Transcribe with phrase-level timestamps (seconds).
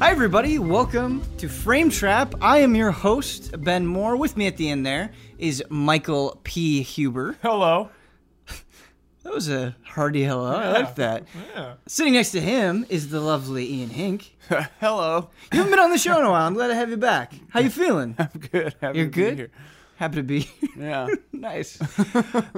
[0.00, 0.58] Hi, everybody.
[0.58, 2.34] Welcome to Frame Trap.
[2.40, 4.16] I am your host, Ben Moore.
[4.16, 6.82] With me at the end there is Michael P.
[6.82, 7.36] Huber.
[7.42, 7.88] Hello.
[9.22, 10.54] That was a hearty hello.
[10.54, 11.24] I like that.
[11.54, 11.74] Yeah.
[11.86, 14.36] Sitting next to him is the lovely Ian Hink.
[14.80, 15.30] Hello.
[15.50, 16.46] You haven't been on the show in a while.
[16.46, 17.32] I'm glad to have you back.
[17.48, 18.14] How you feeling?
[18.18, 18.74] I'm good.
[18.82, 19.38] Happy You're to be good?
[19.38, 19.50] here.
[19.96, 20.68] Happy to be here.
[20.78, 21.06] Yeah.
[21.32, 21.80] nice.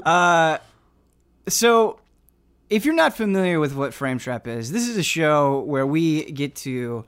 [0.04, 0.58] uh,
[1.48, 2.00] so,
[2.68, 6.24] if you're not familiar with what Frame Trap is, this is a show where we
[6.32, 7.05] get to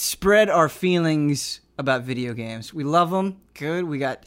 [0.00, 2.72] spread our feelings about video games.
[2.74, 3.40] We love them.
[3.54, 3.84] Good.
[3.84, 4.24] We got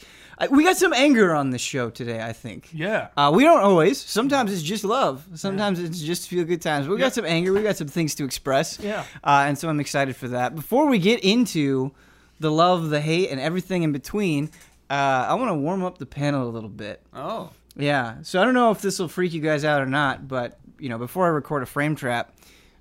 [0.50, 2.20] we got some anger on the show today.
[2.22, 2.68] I think.
[2.72, 3.08] Yeah.
[3.16, 4.00] Uh, we don't always.
[4.00, 5.24] Sometimes it's just love.
[5.34, 6.86] Sometimes it's just feel good times.
[6.86, 7.06] But we Yeah.
[7.06, 7.52] got some anger.
[7.52, 8.78] We got some things to express.
[8.80, 9.04] Yeah.
[9.22, 10.54] Uh, and so I'm excited for that.
[10.54, 11.92] Before we get into
[12.40, 14.50] the love, the hate, and everything in between,
[14.90, 14.94] uh,
[15.28, 17.00] I want to warm up the panel a little bit.
[17.14, 17.50] Oh.
[17.76, 18.16] Yeah.
[18.22, 20.88] So I don't know if this will freak you guys out or not, but you
[20.88, 22.34] know, before I record a frame trap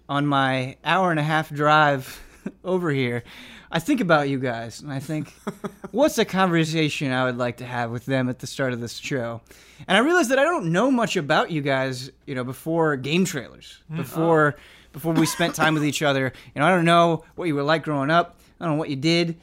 [0.09, 2.19] on my hour and a half drive
[2.63, 3.23] over here,
[3.71, 5.33] I think about you guys and I think,
[5.91, 8.97] what's a conversation I would like to have with them at the start of this
[8.97, 9.41] show?
[9.87, 13.25] And I realized that I don't know much about you guys, you know, before game
[13.25, 13.97] trailers, hmm.
[13.97, 14.61] before oh.
[14.93, 16.33] before we spent time with each other.
[16.53, 18.37] You know, I don't know what you were like growing up.
[18.59, 19.39] I don't know what you did.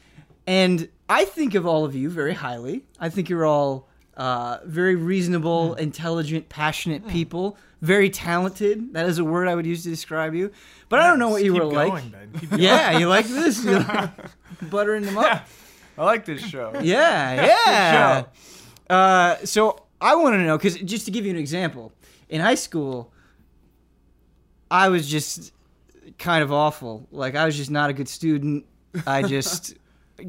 [0.47, 2.85] And I think of all of you very highly.
[2.99, 3.88] I think you're all
[4.19, 7.57] uh, very reasonable, intelligent, passionate people.
[7.81, 8.93] Very talented.
[8.93, 10.51] That is a word I would use to describe you.
[10.89, 11.87] But I don't know what you were like.
[11.87, 12.13] going,
[12.49, 12.61] going.
[12.61, 13.63] Yeah, you like this?
[13.63, 14.11] You like
[14.69, 15.47] buttering them up?
[15.97, 16.73] I like this show.
[16.81, 18.23] Yeah, yeah.
[18.89, 21.93] Uh, so I want to know because just to give you an example,
[22.27, 23.13] in high school,
[24.69, 25.53] I was just
[26.17, 27.07] kind of awful.
[27.09, 28.65] Like I was just not a good student.
[29.07, 29.75] I just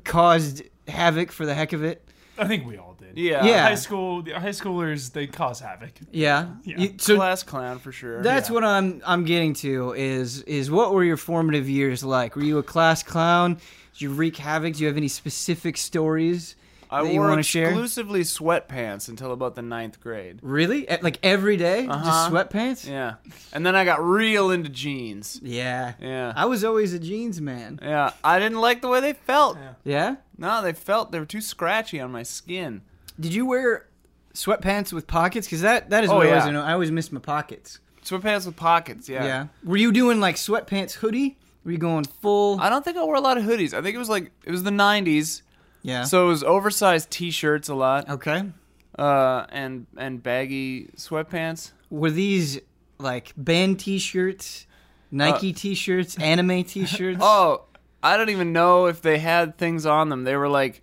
[0.04, 2.08] caused havoc for the heck of it.
[2.38, 3.22] I think we all did.
[3.22, 3.44] Yeah.
[3.44, 3.62] Yeah.
[3.62, 5.92] High school, the high schoolers, they cause havoc.
[6.10, 6.48] Yeah.
[6.64, 6.78] Yeah.
[6.78, 8.22] You- so Class clown for sure.
[8.22, 8.54] that's Yeah.
[8.54, 12.36] what I'm I'm getting to is is what were your formative years like?
[12.36, 13.54] Were you a class clown?
[13.92, 14.74] Did you wreak havoc?
[14.74, 16.56] Do you have any specific stories
[16.92, 17.66] I that you wore want to share?
[17.68, 20.38] exclusively sweatpants until about the ninth grade.
[20.42, 20.86] Really?
[21.02, 21.86] Like every day?
[21.86, 22.30] Just Uh-huh.
[22.30, 22.88] sweatpants?
[22.88, 23.14] Yeah.
[23.52, 25.38] And then I got real into jeans.
[25.42, 25.92] Yeah.
[26.00, 26.32] Yeah.
[26.34, 27.78] I was always a jeans man.
[27.82, 28.10] Yeah.
[28.24, 29.56] I didn't like the way they felt.
[29.56, 29.74] Yeah.
[29.84, 30.16] Yeah?
[30.38, 32.82] No, they felt they were too scratchy on my skin.
[33.20, 33.86] Did you wear
[34.34, 35.46] sweatpants with pockets?
[35.46, 36.50] Because that, that is Oh, what I always yeah.
[36.52, 36.62] know.
[36.62, 37.78] I always miss my pockets.
[38.04, 39.08] Sweatpants with pockets.
[39.08, 39.24] Yeah.
[39.24, 39.46] Yeah.
[39.62, 41.36] Were you doing like sweatpants hoodie?
[41.64, 42.58] Were you going full?
[42.58, 43.74] I don't think I wore a lot of hoodies.
[43.74, 45.42] I think it was like it was the '90s,
[45.82, 46.04] yeah.
[46.04, 48.44] so it was oversized T-shirts a lot, okay.
[48.98, 51.72] uh, and and baggy sweatpants.
[51.90, 52.58] Were these
[52.98, 54.66] like band T-shirts,
[55.10, 57.18] Nike T-shirts, anime T-shirts?
[57.20, 57.64] Oh,
[58.02, 60.24] I don't even know if they had things on them.
[60.24, 60.80] They were like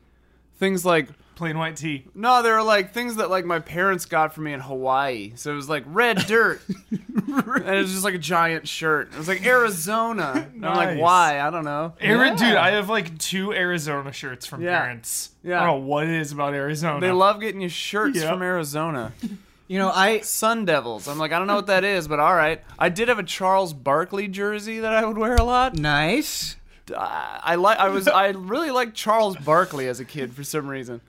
[0.57, 2.03] things like Plain white tee.
[2.15, 5.33] no, there were like things that like my parents got for me in Hawaii.
[5.35, 6.61] So it was like red dirt,
[6.91, 9.11] and it was just like a giant shirt.
[9.13, 10.49] It was like Arizona.
[10.53, 11.39] And I'm like, why?
[11.39, 11.93] I don't know.
[12.01, 12.35] Ari- Yeah.
[12.35, 14.79] Dude, I have like two Arizona shirts from Yeah.
[14.79, 15.29] parents.
[15.43, 15.61] Yeah.
[15.61, 16.99] I don't know what it is about Arizona.
[16.99, 18.29] They love getting you shirts Yep.
[18.29, 19.13] from Arizona.
[19.69, 21.09] You know, I Sun Devils.
[21.09, 22.61] I'm like, I don't know what that is, but all right.
[22.79, 25.75] I did have a Charles Barkley jersey that I would wear a lot.
[25.75, 26.55] nice.
[26.97, 27.77] I, I like.
[27.77, 28.07] I was.
[28.07, 31.01] I really liked Charles Barkley as a kid for some reason.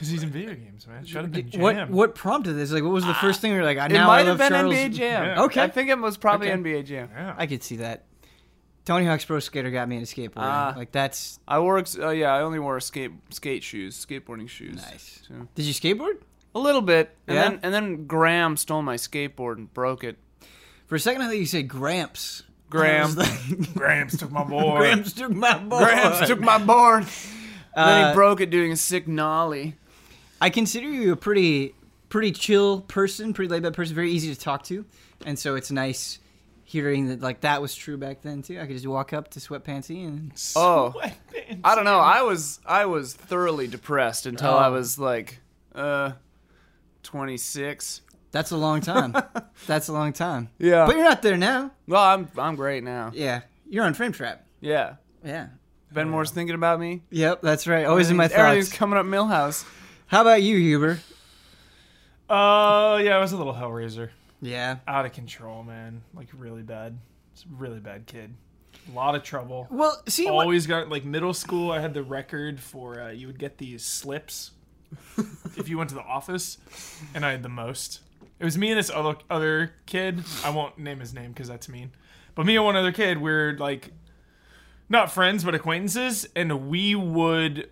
[0.00, 1.04] Because he's in video games, man.
[1.04, 1.60] Shut up and jam.
[1.60, 2.72] What what prompted this?
[2.72, 3.76] Like, what was the first thing you were like?
[3.76, 4.74] I It now might I have love been Charles.
[4.74, 5.24] NBA Jam.
[5.24, 5.42] Yeah.
[5.42, 5.62] Okay.
[5.62, 6.56] I think it was probably Okay.
[6.62, 7.10] NBA Jam.
[7.14, 7.34] Yeah.
[7.36, 8.06] I could see that.
[8.86, 10.32] Tony Hawk's Pro Skater got me into skateboarding.
[10.38, 10.72] Ah.
[10.74, 11.76] like that's I wore.
[11.78, 14.76] ex- Uh, yeah, I only wore skate skate shoes, skateboarding shoes.
[14.76, 15.20] nice.
[15.28, 16.14] So- Did you skateboard?
[16.54, 17.42] A little bit, and Yeah?
[17.50, 20.16] then and then Graham stole my skateboard and broke it.
[20.86, 22.42] For a second, I thought you said Gramps.
[22.70, 23.02] Graham.
[23.04, 24.78] I was like, Gramps took my boy.
[24.78, 25.84] Gramps took my board.
[25.84, 27.04] Graham took my board.
[27.76, 29.76] then Uh, he broke it doing a sick nollie.
[30.40, 31.74] I consider you a pretty,
[32.08, 34.84] pretty chill person, pretty laid back person, very easy to talk to,
[35.26, 36.18] and so it's nice
[36.64, 38.58] hearing that like that was true back then too.
[38.60, 41.60] I could just walk up to Sweatpantsy and Oh, Sweatpants.
[41.64, 41.98] I don't know.
[41.98, 44.72] I was I was thoroughly depressed until I Oh.
[44.72, 45.40] was like
[45.74, 46.12] uh
[47.02, 48.02] 26.
[48.30, 49.14] that's a long time.
[49.66, 50.48] that's a long time.
[50.58, 50.86] Yeah.
[50.86, 51.72] But you're not there now.
[51.86, 53.10] Well, I'm I'm great now.
[53.14, 54.46] Yeah, you're on Frame Trap.
[54.60, 54.94] Yeah.
[55.24, 55.48] Yeah.
[55.92, 57.02] Ben Moore's thinking about me.
[57.10, 57.84] Yep, that's right.
[57.84, 58.78] Always in my Everything's thoughts.
[58.78, 59.64] coming up Milhouse.
[60.10, 60.98] How about you, Huber?
[62.28, 64.10] Uh, yeah, I was a little Hellraiser.
[64.42, 64.78] Yeah.
[64.88, 66.02] Out of control, man.
[66.14, 66.98] Like, really bad.
[67.32, 68.34] It's a really bad kid.
[68.90, 69.68] A lot of trouble.
[69.70, 73.28] Well, see, what, Always got, like, middle school, I had the record for, uh, you
[73.28, 74.50] would get these slips
[75.56, 76.58] if you went to the office,
[77.14, 78.00] and I had the most.
[78.40, 80.24] It was me and this other other kid.
[80.44, 81.92] I won't name his name because that's mean.
[82.34, 83.92] But me and one other kid, we're like
[84.88, 87.70] not friends but acquaintances, and we would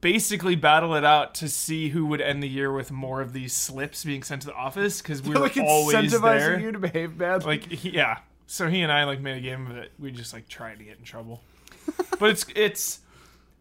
[0.00, 3.52] basically battle it out to see who would end the year with more of these
[3.52, 6.60] slips being sent to the office because we were like always incentivizing there.
[6.60, 7.46] you to behave badly.
[7.58, 9.92] Like he- yeah, so he and I like made a game of it.
[9.98, 11.42] We just like tried to get in trouble,
[12.18, 13.00] but it's it's.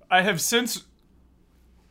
[0.10, 0.84] I have since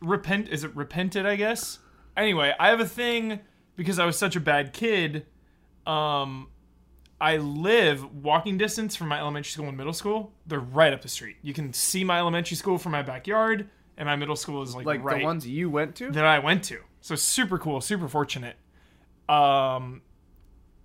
[0.01, 0.49] repent.
[0.49, 1.25] Is it repented?
[1.25, 1.79] I guess.
[2.17, 3.39] Anyway, I have a thing
[3.75, 5.25] because I was such a bad kid.
[5.85, 6.47] Um,
[7.19, 10.33] I live walking distance from my elementary school and middle school.
[10.47, 11.37] They're right up the street.
[11.41, 14.85] You can see my elementary school from my backyard, and my middle school is like,
[14.85, 16.11] Like right the ones you went to?
[16.11, 16.79] that I went to.
[17.01, 18.55] So super cool, super fortunate.
[19.29, 20.01] Um,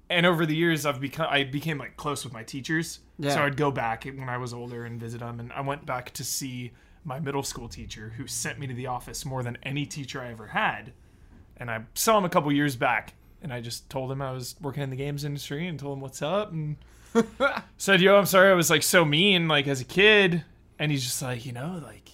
[0.08, 3.00] and over the years, I've become I became like close with my teachers.
[3.18, 3.34] Yeah.
[3.34, 5.40] So I'd go back when I was older and visit them.
[5.40, 6.72] And I went back to see
[7.04, 10.30] my middle school teacher, who sent me to the office more than any teacher I
[10.30, 10.92] ever had.
[11.56, 14.56] And I saw him a couple years back, and I just told him I was
[14.60, 16.76] working in the games industry and told him what's up and
[17.76, 20.44] said, "Yo, I'm sorry I was like so mean like as a kid."
[20.78, 22.10] And he's just like, you know, like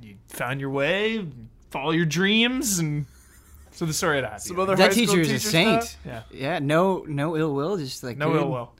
[0.00, 1.26] you you found your way,
[1.70, 3.06] follow your dreams, and
[3.72, 4.42] so the story had happened.
[4.42, 5.82] Some other That high teacher is a saint.
[5.84, 6.00] stuff?
[6.06, 8.72] yeah, Yeah, no, no ill will, just like no good, ill will.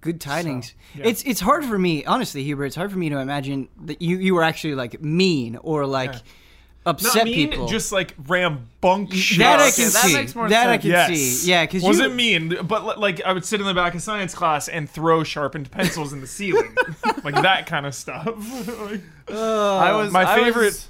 [0.00, 0.74] good tidings.
[0.94, 1.06] yeah.
[1.08, 2.64] It's it's hard for me, honestly, Huber.
[2.64, 6.12] It's hard for me to imagine that you you were actually like mean or like
[6.12, 6.18] Yeah.
[6.90, 7.66] Upset Not mean, people.
[7.68, 9.38] just like rambunctious.
[9.38, 10.12] that I Okay, can that see.
[10.14, 10.82] makes more that I sense.
[10.82, 11.18] can Yes.
[11.42, 11.50] see.
[11.50, 14.34] Yeah, because wasn't you, mean, but like I would sit in the back of science
[14.34, 16.74] class and throw sharpened pencils in the ceiling,
[17.24, 18.26] like that kind of stuff.
[18.80, 19.00] Like-
[19.30, 20.86] I was My I was- favorite-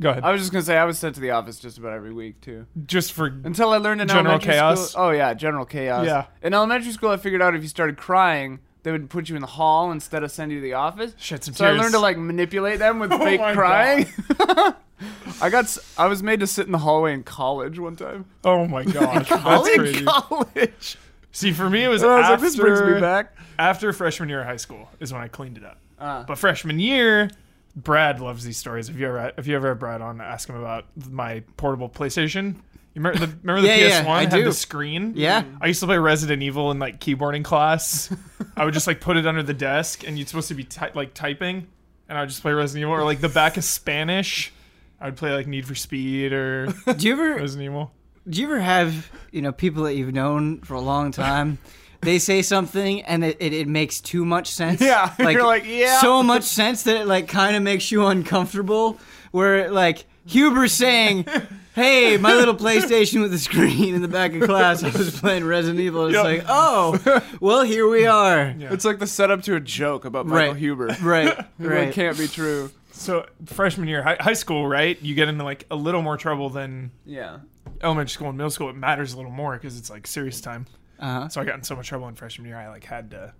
[0.00, 0.24] Go ahead.
[0.24, 2.40] I was just gonna say I was sent to the office just about every week
[2.40, 2.66] too.
[2.86, 4.90] Just for Until I learned in General elementary chaos?
[4.92, 5.04] school.
[5.04, 6.06] Oh yeah, general chaos.
[6.06, 6.24] Yeah.
[6.42, 9.40] In elementary school, I figured out if you started crying, they would put you in
[9.42, 11.14] the hall instead of sending you to the office.
[11.18, 14.06] shed some So I learned to like manipulate them with Oh fake crying.
[15.40, 18.24] I got I was made to sit in the hallway in college one time.
[18.44, 19.78] Oh my gosh, that's College?
[19.78, 20.04] crazy.
[20.04, 20.98] college.
[21.32, 23.34] See, for me, it was I was after like, this brings me back.
[23.58, 25.78] after freshman year of high school is when I cleaned it up.
[25.98, 27.30] Uh, But freshman year,
[27.74, 28.88] Brad loves these stories.
[28.88, 32.54] If you ever if you ever had Brad on, ask him about my portable PlayStation.
[32.94, 34.44] You remember the, remember the Yeah, yeah, PS One I had do.
[34.44, 35.14] the screen?
[35.16, 35.44] Yeah.
[35.62, 38.14] I used to play Resident Evil in like keyboarding class.
[38.56, 40.90] I would just like put it under the desk, and you're supposed to be ty-
[40.94, 41.66] like typing,
[42.08, 44.52] and I would just play Resident Evil or like the back of Spanish.
[45.00, 46.66] I would play like Need for Speed or
[46.96, 47.92] do you ever Resident Evil.
[48.28, 51.58] do you ever have you know people that you've known for a long time?
[52.02, 54.80] They say something and it, it, it makes too much sense.
[54.80, 56.00] Yeah, you're like, yeah.
[56.00, 58.98] so much sense that it like kind of makes you uncomfortable.
[59.30, 61.26] Where like Huber saying,
[61.74, 65.44] "Hey, my little PlayStation with a screen in the back of class, I was playing
[65.44, 66.24] Resident Evil." It's Yep.
[66.24, 68.54] like, oh, well, here we are.
[68.58, 68.72] Yeah.
[68.72, 70.86] It's like the setup to a joke about Michael Huber.
[71.00, 71.24] Right.
[71.26, 71.46] Huber.
[71.58, 71.92] Right, It right.
[71.94, 72.70] can't be true.
[72.92, 75.00] So freshman year, high, high school, right?
[75.02, 77.38] You get into like a little more trouble than Yeah.
[77.82, 78.68] elementary school and middle school.
[78.70, 80.66] It matters a little more because it's like serious time.
[81.00, 81.28] Uh-huh.
[81.28, 82.56] So I got in so much trouble in freshman year.
[82.58, 83.32] I like had to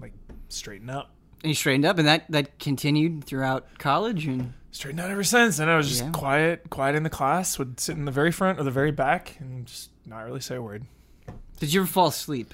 [0.00, 0.12] like
[0.48, 1.10] straighten up.
[1.42, 4.26] And you straightened up, and that that continued throughout college.
[4.26, 5.58] And Straightened out ever since.
[5.58, 6.10] And I was just Yeah.
[6.10, 7.58] quiet, quiet in the class.
[7.58, 10.56] Would sit in the very front or the very back and just not really say
[10.56, 10.84] a word.
[11.58, 12.52] did you ever fall asleep?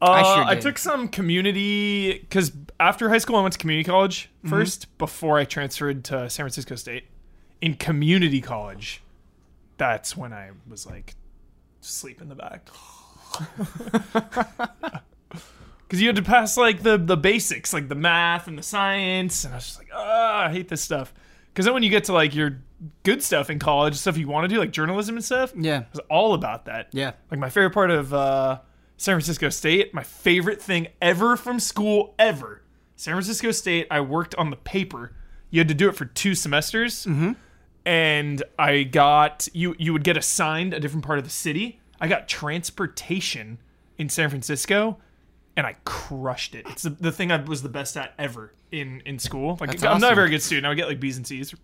[0.00, 3.88] Uh, I sure I took some community because after high school I went to community
[3.88, 4.54] college Mm-hmm.
[4.54, 7.06] 1st before I transferred to San Francisco State.
[7.60, 9.02] In community college,
[9.78, 11.16] that's when I was like
[11.80, 12.68] sleep in the back.
[15.86, 19.44] Because you had to pass like the the basics, like the math and the science,
[19.44, 21.14] and I was just like, ah, I hate this stuff.
[21.52, 22.58] Because then when you get to like your
[23.04, 25.86] good stuff in college, stuff you want to do, like journalism and stuff, Yeah, it
[25.92, 26.88] was all about that.
[26.92, 27.12] yeah.
[27.30, 28.58] Like my favorite part of uh,
[28.98, 32.62] San Francisco State, my favorite thing ever from school ever.
[32.96, 35.12] San Francisco State, I worked on the paper.
[35.50, 37.06] You had to do it for two semesters,
[37.86, 39.74] and I got you.
[39.78, 41.80] You would get assigned a different part of the city.
[42.00, 43.58] I got transportation
[43.98, 44.98] in San Francisco,
[45.56, 46.66] and I crushed it.
[46.68, 49.56] It's the, the thing I was the best at ever in in school.
[49.60, 50.14] Like That's I'm not a awesome.
[50.16, 50.66] very good student.
[50.66, 51.54] I would get like B's and C's.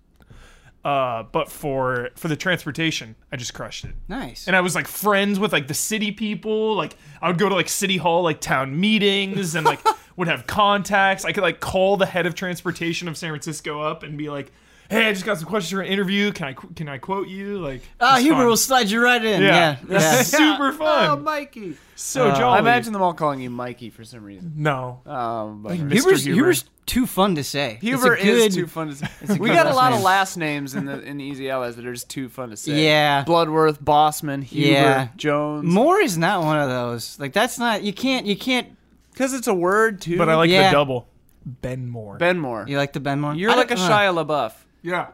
[0.85, 4.49] Uh, but for for the transportation, I just crushed it Nice.
[4.49, 6.75] and I was like friends with like the city people.
[6.75, 9.79] Like I would go to like city hall, like town meetings, and like
[10.17, 11.25] would have contacts.
[11.25, 14.51] I could like call the head of transportation of San Francisco up and be like,
[14.93, 16.31] "Hey, I just got some questions for an interview.
[16.33, 18.47] Can I can I quote you?" Like, Ah, it's Huber fun.
[18.47, 19.43] will slide you right in.
[19.43, 19.77] Yeah.
[19.89, 20.23] Yeah, yeah.
[20.23, 21.11] super fun.
[21.11, 21.77] Oh, Mikey.
[21.97, 22.57] so Uh, jolly.
[22.57, 24.53] I imagine them all calling you Mikey for some reason.
[24.57, 25.01] no.
[25.07, 25.93] Um, but Like Mr.
[25.93, 26.35] Huber's, Huber.
[26.37, 27.75] Huber's too fun to say.
[27.75, 29.39] It's a Huber good- is too fun to say.
[29.39, 31.87] We got a last lot of last names in the in the Easy Allies that
[31.87, 32.85] are just too fun to say.
[32.85, 33.23] Yeah.
[33.25, 35.09] Bloodworth, Bosman, Huber, Yeah.
[35.17, 35.65] Jones.
[35.65, 37.19] Moore is not one of those.
[37.21, 37.83] Like that's not.
[37.83, 38.27] You can't.
[38.27, 38.67] You can't.
[39.13, 40.19] Because it's a word too.
[40.19, 40.69] But I like Yeah.
[40.71, 41.07] the double.
[41.45, 42.17] Ben Moore.
[42.19, 42.65] Ben Moore.
[42.69, 43.35] You like the Ben Moore?
[43.35, 44.53] You're I like a Shia LaBeouf.
[44.83, 45.09] Yeah.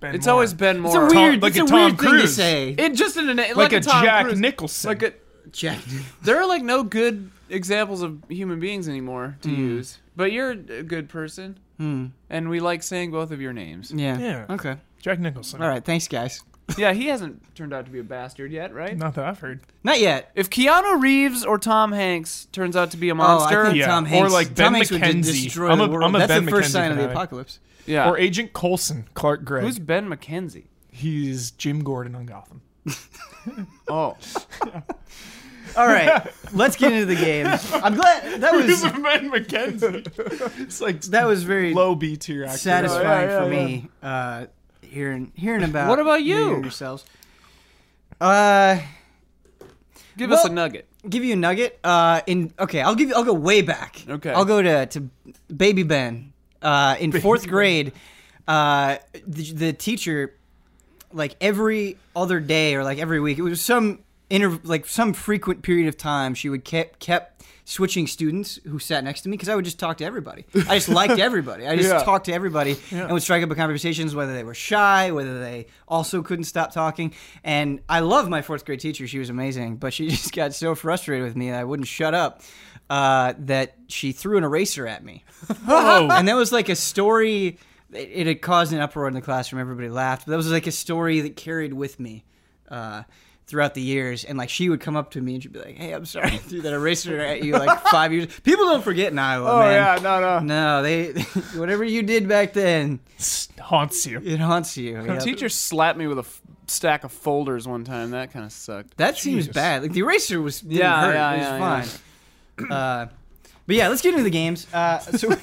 [0.00, 0.32] Ben It's Moore.
[0.34, 1.08] always Ben It's a Moore.
[1.08, 1.42] weird.
[1.42, 2.36] like it's a a, Tom weird thing to Cruise.
[2.36, 2.70] say.
[2.78, 4.40] It just in a name like, like, a, Tom Jack Cruise.
[4.40, 4.88] Nicholson.
[4.88, 5.12] Like a,
[5.52, 5.78] Jack.
[6.22, 9.54] there are like no good examples of human beings anymore to Hmm.
[9.60, 9.98] use.
[10.16, 12.06] But you're a good person, Hmm.
[12.30, 13.90] and we like saying both of your names.
[13.94, 14.18] Yeah.
[14.18, 14.46] Yeah.
[14.50, 14.76] Okay.
[15.00, 15.62] Jack Nicholson.
[15.62, 15.84] All right.
[15.84, 16.42] Thanks, guys.
[16.78, 18.96] Yeah, he hasn't turned out to be a bastard yet, right?
[18.96, 19.60] Not that I've heard.
[19.82, 20.30] Not yet.
[20.36, 23.78] If Keanu Reeves or Tom Hanks turns out to be a Oh, monster, I think
[23.78, 23.86] Yeah.
[23.88, 25.42] Tom Or like Ben Tom Hanks would McKenzie.
[25.44, 26.04] destroy I'm a- the world.
[26.04, 27.58] I'm a That's Ben the first McKenzie sign of the apocalypse.
[27.86, 28.08] Yeah.
[28.08, 29.64] Or Agent Coulson, Clark Gregg.
[29.64, 30.64] Who's Ben McKenzie?
[30.92, 32.62] He's Jim Gordon on Gotham.
[33.88, 34.16] Oh,
[35.76, 37.46] All right, let's get into the game.
[37.46, 40.60] I'm glad that Who's was Ben McKenzie?
[40.60, 42.58] It's like that was very low B tier actor.
[42.58, 43.66] satisfying yeah, for yeah.
[43.66, 43.88] me.
[44.02, 44.46] Uh,
[44.82, 46.48] hearing hearing about What about the you?
[46.48, 47.04] year yourselves.
[48.20, 48.80] Uh,
[50.18, 50.86] give us a Well- nugget.
[51.08, 51.78] give you a nugget.
[51.82, 53.14] Uh, in okay, I'll give you.
[53.14, 54.02] I'll go way back.
[54.08, 54.30] Okay.
[54.32, 55.08] I'll go to to
[55.54, 56.29] Baby Ben.
[56.62, 57.92] Uh, in fourth grade,
[58.46, 60.34] uh, the, the teacher,
[61.12, 64.00] like every other day or like every week, it was some
[64.30, 69.04] inter like some frequent period of time, she would kept kept switching students who sat
[69.04, 70.44] next to me because I would just talk to everybody.
[70.68, 71.68] I just liked everybody.
[71.68, 72.02] I just Yeah.
[72.02, 75.66] talked to everybody and would strike up a conversations whether they were shy, whether they
[75.86, 77.12] also couldn't stop talking.
[77.44, 80.74] And I love my fourth grade teacher; she was amazing, but she just got so
[80.74, 82.40] frustrated with me that I wouldn't shut up.
[82.88, 85.22] Uh, that she threw an eraser at me
[85.64, 86.08] Whoa.
[86.10, 87.56] and that was like a story.
[87.92, 89.60] It, it had caused an uproar in the classroom.
[89.60, 90.26] Everybody laughed.
[90.26, 92.24] But that was like a story that carried with me
[92.68, 93.04] uh,
[93.50, 94.24] throughout the years.
[94.24, 96.28] And like she would come up to me and she'd be like, "Hey, I'm sorry,
[96.32, 99.58] I threw that eraser at you like five years." People don't forget in Iowa, Oh
[99.60, 99.72] man.
[99.72, 100.38] yeah, no, no.
[100.40, 101.12] No, they
[101.56, 103.00] whatever you did back then,
[103.60, 104.20] haunts you.
[104.24, 105.02] it haunts you.
[105.02, 105.22] Yep.
[105.22, 108.12] Teacher slapped me with a f- stack of folders one time.
[108.12, 108.96] That kind of sucked.
[108.96, 109.82] That seems bad.
[109.82, 111.14] Like the eraser was didn't Yeah, hurt.
[111.14, 111.58] yeah, it was yeah,
[112.58, 112.70] fine.
[112.70, 113.06] Uh,
[113.66, 114.66] but yeah, let's get into the games.
[114.72, 115.36] Uh, so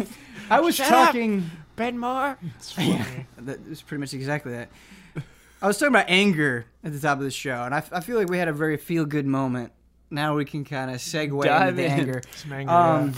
[0.50, 1.08] I was Shut up.
[1.08, 1.50] talking.
[1.76, 2.38] Ben Moore.
[2.78, 3.06] Yeah,
[3.40, 4.70] that was pretty much exactly that.
[5.62, 8.18] I was talking about anger at the top of the show, and I, I feel
[8.18, 9.72] like we had a very feel good moment.
[10.10, 11.92] Now we can kind of segue Dive into the in.
[11.92, 12.22] anger.
[12.36, 13.14] Some anger, Um,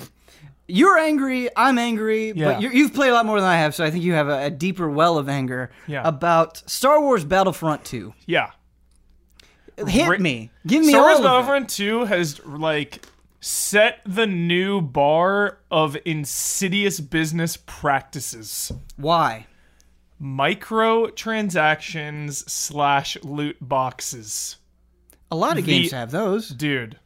[0.67, 2.53] you're angry, I'm angry, Yeah.
[2.53, 4.27] but you're, you've played a lot more than I have, so I think you have
[4.29, 6.07] a, a deeper well of anger Yeah.
[6.07, 8.13] about Star Wars Battlefront 2.
[8.25, 8.51] yeah.
[9.87, 10.51] Hit Ri- me.
[10.67, 11.27] Give me Star Wars all of it.
[11.27, 13.05] Battlefront 2 has like
[13.39, 18.73] set the new bar of insidious business practices.
[18.97, 19.47] Why?
[20.21, 24.57] Microtransactions slash loot boxes.
[25.31, 26.49] A lot of The- games have those.
[26.49, 26.99] Dude,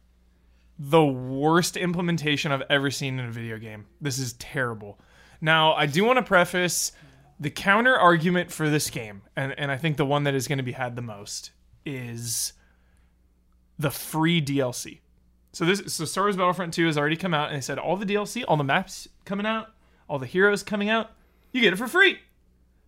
[0.78, 3.86] the worst implementation I've ever seen in a video game.
[4.00, 4.98] This is terrible.
[5.40, 6.92] Now, I do want to preface
[7.38, 10.58] the counter argument for this game, and, and I think the one that is going
[10.58, 11.50] to be had the most
[11.84, 12.52] is
[13.78, 15.00] the free DLC.
[15.52, 17.96] So this so Star Wars Battlefront 2 has already come out and they said all
[17.96, 19.68] the DLC, all the maps coming out,
[20.08, 21.12] all the heroes coming out,
[21.52, 22.18] you get it for free.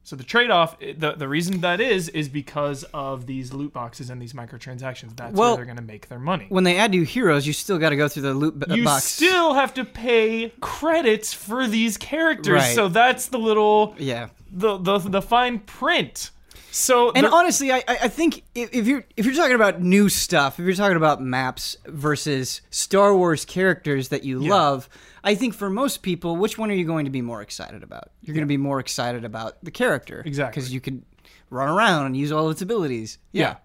[0.06, 4.08] So the trade-off, eh, the the reason that is, is because of these loot boxes
[4.08, 5.16] and these microtransactions.
[5.16, 6.46] That's Well- where they're going to make their money.
[6.48, 8.75] When they add new heroes, you still got to go through the loot b- uh,
[8.76, 9.02] You box.
[9.02, 12.75] still have to pay credits for these characters, Right.
[12.76, 14.28] so that's the little yeah.
[14.48, 16.30] the the, the fine print.
[16.78, 20.61] So And honestly, I, I think if, if you're if you're talking about new stuff,
[20.61, 24.87] if you're talking about maps versus Star Wars characters that you love,
[25.25, 28.11] I think for most people, which one are you going to be more excited about?
[28.21, 30.61] You're going to be more excited about the character, Exactly.
[30.61, 31.06] because you can
[31.49, 33.16] run around and use all its abilities.
[33.33, 33.56] Yeah.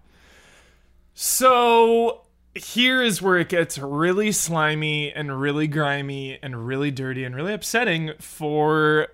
[1.12, 2.22] So
[2.54, 7.52] here is where it gets really slimy and really grimy and really dirty and really
[7.52, 9.08] upsetting for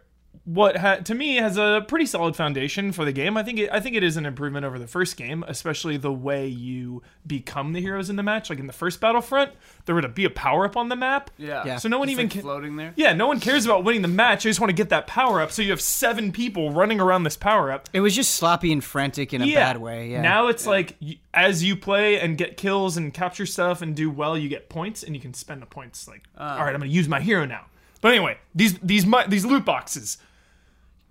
[0.54, 3.36] what ha- to me has a pretty solid foundation for the game.
[3.36, 6.10] I think it, I think it is an improvement over the first game, especially the
[6.12, 8.48] way you become the heroes in the match.
[8.48, 9.52] Like in the first Battlefront,
[9.84, 11.30] there would be a power up on the map.
[11.36, 11.64] Yeah.
[11.66, 11.76] Yeah.
[11.76, 12.94] So no one Just, even like, ca- floating there.
[12.96, 14.44] yeah, no one cares about winning the match.
[14.44, 15.52] They just want to get that power up.
[15.52, 17.90] So you have seven people running around this power up.
[17.92, 19.54] It was just sloppy and frantic in a Yeah.
[19.72, 20.08] bad way.
[20.08, 20.22] Yeah.
[20.22, 20.96] Now it's like
[21.34, 25.02] as you play and get kills and capture stuff and do well, you get points
[25.02, 26.08] and you can spend the points.
[26.08, 26.58] Like, Ah.
[26.58, 27.66] all right, I'm gonna use my hero now.
[28.00, 30.18] But anyway, these these these loot boxes,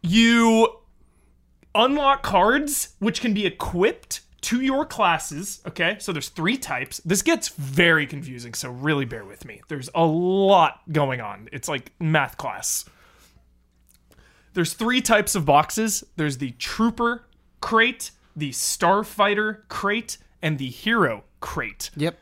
[0.01, 0.67] you
[1.75, 5.61] unlock cards which can be equipped to your classes.
[5.67, 6.99] Okay, so there's three types.
[7.03, 9.61] This gets very confusing, so really bear with me.
[9.67, 11.49] There's a lot going on.
[11.51, 12.85] It's like math class
[14.57, 17.27] there's three types of boxes there's the trooper
[17.61, 22.17] crate the starfighter crate and the hero crate Yep.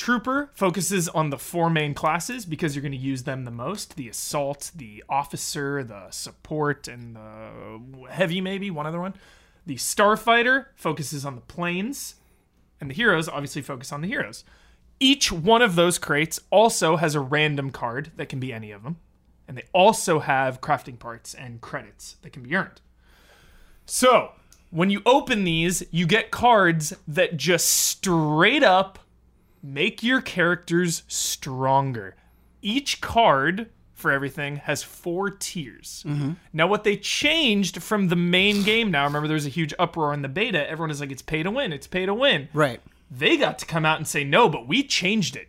[0.00, 3.96] Trooper focuses on the four main classes because you're going to use them the most.
[3.96, 9.12] The assault the officer the support and the heavy maybe one other one.
[9.66, 12.14] The starfighter focuses on the planes
[12.80, 14.42] and the heroes obviously focus on the heroes.
[15.00, 18.82] Each one of those crates also has a random card that can be any of
[18.82, 18.96] them
[19.46, 22.80] and they also have crafting parts and credits that can be earned.
[23.84, 24.32] So,
[24.70, 28.99] when you open these, you get cards that just straight up
[29.62, 32.16] make your characters stronger.
[32.62, 36.04] Each card for everything has four tiers.
[36.06, 36.32] Mm-hmm.
[36.52, 40.14] Now, what they changed from the main game now, remember there was a huge uproar
[40.14, 40.68] in the beta.
[40.68, 42.48] Everyone is like, it's pay to win, it's pay to win.
[42.52, 42.80] Right.
[43.10, 45.48] They got to come out and say, no, but we changed it.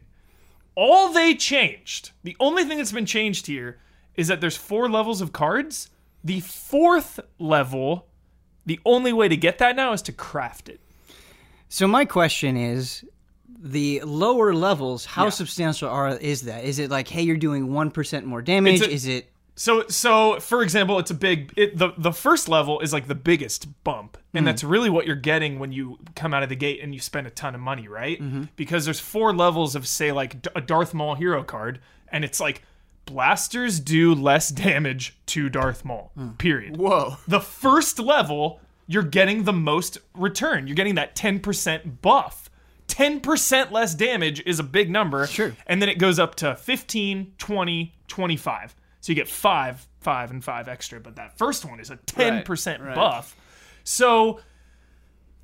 [0.75, 3.79] All they changed, the only thing that's been changed here
[4.15, 5.89] is that there's four levels of cards.
[6.23, 8.07] The fourth level,
[8.65, 10.79] the only way to get that now is to craft it.
[11.69, 13.05] So my question is,
[13.59, 15.29] the lower levels, how Yeah.
[15.29, 16.63] substantial are is that?
[16.63, 18.81] Is it like, hey, you're doing one percent more damage?
[18.81, 19.31] A- is it?
[19.55, 21.53] So, so for example, it's a big.
[21.57, 24.45] It, the the first level is like the biggest bump, and hmm.
[24.45, 27.27] that's really what you're getting when you come out of the gate and you spend
[27.27, 28.19] a ton of money, right?
[28.19, 28.43] Mm-hmm.
[28.55, 31.79] Because there's four levels of say like a Darth Maul hero card,
[32.11, 32.63] and it's like
[33.05, 36.11] blasters do less damage to Darth Maul.
[36.15, 36.29] Hmm.
[36.31, 36.77] Period.
[36.77, 37.17] Whoa.
[37.27, 40.67] The first level, you're getting the most return.
[40.67, 42.49] You're getting that 10% buff.
[42.91, 45.25] 10% less damage is a big number.
[45.25, 45.55] Sure.
[45.65, 48.75] And then it goes up to 15, 20, 25.
[48.99, 52.79] So you get 5, 5 and 5 extra, but that first one is a 10%
[52.79, 52.95] right.
[52.95, 53.35] buff.
[53.83, 54.41] So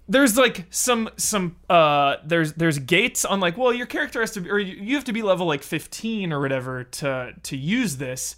[0.10, 4.40] there's like some some uh there's there's gates on like well your character has to
[4.40, 7.98] be or you you have to be level like 15 or whatever to to use
[7.98, 8.38] this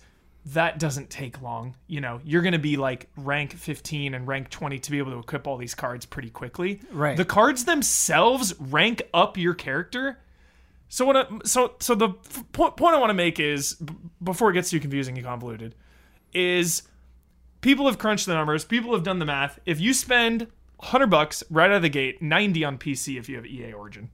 [0.54, 2.22] that doesn't take long you know?
[2.24, 5.58] You're gonna be like rank 15 and rank 20 to be able to equip all
[5.58, 6.82] these cards pretty quickly.
[6.92, 7.18] Right.
[7.18, 10.20] the cards themselves rank up your character.
[10.88, 14.50] So what I, so so the point, point i want to make is b- before
[14.50, 15.76] it gets too confusing and convoluted
[16.34, 16.84] is
[17.62, 19.60] people have crunched the numbers people have done the math.
[19.66, 23.36] If you spend 100 bucks right out of the gate 90 on pc if you
[23.36, 24.10] have ea origin.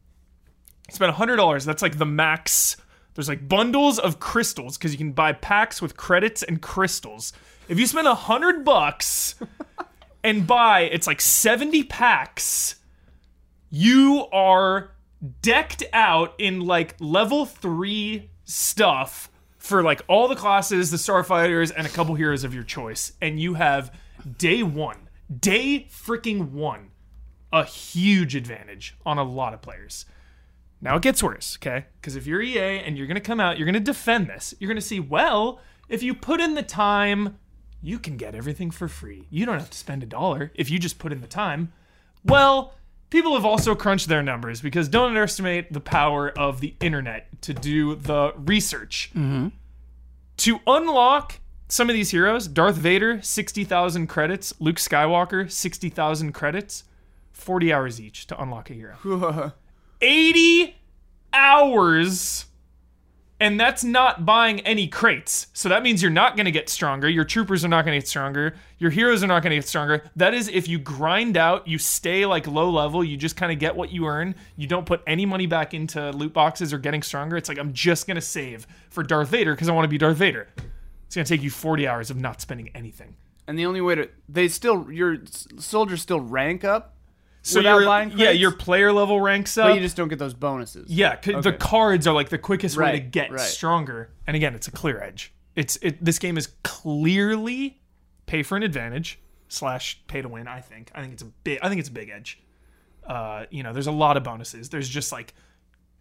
[0.90, 2.78] Spend $100 that's like the max
[3.16, 7.34] there's like bundles of crystals because you can buy packs with credits and crystals.
[7.68, 9.36] If you spend a 100 bucks
[10.24, 12.76] and buy it's like 70 packs
[13.70, 14.92] you are
[15.42, 21.88] decked out in like level 3 stuff for like all the classes the starfighters and
[21.88, 23.14] a couple heroes of your choice.
[23.22, 23.98] And you have
[24.38, 26.92] day 1 day freaking 1
[27.54, 30.06] a huge advantage on a lot of players
[30.82, 31.86] now it gets worse, okay?
[32.00, 34.54] Because if you're EA and you're going to come out, you're going to defend this.
[34.60, 37.40] You're going to see, well, if you put in the time,
[37.82, 39.28] you can get everything for free.
[39.30, 41.72] You don't have to spend a dollar if you just put in the time.
[42.24, 42.74] Well,
[43.10, 47.54] people have also crunched their numbers because don't underestimate the power of the internet to
[47.54, 49.12] do the research.
[49.16, 49.50] Mm-hmm.
[50.38, 56.84] To unlock some of these heroes, Darth Vader, 60,000 credits, Luke Skywalker, 60,000 credits,
[57.32, 59.54] 40 hours each to unlock a hero.
[60.02, 60.76] 80
[61.34, 62.46] hours
[63.40, 65.48] and that's not buying any crates.
[65.54, 67.10] So that means you're not going to get stronger.
[67.10, 68.56] Your troopers are not going to get stronger.
[68.80, 70.04] Your heroes are not going to get stronger.
[70.16, 73.60] That is if you grind out you stay like low level you just kind of
[73.60, 74.36] get what you earn.
[74.56, 77.36] You don't put any money back into loot boxes or getting stronger.
[77.36, 79.98] It's like i'm just going to save for darth vader because i want to be
[79.98, 80.48] darth vader.
[81.06, 83.16] It's going to take you 40 hours of not spending anything.
[83.48, 85.18] And the only way to they still your
[85.60, 86.95] soldiers still rank up,
[87.48, 88.40] so Without your- buying yeah crates?
[88.40, 90.90] your player level ranks up but you just don't get those bonuses.
[90.90, 91.58] Yeah, 'cause the Okay.
[91.58, 93.40] cards are like the quickest way to Right, get right.
[93.40, 94.10] stronger.
[94.26, 95.32] And again, it's a clear edge.
[95.56, 96.04] It's it.
[96.04, 97.80] This game is clearly
[98.26, 100.48] pay for an advantage slash pay to win.
[100.48, 100.90] I think.
[100.96, 101.60] I think it's a big.
[101.62, 102.40] I think it's a big edge.
[103.06, 104.70] Uh, you know, there's a lot of bonuses.
[104.70, 105.34] There's just like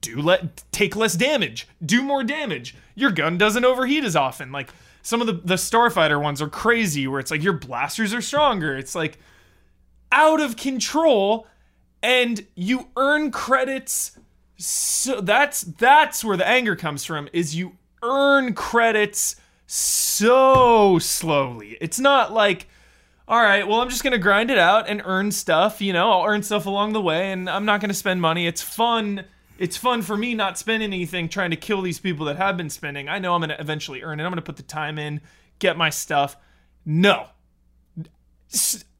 [0.00, 2.74] do let take less damage, do more damage.
[2.94, 4.50] Your gun doesn't overheat as often.
[4.52, 4.70] Like
[5.02, 8.76] some of the the starfighter ones are crazy, where it's like your blasters are stronger.
[8.76, 9.18] It's like
[10.14, 11.46] out of control,
[12.02, 14.18] and you earn credits.
[14.56, 17.28] So that's that's where the anger comes from.
[17.32, 21.76] Is you earn credits so slowly.
[21.80, 22.68] It's not like
[23.26, 25.80] all right, well, I'm just to grind it out and earn stuff.
[25.80, 28.46] You know, I'll earn stuff along the way and I'm not to spend money.
[28.46, 29.24] It's fun.
[29.58, 32.68] It's fun for me not spending anything trying to kill these people that have been
[32.68, 33.08] spending.
[33.08, 34.24] I know I'm to eventually earn it.
[34.24, 35.22] I'm to put the time in,
[35.58, 36.36] get my stuff.
[36.84, 37.28] No.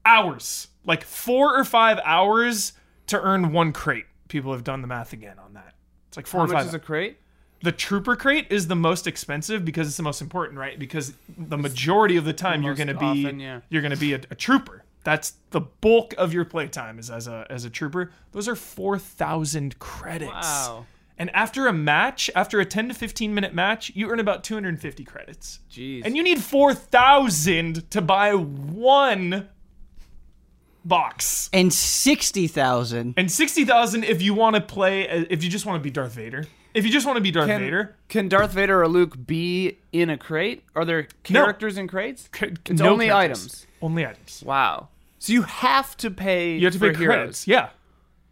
[0.05, 0.69] Hours.
[0.85, 2.73] Like four or five hours
[3.07, 4.07] to earn one crate.
[4.29, 5.75] People have done the math again on that.
[6.09, 6.67] It's like four How or much five.
[6.67, 7.19] is a crate?
[7.65, 10.79] the trooper crate is the most expensive because it's the most important, right?
[10.79, 13.61] Because the majority of the time you're most going to be often, yeah.
[13.71, 14.85] you're going to be a, a trooper.
[15.03, 18.11] That's the bulk of your playtime is as a as a trooper.
[18.33, 20.31] Those are 4000 credits.
[20.31, 20.87] Wow.
[21.17, 25.05] And after a match, after a 10 to 15 minute match, you earn about 250
[25.05, 25.61] credits.
[25.71, 26.03] Jeez.
[26.05, 29.49] And you need 4000 to buy one
[30.85, 31.49] box.
[31.53, 33.15] And sixty thousand.
[33.17, 36.45] And 60,000 if you want to play if you just want to be Darth Vader.
[36.75, 37.97] If you just want to be Darth can, Vader.
[38.09, 40.65] can Darth Vader or Luke be in a crate?
[40.75, 42.29] Are there characters in crates?
[42.37, 43.39] C- It's no only characters.
[43.39, 43.67] items.
[43.81, 44.43] Only items.
[44.45, 44.89] Wow.
[45.21, 46.57] So you have to pay.
[46.57, 47.15] You have to for pay heroes.
[47.17, 47.49] credits.
[47.49, 47.69] Yeah.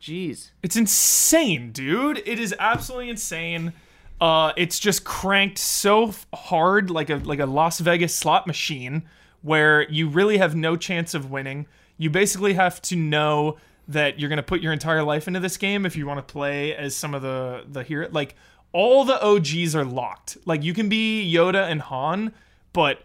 [0.01, 0.51] Jeez.
[0.65, 2.21] It's insane, dude.
[2.27, 3.73] It is absolutely insane.
[4.21, 9.05] Uh, it's just cranked so f- hard, like a like a Las Vegas slot machine,
[9.43, 11.67] where you really have no chance of winning.
[11.97, 13.57] You basically have to know
[13.89, 16.75] that you're gonna put your entire life into this game if you want to play
[16.75, 18.09] as some of the the hero.
[18.11, 18.35] Like
[18.73, 20.39] all the OGs are locked.
[20.45, 22.33] Like you can be Yoda and Han,
[22.73, 23.05] but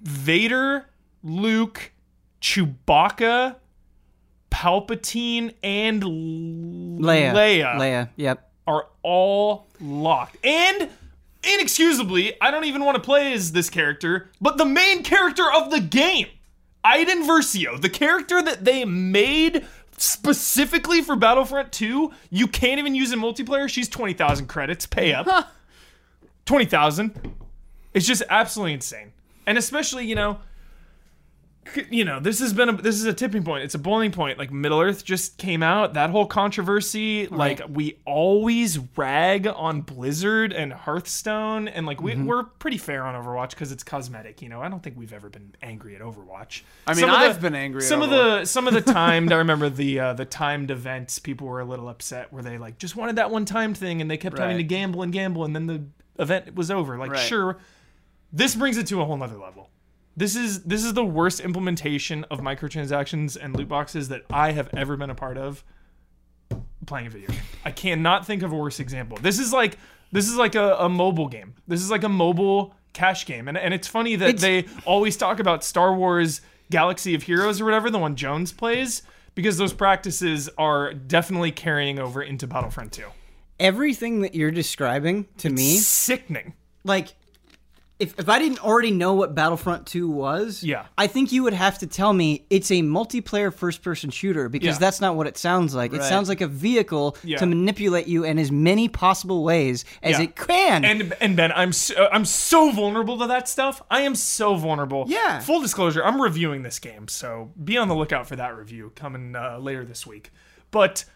[0.00, 0.86] Vader,
[1.22, 1.92] Luke,
[2.40, 3.56] Chewbacca,
[4.50, 7.32] Palpatine, and Leia.
[7.32, 8.08] Leia Leia.
[8.16, 8.50] Yep.
[8.66, 10.38] are all locked.
[10.44, 10.88] And
[11.42, 15.70] inexcusably, I don't even want to play as this character, but the main character of
[15.70, 16.26] the game,
[16.86, 19.66] Iden Versio, the character that they made
[19.98, 23.68] specifically for Battlefront 2, you can't even use in multiplayer.
[23.68, 24.86] She's 20,000 credits.
[24.86, 25.52] Pay up.
[26.44, 27.34] 20,000.
[27.92, 29.12] It's just absolutely insane.
[29.46, 30.38] And especially, you know,
[31.90, 33.64] you know, this has been a this is a tipping point.
[33.64, 34.38] It's a boiling point.
[34.38, 37.26] Like Middle Earth just came out, that whole controversy.
[37.26, 42.26] Like we always rag on Blizzard and Hearthstone, and like we, Mm-hmm.
[42.26, 44.40] we're pretty fair on Overwatch because it's cosmetic.
[44.42, 46.62] You know, I don't think we've ever been angry at Overwatch.
[46.86, 48.80] I mean, Some of the- I've been angry at Some of the some of the
[48.80, 49.32] timed.
[49.32, 51.18] I remember the uh, the timed events.
[51.18, 54.10] People were a little upset where they like just wanted that one timed thing, and
[54.10, 55.82] they kept having to gamble and gamble, and then the
[56.18, 56.96] event was over.
[56.96, 57.20] Like Right.
[57.20, 57.58] sure,
[58.32, 59.70] this brings it to a whole nother level.
[60.16, 64.70] This is this is the worst implementation of microtransactions and loot boxes that I have
[64.74, 65.62] ever been a part of
[66.86, 67.40] playing a video game.
[67.64, 69.18] I cannot think of a worse example.
[69.20, 69.76] This is like
[70.12, 71.54] this is like a, a mobile game.
[71.68, 73.48] This is like a mobile cash game.
[73.48, 77.60] And and it's funny that It's- they always talk about Star Wars Galaxy of Heroes
[77.60, 79.02] or whatever, the one Jones plays,
[79.34, 83.04] because those practices are definitely carrying over into Battlefront 2.
[83.60, 86.54] Everything that you're describing to me, Sickening.
[86.84, 87.14] like
[87.98, 90.84] if if I didn't already know what Battlefront 2 was, Yeah.
[90.98, 94.74] I think you would have to tell me it's a multiplayer first person shooter because
[94.74, 94.78] Yeah.
[94.78, 95.94] that's not what it sounds like.
[95.94, 97.38] It sounds like a vehicle Yeah.
[97.38, 100.24] to manipulate you in as many possible ways as Yeah.
[100.24, 100.84] it can.
[100.84, 103.80] And and Ben, I'm so, I'm so vulnerable to that stuff.
[103.90, 105.06] I am so vulnerable.
[105.08, 105.40] Yeah.
[105.40, 109.34] Full disclosure, I'm reviewing this game, so be on the lookout for that review coming
[109.34, 110.32] uh, later this week.
[110.70, 111.06] But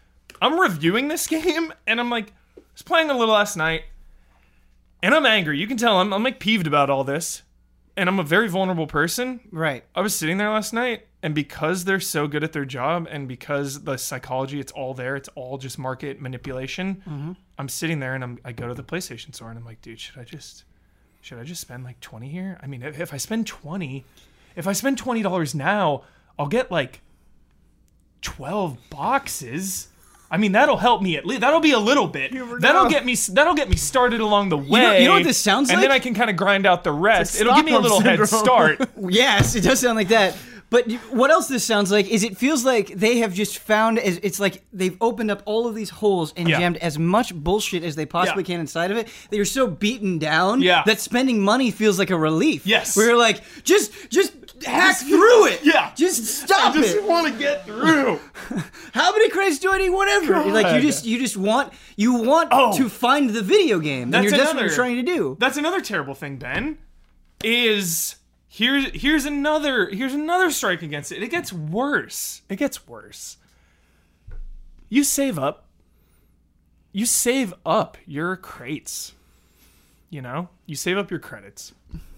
[0.40, 3.82] I'm reviewing this game, and I'm like, I was playing a little last night,
[5.02, 5.58] and I'm angry.
[5.58, 7.42] You can tell I'm I'm like peeved about all this,
[7.96, 9.40] and I'm a very vulnerable person.
[9.50, 9.84] right.
[9.94, 13.28] I was sitting there last night, and because they're so good at their job, and
[13.28, 17.02] because the psychology, it's all there, it's all just market manipulation.
[17.06, 17.32] Mm-hmm.
[17.58, 20.00] I'm sitting there, and I'm I go to the PlayStation store, and I'm like, dude,
[20.00, 20.64] should I just
[21.20, 22.58] should I just spend like twenty here?
[22.62, 24.04] I mean, if, if I spend twenty,
[24.56, 26.04] if I spend twenty dollars now,
[26.38, 27.00] I'll get like
[28.22, 29.88] twelve boxes.
[30.32, 31.40] I mean, that'll help me at least.
[31.40, 32.32] That'll be a little bit.
[32.60, 33.16] That'll get me.
[33.16, 34.80] That'll get me started along the way.
[34.80, 35.74] know- you know what this sounds like?
[35.74, 35.88] and like?
[35.90, 37.34] then I can kind of grind out the rest.
[37.34, 38.88] like It'll give me a Stockholm little head start.
[39.10, 40.36] Yes, it does sound like that.
[40.70, 44.18] But what else this sounds like is it feels like they have just found as
[44.22, 46.58] it's like they've opened up all of these holes and Yeah.
[46.60, 48.46] jammed as much bullshit as they possibly Yeah.
[48.54, 49.08] can inside of it.
[49.30, 50.84] They are so beaten down Yeah.
[50.86, 52.66] that spending money feels like a relief.
[52.66, 52.96] Yes.
[52.96, 54.32] We're like, just just
[54.64, 55.60] hack through it.
[55.64, 55.90] Yeah.
[55.96, 56.82] Just stop it.
[56.82, 58.20] Just want to get through.
[58.94, 59.90] How many credits do I need?
[59.90, 60.44] Whatever.
[60.44, 62.76] Like you just you just want you want Oh.
[62.76, 64.04] to find the video game.
[64.04, 65.36] and That's you're, that's what another- you're trying to do.
[65.40, 66.78] That's another terrible thing, Ben.
[67.42, 68.16] Is
[68.50, 71.22] here's here's another here's another strike against it.
[71.22, 72.42] It gets worse.
[72.50, 73.38] It gets worse.
[74.90, 75.64] You save up.
[76.92, 79.14] You save up your crates.
[80.10, 81.72] You know, you save up your credits,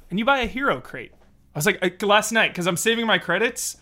[0.08, 1.12] and you buy a hero crate.
[1.54, 3.76] I was like I- last night because I'm saving my credits,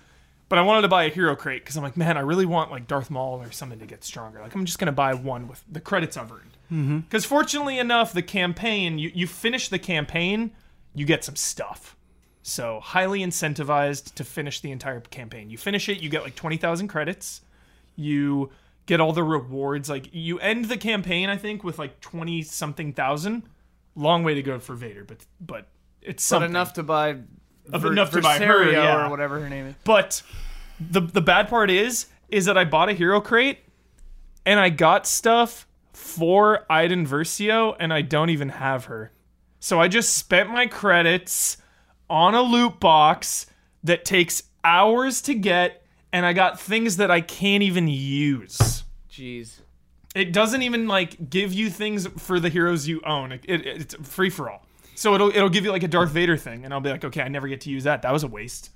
[0.49, 2.73] but I wanted to buy a hero crate because I'm like, man, I really want
[2.73, 4.41] like Darth Maul or something to get stronger.
[4.41, 6.57] Like I'm just gonna buy one with the credits I've earned.
[6.73, 6.99] Mm-hmm.
[7.01, 10.51] Because fortunately enough, the campaign you you finish the campaign,
[10.93, 11.95] you get some stuff.
[12.43, 15.51] So highly incentivized to finish the entire campaign.
[15.51, 17.43] You finish it, you get like twenty thousand credits.
[17.97, 18.51] You
[18.87, 19.91] get all the rewards.
[19.91, 23.43] Like you end the campaign, I think, with like twenty something thousand.
[23.95, 25.67] Long way to go for Vader, but but
[26.01, 27.19] it's But enough to buy
[27.67, 29.07] Ver- enough to buy her, yeah.
[29.07, 29.75] or whatever her name is.
[29.85, 30.23] But
[30.81, 33.59] the the bad part is is that I bought a hero crate
[34.47, 39.13] and I got stuff for Iden Versio and I don't even have her.
[39.59, 41.59] So I just spent my credits
[42.11, 43.47] on a loot box
[43.85, 48.83] that takes hours to get and I got things that I can't even use.
[49.11, 49.61] Jeez.
[50.15, 53.31] It doesn't even like give you things for the heroes you own.
[53.33, 54.67] It, it- it's free for all.
[54.97, 57.23] So it'll it'll give you like a Darth Vader thing, and I'll be like, okay,
[57.23, 58.03] I never get to use that.
[58.03, 58.71] That was a waste.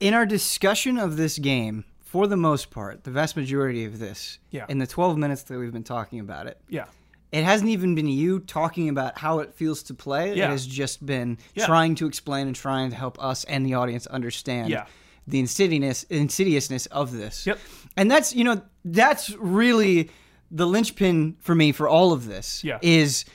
[0.00, 4.38] in our discussion of this game, for the most part, the vast majority of this,
[4.50, 4.64] Yeah.
[4.68, 6.86] in the 12 minutes that we've been talking about it, Yeah.
[7.32, 10.34] It hasn't even been you talking about how it feels to play.
[10.34, 10.46] Yeah.
[10.46, 11.66] It has just been Yeah.
[11.66, 14.86] trying to explain and trying to help us and the audience understand Yeah.
[15.26, 17.46] the insidiousness, insidiousness of this.
[17.46, 17.58] Yep.
[17.96, 20.10] And that's, you know, that's really
[20.50, 22.64] the linchpin for me for all of this.
[22.64, 22.78] Yeah.
[22.80, 23.26] Is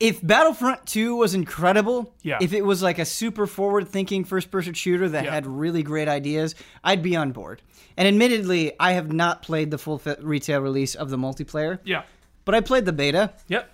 [0.00, 2.38] if Battlefront 2 was incredible, Yeah.
[2.40, 5.32] if it was like a super forward thinking first person shooter that Yeah.
[5.32, 6.54] had really great ideas,
[6.84, 7.62] I'd be on board.
[7.96, 12.02] And admittedly, I have not played the full retail release of the multiplayer, Yeah.
[12.48, 13.34] But I played the beta.
[13.48, 13.70] Yep.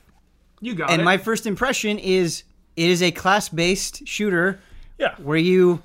[0.61, 0.95] You got And it.
[0.97, 2.43] And my first impression is
[2.75, 4.59] it is a class based shooter
[4.99, 5.15] yeah.
[5.19, 5.81] where you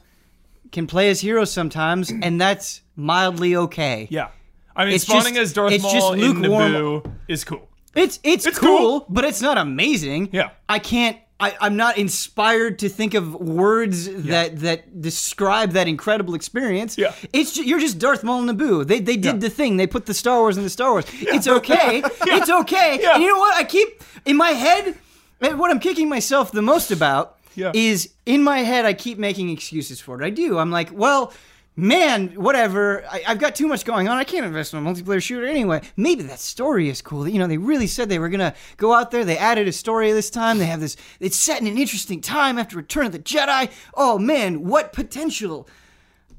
[0.72, 4.08] can play as heroes sometimes, and that's mildly okay.
[4.10, 4.30] Yeah.
[4.76, 7.70] I mean, It's spawning just- as Darth it's Maul just in lukewarm- Naboo is cool.
[7.94, 9.06] It's it's, It's cool, cool.
[9.08, 10.30] but it's not amazing.
[10.32, 10.50] Yeah.
[10.68, 11.18] I can't.
[11.42, 16.98] I, I'm not inspired to think of words that that describe that incredible experience.
[16.98, 17.14] Yeah.
[17.32, 18.86] It's you're just Darth Maul and Naboo.
[18.86, 19.40] They they did Yeah.
[19.48, 19.78] the thing.
[19.78, 21.06] They put the Star Wars in the Star Wars.
[21.14, 22.04] It's okay.
[22.22, 23.00] It's okay.
[23.02, 23.14] Yeah.
[23.14, 23.56] And you know what?
[23.58, 24.96] I keep in my head.
[25.40, 27.72] What I'm kicking myself the most about Yeah.
[27.74, 28.86] is in my head.
[28.86, 30.26] I keep making excuses for it.
[30.26, 30.58] I do.
[30.58, 31.32] I'm like, well.
[31.80, 33.06] Man, whatever.
[33.10, 34.18] I, I've got too much going on.
[34.18, 35.82] I can't invest in a multiplayer shooter anyway.
[35.96, 37.28] Maybe that story is cool.
[37.28, 39.24] You know, they really said they were gonna go out there.
[39.24, 40.58] They added a story this time.
[40.58, 40.98] They have this.
[41.22, 43.72] It's set in an interesting time after Return of the Jedi.
[43.94, 45.70] Oh man, what potential!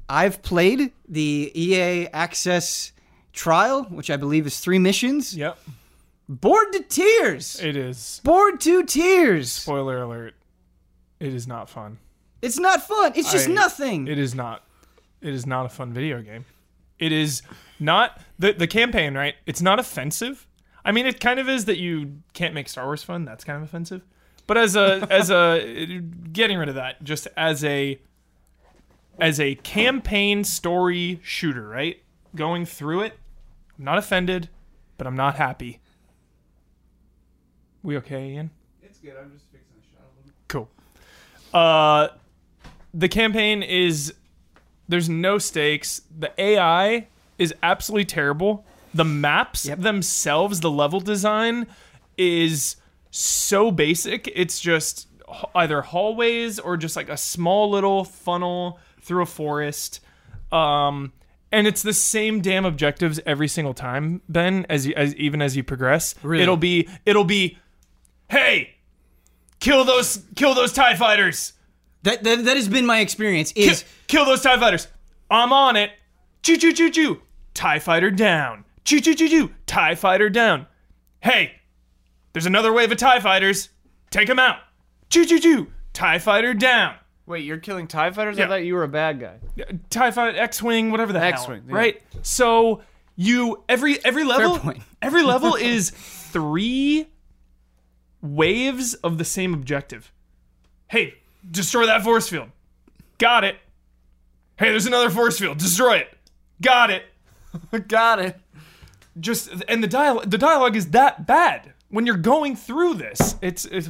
[0.07, 2.91] I've played the EA Access
[3.33, 5.35] trial, which I believe is three missions.
[5.35, 5.57] Yep.
[6.29, 7.59] Bored to tears.
[7.59, 8.21] It is.
[8.23, 9.51] Bored to tears.
[9.51, 10.35] Spoiler alert.
[11.19, 11.97] It is not fun.
[12.43, 13.13] It's not fun.
[13.15, 14.07] It's just I- nothing.
[14.07, 14.63] It is not.
[15.21, 16.45] It is not a fun video game.
[16.99, 17.41] It is
[17.79, 19.35] not the the campaign, right?
[19.45, 20.47] It's not offensive.
[20.83, 23.25] I mean, it kind of is that you can't make Star Wars fun.
[23.25, 24.03] That's kind of offensive.
[24.47, 27.99] But as a as a getting rid of that, just as a
[29.19, 32.01] as a campaign story shooter, right?
[32.35, 33.19] Going through it,
[33.77, 34.49] I'm not offended,
[34.97, 35.79] but I'm not happy.
[37.83, 38.51] We okay, Ian?
[38.81, 39.15] It's good.
[39.19, 40.33] I'm just fixing a shot of them.
[40.47, 40.69] Cool.
[41.53, 42.09] Uh,
[42.93, 44.13] the campaign is
[44.91, 46.01] there's no stakes.
[46.17, 48.65] The AI is absolutely terrible.
[48.93, 49.79] The maps Yep.
[49.79, 51.65] themselves, the level design
[52.17, 52.75] is
[53.09, 54.27] so basic.
[54.35, 55.07] It's just
[55.55, 60.01] either hallways or just like a small little funnel through a forest.
[60.51, 61.13] Um,
[61.53, 64.65] and it's the same damn objectives every single time, Ben.
[64.69, 66.43] As you, as even as you progress, Really?
[66.43, 67.57] it'll be it'll be,
[68.29, 68.75] hey,
[69.59, 71.53] kill those kill those tie fighters
[72.03, 73.51] that, that that has been my experience.
[73.51, 74.87] kill, Is kill those tie fighters.
[75.29, 75.91] I'm on it.
[76.43, 77.21] Choo choo choo choo.
[77.53, 78.65] Tie fighter down.
[78.83, 79.51] Choo choo choo choo.
[79.65, 80.67] Tie fighter down.
[81.19, 81.53] Hey
[82.33, 83.69] there's another wave of tie fighters.
[84.09, 84.57] Take them out.
[85.09, 85.67] Choo choo choo.
[85.93, 86.95] Tie fighter down.
[87.25, 88.37] Wait, you're killing TIE fighters?
[88.39, 89.39] I thought you were a bad guy.
[89.89, 91.75] tie fighter x-wing whatever the hell X-wing, yeah.
[91.75, 92.01] right?
[92.23, 92.81] So
[93.15, 94.81] you every every level point.
[95.01, 97.07] every level is three
[98.21, 100.11] waves of the same objective.
[100.89, 101.13] Hey
[101.49, 102.49] destroy that force field.
[103.17, 103.55] Got it.
[104.57, 105.57] Hey there's another force field.
[105.57, 106.17] Destroy it.
[106.61, 107.03] Got it.
[107.87, 108.39] Got it.
[109.19, 111.73] just and the dialogue the dialogue is that bad.
[111.89, 113.89] When you're going through this it's, it's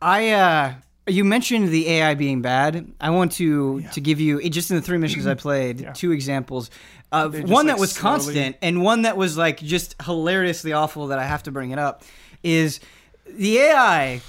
[0.00, 0.74] I uh
[1.06, 2.92] you mentioned the AI being bad.
[3.00, 6.70] I want to to give you just in the three missions I played two examples
[7.10, 11.08] of one like, that was slowly- constant and one that was like just hilariously awful
[11.08, 12.02] that I have to bring it up
[12.42, 12.80] is
[13.26, 14.20] the AI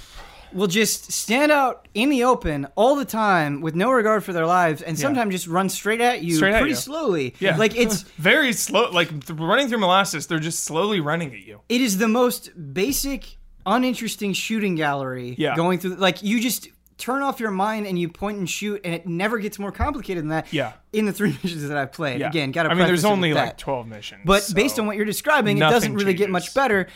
[0.52, 4.46] will just stand out in the open all the time with no regard for their
[4.46, 6.76] lives and sometimes just run straight at you Straight at pretty you.
[6.76, 7.34] slowly.
[7.40, 7.56] Yeah.
[7.58, 11.60] Like it's very slow like th- running through molasses they're just slowly running at you
[11.68, 13.36] it is the most basic,
[13.66, 15.54] uninteresting shooting gallery Yeah.
[15.56, 15.96] going through.
[15.96, 19.38] Like you just turn off your mind and you point and shoot, and it never
[19.38, 20.52] gets more complicated than that.
[20.52, 20.72] Yeah.
[20.92, 22.70] In the three missions that I've played, yeah again, got to.
[22.70, 25.60] i mean there's only like 12 missions But so- based on what you're describing, it
[25.60, 26.32] nothing doesn't really get changes.
[26.32, 26.88] much better.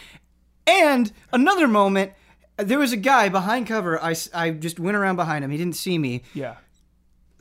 [0.66, 2.12] And another moment,
[2.56, 4.02] there was a guy behind cover.
[4.02, 5.50] I, I just went around behind him.
[5.50, 6.22] He didn't see me.
[6.34, 6.56] yeah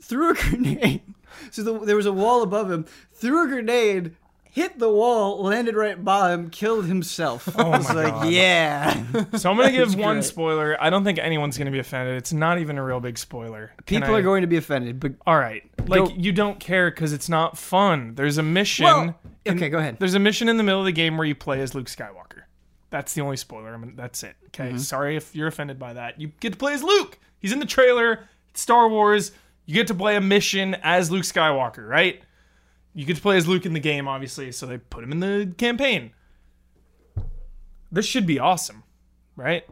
[0.00, 1.02] Threw a grenade.
[1.50, 2.84] So the, there was a wall above him.
[3.12, 4.16] Threw a grenade.
[4.50, 7.48] Hit the wall, landed right by him, killed himself.
[7.58, 8.28] Oh I was Oh my like, God.
[8.30, 9.04] yeah.
[9.36, 10.24] So I'm gonna give one great.
[10.24, 10.76] spoiler.
[10.80, 12.16] I don't think anyone's gonna be offended.
[12.18, 13.72] It's not even a real big spoiler.
[13.86, 16.60] Can People I- are going to be offended, but All right, like Go- you don't
[16.60, 18.14] care because it's not fun.
[18.14, 18.84] There's a mission.
[18.84, 19.96] Well, okay, go ahead.
[19.98, 22.42] There's a mission in the middle of the game where you play as Luke Skywalker.
[22.94, 23.74] That's the only spoiler.
[23.74, 24.36] I mean, that's it.
[24.46, 24.78] Okay, Mm-hmm.
[24.78, 26.20] sorry if you're offended by that.
[26.20, 27.18] You get to play as Luke.
[27.40, 28.28] He's in the trailer.
[28.50, 29.32] It's Star Wars.
[29.66, 32.22] You get to play a mission as Luke Skywalker, right?
[32.94, 35.18] You get to play as Luke in the game, obviously, so they put him in
[35.18, 36.12] the campaign.
[37.90, 38.84] This should be awesome,
[39.34, 39.64] right?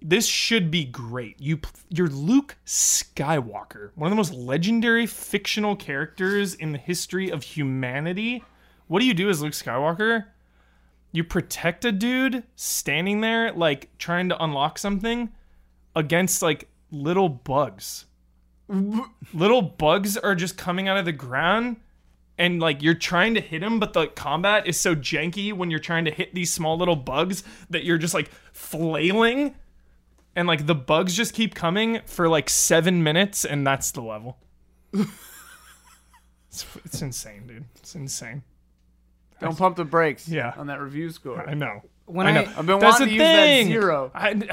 [0.00, 1.40] This should be great.
[1.40, 7.42] You you're Luke Skywalker, one of the most legendary fictional characters in the history of
[7.42, 8.44] humanity.
[8.86, 10.26] What do you do as Luke Skywalker?
[11.12, 15.30] You protect a dude standing there like trying to unlock something
[15.94, 18.06] against like little bugs.
[19.34, 21.76] little bugs are just coming out of the ground
[22.38, 25.80] and like you're trying to hit him, but the combat is so janky when you're
[25.80, 29.54] trying to hit these small little bugs that you're just like flailing,
[30.34, 34.38] and like the bugs just keep coming for like seven minutes, and that's the level.
[34.92, 37.64] it's, it's insane, dude.
[37.76, 38.42] It's insane.
[39.42, 40.28] Don't pump the brakes.
[40.28, 40.54] Yeah.
[40.56, 41.48] On that review score.
[41.48, 41.82] I know.
[42.06, 42.40] When I know.
[42.42, 43.66] I- I've been That's wanting the to use that thing.
[43.68, 44.10] zero.
[44.14, 44.48] I,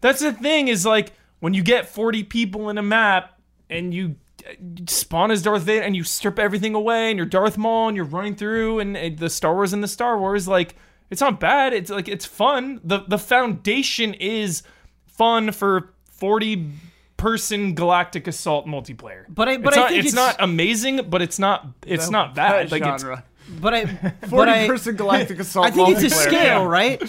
[0.00, 3.38] that's the thing is like when you get 40 people in a map
[3.68, 4.16] and you
[4.46, 4.52] uh,
[4.88, 8.06] spawn as Darth Vader and you strip everything away and you're Darth Maul and you're
[8.06, 10.74] running through and, and the Star Wars and the Star Wars like
[11.10, 14.62] it's not bad it's like it's fun the the foundation is
[15.06, 16.70] fun for 40
[17.16, 21.00] person galactic assault multiplayer But I- but it's I not, think it's, it's- not amazing
[21.10, 23.24] but it's not it's not bad That like it's genre.
[23.60, 23.84] But I
[24.28, 25.66] Forty I person galactic assault.
[25.66, 27.00] I think it's a scale, right?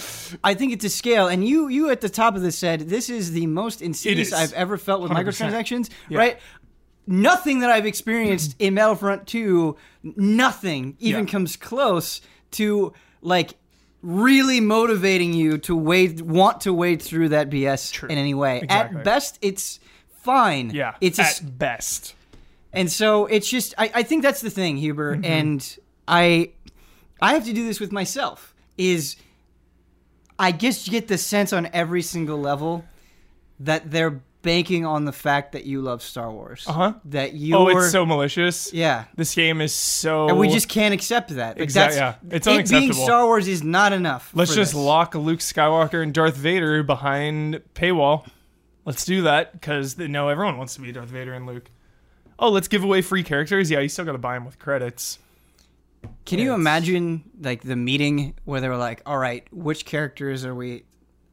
[0.44, 3.10] I think it's a scale, and you you at the top of this said this
[3.10, 4.34] is the most insidious.
[4.34, 5.24] I've ever felt with 100%.
[5.26, 6.40] microtransactions, right?
[7.08, 9.76] Nothing that I've experienced in Battlefront 2,
[10.16, 11.32] nothing even Yeah.
[11.32, 13.56] comes close to like
[14.04, 18.10] really motivating you to wade want to wade through that BS True.
[18.10, 18.62] in any way.
[18.64, 19.00] Exactly.
[19.00, 20.70] At best, it's fine.
[20.70, 22.14] yeah it's a, at best
[22.74, 25.26] and so it's just I, I think that's the thing, Huber, Mm-hmm.
[25.26, 26.52] and I
[27.22, 28.54] I have to do this with myself.
[28.78, 29.16] Is
[30.40, 32.84] I guess you get the sense on every single level
[33.60, 36.66] that they're banking on the fact that you love Star Wars.
[36.68, 36.94] Uh-huh.
[37.06, 39.06] That you oh it's so malicious yeah.
[39.16, 41.58] this game is so And we just can't accept that.
[41.58, 42.36] Like, Exact- that's, yeah.
[42.36, 42.94] It's it being.
[42.94, 44.32] Star Wars is not enough.
[44.34, 44.82] Let's just this.
[44.82, 48.28] lock Luke Skywalker and Darth Vader behind paywall.
[48.86, 51.70] Let's do that because no, everyone wants to be Darth Vader and Luke.
[52.40, 53.70] Oh, let's give away free characters.
[53.70, 55.20] Yeah, you still got to buy them with credits.
[56.26, 60.56] Can you imagine like the meeting where they were like, "All right, which characters are
[60.56, 60.84] we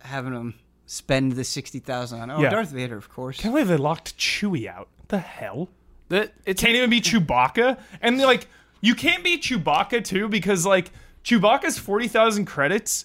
[0.01, 0.55] having them
[0.87, 2.51] spend the sixty thousand on?" Oh, Yeah.
[2.51, 3.39] Darth Vader, of course.
[3.39, 4.89] Can't believe they locked Chewie out.
[5.09, 5.69] The hell?
[6.09, 7.79] That it's Can't even be Chewbacca.
[8.01, 8.47] And like,
[8.81, 10.91] you can't be Chewbacca too because like
[11.25, 13.05] Chewbacca's forty thousand credits.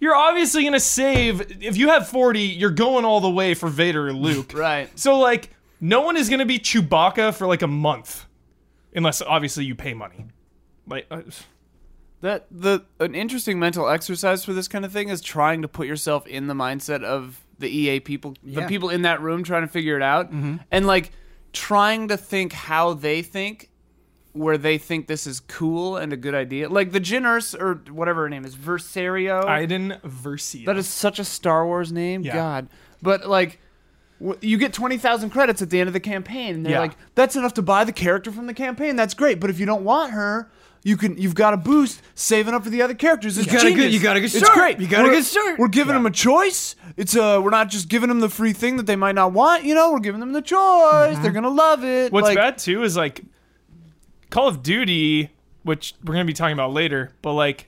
[0.00, 1.62] You're obviously gonna save.
[1.62, 4.52] If you have forty, you're going all the way for Vader and Luke.
[4.54, 4.88] right.
[4.98, 5.50] So like,
[5.80, 8.24] no one is gonna be Chewbacca for like a month,
[8.94, 10.26] unless obviously you pay money.
[10.86, 11.22] Like, uh,
[12.20, 15.86] That the an interesting mental exercise for this kind of thing is trying to put
[15.86, 19.68] yourself in the mindset of the EA people, the people in that room trying to
[19.68, 20.30] figure it out,
[20.70, 21.12] and like
[21.52, 23.68] trying to think how they think,
[24.32, 26.68] where they think this is cool and a good idea.
[26.68, 27.24] Like the Jyn
[27.60, 29.44] or whatever her name is, Versario.
[29.44, 30.64] Iden Versio.
[30.66, 32.34] that is such a Star Wars name, Yeah.
[32.34, 32.68] God.
[33.02, 33.60] But like.
[34.20, 36.80] w- You get twenty thousand credits at the end of the campaign, and they're Yeah.
[36.80, 38.96] like, "That's enough to buy the character from the campaign.
[38.96, 40.50] That's great." But if you don't want her,
[40.84, 41.18] you can.
[41.18, 43.36] You've got a boost saving up for the other characters.
[43.38, 43.94] It's got a good- genius.
[43.94, 44.78] you got a good It's great.
[44.78, 45.58] You got a We're- good start.
[45.58, 46.76] We're giving them a choice.
[46.96, 49.64] It's uh, we're not just giving them the free thing that they might not want.
[49.64, 51.18] You know, we're giving them the choice.
[51.18, 52.12] They're gonna love it.
[52.12, 53.22] What's Like, bad too is like
[54.30, 55.30] Call of Duty,
[55.64, 57.66] which we're gonna be talking about later, but like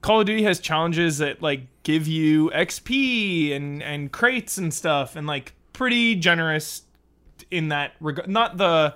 [0.00, 5.16] Call of Duty has challenges that like give you XP and and crates and stuff,
[5.16, 6.82] and like pretty generous
[7.50, 8.28] in that regard.
[8.28, 8.94] Not the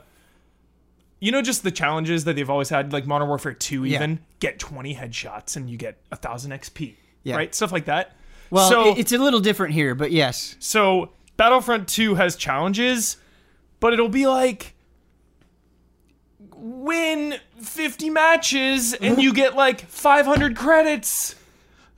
[1.23, 3.97] you know just the challenges that they've always had, like Modern Warfare Two, Yeah.
[3.99, 7.37] even get twenty headshots and you get a thousand XP, Yeah.
[7.37, 7.55] right?
[7.55, 8.17] Stuff like that.
[8.51, 10.57] Well, so it's a little different here, but yes.
[10.59, 13.17] so Battlefront 2 has challenges,
[13.81, 14.75] but it'll be like
[16.55, 21.35] win 50 matches and you get like 500 credits.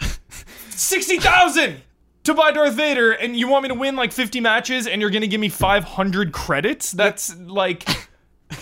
[0.70, 1.76] 60,000
[2.24, 5.10] to buy Darth Vader and you want me to win like 50 matches and you're
[5.10, 6.92] going to give me 500 credits?
[6.92, 7.88] That's like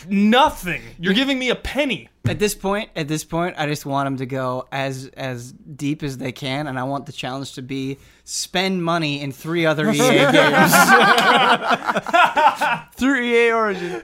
[0.08, 0.82] nothing.
[0.98, 2.08] You're giving me a penny.
[2.24, 6.02] At this point, at this point, I just want them to go as as deep
[6.04, 9.90] as they can, and I want the challenge to be spend money in three other
[9.90, 9.98] EA
[10.32, 10.72] games.
[12.94, 14.02] through EA Origin.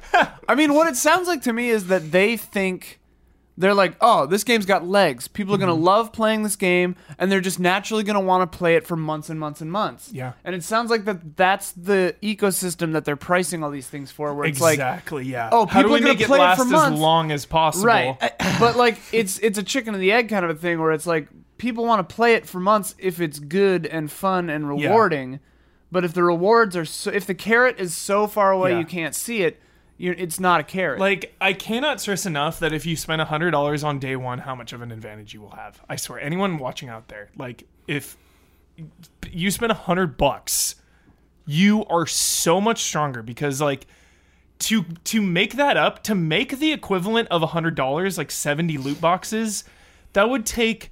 [0.48, 2.97] I mean, what it sounds like to me is that they think
[3.60, 5.26] they're like, oh, this game's got legs.
[5.26, 5.82] People are gonna Mm-hmm.
[5.82, 9.28] love playing this game, and they're just naturally gonna want to play it for months
[9.28, 10.10] and months and months.
[10.12, 10.32] Yeah.
[10.44, 14.32] And it sounds like that that's the ecosystem that they're pricing all these things for,
[14.34, 14.74] where it's like.
[14.74, 15.50] exactly, yeah.
[15.52, 17.86] oh, How people are make it play it last for as long as possible?
[17.86, 18.16] Right,
[18.60, 21.06] but like it's it's a chicken and the egg kind of a thing where it's
[21.06, 25.32] like people want to play it for months if it's good and fun and rewarding,
[25.32, 25.38] Yeah.
[25.90, 28.78] but if the rewards are so if the carrot is so far away Yeah.
[28.78, 29.60] you can't see it,
[29.98, 31.00] you it's not a carrot.
[31.00, 34.72] Like, I cannot stress enough that if you spend $100 on day one, how much
[34.72, 35.82] of an advantage you will have.
[35.88, 38.16] I swear, anyone watching out there, like, if
[39.30, 40.76] you spend 100 bucks,
[41.44, 43.86] you are so much stronger because, like,
[44.60, 49.64] to to make that up, to make the equivalent of $100, like 70 loot boxes,
[50.14, 50.90] that would take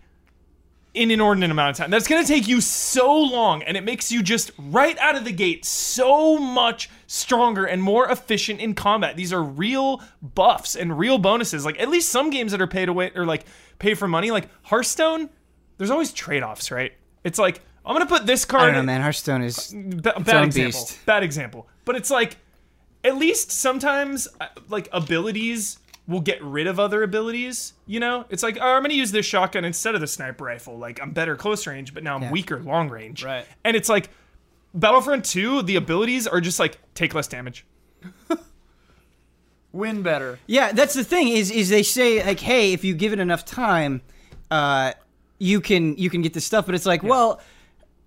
[0.97, 1.91] an inordinate amount of time.
[1.91, 5.25] That's going to take you so long, and it makes you just right out of
[5.25, 9.17] the gate so much stronger and more efficient in combat.
[9.17, 11.65] These are real buffs and real bonuses.
[11.65, 13.45] Like at least some games that are paid away or like
[13.79, 15.29] pay for money, like Hearthstone.
[15.79, 16.93] There's always trade offs, right?
[17.23, 18.63] It's like I'm going to put this card.
[18.63, 19.01] I don't know, man.
[19.01, 20.51] Hearthstone is own bad example.
[20.53, 21.07] beast.
[21.07, 21.69] Bad example.
[21.85, 22.37] But it's like,
[23.05, 25.79] at least sometimes, uh, like abilities
[26.09, 27.73] will get rid of other abilities.
[27.87, 30.79] You know, it's like, oh, I'm gonna use this shotgun instead of the sniper rifle.
[30.79, 32.31] Like I'm better close range, but now I'm Yeah.
[32.33, 33.25] weaker long range.
[33.25, 33.45] Right.
[33.65, 34.11] And it's like,
[34.75, 37.65] Battlefront 2, the abilities are just like take less damage.
[39.73, 40.39] Win better.
[40.47, 43.45] Yeah, that's the thing is is they say like, hey, if you give it enough
[43.45, 44.01] time,
[44.51, 44.93] uh,
[45.39, 46.65] you can you can get this stuff.
[46.67, 47.41] But it's like, well,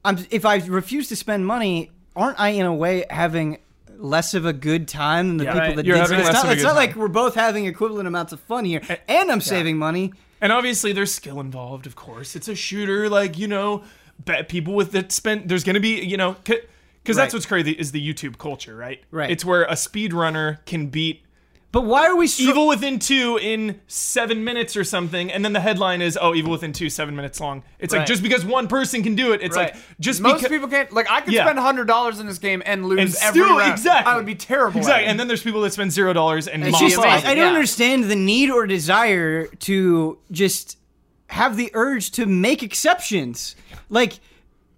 [0.04, 3.60] I'm if I refuse to spend money, aren't I in a way having
[4.00, 5.76] less of a good time than the Yeah, people right.
[5.76, 6.20] that You're did it?
[6.20, 9.42] It's not, it's not like we're both having equivalent amounts of fun here, and I'm
[9.42, 10.14] saving money.
[10.42, 11.86] And obviously, there's skill involved.
[11.86, 13.10] Of course, it's a shooter.
[13.10, 13.84] Like you know,
[14.24, 15.50] bet people with that spend.
[15.50, 19.04] There's gonna be you know, because that's what's crazy is the YouTube culture, right?
[19.12, 19.30] Right.
[19.30, 21.24] It's where a speedrunner can beat
[21.72, 25.54] But why are we str- Evil Within 2 in seven minutes or something, and then
[25.54, 27.62] the headline is, oh, Evil Within 2, seven minutes long.
[27.78, 28.08] It's like, Right.
[28.08, 29.74] just because one person can do it, it's Right.
[29.76, 30.50] like, just most because.
[30.50, 30.92] people can't.
[30.92, 31.46] Like I could Yeah.
[31.46, 33.72] spend hundred dollars in this game and lose and every still, round.
[33.72, 34.12] exactly.
[34.12, 34.80] I would be terrible.
[34.80, 35.04] Exactly.
[35.04, 35.12] At it.
[35.12, 37.06] And then there's people that spend zero dollars and It's mop just up.
[37.06, 37.28] amazing.
[37.28, 37.50] I, I don't yeah.
[37.54, 40.78] understand the need or desire to just
[41.28, 43.56] have the urge to make exceptions.
[43.90, 44.20] Like,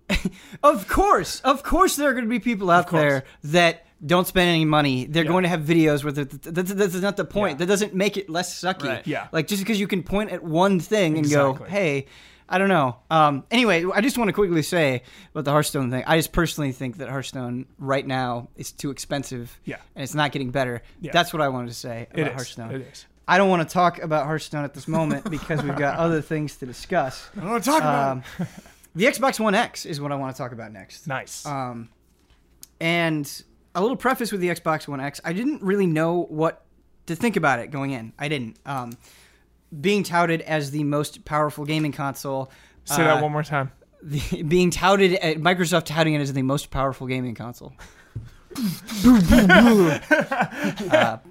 [0.63, 4.49] of course, of course, there are going to be people out there that don't spend
[4.49, 5.05] any money.
[5.05, 5.29] They're Yeah.
[5.29, 7.53] going to have videos where that's, that's not the point.
[7.53, 7.57] Yeah.
[7.59, 8.87] That doesn't make it less sucky.
[8.87, 9.07] Right.
[9.07, 9.27] Yeah.
[9.31, 12.07] Like just because you can point at one thing and go, hey.
[12.53, 12.97] I don't know.
[13.09, 16.03] Um, anyway, I just want to quickly say about the Hearthstone thing.
[16.05, 19.57] I just personally think that Hearthstone right now is too expensive.
[19.63, 19.77] Yeah.
[19.95, 20.81] and it's not getting better.
[20.99, 21.13] Yeah.
[21.13, 22.33] That's what I wanted to say about It is.
[22.33, 22.71] Hearthstone.
[22.71, 23.05] It is.
[23.25, 26.57] I don't want to talk about Hearthstone at this moment because we've got other things
[26.57, 27.29] to discuss.
[27.37, 28.11] I don't want to talk about.
[28.11, 28.23] Um,
[28.95, 31.07] the Xbox One X is what I want to talk about next.
[31.07, 31.45] Nice.
[31.45, 31.87] Um,
[32.81, 33.43] and
[33.73, 36.65] a little preface with the Xbox One X, I didn't really know what
[37.07, 38.13] to think about it going in.
[38.17, 38.57] I didn't.
[38.65, 38.97] Um,
[39.79, 42.51] being touted as the most powerful gaming console.
[42.85, 43.71] Say uh, that one more time.
[44.01, 47.73] the, being touted at Microsoft touting it as the most powerful gaming console.
[48.57, 48.59] uh,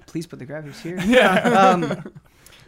[0.07, 0.99] please put the graphics here.
[1.01, 1.35] Yeah.
[1.35, 2.03] Um,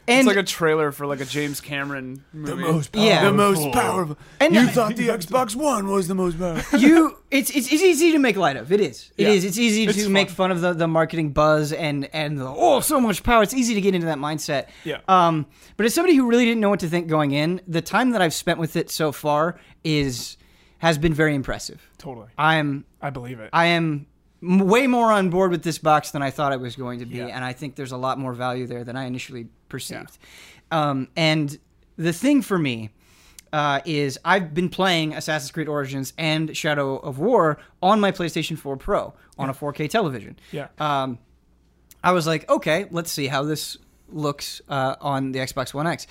[0.07, 2.51] and it's like a trailer for like a James Cameron movie.
[2.51, 3.23] The most Yeah.
[3.25, 4.17] the most powerful.
[4.39, 6.79] And- you thought the Xbox One was the most powerful.
[6.85, 8.71] you it's, it's it's easy to make light of.
[8.71, 9.11] It is.
[9.17, 9.29] It Yeah.
[9.29, 9.45] is.
[9.45, 10.13] It's easy It's to fun.
[10.13, 13.43] make fun of the, the marketing buzz and and the oh so much power.
[13.43, 14.67] It's easy to get into that mindset.
[14.83, 14.99] Yeah.
[15.07, 15.45] Um,
[15.77, 18.21] but as somebody who really didn't know what to think going in, the time that
[18.21, 20.37] I've spent with it so far is
[20.79, 21.89] has been very impressive.
[21.97, 22.27] Totally.
[22.37, 23.49] I'm I believe it.
[23.53, 24.05] I am m-
[24.45, 27.17] way more on board with this box than I thought I was going to be,
[27.17, 27.27] Yeah.
[27.27, 30.17] and I think there's a lot more value there than I initially perceived.
[30.71, 31.57] Um, and
[31.97, 32.89] the thing for me
[33.53, 38.57] uh, is I've been playing Assassin's Creed Origins and Shadow of War on my PlayStation
[38.57, 40.37] 4 Pro on a 4K television.
[40.51, 40.67] yeah.
[40.79, 41.19] Um,
[42.03, 43.77] I was like, okay, let's see how this
[44.09, 46.05] looks uh, on the Xbox One X.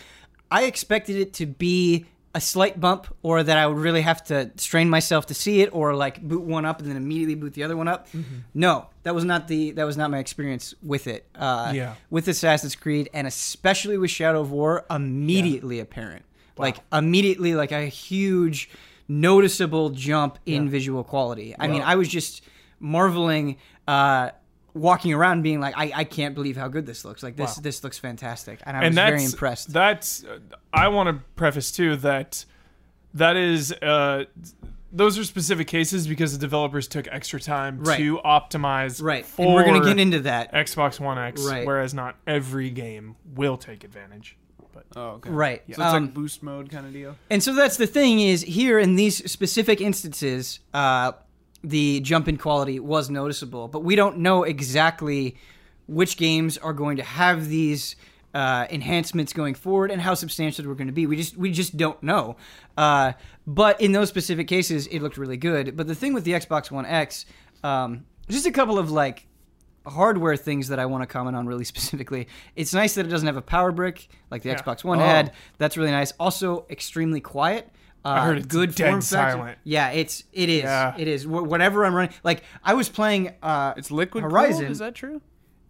[0.50, 4.50] I expected it to be a slight bump, or that I would really have to
[4.56, 7.62] strain myself to see it, or like boot one up and then immediately boot the
[7.62, 8.08] other one up.
[8.12, 8.36] Mm-hmm.
[8.54, 11.26] No, that was not the that was not my experience with it.
[11.34, 11.94] Uh, Yeah.
[12.10, 16.24] with Assassin's Creed, and especially with Shadow of War, immediately apparent.
[16.56, 18.70] Like immediately, like a huge,
[19.08, 20.70] noticeable jump in Yeah.
[20.70, 21.54] visual quality.
[21.58, 22.42] I mean, I was just
[22.80, 23.56] marveling,
[23.86, 24.30] uh,
[24.74, 27.22] walking around, being like, I, I can't believe how good this looks.
[27.22, 27.62] Like this, Wow.
[27.62, 29.72] this looks fantastic, and I and was that's very impressed.
[29.72, 30.38] That's uh,
[30.72, 32.44] I want to preface too that
[33.14, 34.24] that is uh,
[34.92, 37.96] those are specific cases because the developers took extra time Right.
[37.98, 40.52] to optimize right, for and we're gonna get into that.
[40.52, 41.66] Xbox One X, Right.
[41.66, 44.36] whereas not every game will take advantage.
[44.74, 45.28] But Oh, okay.
[45.30, 45.62] Right.
[45.66, 47.14] So it's Um, like boost mode kind of deal.
[47.30, 51.12] And so that's the thing is here in these specific instances, uh,
[51.62, 55.36] the jump in quality was noticeable, but we don't know exactly
[55.86, 57.96] which games are going to have these
[58.34, 61.06] uh, enhancements going forward and how substantial we're going to be.
[61.06, 62.36] We just we just don't know.
[62.76, 63.12] Uh,
[63.46, 65.76] but in those specific cases, it looked really good.
[65.76, 67.26] But the thing with the Xbox One X,
[67.62, 69.26] um, just a couple of like
[69.86, 72.28] hardware things that I want to comment on really specifically.
[72.56, 74.60] It's nice that it doesn't have a power brick like the Yeah.
[74.62, 75.04] Xbox One Oh.
[75.04, 75.32] had.
[75.58, 76.12] That's really nice.
[76.18, 77.68] Also, extremely quiet.
[78.04, 79.36] Uh, heard it's good dead form factor.
[79.38, 79.58] silent.
[79.64, 80.62] Yeah, it's it is.
[80.64, 80.94] Yeah.
[80.98, 81.24] It is.
[81.24, 83.34] Wh- Whatever I'm running, like I was playing.
[83.42, 84.60] Uh, It's liquid Horizon.
[84.62, 84.70] cooled?
[84.72, 85.20] Is that true?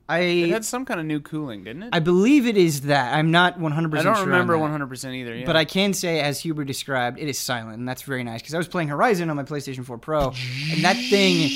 [0.09, 1.91] I It had some kind of new cooling, didn't it?
[1.93, 3.15] I believe it is that.
[3.15, 3.87] I'm not 100.
[3.87, 4.61] I percent don't sure on remember that.
[4.61, 5.35] 100 percent either.
[5.35, 5.47] Yeah.
[5.47, 8.55] But I can say, as Huber described, it is silent, and that's very nice because
[8.55, 10.33] I was playing Horizon on my PlayStation 4 Pro,
[10.73, 11.49] and that thing.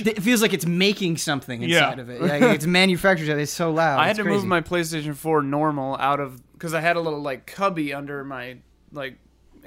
[0.00, 2.00] It feels like it's making something inside Yeah.
[2.00, 2.20] of it.
[2.22, 3.28] Like, it's manufactured.
[3.36, 3.98] It's so loud.
[3.98, 4.36] I had It's to crazy.
[4.36, 8.22] move my PlayStation 4 normal out of because I had a little like cubby under
[8.22, 8.58] my
[8.92, 9.18] like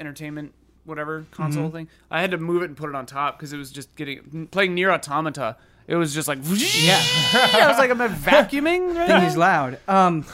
[0.02, 1.76] entertainment whatever console Mm-hmm.
[1.76, 1.88] thing.
[2.10, 4.48] I had to move it and put it on top because it was just getting
[4.52, 5.56] playing NieR: Automata.
[5.88, 7.00] It was just like Yeah.
[7.34, 8.96] I was like, I'm I vacuuming?
[8.96, 9.78] Right thing is loud.
[9.88, 10.26] Um,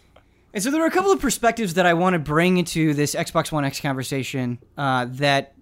[0.54, 3.14] and so there are a couple of perspectives that I want to bring into this
[3.14, 5.54] Xbox One X conversation uh, that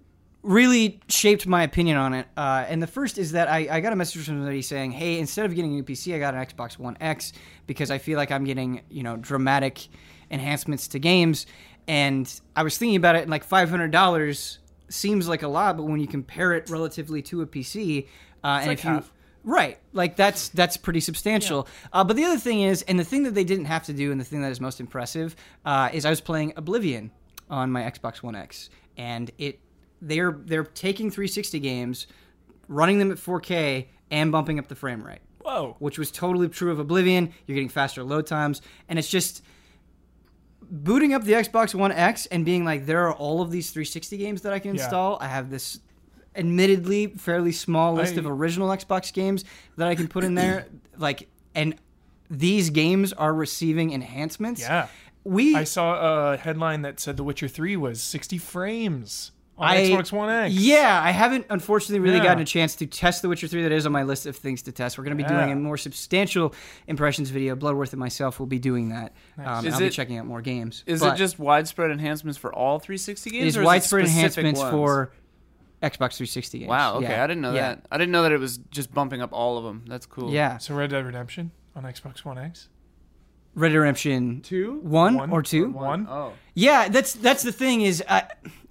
[0.43, 2.25] really shaped my opinion on it.
[2.37, 5.19] Uh, and the first is that I, I got a message from somebody saying, "Hey,
[5.19, 7.33] instead of getting a new PC, I got an Xbox One X
[7.65, 9.87] because I feel like I'm getting you know dramatic
[10.29, 11.45] enhancements to games."
[11.87, 14.59] And I was thinking about it, and like five hundred dollars
[14.89, 18.07] seems like a lot, but when you compare it relatively to a PC,
[18.43, 19.03] uh, and like if you.
[19.43, 21.69] Right, like that's that's pretty substantial.
[21.93, 24.11] Uh, but the other thing is, and the thing that they didn't have to do,
[24.11, 27.11] and the thing that is most impressive, uh, is I was playing Oblivion
[27.49, 29.61] on my Xbox One X, and it
[30.01, 32.07] they're they're taking 360 games,
[32.67, 35.77] running them at 4K, and bumping up the frame rate, Whoa.
[35.79, 37.33] which was totally true of Oblivion.
[37.45, 39.43] You're getting faster load times, and it's just
[40.69, 44.17] booting up the Xbox One X and being like, there are all of these 360
[44.17, 44.83] games that I can Yeah.
[44.83, 45.17] install.
[45.21, 45.79] I have this
[46.35, 49.43] admittedly fairly small list I- of original Xbox games
[49.77, 50.67] that I can put in there.
[50.97, 51.75] like, and
[52.29, 54.61] these games are receiving enhancements.
[54.61, 54.87] Yeah.
[55.23, 59.89] We I saw a headline that said The Witcher 3 was 60 frames on I-
[59.89, 60.53] Xbox One X.
[60.53, 62.23] Yeah, I haven't unfortunately really Yeah.
[62.23, 63.63] gotten a chance to test The Witcher 3.
[63.63, 64.97] That is on my list of things to test.
[64.97, 66.53] We're going to be doing a more substantial
[66.87, 67.55] impressions video.
[67.55, 69.13] Bloodworth and myself will be doing that.
[69.37, 70.83] Um, I'll be checking out more games.
[70.85, 73.43] Is But it just widespread enhancements for all 360 games?
[73.43, 74.71] it is or widespread specific enhancements ones?
[74.71, 75.11] for
[75.81, 76.69] Xbox 360 games?
[76.69, 76.95] Wow.
[76.97, 77.23] Okay, Yeah.
[77.23, 77.61] I didn't know Yeah.
[77.75, 77.85] that.
[77.91, 79.83] I didn't know that it was just bumping up all of them.
[79.87, 80.31] That's cool.
[80.31, 82.69] Yeah, So Red Dead Redemption on Xbox One X?
[83.57, 84.79] Red Dead Redemption Two.
[84.83, 85.69] one, One or two.
[85.71, 86.07] One?
[86.09, 86.33] Oh.
[86.53, 88.03] Yeah, that's that's the thing is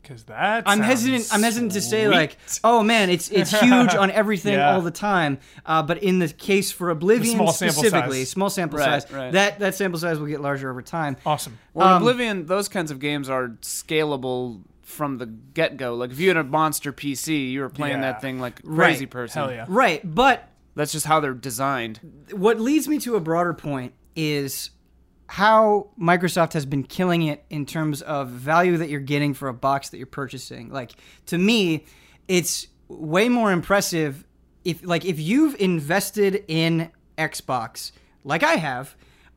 [0.03, 1.29] Because that I'm hesitant.
[1.33, 2.15] I'm hesitant to say sweet.
[2.15, 4.75] like, oh man, it's it's huge on everything Yeah.
[4.75, 5.39] all the time.
[5.65, 8.31] Uh, but in the case for Oblivion small specifically, size.
[8.31, 9.33] small sample Right, size, right.
[9.33, 11.17] that that sample size will get larger over time.
[11.27, 11.59] Awesome.
[11.75, 15.95] Well, Um, Oblivion, those kinds of games are scalable from the get go.
[15.97, 18.13] Like if you had a monster PC, you were playing Yeah.
[18.13, 18.87] that thing like a Right.
[18.91, 19.43] crazy person.
[19.43, 19.65] Hell yeah.
[19.69, 21.99] Right, but That's just how they're designed.
[22.33, 24.71] what leads me to a broader point is
[25.29, 29.55] how Microsoft has been killing it in terms of value that you're getting for a
[29.55, 30.71] box that you're purchasing.
[30.71, 30.93] Like
[31.27, 31.85] to me,
[32.29, 34.25] it's way more impressive
[34.65, 37.93] if like if you've invested in Xbox
[38.25, 38.95] like I have.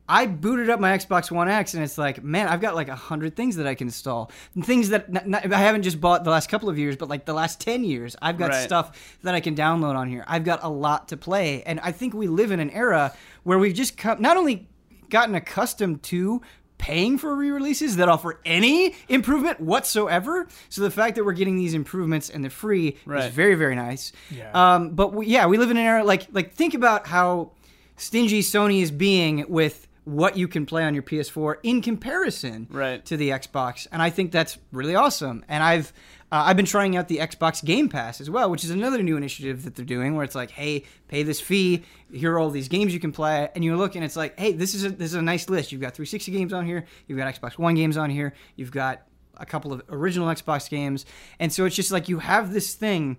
[0.08, 2.96] I booted up my Xbox One X and it's like, man, I've got like a
[2.96, 4.32] hundred things that I can install.
[4.56, 7.32] And things that I haven't just bought the last couple of years, but like the
[7.32, 8.16] last 10 years.
[8.20, 8.64] I've got Right.
[8.64, 10.24] stuff that I can download on here.
[10.26, 11.62] I've got a lot to play.
[11.62, 13.14] And I think we live in an era
[13.44, 14.68] where we've just come, not only
[15.10, 16.40] gotten accustomed to
[16.78, 20.48] paying for re-releases that offer any improvement whatsoever.
[20.70, 23.26] So the fact that we're getting these improvements and they're free Right.
[23.26, 24.12] is very, very nice.
[24.30, 24.50] Yeah.
[24.54, 27.50] Um, but we, yeah, we live in an era like like think about how
[27.98, 33.04] stingy Sony is being with what you can play on your PS4 in comparison Right.
[33.06, 35.44] to the Xbox, and I think that's really awesome.
[35.48, 35.92] And I've
[36.32, 39.16] uh, I've been trying out the Xbox Game Pass as well, which is another new
[39.16, 41.82] initiative that they're doing, where it's like, hey, pay this fee,
[42.12, 44.52] here are all these games you can play, and you look and it's like, hey,
[44.52, 45.72] this is a, this is a nice list.
[45.72, 49.02] You've got 360 games on here, you've got Xbox One games on here, you've got
[49.38, 51.04] a couple of original Xbox games,
[51.40, 53.16] and so it's just like you have this thing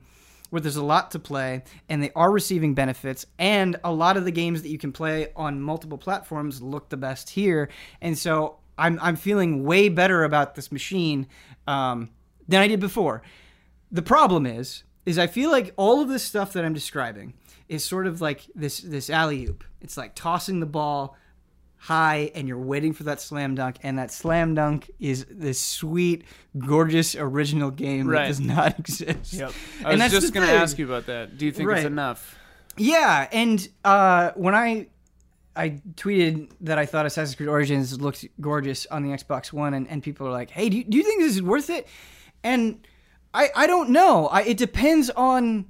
[0.52, 3.26] where there's a lot to play and they are receiving benefits.
[3.40, 6.98] And a lot of the games that you can play on multiple platforms look the
[6.98, 7.70] best here.
[8.00, 11.28] And so i'm, I'm feeling way better about this machine
[11.68, 12.10] um,
[12.48, 13.24] than i did before.
[13.92, 17.34] The problem is is i feel like all of this stuff that i'm describing
[17.68, 21.18] is sort of like this this alley oop it's like tossing the ball
[21.84, 26.24] high and you're waiting for that slam dunk and that slam dunk is this sweet
[26.56, 29.52] gorgeous original game that does not exist Yep.
[29.84, 31.40] I was that's just going to ask you about that.
[31.40, 31.80] Do you think Right.
[31.80, 32.38] it's enough?
[32.78, 34.88] Yeah, and uh, when I
[35.56, 39.88] I tweeted that I thought Assassin's Creed Origins looked gorgeous on the Xbox One, and,
[39.90, 41.88] and people are like, "Hey, do you, do you think this is worth it?"
[42.44, 42.80] And
[43.34, 44.28] I I don't know.
[44.28, 45.66] I, it depends on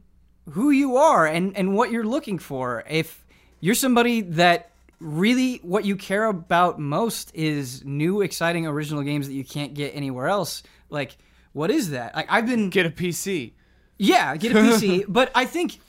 [0.52, 2.84] who you are and and what you're looking for.
[2.90, 3.26] If
[3.62, 4.71] you're somebody that
[5.02, 9.96] really what you care about most is new, exciting, original games that you can't get
[9.96, 11.18] anywhere else, like
[11.54, 12.16] what is that?
[12.16, 13.54] Like I've been Get a PC.
[13.98, 15.06] yeah, get a PC.
[15.10, 15.80] but I think,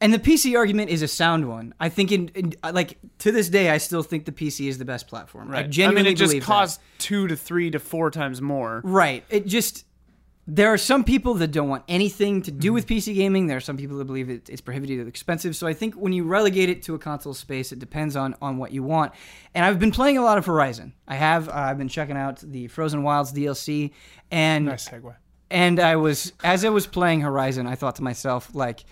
[0.00, 1.74] and the PC argument is a sound one.
[1.80, 4.84] I think in, in like to this day, I still think the PC is the
[4.84, 5.48] best platform.
[5.48, 5.64] Right.
[5.64, 6.46] I genuinely I mean, it just believe that.
[6.46, 8.82] costs two to three to four times more.
[8.84, 9.24] Right.
[9.30, 9.84] It just
[10.46, 13.46] there are some people that don't want anything to do with PC gaming.
[13.46, 15.54] There are some people that believe it, it's prohibitively expensive.
[15.54, 18.58] So I think when you relegate it to a console space, it depends on on
[18.58, 19.12] what you want.
[19.54, 20.94] And I've been playing a lot of Horizon.
[21.06, 21.48] I have.
[21.48, 23.92] Uh, I've been checking out the Frozen Wilds DLC,
[24.32, 25.14] and Nice segue.
[25.50, 28.84] and I was as I was playing Horizon, I thought to myself like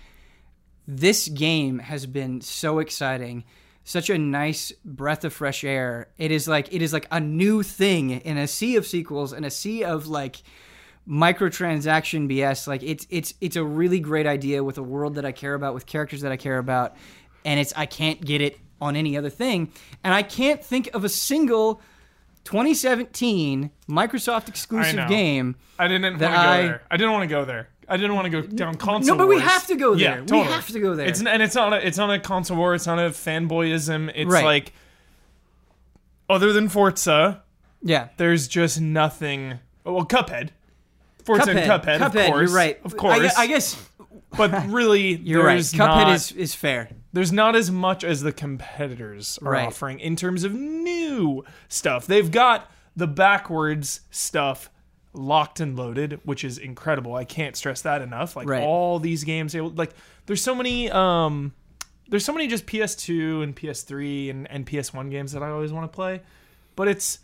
[0.87, 3.45] this game has been so exciting,
[3.85, 6.09] such a nice breath of fresh air.
[6.17, 9.45] It is like it is like a new thing in a sea of sequels and
[9.45, 10.43] a sea of like
[11.09, 12.67] microtransaction BS.
[12.67, 15.75] Like it's it's it's a really great idea with a world that I care about,
[15.75, 16.97] with characters that I care about,
[17.45, 19.71] and it's I can't get it on any other thing,
[20.05, 21.81] and I can't think of a single
[22.45, 25.09] 2017 Microsoft exclusive know.
[25.09, 25.57] game.
[25.79, 26.83] I didn't want to go I- there.
[26.91, 27.69] I didn't want to go there.
[27.89, 29.17] I didn't want to go down console.
[29.17, 30.39] No, but we have to go Yeah, there.
[30.39, 31.09] We have to go there.
[31.09, 32.75] It's and it's not a it's not a console war.
[32.77, 34.13] It's not a fanboyism.
[34.15, 34.45] It's Right.
[34.45, 34.73] like
[36.29, 37.43] other than Forza,
[37.83, 39.59] Yeah, there's just nothing.
[39.85, 40.51] Well, Cuphead,
[41.29, 41.67] And Cuphead.
[41.85, 42.81] Cuphead, Cuphead, of course, you're right.
[42.85, 43.19] of course.
[43.21, 43.89] gue- I guess
[44.37, 45.59] but really, you're right.
[45.61, 46.89] Cuphead not, is is fair.
[47.13, 49.67] there's not as much as the competitors are Right.
[49.67, 52.07] offering in terms of new stuff.
[52.07, 54.71] They've got the backwards stuff
[55.13, 57.15] locked and loaded, which is incredible.
[57.17, 58.37] I can't stress that enough.
[58.37, 58.63] Like Right.
[58.63, 59.91] all these games, like
[60.27, 61.53] there's so many um
[62.09, 65.91] there's so many just PS2 and PS3 and, and PS1 games that I always want
[65.91, 66.23] to play,
[66.77, 67.19] but it's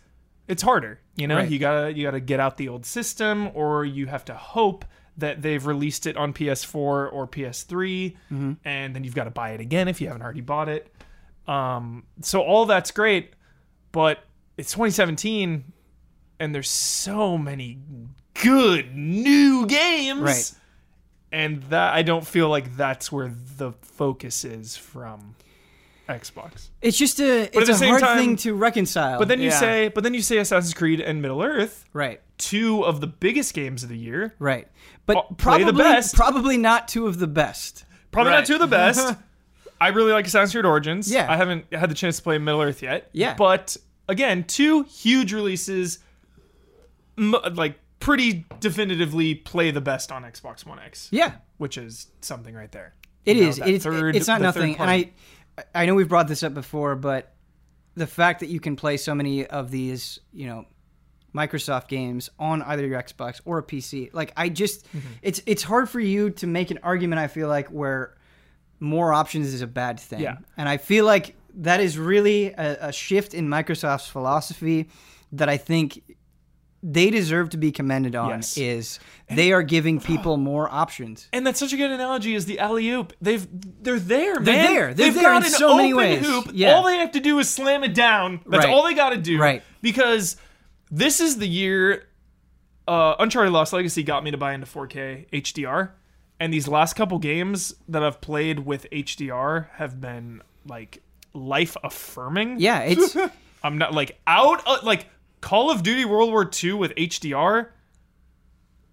[0.47, 0.99] it's harder.
[1.15, 1.49] You know, Right.
[1.49, 4.85] you gotta you gotta get out the old system, or you have to hope
[5.17, 6.75] that they've released it on PS4
[7.11, 8.53] or PS3, Mm-hmm.
[8.65, 10.93] and then you've got to buy it again if you haven't already bought it.
[11.47, 13.33] Um, so all that's great,
[13.91, 14.19] but
[14.57, 15.63] it's 2017,
[16.39, 17.79] and there's so many
[18.43, 20.51] good new games, Right.
[21.31, 25.35] And that I don't feel like that's where the focus is from
[26.07, 26.69] Xbox.
[26.81, 29.19] It's just a at it's the a same hard time- thing to reconcile.
[29.19, 29.59] But then you Yeah.
[29.59, 33.53] say, but then you say Assassin's Creed and Middle Earth, right, two of the biggest
[33.53, 34.33] games of the year.
[34.39, 34.67] right.
[35.05, 36.15] But Oh, probably the best.
[36.15, 37.85] probably not two of the best.
[38.11, 38.39] Probably Right.
[38.39, 39.15] not two of the best.
[39.81, 41.11] I really like Assassin's Creed Origins.
[41.11, 41.31] Yeah.
[41.31, 43.09] I haven't had the chance to play Middle Earth yet.
[43.13, 43.35] Yeah.
[43.35, 43.77] But
[44.09, 45.99] again, two huge releases,
[47.17, 52.53] m- like pretty definitively play the best on Xbox One X, Yeah, which is something
[52.53, 52.93] right there.
[53.25, 53.57] It You know, is.
[53.57, 54.77] that It's third- it's not nothing.
[54.79, 54.89] And.
[54.89, 55.09] I
[55.73, 57.33] I know we've brought this up before, but
[57.95, 60.65] the fact that you can play so many of these, you know,
[61.35, 65.07] Microsoft games on either your Xbox or a PC, like I just Mm-hmm.
[65.21, 67.19] it's it's hard for you to make an argument.
[67.19, 68.15] I feel like where
[68.79, 70.21] more options is a bad thing.
[70.21, 70.37] Yeah.
[70.55, 74.89] And I feel like that is really a, a shift in Microsoft's philosophy
[75.31, 76.16] that I think
[76.89, 78.29] they deserve to be commended on.
[78.29, 78.57] Yes.
[78.57, 81.27] Is they are giving people more options.
[81.33, 83.11] And that's such a good analogy is the alley oop.
[83.21, 83.45] They've
[83.83, 84.43] they're there, man.
[84.45, 84.93] They're there.
[84.93, 86.25] They're They've there got in an so many open ways.
[86.25, 86.51] hoop.
[86.53, 86.73] Yeah.
[86.75, 88.39] All they have to do is slam it down.
[88.45, 88.73] That's Right.
[88.73, 89.37] all they got to do.
[89.39, 89.63] Right.
[89.81, 90.37] Because
[90.89, 92.05] this is the year
[92.87, 95.91] uh, Uncharted Lost Legacy got me to buy into 4K HDR,
[96.39, 102.61] and these last couple games that I've played with HDR have been like life affirming.
[102.61, 103.15] Yeah, it's
[103.63, 105.07] I'm not like out uh, like
[105.41, 107.69] Call of Duty World War II with HDR.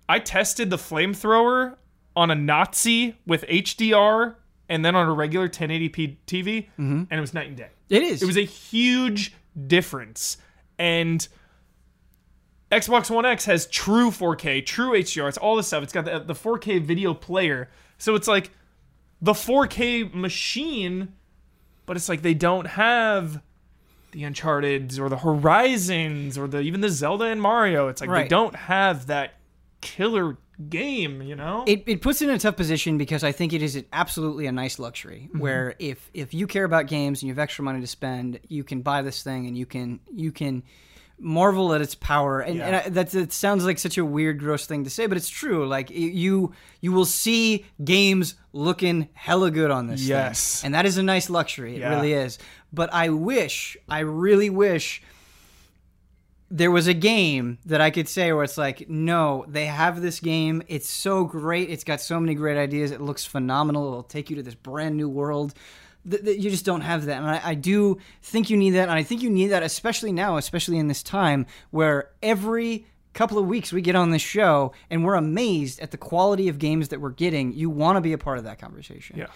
[0.09, 1.77] I tested the flamethrower
[2.15, 4.37] on a Nazi with HDR
[4.69, 7.05] and then on a regular 1080p TV, mm-hmm.
[7.11, 7.69] and it was night and day.
[7.89, 8.23] it is.
[8.23, 9.35] It was a huge
[9.67, 10.39] difference.
[10.79, 11.27] And
[12.71, 15.29] Xbox One X has true 4K, true HDR.
[15.29, 15.83] It's all this stuff.
[15.83, 17.71] It's got the, the 4K video player.
[17.99, 18.51] So it's like
[19.21, 21.15] the 4K machine,
[21.87, 23.43] but it's like they don't have
[24.15, 27.89] the Uncharted's or the Horizons or the even the Zelda and Mario.
[27.89, 29.35] It's like they don't have that
[29.81, 30.39] killer
[30.71, 31.65] game, you know?
[31.67, 34.53] it, it puts it in a tough position because I think it is absolutely a
[34.53, 35.41] nice luxury Mm-hmm.
[35.41, 38.63] where if if you care about games and you have extra money to spend, you
[38.63, 40.63] can buy this thing and you can you can
[41.19, 42.41] marvel at its power.
[42.41, 45.17] And, and I, that it sounds like such a weird, gross thing to say, but
[45.17, 45.67] it's true.
[45.67, 50.01] Like you you will see games looking hella good on this.
[50.01, 50.11] thing.
[50.11, 50.63] Yes.
[50.65, 51.77] and that is a nice luxury.
[51.77, 51.95] It Yeah.
[51.95, 52.39] really is.
[52.73, 55.01] But I wish, I really wish
[56.51, 60.21] there was a game that I could say where it's like, no, they have this
[60.21, 60.63] game.
[60.69, 61.71] It's so great.
[61.71, 62.91] It's got so many great ideas.
[62.91, 63.89] It looks phenomenal.
[63.89, 65.55] It'll take you to this brand new world.
[66.09, 67.19] Th- th- you just don't have that.
[67.19, 68.89] And I, I do think you need that.
[68.89, 73.39] And I think you need that, especially now, especially in this time where every couple
[73.39, 76.89] of weeks we get on this show and we're amazed at the quality of games
[76.89, 77.53] that we're getting.
[77.53, 79.17] You want to be a part of that conversation.
[79.19, 79.27] Yeah.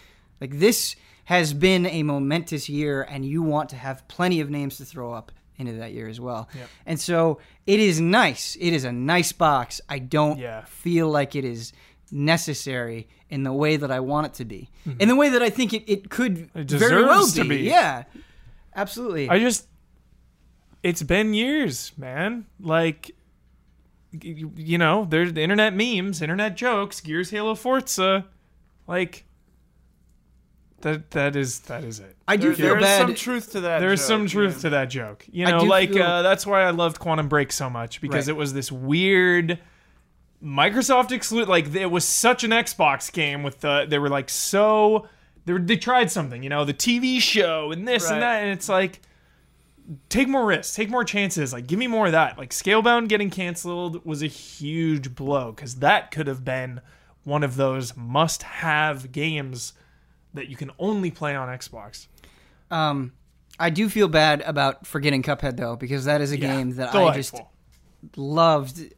[0.40, 4.78] Like this has been a momentous year, and you want to have plenty of names
[4.78, 6.48] to throw up into that year as well.
[6.86, 8.56] And so it is nice.
[8.60, 9.80] It is a nice box.
[9.88, 10.64] I don't Yeah.
[10.64, 11.72] feel like it is
[12.10, 15.50] necessary in the way that I want it to be, in the way that I
[15.50, 17.32] think it, it could It very well be.
[17.32, 17.56] to be.
[17.58, 18.04] Yeah,
[18.74, 19.28] absolutely.
[19.28, 19.66] I just
[20.82, 22.46] it's been years, man.
[22.60, 23.10] Like
[24.12, 28.24] you, you know, there's the internet memes, internet jokes, Gears, Halo, Forza.
[28.86, 29.24] Like
[30.80, 32.16] that that is that is it.
[32.28, 33.00] I do There- feel there is bad.
[33.02, 33.80] some truth to that.
[33.80, 34.60] There's joke, some truth yeah.
[34.62, 35.26] to that joke.
[35.30, 38.34] You know, like feel- uh, that's why I loved Quantum Break so much because Right.
[38.34, 39.58] it was this weird
[40.42, 45.08] Microsoft exclude like it was such an Xbox game with the they were like so
[45.44, 48.12] they were, they tried something, you know, the TV show and this Right.
[48.14, 49.00] and that and it's like
[50.10, 51.52] take more risks, take more chances.
[51.52, 52.36] Like, give me more of that.
[52.36, 56.82] Like, Scalebound getting canceled was a huge blow because that could have been
[57.24, 59.72] one of those must-have games
[60.34, 62.06] that you can only play on Xbox.
[62.70, 63.12] Um,
[63.58, 66.94] I do feel bad about forgetting Cuphead though, because that is a Yeah, game that
[66.94, 67.34] I just
[68.14, 68.92] loved,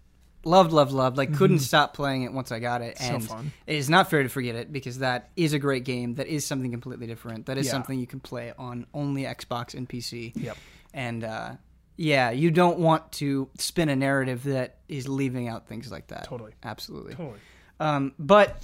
[0.45, 1.17] loved, loved, loved.
[1.17, 2.97] Like couldn't stop playing it once I got it.
[2.97, 3.21] Mm-hmm.
[3.21, 3.53] So fun.
[3.67, 6.15] it is not fair to forget it because that is a great game.
[6.15, 7.47] That is something completely different.
[7.47, 7.73] That is Yeah.
[7.73, 10.33] something you can play on only Xbox and PC.
[10.37, 10.57] Yep.
[10.95, 11.53] And uh,
[11.97, 16.25] yeah, you don't want to spin a narrative that is leaving out things like that.
[16.25, 16.53] Totally.
[16.63, 17.15] Absolutely.
[17.15, 17.39] Totally.
[17.79, 18.63] Um, but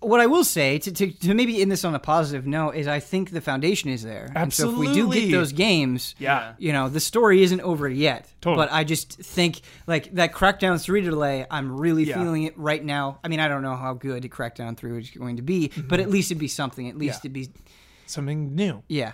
[0.00, 2.86] what I will say to, to, to maybe end this on a positive note is
[2.86, 4.30] I think the foundation is there.
[4.36, 6.52] And so if we do get those games, Yeah.
[6.58, 8.30] you know, the story isn't over yet.
[8.40, 8.66] Totally.
[8.66, 12.22] But I just think like that Crackdown 3 delay, I'm really Yeah.
[12.22, 13.18] feeling it right now.
[13.24, 16.08] I mean, I don't know how good Crackdown 3 is going to be, but at
[16.10, 16.88] least it'd be something.
[16.88, 17.36] At least Mm-hmm.
[17.36, 17.42] Yeah.
[17.42, 17.60] it'd be
[18.06, 18.82] Something new.
[18.88, 19.12] yeah.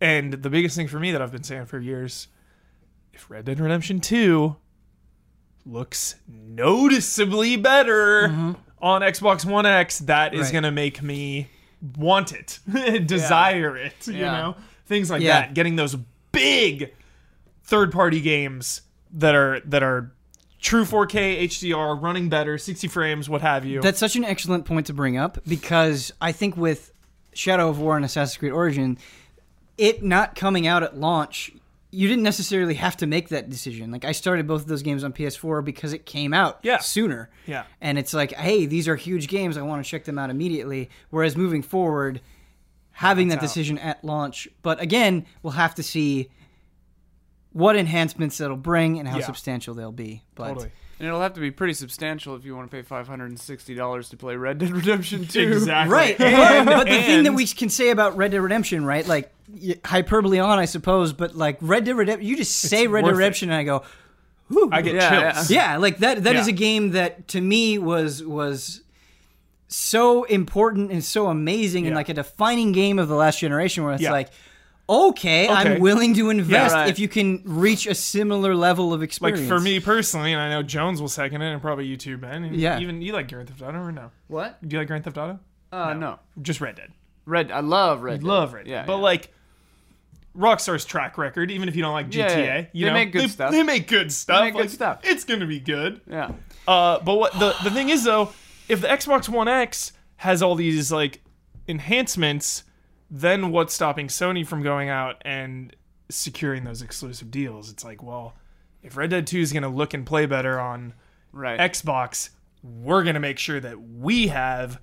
[0.00, 2.28] And the biggest thing for me that I've been saying for years,
[3.12, 4.56] if Red Dead Redemption 2
[5.66, 10.40] looks noticeably better on Xbox One X, that is.
[10.42, 10.52] Right.
[10.52, 11.48] going to make me
[11.96, 12.58] want it,
[13.06, 14.32] desire it, you Yeah.
[14.40, 14.56] know?
[14.86, 15.40] Things like Yeah.
[15.42, 15.54] that.
[15.54, 15.96] Getting those
[16.32, 16.92] big
[17.64, 20.12] third-party games that are that are
[20.60, 23.80] true 4K HDR, running better, 60 frames, what have you.
[23.80, 26.92] That's such an excellent point to bring up because I think with
[27.32, 28.98] Shadow of War and Assassin's Creed Origin,
[29.78, 31.52] it not coming out at launch,
[31.92, 33.90] you didn't necessarily have to make that decision.
[33.90, 36.78] Like I started both of those games on PS4 because it came out Yeah.
[36.78, 37.30] sooner.
[37.46, 37.64] Yeah.
[37.80, 39.56] And it's like, hey, these are huge games.
[39.56, 40.88] I want to check them out immediately.
[41.10, 42.20] Whereas moving forward,
[42.92, 43.40] having that out.
[43.40, 46.28] decision at launch, but again, we'll have to see
[47.52, 49.26] what enhancements that'll bring and how Yeah.
[49.26, 50.22] substantial they'll be.
[50.36, 50.70] But totally.
[51.00, 53.40] And it'll have to be pretty substantial if you want to pay five hundred and
[53.40, 55.40] sixty dollars to play Red Dead Redemption Two.
[55.52, 55.92] Exactly.
[55.92, 56.20] Right.
[56.20, 59.06] And- but, but the thing that we can say about Red Dead Redemption, right?
[59.06, 63.00] Like y- hyperbole on, I suppose, but like Red Dead Redemption, you just say Red
[63.00, 63.16] Dead worth it.
[63.16, 63.82] Redemption, and I go,
[64.48, 64.68] Whew.
[64.70, 65.50] I get Yeah, chills.
[65.50, 66.22] yeah, like that.
[66.24, 66.52] That is Yeah.
[66.54, 68.82] a game that to me was was
[69.68, 73.94] so important and so amazing and like a defining game of the last generation, where
[73.94, 74.12] it's Yeah.
[74.12, 74.28] like.
[74.90, 75.52] Okay, Okay.
[75.54, 76.88] I'm willing to invest right.
[76.88, 79.40] if you can reach a similar level of experience.
[79.40, 82.16] Like for me personally, and I know Jones will second it, and probably you too,
[82.18, 82.42] Ben.
[82.42, 82.80] and Yeah.
[82.80, 84.10] Even you like Grand Theft Auto or no?
[84.26, 84.58] What?
[84.66, 85.38] Do you like Grand Theft Auto?
[85.70, 86.18] Uh, no.
[86.42, 86.90] Just Red Dead.
[87.24, 87.52] Red.
[87.52, 88.14] I love Red.
[88.20, 88.24] Dead.
[88.24, 88.70] Love Red Dead.
[88.72, 89.02] Yeah, but yeah.
[89.02, 89.32] like
[90.36, 92.64] Rockstar's track record, even if you don't like GTA, Yeah, yeah.
[92.72, 93.50] you They know, make good they, stuff.
[93.52, 94.42] They make good stuff.
[94.44, 95.00] make good stuff.
[95.04, 96.00] It's gonna be good.
[96.10, 96.32] Yeah.
[96.66, 98.32] Uh, but what the the thing is though,
[98.68, 101.20] if the Xbox One X has all these like
[101.68, 102.64] enhancements,
[103.10, 105.74] then what's stopping Sony from going out and
[106.08, 107.70] securing those exclusive deals?
[107.70, 108.34] It's like, well,
[108.82, 110.94] if Red Dead 2 is going to look and play better on
[111.32, 111.58] Right.
[111.60, 112.30] Xbox,
[112.62, 114.80] we're going to make sure that we have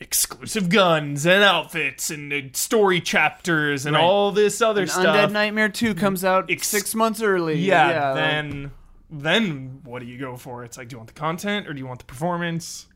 [0.00, 4.02] exclusive guns and outfits and uh, story chapters and Right.
[4.02, 5.30] all this other And stuff.
[5.30, 7.58] Undead Nightmare Two comes out Ex- six months early.
[7.60, 8.70] yeah, like- then
[9.10, 10.64] then what do you go for?
[10.64, 12.86] It's like, do you want the content or do you want the performance?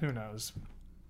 [0.00, 0.52] Who knows?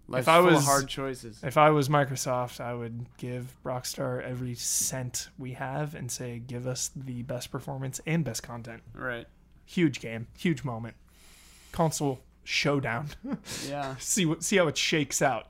[0.09, 1.41] Life's if I was- hard choices.
[1.45, 6.67] If I was Microsoft, I would give Rockstar every cent we have and say, give
[6.67, 8.83] us the best performance and best content.
[8.95, 9.27] Right.
[9.67, 10.97] Huge game, huge moment.
[11.73, 13.09] Console showdown.
[13.69, 13.97] Yeah.
[13.99, 15.49] see what see how it shakes out.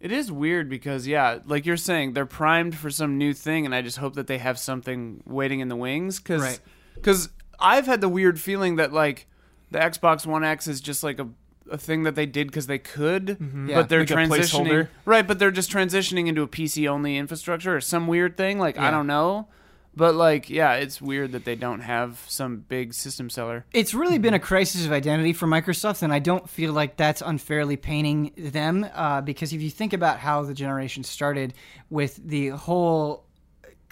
[0.00, 3.72] It is weird because yeah, like you're saying, they're primed for some new thing, and
[3.74, 6.18] I just hope that they have something waiting in the wings.
[6.18, 7.28] Because Right.
[7.60, 9.28] I've had the weird feeling that like
[9.70, 11.28] the Xbox One X is just like a
[11.70, 13.36] a thing that they did because they could,
[13.66, 13.76] Yeah.
[13.76, 15.26] but they're Like transitioning right.
[15.26, 18.58] But they're just transitioning into a PC only infrastructure or some weird thing.
[18.58, 19.48] Like I don't know,
[19.94, 23.64] but like yeah, it's weird that they don't have some big system seller.
[23.72, 27.22] It's really been a crisis of identity for Microsoft, and I don't feel like that's
[27.22, 31.54] unfairly painting them uh, because if you think about how the generation started
[31.90, 33.24] with the whole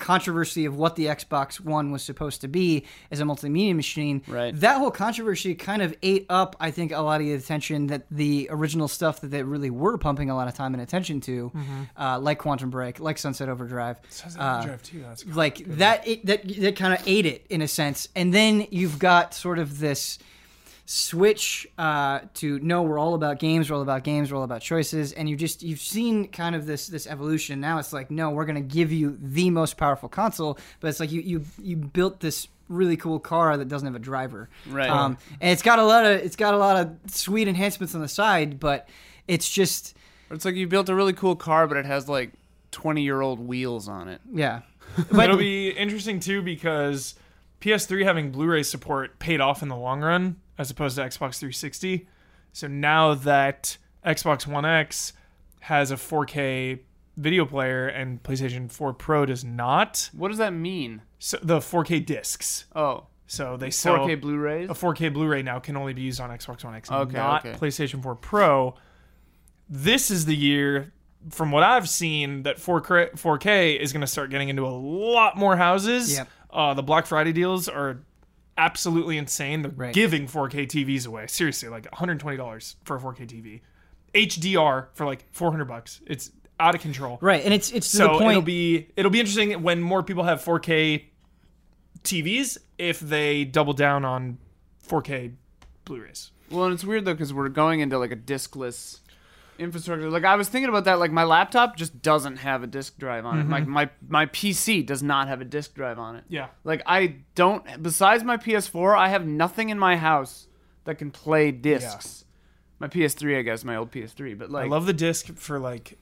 [0.01, 4.59] controversy of what the Xbox One was supposed to be as a multimedia machine, Right.
[4.61, 8.07] that whole controversy kind of ate up, I think, a lot of the attention that
[8.11, 11.53] the original stuff that they really were pumping a lot of time and attention to,
[11.99, 13.99] uh, like Quantum Break, like Sunset Overdrive.
[14.39, 15.01] Uh, Drive too.
[15.03, 18.67] That's like that it, that that kind of ate it in a sense and then
[18.71, 20.19] you've got sort of this
[20.95, 24.61] switch uh, to no we're all about games we're all about games we're all about
[24.61, 28.31] choices and you just you've seen kind of this this evolution now it's like no
[28.31, 31.77] we're going to give you the most powerful console but it's like you you you
[31.77, 34.91] built this really cool car that doesn't have a driver Right.
[34.91, 38.01] um, and it's got a lot of it's got a lot of sweet enhancements on
[38.01, 38.89] the side but
[39.29, 39.97] it's just
[40.29, 42.33] It's like you built a really cool car, but it has like
[42.73, 44.21] twenty year old wheels on it.
[44.33, 44.63] yeah
[45.13, 47.15] But it'll be interesting too because
[47.61, 52.07] PS3 having Blu-ray support paid off in the long run as opposed to Xbox 360.
[52.53, 55.15] So now that Xbox One X
[55.61, 56.81] has a 4K
[57.17, 60.11] video player and PlayStation 4 Pro does not.
[60.13, 61.01] What does that mean?
[61.19, 62.67] So the 4K discs.
[62.77, 64.69] Oh, So they sell 4K Blu-rays.
[64.69, 67.59] a 4K Blu-ray now can only be used on Xbox One X, Okay, not okay.
[67.59, 68.75] PlayStation 4 Pro.
[69.67, 70.93] This is the year,
[71.31, 75.39] from what I've seen, that 4K, 4K is going to start getting into a lot
[75.39, 76.17] more houses.
[76.19, 76.29] Yep.
[76.51, 78.03] Uh, the Black Friday deals are
[78.61, 79.63] absolutely insane.
[79.63, 79.95] They're Right.
[79.95, 81.27] giving 4K TVs away.
[81.27, 83.61] Seriously, like $120 for a 4K TV.
[84.15, 86.01] HDR for like 400 bucks.
[86.07, 87.19] It's out of control.
[87.23, 88.31] Right, and it's it's to So the point.
[88.31, 91.05] it'll be it'll be interesting when more people have 4K
[92.05, 94.39] TVs if they double down on
[94.87, 95.33] 4K
[95.85, 96.31] Blu-rays.
[96.51, 99.01] Well, and it's weird though because we're going into like a diskless
[99.61, 100.11] infrastructure.
[100.11, 100.99] Like I was thinking about that.
[100.99, 103.43] Like my laptop just doesn't have a disk drive on it.
[103.43, 103.53] Mm-hmm.
[103.53, 106.25] Like my my PC does not have a disk drive on it.
[106.29, 106.49] Yeah.
[106.65, 107.83] Like I don't.
[107.83, 110.49] Besides my PS4, I have nothing in my house
[110.85, 112.25] that can play discs.
[112.25, 112.27] Yeah.
[112.81, 114.39] My PS3, I guess, my old PS3.
[114.39, 115.99] But like, I love the disc for like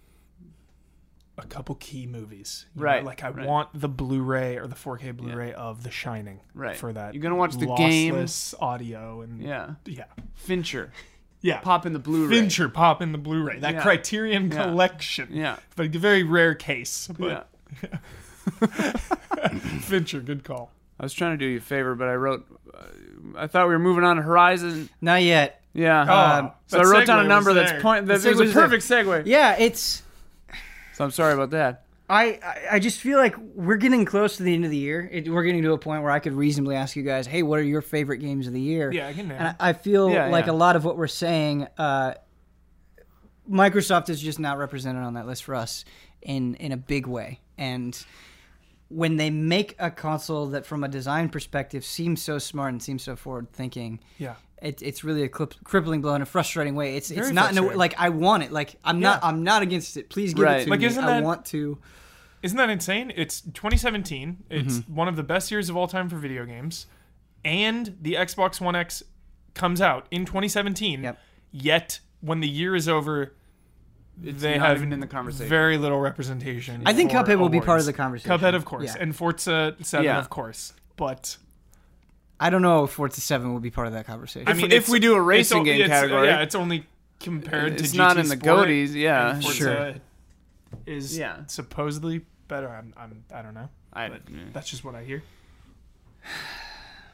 [1.37, 2.67] a couple key movies.
[2.75, 2.85] you know?
[2.85, 3.47] Right, Like I right.
[3.47, 6.41] want the Blu-ray or the 4K Blu-ray of The Shining.
[6.55, 6.77] Right.
[6.77, 7.15] For that.
[7.15, 8.27] You're gonna watch the game.
[8.61, 10.05] audio and yeah, yeah.
[10.35, 10.93] Fincher,
[11.41, 11.61] Yeah.
[11.61, 12.35] pop in the Blu-ray.
[12.35, 13.61] Fincher pop in the Blu-ray.
[13.61, 13.83] That Yeah.
[13.83, 14.63] Criterion Yeah.
[14.65, 15.29] collection.
[15.31, 15.57] Yeah.
[15.77, 17.09] but a very rare case.
[17.19, 17.43] Yeah.
[18.61, 18.71] But
[19.83, 20.71] Fincher, good call.
[20.99, 22.45] I was trying to do you a favor, but I wrote.
[22.75, 22.83] Uh,
[23.37, 24.89] I thought we were moving on to Horizon.
[25.01, 25.63] Not yet.
[25.75, 26.03] Yeah.
[26.03, 28.07] Oh, so I that wrote down segue a number that's point.
[28.07, 28.63] That The was a segue was there.
[28.65, 29.23] perfect segue.
[29.27, 30.03] Yeah, it's.
[30.95, 31.85] So I'm sorry about that.
[32.11, 32.39] I,
[32.73, 35.09] I- just feel like we're getting close to the end of the year.
[35.13, 37.59] It, we're getting to a point where I could reasonably ask you guys, "Hey, what
[37.59, 40.29] are your favorite games of the year?" Yeah, I can And I, I feel Yeah,
[40.29, 40.53] like yeah.
[40.53, 42.15] a lot of what we're saying, uh,
[43.51, 45.85] Microsoft is just not represented on that list for us
[46.23, 47.41] in in a big way.
[47.57, 47.99] And
[48.89, 53.03] when they make a console that, from a design perspective, seems so smart and seems
[53.03, 54.37] so forward thinking, Yeah.
[54.63, 56.97] It, it's really a clip, crippling blow in a frustrating way.
[56.97, 57.79] It's it's not in a, frustrating.
[57.79, 58.53] like I want it.
[58.53, 60.09] Like I'm not I'm not against it.
[60.11, 60.61] Please give Right.
[60.61, 60.87] it to Like, me.
[60.87, 61.79] isn't I want to.
[62.43, 63.13] Isn't that insane?
[63.17, 64.45] It's 2017.
[64.51, 64.95] It's Mm-hmm.
[64.95, 66.87] one of the best years of all time for video games.
[67.45, 69.03] And the Xbox One X
[69.55, 71.03] comes out in 2017.
[71.03, 71.19] Yep.
[71.51, 73.35] Yet, when the year is over,
[74.17, 75.49] they not have even in the conversation.
[75.49, 76.83] very little representation.
[76.85, 78.31] I think for Cuphead will be part of the conversation.
[78.39, 78.85] Cuphead, of course.
[78.85, 78.97] Yeah.
[79.03, 80.19] And Forza 7, Yeah.
[80.19, 80.73] of course.
[80.97, 81.37] But,
[82.41, 84.49] I don't know if Forza Seven will be part of that conversation.
[84.49, 86.29] I mean, if it's- we do a racing o- game it's- category.
[86.29, 86.87] yeah, it's only
[87.21, 89.95] compared to It's GT not in the Sport, goaties, yeah, and Forza sure.
[90.87, 91.39] Is Yeah.
[91.47, 92.69] supposedly better.
[92.69, 93.69] I'm, I'm, I don't know.
[93.93, 94.23] I, But
[94.53, 95.23] that's just what I hear.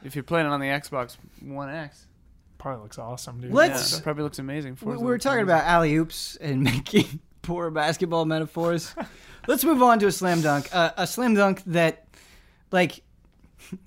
[0.03, 2.07] if you're playing it on the Xbox One X,
[2.57, 3.51] Probably looks awesome, dude.
[3.51, 4.71] Let's- yeah, it probably looks amazing.
[4.73, 5.59] we, Forza we were looks talking amazing.
[5.59, 8.95] about alley oops and making poor basketball metaphors.
[9.47, 10.69] Let's move on to a slam dunk.
[10.73, 12.07] Uh, a slam dunk that,
[12.71, 13.01] like,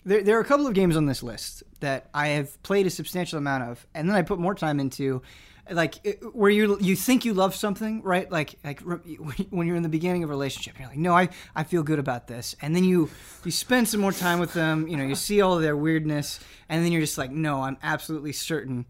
[0.05, 2.91] there, there are a couple of games on this list that I have played a
[2.91, 5.22] substantial amount of, and then I put more time into,
[5.70, 8.31] like, it- where you you think you love something, right?
[8.31, 8.81] Like, like
[9.51, 11.99] when you're in the beginning of a relationship, you're like, no, I, I feel good
[11.99, 13.11] about this, and then you
[13.45, 16.85] you spend some more time with them, you know, you see all their weirdness, and
[16.85, 18.87] then you're just like, no, I'm absolutely certain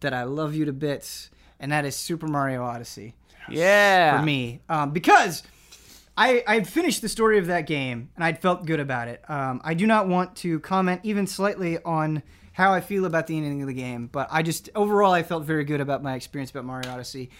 [0.00, 3.14] that I love you to bits, and that is Super Mario Odyssey
[3.50, 4.18] yeah.
[4.18, 5.42] for me um, because
[6.20, 9.24] I I finished the story of that game and I'd felt good about it.
[9.28, 13.38] Um, I do not want to comment even slightly on how I feel about the
[13.38, 16.50] ending of the game, but I just overall I felt very good about my experience
[16.50, 17.30] about Mario Odyssey.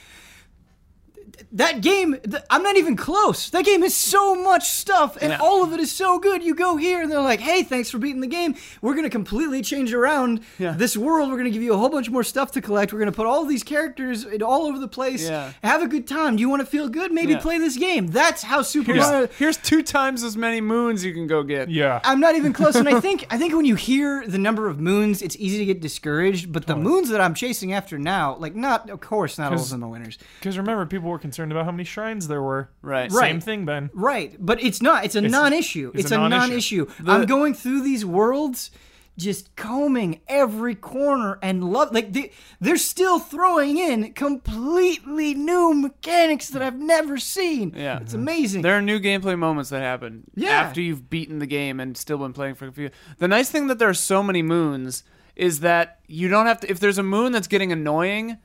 [1.52, 3.50] That game, th- I'm not even close.
[3.50, 5.38] That game is so much stuff, and Yeah.
[5.40, 6.42] all of it is so good.
[6.44, 8.54] You go here, and they're like, "Hey, thanks for beating the game.
[8.82, 10.74] We're gonna completely change around Yeah.
[10.76, 11.30] this world.
[11.30, 12.92] We're gonna give you a whole bunch more stuff to collect.
[12.92, 15.28] We're gonna put all these characters in- all over the place.
[15.28, 15.50] Yeah.
[15.64, 16.36] Have a good time.
[16.36, 17.10] Do you want to feel good?
[17.12, 17.38] Maybe Yeah.
[17.40, 18.08] play this game.
[18.08, 19.28] That's how Super Here's, Mario.
[19.38, 21.68] here's two times as many moons you can go get.
[21.70, 22.00] Yeah.
[22.04, 24.78] I'm not even close, and I think I think when you hear the number of
[24.80, 26.52] moons, it's easy to get discouraged.
[26.52, 29.68] But the moons that I'm chasing after now, like not, of course, not all of
[29.70, 30.16] them are winners.
[30.38, 32.70] Because remember, people were concerned about how many shrines there were.
[32.82, 33.10] Right.
[33.12, 33.30] Right.
[33.30, 33.90] Same thing, Ben.
[33.92, 35.04] Right, but it's not.
[35.04, 35.90] It's a non-issue.
[35.94, 36.86] It's, it's a, a non-issue.
[36.86, 37.04] non-issue.
[37.04, 38.70] The- I'm going through these worlds,
[39.18, 41.92] just combing every corner and love.
[41.92, 42.30] Like they,
[42.60, 47.74] they're still throwing in completely new mechanics that I've never seen.
[47.76, 48.00] Yeah.
[48.00, 48.62] it's amazing.
[48.62, 50.50] There are new gameplay moments that happen Yeah.
[50.52, 52.90] after you've beaten the game and still been playing for a few.
[53.18, 55.04] The nice thing that there are so many moons
[55.36, 56.70] is that you don't have to.
[56.70, 58.38] If there's a moon that's getting annoying,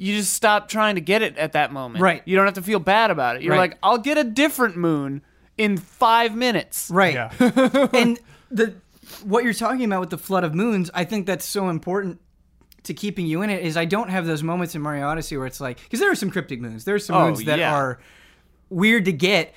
[0.00, 2.00] you just stop trying to get it at that moment.
[2.02, 2.22] Right.
[2.24, 3.42] You don't have to feel bad about it.
[3.42, 3.70] You're Right.
[3.70, 5.20] like, I'll get a different moon
[5.58, 6.88] in five minutes.
[6.90, 7.12] right.
[7.14, 7.88] Yeah.
[7.92, 8.18] and
[8.50, 8.74] the
[9.24, 12.18] what you're talking about with the flood of moons, I think that's so important
[12.84, 13.62] to keeping you in it.
[13.62, 16.14] Is I don't have those moments in Mario Odyssey where it's like because there are
[16.14, 16.84] some cryptic moons.
[16.84, 17.74] There are some Oh, moons that yeah.
[17.74, 18.00] are
[18.70, 19.52] weird to get.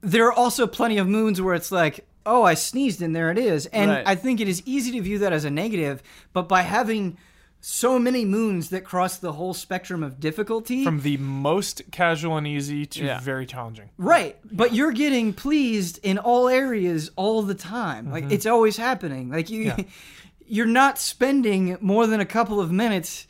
[0.00, 3.36] There are also plenty of moons where it's like, oh, I sneezed and there it
[3.38, 3.66] is.
[3.66, 4.06] And Right.
[4.06, 7.18] I think it is easy to view that as a negative, but by having
[7.66, 10.84] so many moons that cross the whole spectrum of difficulty.
[10.84, 13.20] From the most casual and easy to Yeah.
[13.20, 13.88] very challenging.
[13.96, 18.10] Right, but you're getting pleased in all areas all the time.
[18.10, 19.30] Like it's always happening.
[19.30, 19.80] Like you Mm-hmm.
[19.80, 19.86] Yeah.
[20.46, 23.26] you're not spending more than a couple of minutes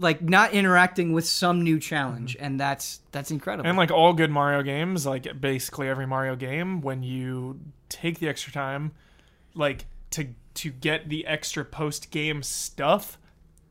[0.00, 3.64] like not interacting with some new challenge and that's that's incredible.
[3.64, 3.70] Mm-hmm.
[3.70, 8.28] And like all good Mario games, like basically every Mario game, when you take the
[8.28, 8.92] extra time,
[9.54, 13.18] like to to get the extra post game stuff,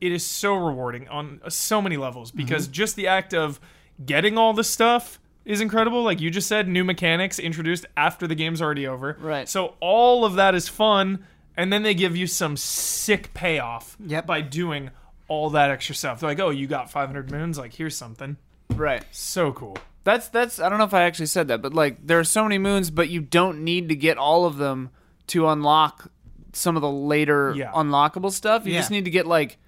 [0.00, 2.72] it is so rewarding on so many levels because Mm-hmm.
[2.72, 3.58] just the act of
[4.04, 6.02] getting all the stuff is incredible.
[6.02, 9.16] Like you just said, new mechanics introduced after the game's already over.
[9.20, 9.48] Right.
[9.48, 11.24] So all of that is fun,
[11.56, 14.26] and then they give you some sick payoff Yep.
[14.26, 14.90] by doing
[15.26, 16.20] all that extra stuff.
[16.20, 17.58] They're like, oh, you got 500 moons.
[17.58, 18.36] Like here's something.
[18.74, 19.04] Right.
[19.10, 19.76] So cool.
[20.04, 22.42] That's that's I don't know if I actually said that, but like there are so
[22.44, 24.90] many moons, but you don't need to get all of them
[25.28, 26.10] to unlock
[26.54, 27.72] some of the later Yeah.
[27.72, 28.64] unlockable stuff.
[28.66, 28.78] You Yeah.
[28.80, 29.58] just need to get like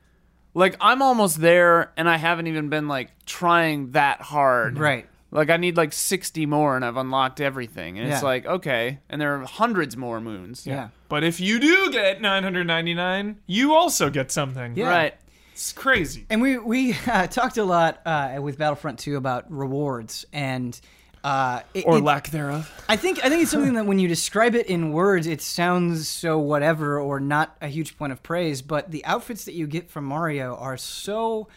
[0.54, 4.78] like I'm almost there and I haven't even been like trying that hard.
[4.78, 5.06] right.
[5.32, 8.00] Like I need like 60 more and I've unlocked everything.
[8.00, 8.26] And it's Yeah.
[8.26, 10.66] like, okay, and there are hundreds more moons.
[10.66, 10.88] Yeah.
[11.08, 14.74] But if you do get 999, you also get something.
[14.76, 14.88] Yeah.
[14.88, 15.14] Right.
[15.52, 16.26] It's crazy.
[16.30, 20.78] And we we uh, talked a lot uh, with Battlefront 2 about rewards and
[21.22, 22.70] uh, it- Or it- lack thereof.
[22.88, 26.08] I think I think it's something that when you describe it in words, it sounds
[26.08, 28.62] so whatever or not a huge point of praise.
[28.62, 31.48] But the outfits that you get from Mario are so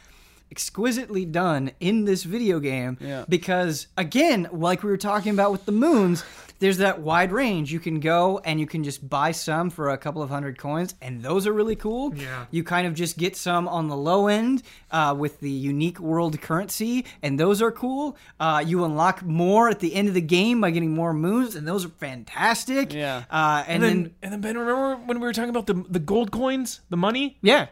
[0.52, 3.26] exquisitely done in this video game Yeah.
[3.28, 6.24] because again like we were talking about with the moons
[6.60, 9.98] there's that wide range you can go and you can just buy some for a
[9.98, 12.46] couple of hundred coins and those are really cool Yeah.
[12.52, 16.40] you kind of just get some on the low end uh, with the unique world
[16.42, 18.16] currency, and those are cool.
[18.40, 21.68] Uh, you unlock more at the end of the game by getting more moons, and
[21.68, 22.94] those are fantastic.
[22.94, 23.24] Yeah.
[23.30, 25.74] Uh, and, And then, then, and then Ben, remember when we were talking about the
[25.90, 27.38] the gold coins, the money?
[27.42, 27.68] yeah,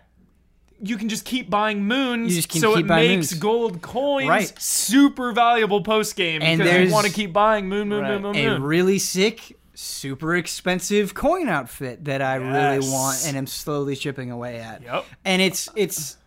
[0.83, 3.33] You can just keep buying moons, You just can so it makes moons.
[3.41, 4.53] gold coins Right.
[4.61, 8.19] super valuable post game And because you want to keep buying moon, moon, Right.
[8.21, 13.47] moon, moon, a really sick, super expensive coin outfit that I really want, and am
[13.47, 14.81] slowly chipping away at.
[14.83, 15.05] Yep.
[15.25, 16.17] And it's it's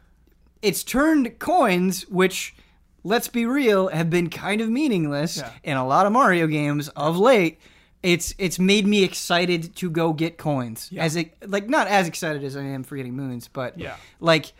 [0.63, 2.55] it's turned coins, which
[3.03, 5.51] let's be real, have been kind of meaningless Yeah.
[5.63, 7.59] in a lot of Mario games of late.
[8.05, 10.91] It's it's made me excited to go get coins.
[10.97, 13.97] As it like not as excited as I am for getting moons, but Yeah.
[14.21, 14.53] like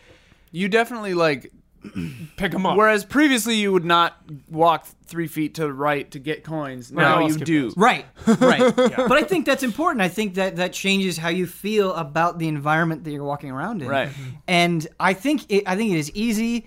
[0.51, 1.53] You definitely like
[2.39, 2.79] Pick them up.
[2.79, 4.17] whereas previously you would not
[4.49, 6.91] walk 3 feet to the right to get coins.
[6.91, 7.63] Now I'll you do.
[7.65, 7.77] those.
[7.77, 8.75] Right, right.
[8.75, 10.01] But I think that's important.
[10.01, 13.83] I think that that changes how you feel about the environment that you're walking around
[13.83, 13.89] in.
[13.89, 14.09] Right.
[14.49, 16.67] And I think it, I think it is easy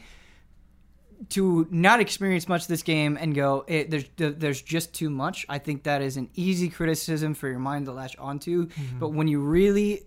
[1.29, 5.45] to not experience much of this game and go, it, there's there's just too much.
[5.49, 8.67] I think that is an easy criticism for your mind to latch onto.
[8.67, 8.99] Mm-hmm.
[8.99, 10.03] But when you really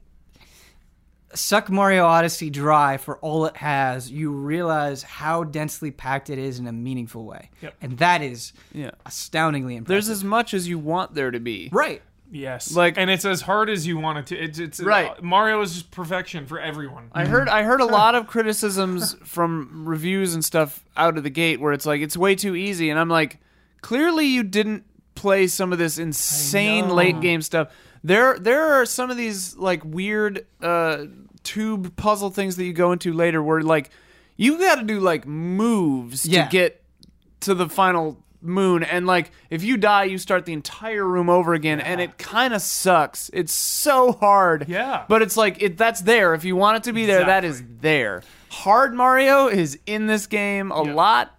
[1.32, 6.58] suck Mario Odyssey dry for all it has, you realize how densely packed it is
[6.58, 7.50] in a meaningful way.
[7.62, 7.74] Yep.
[7.80, 8.90] And that is Yeah.
[9.06, 9.88] astoundingly impressive.
[9.88, 11.68] There's as much as you want there to be.
[11.72, 12.02] right.
[12.32, 12.74] Yes.
[12.74, 14.36] Like- and it's as hard as you want it to.
[14.38, 15.10] It's it's Right.
[15.10, 17.10] uh, Mario is just perfection for everyone.
[17.12, 21.30] I heard I heard a lot of criticisms from reviews and stuff out of the
[21.30, 23.38] gate where it's like it's way too easy and I'm like
[23.80, 27.68] clearly you didn't play some of this insane late game stuff.
[28.04, 31.06] There there are some of these like weird uh
[31.42, 33.90] tube puzzle things that you go into later where like
[34.36, 36.44] you got to do like moves Yeah.
[36.44, 36.82] to get
[37.40, 41.52] to the final moon and like if you die you start the entire room over
[41.54, 45.04] again and it kind of sucks it's so hard Yeah.
[45.08, 47.62] but it's like it that's there if you want it to be there that is
[47.80, 50.94] there hard mario is in this game a Yeah.
[50.94, 51.38] lot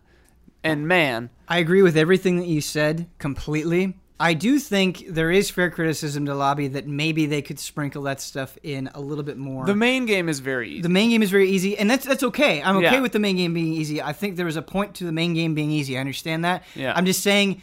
[0.64, 3.98] and man I agree with everything that you said completely.
[4.22, 8.22] I do think there is fair criticism to Lobby that maybe they could sprinkle that
[8.22, 9.66] stuff in a little bit more.
[9.66, 12.24] the main game is very easy The main game is very easy, and that's that's
[12.24, 12.62] okay.
[12.62, 13.00] I'm okay Yeah.
[13.02, 14.02] with the main game being easy.
[14.02, 15.98] I think there was a point to the main game being easy.
[15.98, 16.64] I understand that.
[16.76, 16.94] Yeah.
[16.96, 17.62] I'm just saying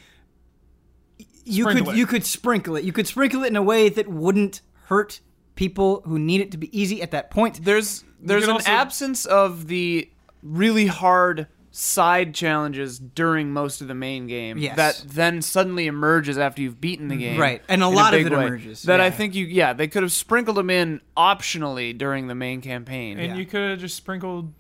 [1.44, 1.98] you Sprinkle could it.
[1.98, 2.84] you could sprinkle it.
[2.84, 5.20] You could sprinkle it in a way that wouldn't hurt
[5.54, 7.64] people who need it to be easy at that point.
[7.64, 10.11] there's there's an also- absence of the
[10.42, 11.46] really hard
[11.79, 14.76] side challenges during most of the main game Yes.
[14.76, 17.20] that then suddenly emerges after you've beaten the mm-hmm.
[17.20, 17.62] game Right.
[17.68, 18.47] And a in lot of it way.
[18.47, 18.83] emerges.
[18.83, 22.61] that i think you yeah they could have sprinkled them in optionally during the main
[22.61, 23.37] campaign and Yeah.
[23.37, 24.53] you could have just sprinkled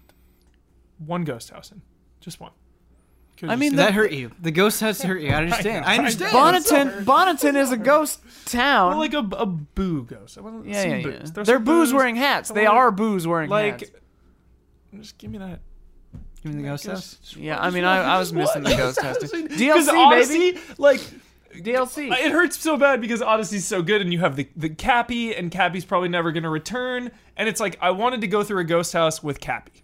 [1.04, 1.82] one ghost house in,
[2.20, 2.52] just one.
[3.36, 4.32] Could've I just- mean, that hurt you.
[4.40, 5.30] The ghost house hurt you.
[5.30, 5.84] I understand.
[5.86, 6.32] I, I understand.
[6.32, 8.90] Bonneton, Bonneton is a ghost town.
[8.90, 10.38] well, like a, a boo ghost.
[10.38, 11.02] I want yeah, yeah, yeah.
[11.02, 12.50] There's They're some boos wearing hats.
[12.50, 13.80] They are boos wearing like.
[13.80, 13.92] hats.
[14.96, 15.60] Just give me that.
[16.48, 17.36] Give me the ghost Ghost- house.
[17.36, 19.18] Yeah, I mean, I, I was missing the ghost house.
[19.18, 19.48] too.
[19.48, 20.60] DLC, honestly, baby.
[20.78, 21.00] like
[21.56, 22.10] DLC.
[22.12, 25.50] It hurts so bad because Odyssey's so good, and you have the the Cappy, and
[25.50, 27.10] Cappy's probably never gonna return.
[27.36, 29.82] And it's like I wanted to go through a ghost house with Cappy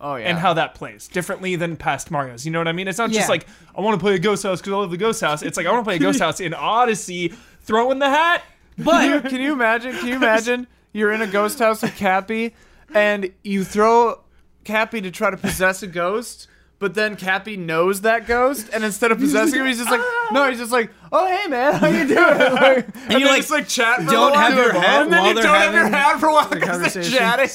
[0.00, 0.28] oh yeah.
[0.28, 2.44] and how that plays differently than past Mario's.
[2.44, 2.88] You know what I mean?
[2.88, 3.46] It's not just like
[3.76, 5.42] I want to play a ghost house because I love the ghost house.
[5.42, 7.32] It's like I want to play a ghost house in Odyssey.
[7.62, 8.42] Throw in the hat.
[8.76, 9.92] But can you imagine?
[9.96, 10.66] Can you imagine?
[10.92, 12.54] You're in a ghost house with Cappy,
[12.92, 14.20] and you throw
[14.64, 16.48] Cappy to try to possess a ghost.
[16.78, 20.00] But then Cappy knows that ghost, and instead of possessing him, he's just like,
[20.32, 22.18] no, he's just like, oh hey man, how you doing?
[22.18, 23.98] Like, and, you, then like, just like chat.
[23.98, 24.40] For a don't while.
[24.40, 26.48] have your hat and then while you don't have your having hat for a while
[26.48, 27.18] the because they're conversation.
[27.18, 27.48] chatting.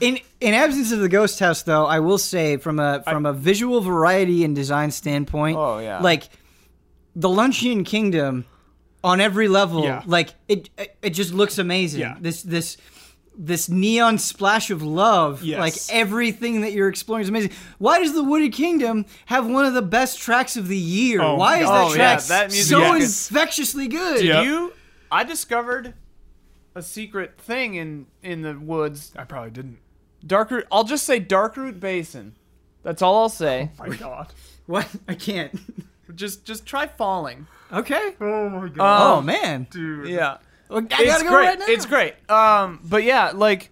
[0.00, 3.32] In in absence of the ghost house, though, I will say from a from a
[3.32, 6.00] visual variety and design standpoint, Oh, yeah.
[6.00, 6.28] like
[7.16, 8.44] the Luncheon Kingdom
[9.04, 10.02] on every level, Yeah.
[10.06, 12.00] like it, it it just looks amazing.
[12.00, 12.16] Yeah.
[12.20, 12.76] This this
[13.36, 15.58] this neon splash of love, Yes.
[15.58, 17.50] like everything that you're exploring is amazing.
[17.78, 21.20] Why does the Wooded Kingdom have one of the best tracks of the year?
[21.22, 24.22] Oh Why is that Oh, track yeah, that music so is- infectiously good?
[24.24, 24.42] Yeah.
[24.42, 24.72] You,
[25.10, 25.94] I discovered
[26.74, 29.12] a secret thing in in the woods.
[29.16, 29.78] I probably didn't.
[30.26, 30.64] Darkroot.
[30.70, 32.36] I'll just say Darkroot Basin.
[32.82, 33.70] That's all I'll say.
[33.80, 34.32] Oh My God.
[34.66, 34.88] What?
[35.08, 35.58] I can't.
[36.14, 37.46] Just just try falling.
[37.72, 38.14] okay.
[38.20, 39.14] Oh my God.
[39.14, 39.66] Oh Um, man.
[39.70, 40.08] dude.
[40.08, 40.36] Yeah.
[40.72, 41.46] Well, I it's gotta go great.
[41.46, 41.64] right now.
[41.68, 42.14] It's great.
[42.30, 43.70] Um, but yeah, like,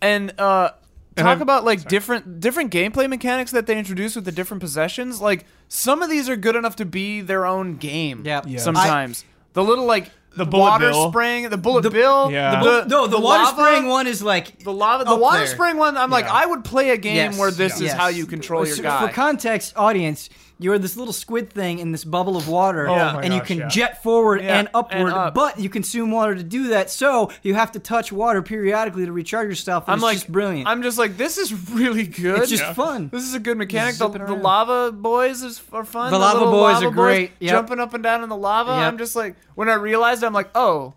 [0.00, 0.70] and uh,
[1.16, 4.60] And talk I'm- about like different different gameplay mechanics that they introduce with the different
[4.60, 5.20] possessions.
[5.20, 8.22] Like, some of these are good enough to be their own game.
[8.24, 8.44] Yep.
[8.48, 8.58] Yeah.
[8.58, 11.10] Sometimes the little like The bullet water bill.
[11.10, 12.62] spraying, the bullet bill, Yeah.
[12.62, 15.46] the, no, the, water lava, spraying one is like The lava, the up water there.
[15.46, 15.96] spraying one.
[15.96, 17.92] I'm like, I would play a game Yes, where this is yes.
[17.96, 19.06] how you control your So guy.
[19.06, 20.30] For context, audience,
[20.62, 23.48] you're this little squid thing in this bubble of water, Oh my and you gosh,
[23.48, 23.68] can yeah.
[23.68, 25.34] jet forward Yeah, and upward, and up.
[25.34, 26.90] but you consume water to do that.
[26.90, 29.84] So you have to touch water periodically to recharge yourself.
[29.86, 30.68] And I'm it's like, just brilliant.
[30.68, 32.40] I'm just like, this is really good.
[32.40, 32.72] it's just Yeah.
[32.74, 33.08] fun.
[33.12, 33.96] This is a good mechanic.
[33.96, 34.42] The, the around.
[34.42, 36.10] lava boys is are fun.
[36.12, 37.32] The lava little boys are great.
[37.40, 37.50] Yep.
[37.50, 38.70] Jumping up and down in the lava.
[38.72, 38.80] Yep.
[38.92, 40.94] I'm just like, when I realized, I'm like, oh,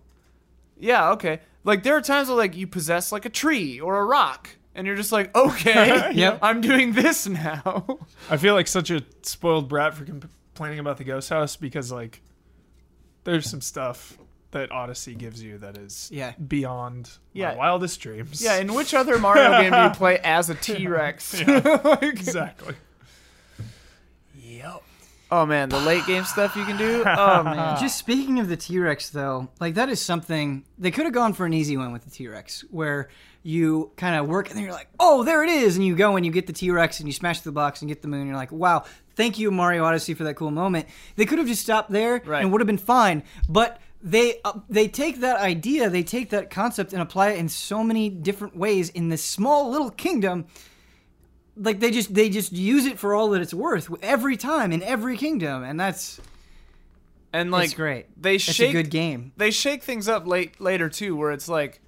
[0.80, 1.40] yeah, okay.
[1.64, 4.86] Like there are times where like you possess like a tree or a rock, and
[4.86, 6.40] you're just like, okay, Yep.
[6.42, 8.00] I'm doing this now.
[8.30, 12.22] I feel like such a spoiled brat for complaining about the ghost house because like
[13.24, 14.18] there's some stuff
[14.52, 16.34] that Odyssey gives you that is Yeah.
[16.48, 17.52] beyond Yeah.
[17.52, 18.42] my wildest dreams.
[18.42, 18.58] yeah.
[18.58, 21.42] In which other Mario game do you play as a T Rex?
[21.46, 22.76] like, exactly.
[24.36, 24.84] Yep.
[25.32, 27.04] Oh man, the late game stuff you can do.
[27.06, 27.80] Oh man.
[27.82, 31.34] Just speaking of the T Rex, though, like that is something they could have gone
[31.34, 33.10] for an easy one with the T Rex, where
[33.46, 36.16] you kind of work and then you're like, oh, there it is, and you go
[36.16, 38.22] and you get the T Rex and you smash the box and get the moon.
[38.22, 38.84] And you're like, wow,
[39.16, 40.88] thank you Mario Odyssey for that cool moment.
[41.16, 42.42] They could have just stopped there Right.
[42.42, 43.80] and would have been fine, but.
[44.08, 47.84] They uh, they take that idea, they take that concept and apply it in so
[47.84, 50.46] many different ways in this small little kingdom
[51.58, 54.84] like they just they just use it for all that it's worth every time in
[54.84, 56.20] every kingdom and that's
[57.34, 60.62] And like it's great they it's shake a good game they shake things up late
[60.62, 61.82] later too, where it's like,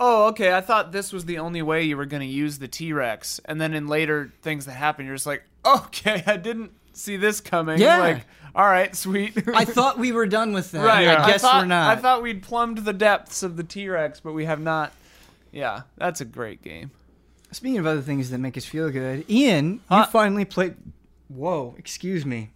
[0.00, 2.66] oh, okay, I thought this was the only way you were going to use the
[2.68, 6.72] T Rex, and then in later things that happen, you're just like, okay, I didn't
[6.92, 7.78] see this coming.
[7.78, 7.98] Yeah.
[7.98, 9.34] Like, all right, sweet.
[9.54, 11.06] i thought we were done with that right.
[11.06, 14.18] i guess thought, we're not I thought we'd plumbed the depths of the T Rex,
[14.18, 14.92] but we have not.
[15.52, 16.90] Yeah, that's a great game.
[17.52, 20.04] speaking of other things that make us feel good ian Huh?
[20.06, 20.74] you finally played
[21.28, 22.50] whoa excuse me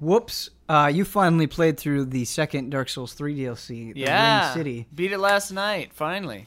[0.00, 4.54] whoops uh, you finally played through the second dark souls 3 dlc the Yeah, ring
[4.56, 6.46] city beat it last night finally.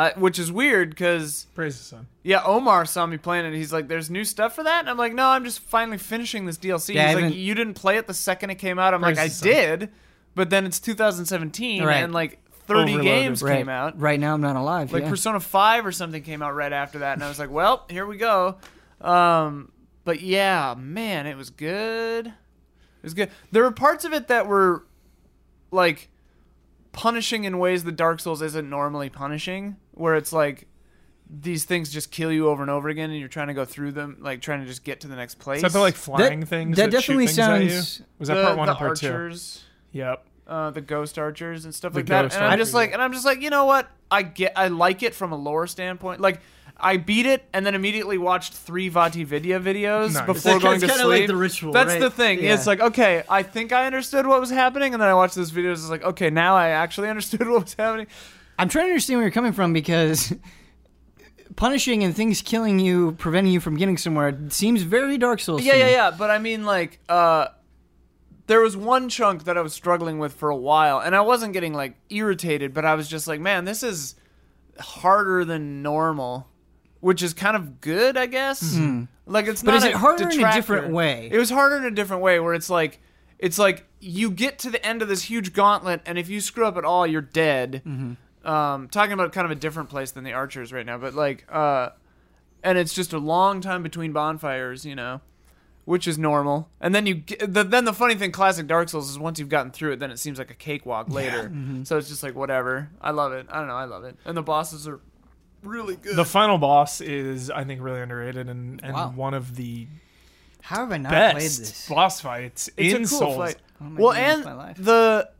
[0.00, 2.06] Uh, which is weird because Praise the sun.
[2.22, 3.54] Yeah, Omar saw me playing it.
[3.54, 6.46] He's like, "There's new stuff for that," and I'm like, "No, I'm just finally finishing
[6.46, 8.78] this DLC." Yeah, I He's like, haven't- "You didn't play it the second it came
[8.78, 9.48] out." I'm Praise like, "I sun.
[9.48, 9.90] did,"
[10.34, 11.96] but then it's 2017 Right.
[11.96, 13.04] and like 30 Overloaded.
[13.04, 14.00] games right came out.
[14.00, 15.08] right now i'm not alive Like yeah.
[15.08, 18.06] Persona 5 or something came out right after that, and I was like, "Well, here
[18.06, 18.56] we go."
[19.00, 19.72] Um,
[20.04, 22.26] but yeah, man, it was good.
[22.28, 22.32] It
[23.02, 23.30] was good.
[23.50, 24.84] There were parts of it that were
[25.70, 26.08] like
[26.92, 30.66] punishing in ways that Dark Souls isn't normally punishing, where it's like
[31.32, 33.92] these things just kill you over and over again, and you're trying to go through
[33.92, 35.62] them, like trying to just get to the next place.
[35.62, 36.76] Is that like flying things?
[36.76, 37.70] that That, definitely shoot things at you?
[37.70, 39.06] sounds- Was that the, part one the or part two?
[39.12, 39.62] archers,
[39.92, 40.24] Yep.
[40.48, 42.22] uh, the ghost archers and stuff The like that.
[42.22, 43.88] ghost And I'm just like, and I'm just like, you know what?
[44.10, 46.20] I get, I like it from a lore standpoint.
[46.20, 46.40] Like,
[46.82, 50.26] I beat it and then immediately watched three VaatiVidya videos Nice.
[50.26, 51.04] before It's going to sleep.
[51.04, 52.00] like the ritual, That's right?
[52.00, 52.42] the thing.
[52.42, 52.54] Yeah.
[52.54, 55.52] It's like, okay, I think I understood what was happening, and then I watched those
[55.52, 55.72] videos.
[55.74, 58.06] It's like, okay, now I actually understood what was happening.
[58.60, 60.32] I'm trying to understand where you're coming from because
[61.56, 65.74] punishing and things killing you preventing you from getting somewhere seems very dark souls Yeah,
[65.74, 66.10] yeah, yeah.
[66.16, 67.48] But I mean, like, uh,
[68.46, 71.52] there was one chunk that I was struggling with for a while, and I wasn't
[71.52, 74.14] getting like irritated, but I was just like, man, this is
[74.78, 76.46] harder than normal.
[77.00, 78.60] which is kind of good, I guess.
[79.26, 79.66] Like it's Hmm.
[79.66, 81.30] But not is it harder in a different way?
[81.32, 83.00] It was harder in a different way, where it's like
[83.38, 86.66] it's like you get to the end of this huge gauntlet, and if you screw
[86.66, 87.82] up at all, you're dead.
[87.86, 88.12] Mm-hmm.
[88.44, 91.44] Um, talking about kind of a different place than the archers right now, but like,
[91.50, 91.90] uh,
[92.62, 95.20] and it's just a long time between bonfires, you know,
[95.84, 96.68] which is normal.
[96.80, 99.48] And then you, get, the, then the funny thing, classic Dark Souls is once you've
[99.50, 101.44] gotten through it, then it seems like a cakewalk later.
[101.50, 101.84] Mm-hmm.
[101.84, 102.88] So it's just like whatever.
[103.00, 103.46] I love it.
[103.50, 103.74] I don't know.
[103.76, 104.16] I love it.
[104.24, 105.00] And the bosses are
[105.62, 106.16] really good.
[106.16, 109.12] The final boss is, I think, really underrated and, and Wow.
[109.14, 109.86] one of the
[110.62, 111.88] How have I not played best this?
[111.90, 113.36] boss fights it's in a cool Souls.
[113.36, 113.56] fight.
[113.78, 114.76] What am Well, doing with and my life?
[114.78, 115.30] the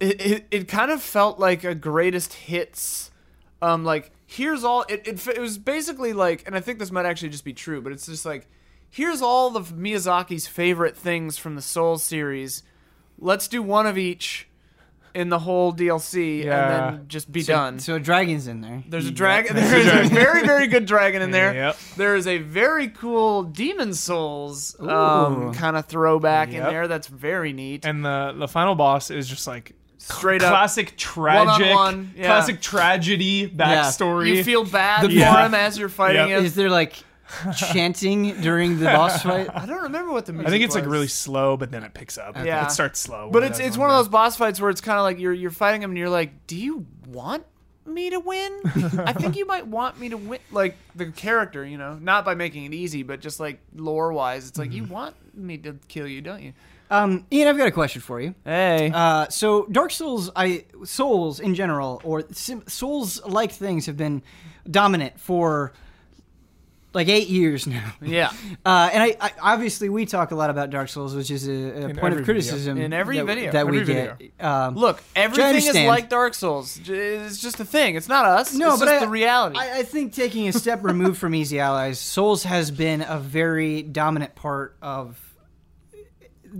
[0.00, 3.10] it, it it kind of felt like a greatest hits.
[3.60, 5.26] Um, like here's all it, it.
[5.26, 8.06] It was basically like, and I think this might actually just be true, but it's
[8.06, 8.46] just like
[8.90, 12.62] here's all of Miyazaki's favorite things from the Souls series.
[13.18, 14.46] Let's do one of each
[15.14, 16.86] in the whole DLC, Yeah.
[16.88, 17.78] and then just be so, done.
[17.80, 18.84] So a dragon's in there.
[18.88, 19.56] There's a You- dragon.
[19.56, 21.52] There is a very, very good dragon in there.
[21.54, 21.76] Yep.
[21.96, 26.86] There is a very cool Demon's Souls um, kind of throwback in there.
[26.86, 27.84] That's very neat.
[27.84, 32.26] And the the final boss is just like Straight up, classic tragic, one-on-one, yeah.
[32.26, 34.36] classic tragedy backstory.
[34.36, 35.44] you feel bad The- for Yeah.
[35.46, 36.38] him as you're fighting Yep.
[36.38, 36.44] him.
[36.44, 37.02] Is there like
[37.56, 39.48] chanting during the boss fight?
[39.52, 40.92] I don't remember what the music I think it's like was.
[40.92, 42.36] really slow, but then it picks up.
[42.36, 42.64] Yeah.
[42.64, 43.30] it starts slow.
[43.32, 45.50] But it's it's one of those boss fights where it's kind of like you're you're
[45.50, 47.44] fighting him and you're like, do you want
[47.84, 48.60] me to win?
[49.04, 52.34] I think you might want me to win, like the character, you know, not by
[52.34, 54.92] making it easy, but just like lore wise, it's like you mm-hmm.
[54.92, 56.52] want me to kill you, don't you?
[56.90, 58.34] Um, Ian, I've got a question for you.
[58.44, 64.22] Hey, Uh, so Dark Souls, I Souls in general, or sim- Souls-like things have been
[64.70, 65.72] dominant for
[66.94, 67.92] like eight years now.
[68.00, 68.30] yeah,
[68.64, 71.90] Uh, and I, I obviously we talk a lot about Dark Souls, which is a,
[71.90, 73.52] a point of criticism In every that, video.
[73.52, 74.32] that we Every get.
[74.40, 76.80] Um, look, everything is like Dark Souls.
[76.88, 77.96] It's just a thing.
[77.96, 78.54] It's not us.
[78.54, 79.58] No, it's but just I- the reality.
[79.58, 83.82] I, I think taking a step removed from Easy Allies, Souls has been a very
[83.82, 85.22] dominant part of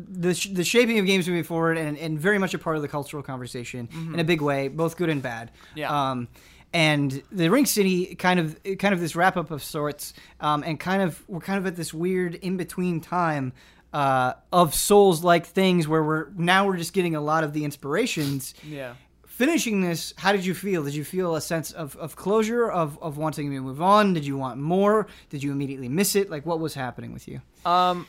[0.08, 2.82] the, sh- the shaping of games moving forward and, and very much a part of
[2.82, 5.50] the cultural conversation in a big way, both good and bad.
[5.50, 5.78] Mm-hmm.
[5.78, 6.10] Yeah.
[6.10, 6.28] Um,
[6.72, 10.78] and the Ring City kind of kind of this wrap up of sorts, um, and
[10.78, 13.52] kind of we're kind of at this weird in between time
[13.92, 17.64] uh, of Souls like things where we're now we're just getting a lot of the
[17.64, 18.94] inspirations yeah.
[19.26, 20.82] finishing this, how did you feel?
[20.84, 24.12] Did you feel a sense of, of closure, of, of wanting to move on?
[24.12, 25.06] Did you want more?
[25.30, 26.28] Did you immediately miss it?
[26.28, 27.40] Like, what was happening with you?
[27.64, 28.06] Um,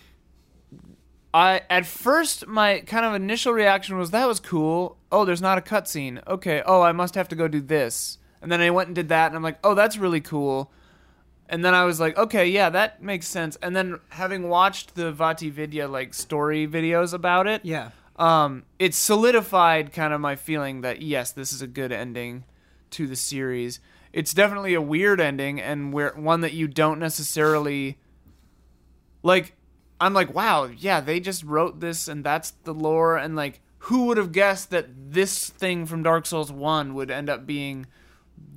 [1.33, 4.97] I at first my kind of initial reaction was that was cool.
[5.11, 6.25] Oh, there's not a cutscene.
[6.27, 6.63] Okay.
[6.65, 8.17] Oh, I must have to go do this.
[8.41, 10.71] And then I went and did that, and I'm like, oh, that's really cool.
[11.49, 13.57] And then I was like, okay, yeah, that makes sense.
[13.61, 17.89] And then having watched the VaatiVidya like story videos about it, Yeah.
[18.17, 22.45] um, it solidified kind of my feeling that yes, this is a good ending
[22.91, 23.79] to the series.
[24.13, 27.97] It's definitely a weird ending and where one that you don't necessarily
[29.23, 29.55] like.
[30.01, 34.05] I'm like, wow, yeah, they just wrote this and that's the lore and like who
[34.07, 37.85] would have guessed that this thing from Dark Souls 1 would end up being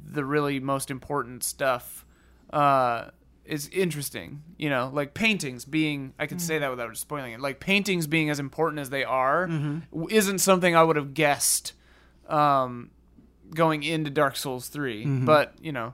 [0.05, 2.05] the really most important stuff.
[2.53, 3.07] Uh
[3.45, 7.41] is interesting, you know, like paintings being I could say that without spoiling it.
[7.41, 11.73] Like paintings being as important as they are w isn't something I would have guessed
[12.29, 12.91] um
[13.55, 15.25] going into Dark Souls 3.
[15.25, 15.93] But, you know,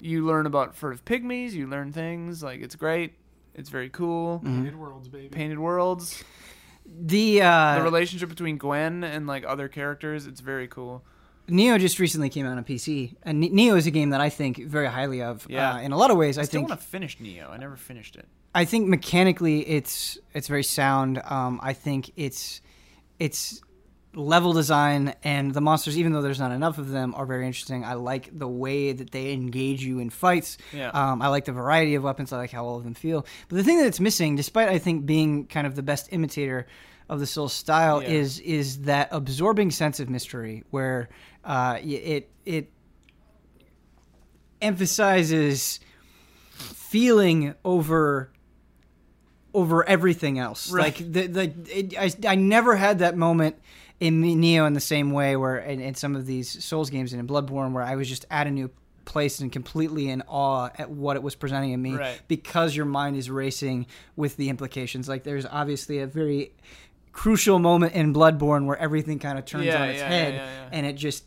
[0.00, 3.14] you learn about furtive pygmies, you learn things, like it's great.
[3.56, 4.40] It's very cool.
[4.44, 5.28] Painted worlds, baby.
[5.28, 6.22] Painted worlds.
[6.86, 11.02] The, uh, The relationship between Gwyn and like other characters, it's very cool.
[11.48, 14.28] Nioh just recently came out on PC, and Ne- Nioh is a game that I
[14.30, 15.46] think very highly of.
[15.48, 15.74] Yeah.
[15.74, 17.48] Uh, in a lot of ways, I, I still think want to finish Nioh.
[17.50, 18.26] I never finished it.
[18.54, 21.20] I think mechanically it's it's very sound.
[21.24, 22.60] Um, I think it's
[23.18, 23.60] it's
[24.16, 27.84] level design and the monsters, even though there's not enough of them, are very interesting.
[27.84, 30.56] I like the way that they engage you in fights.
[30.72, 30.88] Yeah.
[30.88, 32.32] Um, I like the variety of weapons.
[32.32, 33.26] I like how all of them feel.
[33.48, 36.66] But the thing that it's missing, despite I think being kind of the best imitator
[37.08, 38.08] of the Soul style, Yeah.
[38.08, 41.08] is is that absorbing sense of mystery where
[41.44, 42.70] uh, it it
[44.60, 45.80] emphasizes
[46.50, 48.30] feeling over
[49.54, 50.70] over everything else.
[50.70, 50.84] Right.
[50.84, 53.56] Like the the it, I I never had that moment
[54.00, 57.20] in Nioh in the same way where in, in some of these Souls games and
[57.20, 58.70] in Bloodborne where I was just at a new
[59.06, 62.20] place and completely in awe at what it was presenting in me Right.
[62.28, 63.86] because your mind is racing
[64.16, 65.08] with the implications.
[65.08, 66.52] Like there's obviously a very
[67.12, 70.68] crucial moment in Bloodborne where everything kind of turns Yeah, on its yeah, head yeah,
[70.72, 71.24] and it just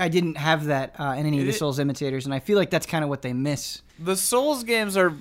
[0.00, 2.70] I didn't have that uh, in any of the Souls imitators and I feel like
[2.70, 3.82] that's kind of what they miss.
[3.98, 5.12] The Souls games are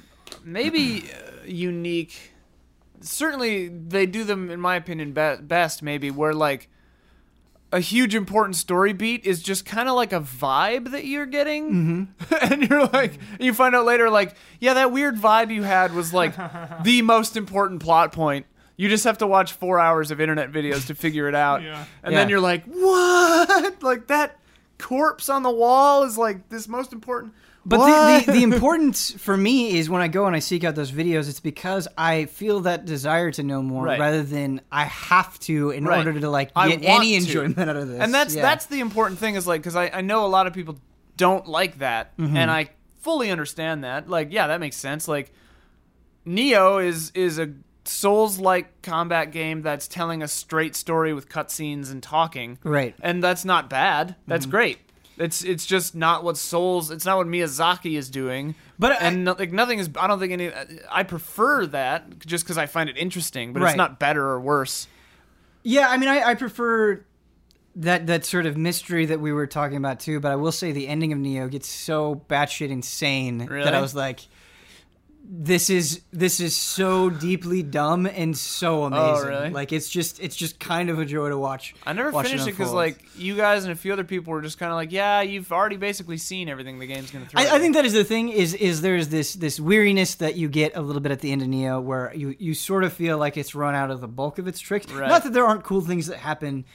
[0.43, 2.31] maybe uh, unique.
[3.02, 5.82] Certainly, they do them, in my opinion, be- best.
[5.84, 6.69] Maybe where like
[7.72, 12.10] a huge important story beat is just kind of like a vibe that you're getting,
[12.22, 12.36] Mm-hmm.
[12.53, 16.14] and you're like, you find out later, like, yeah, that weird vibe you had was
[16.14, 16.34] like
[16.84, 18.45] the most important plot point.
[18.78, 21.84] You just have to watch four hours of internet videos to figure it out, Yeah.
[22.03, 23.82] and then you're like, what?
[23.84, 24.40] Like that
[24.78, 27.34] corpse on the wall is like this most important.
[27.69, 27.80] But
[28.26, 30.91] the, the, the importance for me is when I go and I seek out those
[30.91, 33.99] videos, it's because I feel that desire to know more Right.
[33.99, 35.98] rather than I have to in Right.
[36.06, 37.15] order to like get any to.
[37.18, 37.99] enjoyment out of this.
[37.99, 38.41] and that's Yeah.
[38.44, 40.77] that's the important thing is like because I, I know a lot of people
[41.18, 42.38] don't like that Mm-hmm.
[42.38, 42.69] and i
[43.02, 45.31] fully understand that like yeah that makes sense like
[46.26, 47.49] nioh is is a
[47.85, 52.94] souls like combat game that's telling a straight story with cutscenes and talking right.
[53.02, 54.52] and that's not bad that's Mm-hmm.
[54.52, 54.77] great
[55.18, 59.23] it's it's just not what souls it's not what miyazaki is doing But I- and
[59.26, 60.52] no, like nothing is i don't think any
[60.91, 63.69] i prefer that just because i find it interesting but Right.
[63.69, 64.88] it's not better or worse
[65.64, 67.03] Yeah, I mean, I, I prefer
[67.76, 70.19] that that sort of mystery that we were talking about too.
[70.22, 73.94] But I will say the ending of Nioh gets so batshit insane that I was
[73.94, 74.22] like,
[75.29, 79.27] "This is this is so deeply dumb and so oh, amazing.
[79.27, 79.49] Oh, really?
[79.49, 82.47] Like it's just it's just kind of a joy to watch." I never watch finished
[82.47, 84.91] it because like you guys and a few other people were just kind of like,
[84.91, 87.41] yeah, you've already basically seen everything the game's gonna throw.
[87.41, 90.49] I, I think that is the thing is is there's this this weariness that you
[90.49, 93.17] get a little bit at the end of Nioh where you you sort of feel
[93.17, 94.91] like it's run out of the bulk of its tricks.
[94.91, 95.09] Right.
[95.09, 96.65] Not that there aren't cool things that happen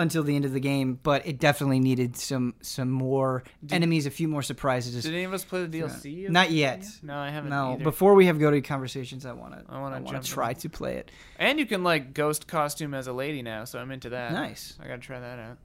[0.00, 4.10] until the end of the game, but it definitely needed some some more enemies, a
[4.10, 5.02] few more surprises.
[5.04, 6.26] Did any of us play the DLC?
[6.26, 6.84] of Not yet.
[7.02, 7.50] No, I haven't.
[7.50, 7.84] No, either.
[7.84, 10.30] before we have go to conversations, I want to I wanna I want jump to
[10.30, 10.34] in.
[10.34, 11.10] try to play it.
[11.38, 14.32] and you can like ghost costume as a lady now, so I'm into that.
[14.32, 14.76] Nice.
[14.82, 15.58] I gotta try that out.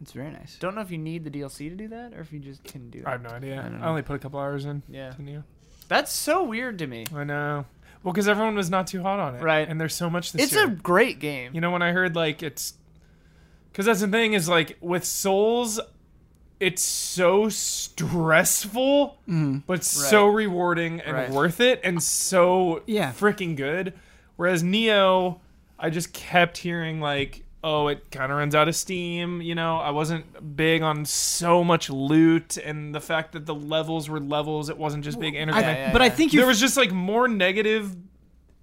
[0.00, 0.56] It's very nice.
[0.60, 2.88] Don't know if you need the DLC to do that or if you just can
[2.88, 3.08] do That.
[3.08, 3.60] I have no idea.
[3.60, 4.82] I I, only put a couple hours in.
[4.88, 5.10] Yeah.
[5.10, 5.42] to Nioh.
[5.88, 7.04] That's so weird to me.
[7.14, 7.64] I know.
[8.04, 9.68] Well, because everyone was not too hot on it, Right.
[9.68, 10.66] And there's so much this It's year.
[10.66, 11.50] a great game.
[11.52, 12.74] You know, when I heard like it's,
[13.72, 15.80] because that's the thing is like with Souls,
[16.60, 19.58] it's so stressful, mm-hmm.
[19.66, 21.30] but so rewarding and Right.
[21.30, 23.12] worth it, and so Yeah.
[23.12, 23.92] freaking good.
[24.36, 25.38] Whereas Nioh,
[25.78, 29.40] I just kept hearing like, oh, it kind of runs out of steam.
[29.42, 34.08] You know, I wasn't big on so much loot and the fact that the levels
[34.08, 34.68] were levels.
[34.68, 35.62] It wasn't just big I, interconnect.
[35.62, 37.96] yeah, but I think there was just like more negative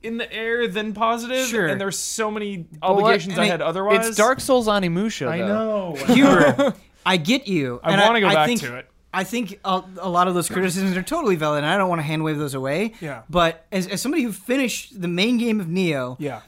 [0.06, 1.68] in the air than positive, Sure.
[1.68, 4.07] and there's so many what- obligations I I, mean, had otherwise.
[4.07, 5.27] It's Dark Souls Onimusha.
[5.27, 5.95] I though.
[5.98, 6.06] I know.
[6.14, 6.73] Huber,
[7.06, 7.80] I get you.
[7.84, 8.88] I want to go I back think, to it.
[9.14, 11.99] I think a, a lot of those criticisms are totally valid, and I don't want
[11.99, 12.94] to hand wave those away.
[13.02, 13.22] Yeah.
[13.30, 16.41] But as, as somebody who finished the main game of Nioh, Yeah.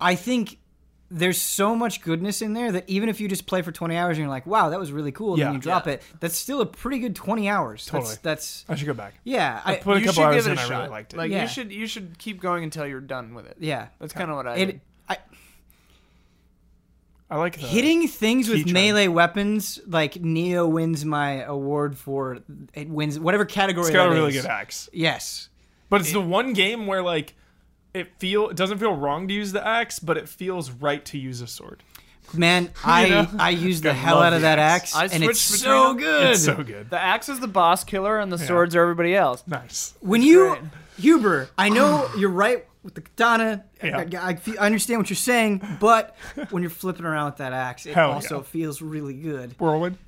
[0.00, 0.58] I think
[1.10, 4.10] there's so much goodness in there that even if you just play for 20 hours
[4.16, 5.44] and you're like, wow, that was really cool, and Yeah.
[5.46, 5.94] then you drop Yeah.
[5.94, 7.84] it, that's still a pretty good 20 hours.
[7.86, 8.10] Totally.
[8.10, 9.14] That's, that's I should go back.
[9.24, 9.60] yeah.
[9.64, 10.78] I, put a you couple should hours give it in, a I shot.
[10.78, 11.16] really liked it.
[11.16, 11.42] Like Yeah.
[11.42, 13.56] you should you should keep going until you're done with it.
[13.58, 13.88] yeah.
[13.98, 14.54] That's kind of what I.
[14.56, 14.80] It, did.
[15.08, 15.16] I,
[17.28, 18.72] I like the hitting things with keychain.
[18.72, 22.38] melee weapons like Nioh wins my award for
[22.74, 23.86] it wins whatever category.
[23.86, 24.42] It's got a really is.
[24.42, 25.48] good axe, Yes.
[25.88, 27.34] but it's the one game where like
[27.94, 31.18] it feel it doesn't feel wrong to use the axe, but it feels right to
[31.18, 31.82] use a sword.
[32.32, 33.28] Man, I know?
[33.38, 34.94] I use the I hell out of that axe.
[34.94, 36.30] axe, I and it's so between good.
[36.30, 36.90] It's so good.
[36.90, 39.42] The axe is the boss killer, and the swords are everybody else.
[39.46, 39.94] Nice.
[40.00, 40.62] when you great.
[40.98, 43.64] Huber, I know you're right with the katana.
[43.82, 43.98] Yeah.
[43.98, 46.16] I, I, I understand what you're saying, but
[46.50, 48.42] when you're flipping around with that axe, it Hell also yeah.
[48.44, 49.54] feels really good.
[49.58, 49.98] Whirlwind.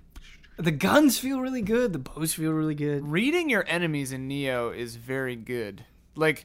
[0.58, 1.92] The guns feel really good.
[1.92, 3.06] The bows feel really good.
[3.08, 5.84] Reading your enemies in Nioh is very good.
[6.14, 6.44] Like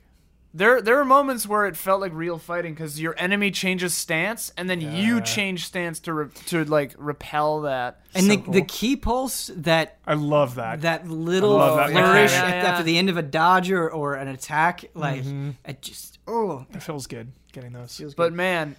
[0.58, 4.52] there there are moments where it felt like real fighting because your enemy changes stance
[4.58, 8.02] and then you change stance to re- to like repel that.
[8.16, 8.54] And So the, cool.
[8.54, 10.82] the Ki Pulse that I love that.
[10.82, 12.56] that little love that flourish mechanic.
[12.56, 15.52] at- Yeah, after the end of a dodge or, or an attack, like Mm-hmm.
[15.66, 17.96] it just oh it feels good getting those.
[17.96, 18.34] feels But good.
[18.38, 18.76] man,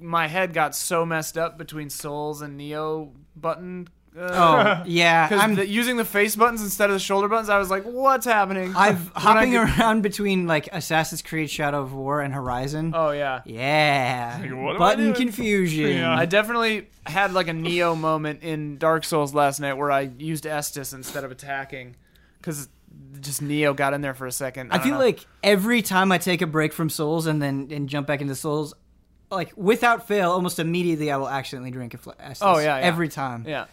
[0.00, 3.88] my head got so messed up between Souls and Nioh button.
[4.18, 7.70] Oh yeah, because I'm using the face buttons instead of the shoulder buttons, I was
[7.70, 12.20] like, "What's happening?" I've When I hopping around between like Assassin's Creed Shadow of War
[12.20, 12.92] and Horizon.
[12.94, 14.38] Oh yeah, Yeah.
[14.40, 15.14] Like, what am I Button doing?
[15.16, 15.90] confusion.
[15.98, 16.16] Yeah.
[16.16, 20.44] I definitely had like a Nioh moment in Dark Souls last night where I used
[20.44, 21.96] Estus instead of attacking
[22.38, 22.68] because
[23.20, 24.72] just Nioh got in there for a second.
[24.72, 25.00] I don't feel know.
[25.04, 28.34] like every time I take a break from Souls and then and jump back into
[28.34, 28.72] Souls,
[29.30, 32.38] like without fail, almost immediately I will accidentally drink a fl- Estus.
[32.40, 32.84] Oh, yeah, yeah.
[32.84, 33.44] every time.
[33.46, 33.66] yeah.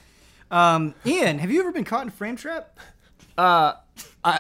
[0.54, 2.78] Um, Ian, have you ever been caught in frame trap?
[3.36, 3.74] Uh,
[4.24, 4.40] I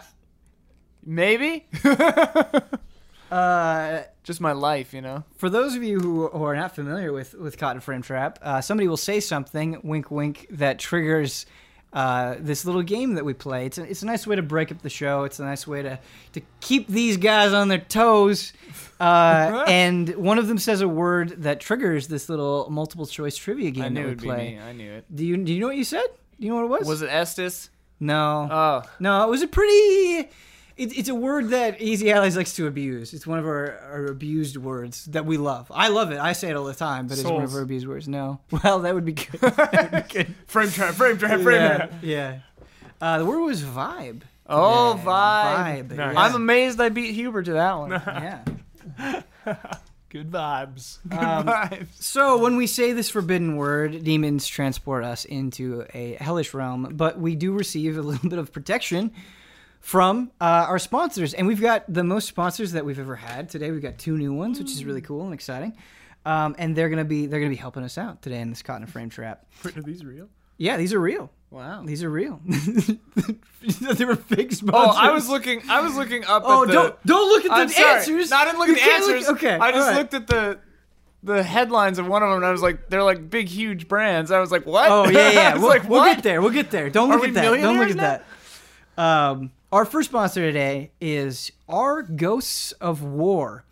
[1.03, 1.65] maybe
[3.31, 5.23] Uh, just my life, you know.
[5.37, 8.37] for those of you who, who are not familiar with with caught in frame trap,
[8.43, 11.47] uh, somebody will say something, wink, wink, that triggers
[11.93, 13.65] uh, this little game that we play.
[13.67, 15.23] It's a, it's a nice way to break up the show.
[15.23, 15.99] It's a nice way to
[16.33, 18.53] to keep these guys on their toes.
[18.99, 23.71] Uh, and one of them says a word that triggers this little multiple choice trivia
[23.71, 24.59] game I knew that we it'd be me.
[24.59, 25.15] I knew it.
[25.15, 26.05] Do you do you know what you said?
[26.39, 26.87] Do you know what it was?
[26.87, 27.69] Was it Estus?
[27.99, 28.47] no.
[28.51, 30.29] Oh, No, it was a pretty.
[30.75, 33.13] It, it's a word that Easy Allies likes to abuse.
[33.13, 35.71] It's one of our, our abused words that we love.
[35.73, 36.17] I love it.
[36.17, 37.57] I say it all the time, but it's one of Souls.
[37.57, 38.07] our abused words.
[38.07, 38.39] No.
[38.63, 39.41] Well, that would be good.
[39.41, 40.35] Would be good.
[40.47, 41.75] Frame trap, frame trap, frame yeah.
[41.75, 41.93] trap.
[42.01, 42.39] yeah.
[43.01, 44.21] Uh, the word was vibe.
[44.47, 45.05] oh, today.
[45.05, 45.87] vibe.
[45.89, 45.95] Vibe.
[45.95, 46.13] Nice.
[46.13, 46.21] yeah.
[46.21, 47.91] I'm amazed I beat Huber to that one.
[47.91, 48.43] yeah.
[50.09, 50.99] Good vibes.
[51.11, 51.87] Um, Vibes.
[51.95, 57.19] So when we say this forbidden word, demons transport us into a hellish realm, but
[57.19, 59.11] we do receive a little bit of protection
[59.83, 63.69] from uh, our sponsors, and we've got the most sponsors that we've ever had today.
[63.69, 65.75] We've got two new ones, which is really cool and exciting,
[66.25, 68.79] um, and they're gonna be they're gonna be helping us out today in this caught
[68.79, 69.45] in frame trap.
[69.65, 70.29] Are these real?
[70.57, 71.29] Yeah, these are real.
[71.51, 71.83] Wow.
[71.85, 72.39] These are real.
[72.47, 74.73] they were fake sponsors.
[74.73, 75.61] Oh, I was looking.
[75.69, 76.73] I was looking up Oh, at the.
[76.73, 78.31] don't don't look at the I'm answers.
[78.31, 79.29] No, I didn't look You at the can't look- answers.
[79.35, 79.97] okay, I just right.
[79.97, 80.59] looked at the
[81.23, 84.31] the headlines of one of them, and I was like, they're like big, huge brands.
[84.31, 84.89] I was like, what?
[84.89, 85.53] Oh yeah, yeah.
[85.59, 86.41] We'll, like, we'll get there.
[86.41, 86.89] We'll get there.
[86.89, 87.43] Don't Are look at that.
[87.61, 88.25] Don't look at that.
[89.01, 93.65] Um, our first sponsor today is Our Ghosts of War.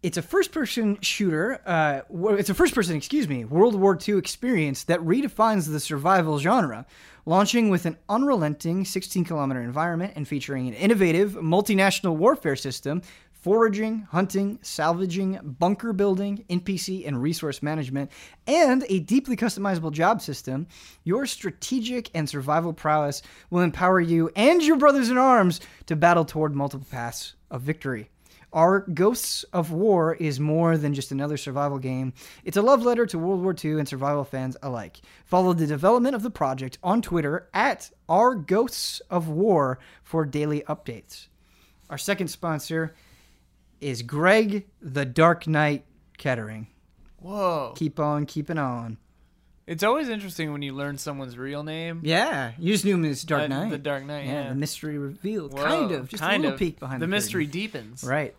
[0.00, 1.60] It's a first-person shooter.
[1.66, 2.02] Uh,
[2.34, 6.86] it's a first-person, excuse me, World War II experience that redefines the survival genre,
[7.24, 13.02] launching with an unrelenting 16-kilometer environment and featuring an innovative multinational warfare system
[13.40, 18.10] foraging, hunting, salvaging, bunker building, NPC and resource management,
[18.46, 20.66] and a deeply customizable job system,
[21.04, 26.24] your strategic and survival prowess will empower you and your brothers in arms to battle
[26.24, 28.10] toward multiple paths of victory.
[28.52, 32.14] Our Ghosts of War is more than just another survival game.
[32.42, 35.00] It's a love letter to World War II and survival fans alike.
[35.26, 40.62] Follow the development of the project on Twitter at Our Ghosts of War for daily
[40.62, 41.26] updates.
[41.90, 42.94] Our second sponsor
[43.86, 45.84] is Greg the Dark Knight
[46.18, 46.66] Kettering.
[47.20, 47.72] Whoa.
[47.76, 48.98] Keep on keeping on.
[49.66, 52.00] It's always interesting when you learn someone's real name.
[52.04, 53.70] Yeah, you just knew him as Dark Uh, Knight.
[53.70, 54.26] The Dark Knight.
[54.26, 54.48] yeah, Yeah.
[54.50, 55.52] the mystery revealed.
[55.52, 56.58] Whoa, kind of, just kind a little of.
[56.58, 57.60] peek behind the the, mystery curtain.
[57.60, 58.04] deepens.
[58.04, 58.34] Right.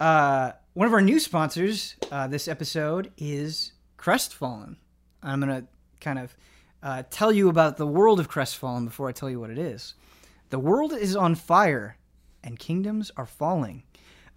[0.00, 4.76] Uh, one of our new sponsors uh, this episode is Crestfallen.
[5.22, 5.68] I'm going to
[6.00, 6.36] kind of
[6.82, 9.94] uh, tell you about the world of Crestfallen before I tell you what it is.
[10.50, 11.96] The world is on fire,
[12.44, 13.82] and kingdoms are falling.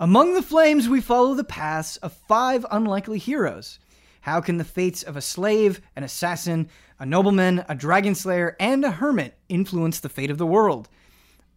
[0.01, 3.77] Among the flames, we follow the paths of five unlikely heroes.
[4.21, 8.83] How can the fates of a slave, an assassin, a nobleman, a dragon slayer, and
[8.83, 10.89] a hermit influence the fate of the world?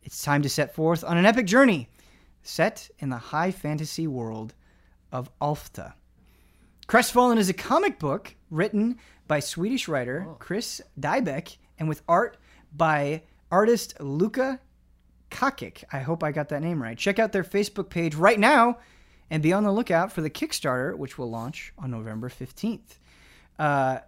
[0.02, 1.88] It's time to set forth on an epic journey
[2.42, 4.52] set in the high fantasy world
[5.10, 5.94] of Alfta.
[6.86, 10.34] Crestfallen is a comic book written by Swedish writer oh.
[10.34, 12.36] Chris Dybeck and with art
[12.76, 14.60] by artist Luca
[15.34, 15.82] Kakik.
[15.92, 16.96] I hope I got that name right.
[16.96, 18.78] Check out their Facebook page right now
[19.30, 22.98] and be on the lookout for the Kickstarter, which will launch on November 15th.
[23.58, 23.98] Uh,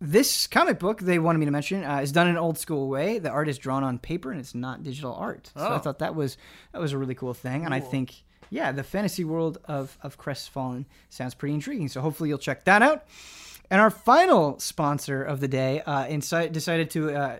[0.00, 2.88] this comic book they wanted me to mention uh, is done in an old school
[2.88, 3.18] way.
[3.18, 5.50] The art is drawn on paper and it's not digital art.
[5.56, 5.78] So I Oh.
[5.78, 6.36] thought that was
[6.72, 7.64] that was a really cool thing.
[7.64, 8.14] And I think
[8.50, 11.88] yeah, the fantasy world of of Crestfallen sounds pretty intriguing.
[11.88, 13.04] So hopefully you'll check that out.
[13.70, 17.38] And our final sponsor of the day uh, insi- decided to uh,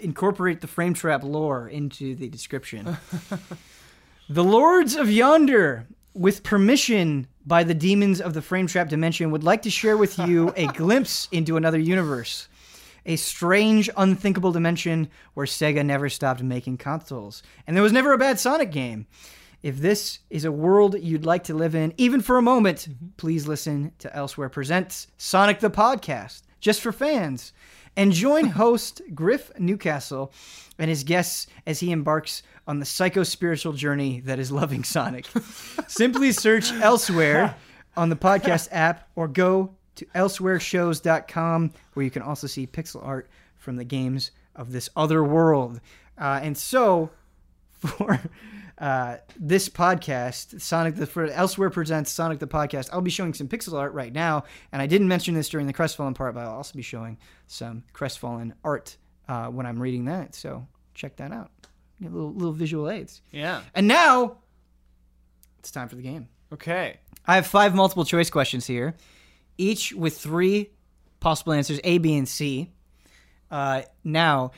[0.00, 2.96] incorporate the frame trap lore into the description.
[4.28, 9.44] the Lords of Yonder, with permission by the demons of the frame trap dimension, would
[9.44, 12.48] like to share with you a glimpse into another universe.
[13.06, 17.42] A strange, unthinkable dimension where Sega never stopped making consoles.
[17.66, 19.06] And there was never a bad Sonic game.
[19.62, 23.08] If this is a world you'd like to live in, even for a moment, mm-hmm.
[23.16, 27.52] please listen to Elsewhere Presents Sonic the Podcast, just for fans.
[27.96, 30.32] And join host Griff Newcastle
[30.78, 35.26] and his guests as he embarks on the psycho spiritual journey that is loving Sonic.
[35.88, 37.56] Simply search Elsewhere
[37.96, 43.28] on the podcast app or go to elsewhereshows.com where you can also see pixel art
[43.58, 45.80] from the games of this other world.
[46.18, 47.10] Uh, and so,
[47.70, 48.20] for
[48.80, 52.88] uh, this podcast, Sonic the for Elsewhere presents Sonic the podcast.
[52.92, 55.72] I'll be showing some pixel art right now, and I didn't mention this during the
[55.74, 58.96] Crestfallen part, but I'll also be showing some Crestfallen art
[59.28, 60.34] uh, when I'm reading that.
[60.34, 61.50] So check that out.
[62.00, 63.20] Get little little visual aids.
[63.30, 63.60] Yeah.
[63.74, 64.38] And now
[65.58, 66.28] it's time for the game.
[66.52, 66.98] Okay.
[67.26, 68.96] I have five multiple choice questions here,
[69.58, 70.70] each with three
[71.20, 72.70] possible answers A, B, and C.
[73.50, 74.52] Uh, now,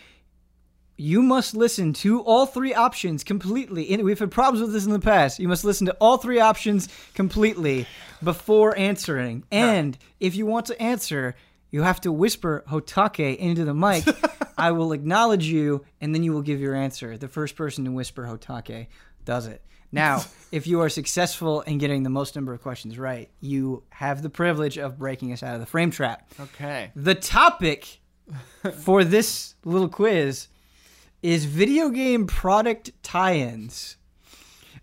[1.03, 3.91] you must listen to all three options completely.
[3.91, 5.41] And we've had problems with this in the past.
[5.41, 7.87] You must listen to all three options completely
[8.23, 9.45] before answering.
[9.53, 11.35] And if you want to answer,
[11.71, 14.05] you have to whisper Hotake into the mic
[14.59, 17.17] I will acknowledge you, and then you will give your answer.
[17.17, 18.87] The first person to whisper Hotake
[19.25, 19.63] does it.
[19.91, 24.23] Now, if you are successful in getting the most number of questions right, you have
[24.23, 26.31] the privilege of breaking us out of the frame trap.
[26.39, 26.93] Okay.
[26.95, 28.01] The topic
[28.81, 30.49] for this little quiz
[31.23, 33.97] is video game product tie-ins.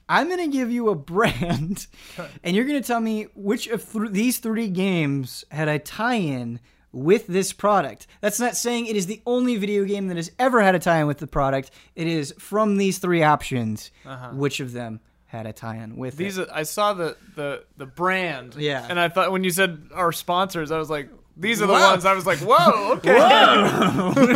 [0.07, 1.85] I'm going to give you a brand,
[2.43, 6.59] and you're going to tell me which of th- these three games had a tie-in
[6.91, 8.07] with this product.
[8.21, 11.05] That's not saying it is the only video game that has ever had a tie-in
[11.05, 11.69] with the product.
[11.95, 14.31] It is from these three options, uh-huh.
[14.33, 16.49] which of them had a tie-in with These it.
[16.49, 18.55] are, I saw the the the brand.
[18.57, 18.85] Yeah.
[18.89, 21.09] And I thought when you said our sponsors, I was like,
[21.39, 21.91] these are the Wow.
[21.91, 22.05] ones.
[22.05, 23.13] I was like, whoa, okay.
[23.13, 24.29] McDonald's.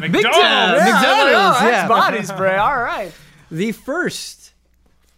[0.00, 0.32] Big time.
[0.34, 1.60] Yeah, McDonald's, yeah.
[1.60, 2.56] that's body spray.
[2.58, 3.12] All right.
[3.50, 4.52] The first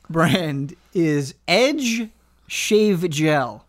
[0.09, 2.09] brand is Edge
[2.47, 3.65] Shave Gel.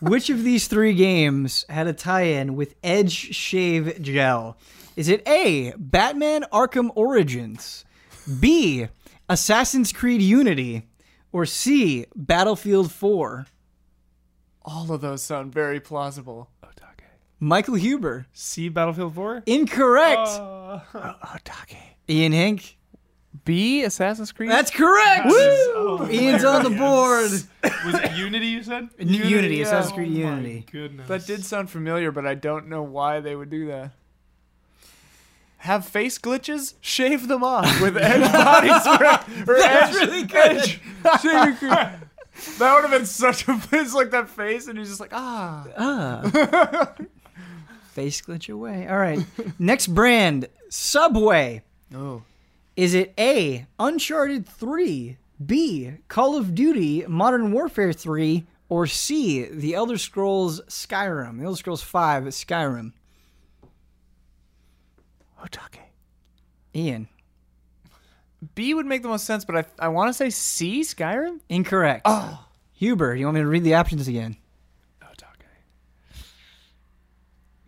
[0.00, 4.56] Which of these three games had a tie-in with Edge Shave Gel?
[4.96, 5.72] Is it A.
[5.78, 7.84] Batman Arkham Origins,
[8.40, 8.88] B.
[9.28, 10.88] Assassin's Creed Unity,
[11.32, 12.06] or C.
[12.14, 13.46] Battlefield 4?
[14.64, 16.48] All of those sound very plausible.
[17.40, 18.26] Michael Huber.
[18.32, 19.42] See Battlefield 4?
[19.46, 20.28] Incorrect.
[20.94, 21.38] Uh,
[22.08, 22.76] Ian Hinck.
[23.44, 24.50] B Assassin's Creed.
[24.50, 25.26] That's correct.
[25.26, 27.30] oh, Ian's on the board.
[27.30, 27.46] hilarious.
[27.84, 28.88] Was it Unity you said?
[28.98, 29.62] Unity, yeah.
[29.64, 30.66] Assassin's Creed Oh my Unity.
[30.70, 31.08] goodness.
[31.08, 33.90] that did sound familiar, but I don't know why they would do that.
[35.58, 36.74] Have face glitches?
[36.80, 39.44] Shave them off with edge body spray.
[39.46, 40.56] That's edge, really good.
[41.04, 41.76] edge shaving cream.
[42.58, 45.66] That would have been such a it's like that face, and he's just like, ah.
[45.76, 46.92] Ah.
[47.92, 48.88] Face glitch away.
[48.88, 49.20] All right.
[49.58, 51.62] Next brand, Subway.
[51.94, 52.22] Oh.
[52.74, 59.74] Is it A, Uncharted 3, B, Call of Duty Modern Warfare 3, or C, The
[59.74, 61.38] Elder Scrolls Skyrim?
[61.38, 62.92] The Elder Scrolls 5 Skyrim.
[65.44, 65.80] Otake.
[66.74, 67.08] Ian.
[68.54, 71.40] B would make the most sense, but I I want to say C Skyrim.
[71.48, 72.02] Incorrect.
[72.04, 72.44] Oh.
[72.74, 74.36] Huber, you want me to read the options again?
[75.02, 76.18] Oh, okay.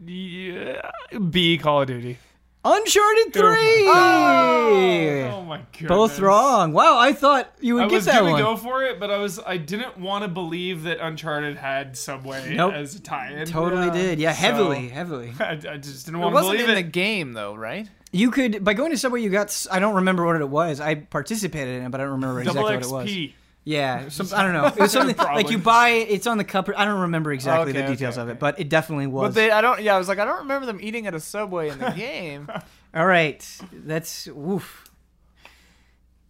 [0.05, 0.91] Yeah.
[1.31, 2.19] B Call of Duty.
[2.67, 3.43] Uncharted 3!
[3.91, 5.67] Oh my god.
[5.85, 6.73] Oh Both wrong.
[6.73, 9.39] Wow, I thought you would I get was gonna go for it, but I was
[9.39, 12.73] I didn't want to believe that Uncharted had Subway Nope.
[12.73, 13.47] as a tie-in.
[13.47, 13.93] totally Yeah.
[13.93, 14.19] did.
[14.19, 15.35] Yeah, So- heavily, heavily.
[15.41, 16.63] I, I just didn't It want to believe it.
[16.63, 17.87] It wasn't believe in the game though, right?
[18.15, 19.23] You could by going to Subway.
[19.23, 19.67] You got.
[19.71, 20.81] I don't remember what it was.
[20.81, 23.11] I participated in it, but I don't remember Double exactly what it was.
[23.11, 23.33] XP.
[23.65, 24.67] Yeah, some, I don't know.
[24.77, 25.89] It was something like you buy.
[25.89, 26.69] It's on the cup.
[26.77, 29.31] I don't remember exactly Okay, the details okay, of it, but it definitely was.
[29.31, 29.83] But they, I don't.
[29.83, 32.49] Yeah, I was like, I don't remember them eating at a Subway in the game.
[32.95, 34.85] All right, that's woof.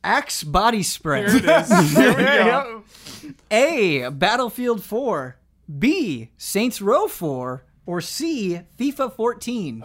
[0.03, 1.29] Axe body spray.
[1.29, 1.93] Here it is.
[1.97, 2.85] Here we go.
[3.51, 4.11] A.
[4.11, 5.37] Battlefield 4.
[5.79, 6.31] B.
[6.37, 7.65] Saints Row 4.
[7.87, 8.61] Or C.
[8.79, 9.81] FIFA 14.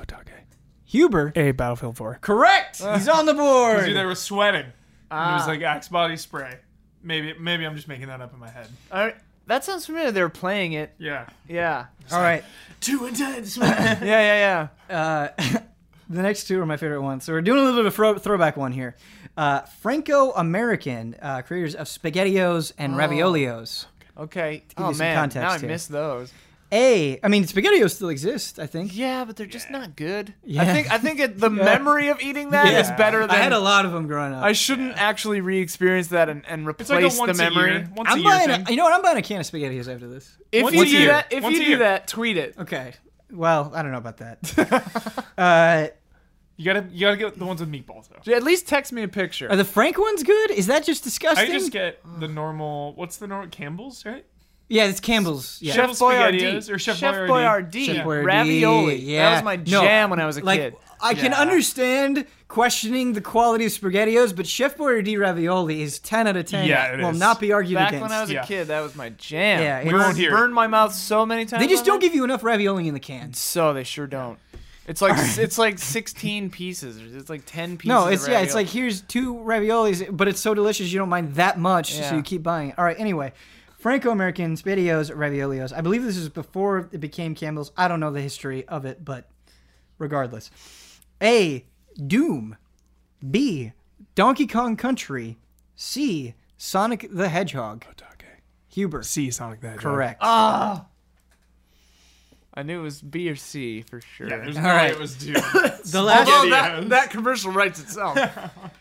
[0.89, 1.31] Huber.
[1.35, 2.17] A Battlefield 4.
[2.21, 2.77] Correct.
[2.77, 3.85] He's on the board.
[3.85, 4.65] See, they were sweating.
[5.11, 5.45] And it was Ah.
[5.47, 6.57] like Axe body spray.
[7.03, 8.67] Maybe maybe I'm just making that up in my head.
[8.91, 9.15] All right,
[9.47, 10.11] that sounds familiar.
[10.11, 10.93] They were playing it.
[10.97, 11.25] Yeah.
[11.47, 11.85] Yeah.
[12.11, 12.43] All right.
[12.81, 13.57] Too intense.
[13.61, 14.95] Yeah, yeah, yeah.
[14.95, 15.27] Uh,
[16.09, 17.23] the next two are my favorite ones.
[17.23, 18.95] So we're doing a little bit of a throw, throwback one here.
[19.37, 23.85] Uh, Franco-American uh, creators of SpaghettiOs and Raviolios.
[24.17, 24.63] Okay.
[24.67, 25.69] give Oh you some man, context now I here.
[25.69, 26.31] missed those.
[26.71, 27.19] A.
[27.23, 28.59] I mean, SpaghettiOs still exist.
[28.59, 28.95] I think.
[28.95, 30.33] Yeah, but they're just not good.
[30.43, 30.61] Yeah.
[30.61, 31.63] I think I think it, the Yeah.
[31.63, 32.95] memory of eating that is Yeah.
[32.95, 34.43] better than I had a lot of them growing up.
[34.43, 37.69] I shouldn't actually re-experience that and, and It's like replace a once the memory.
[37.69, 37.89] a year.
[37.95, 38.49] Once I'm a year buying.
[38.49, 38.65] thing.
[38.67, 38.93] A, you know what?
[38.93, 40.37] I'm buying a can of SpaghettiOs after this.
[40.51, 41.07] If Once you a do year.
[41.07, 41.79] that, if Once you a do year.
[41.79, 42.55] that, tweet it.
[42.59, 42.93] Okay.
[43.31, 45.23] Well, I don't know about that.
[45.37, 45.87] uh,
[46.57, 48.33] You gotta you gotta get the ones with meatballs though.
[48.33, 49.49] At least text me a picture.
[49.49, 50.51] are the Frank ones good?
[50.51, 51.49] Is that just disgusting?
[51.49, 52.93] I just get the normal.
[52.95, 54.25] What's the normal Campbell's, right?
[54.69, 55.61] Yeah, it's Campbell's.
[55.61, 55.73] Yeah.
[55.73, 57.71] Chef Chef Boyardee or Chef Chef Boyardee.
[57.71, 57.85] Boyardee.
[57.85, 58.95] Chef Boyardee, Ravioli.
[59.01, 59.29] Yeah.
[59.29, 60.75] That was my No, jam when I was a like, kid.
[61.01, 66.35] I can understand questioning the quality of SpaghettiOs, but Chef Boyardee ravioli is 10 out
[66.35, 66.67] of 10.
[66.67, 67.19] Yeah, it will is.
[67.19, 68.01] not be argued Back against.
[68.03, 69.61] when I was a kid, that was my jam.
[69.61, 70.31] Yeah, we it's- burned, here.
[70.31, 71.63] burned my mouth so many times.
[71.63, 72.05] they just don't that.
[72.05, 73.33] give you enough ravioli in the can.
[73.33, 74.37] So they sure don't.
[74.87, 76.97] It's like it's like 16 pieces.
[77.15, 77.87] It's like 10 pieces.
[77.89, 81.09] No, of it's yeah, it's like here's two raviolis, but it's so delicious you don't
[81.09, 82.75] mind that much, so you keep buying it.
[82.79, 83.31] All right, anyway,
[83.79, 85.71] Franco-American SpaghettiOs, raviolios.
[85.75, 87.71] I believe this is before it became Campbell's.
[87.77, 89.29] I don't know the history of it, but
[89.97, 90.51] regardless,
[91.23, 91.65] A.
[92.05, 92.57] Doom,
[93.31, 93.71] B.
[94.15, 95.37] Donkey Kong Country,
[95.75, 96.35] C.
[96.57, 97.85] Sonic the Hedgehog.
[98.71, 99.81] Huber, C Sonic the Hedgehog.
[99.93, 100.19] correct.
[100.21, 100.85] Ah.
[102.53, 104.29] I knew it was B or C for sure.
[104.29, 104.89] Yeah, there's All no right.
[104.91, 105.33] way it was due.
[105.85, 108.17] the last, Although that, that commercial writes itself.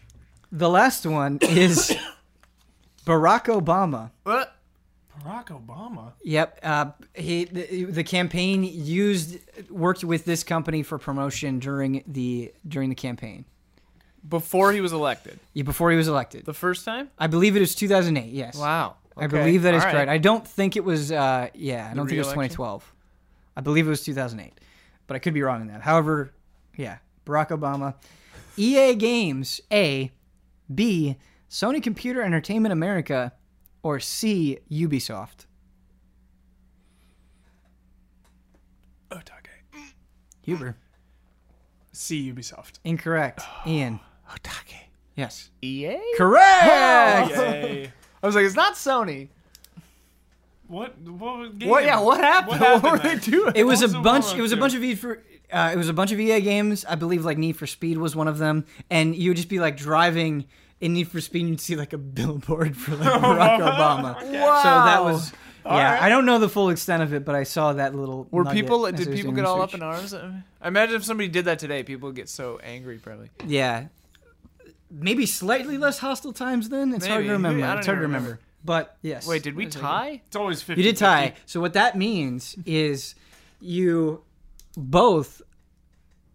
[0.53, 1.97] the last one is
[3.07, 4.11] Barack Obama.
[4.25, 4.55] what?
[5.25, 6.13] Barack Obama.
[6.23, 6.61] Yep.
[6.63, 9.39] Uh, he the, the campaign used
[9.71, 13.45] worked with this company for promotion during the during the campaign
[14.29, 15.39] Before he was elected.
[15.55, 16.45] Yeah, before he was elected.
[16.45, 17.11] The first time?
[17.19, 18.31] I believe it was 2008.
[18.33, 18.57] Yes.
[18.57, 18.97] Wow.
[19.17, 19.95] I believe that is All right.
[19.95, 20.11] correct.
[20.11, 21.11] I don't think it was.
[21.11, 22.93] Uh, yeah, I don't think it was 2012.
[23.57, 24.53] I believe it was 2008,
[25.09, 25.83] but I could be wrong in that.
[25.83, 26.33] However,
[26.77, 27.95] yeah, Barack Obama.
[28.57, 30.13] EA Games A,
[30.73, 31.17] B,
[31.51, 33.33] Sony Computer Entertainment America,
[33.89, 35.47] or C, Ubisoft.
[39.11, 39.49] Otage.
[40.43, 40.77] Huber.
[41.93, 42.81] C Ubisoft.
[42.85, 43.41] Incorrect.
[43.67, 43.99] Ian.
[44.31, 44.75] Otage.
[45.17, 45.51] Yes.
[45.63, 45.99] EA?
[46.19, 47.31] Correct.
[47.37, 47.91] Yay.
[48.23, 49.29] I was like, it's not Sony.
[50.67, 50.99] What?
[51.01, 51.59] What?
[51.59, 51.71] Game?
[51.71, 51.85] What?
[51.85, 52.61] Yeah, what happened?
[52.61, 53.53] What What, happened were they doing?
[53.57, 54.35] It was a bunch.
[54.35, 55.23] It was a bunch of E for.
[55.51, 56.85] Uh, it was a bunch of EA games.
[56.85, 59.61] I believe like Need for Speed was one of them, and you would just be
[59.61, 60.45] like driving
[60.81, 64.15] in Need for Speed, you'd see like a billboard for like Barack Obama.
[64.15, 64.63] Wow.
[64.63, 65.33] So that was.
[65.67, 66.03] Yeah, right.
[66.03, 68.27] I don't know the full extent of it, but I saw that little.
[68.31, 68.91] Were people?
[68.91, 70.15] Did people doing get all up in arms?
[70.15, 72.97] I imagine if somebody did that today, people would get so angry.
[72.99, 73.29] Probably.
[73.47, 73.89] Yeah,
[74.91, 76.95] maybe slightly less hostile times then.
[76.95, 77.65] It's hard to remember.
[77.65, 78.29] I It's hard to remember.
[78.29, 78.41] remember.
[78.65, 79.27] But yes.
[79.27, 80.23] Wait, did we tie?
[80.27, 80.83] It's always 50.
[80.83, 81.35] You did tie.
[81.47, 83.15] So what that means is
[83.61, 84.23] you
[84.77, 85.43] both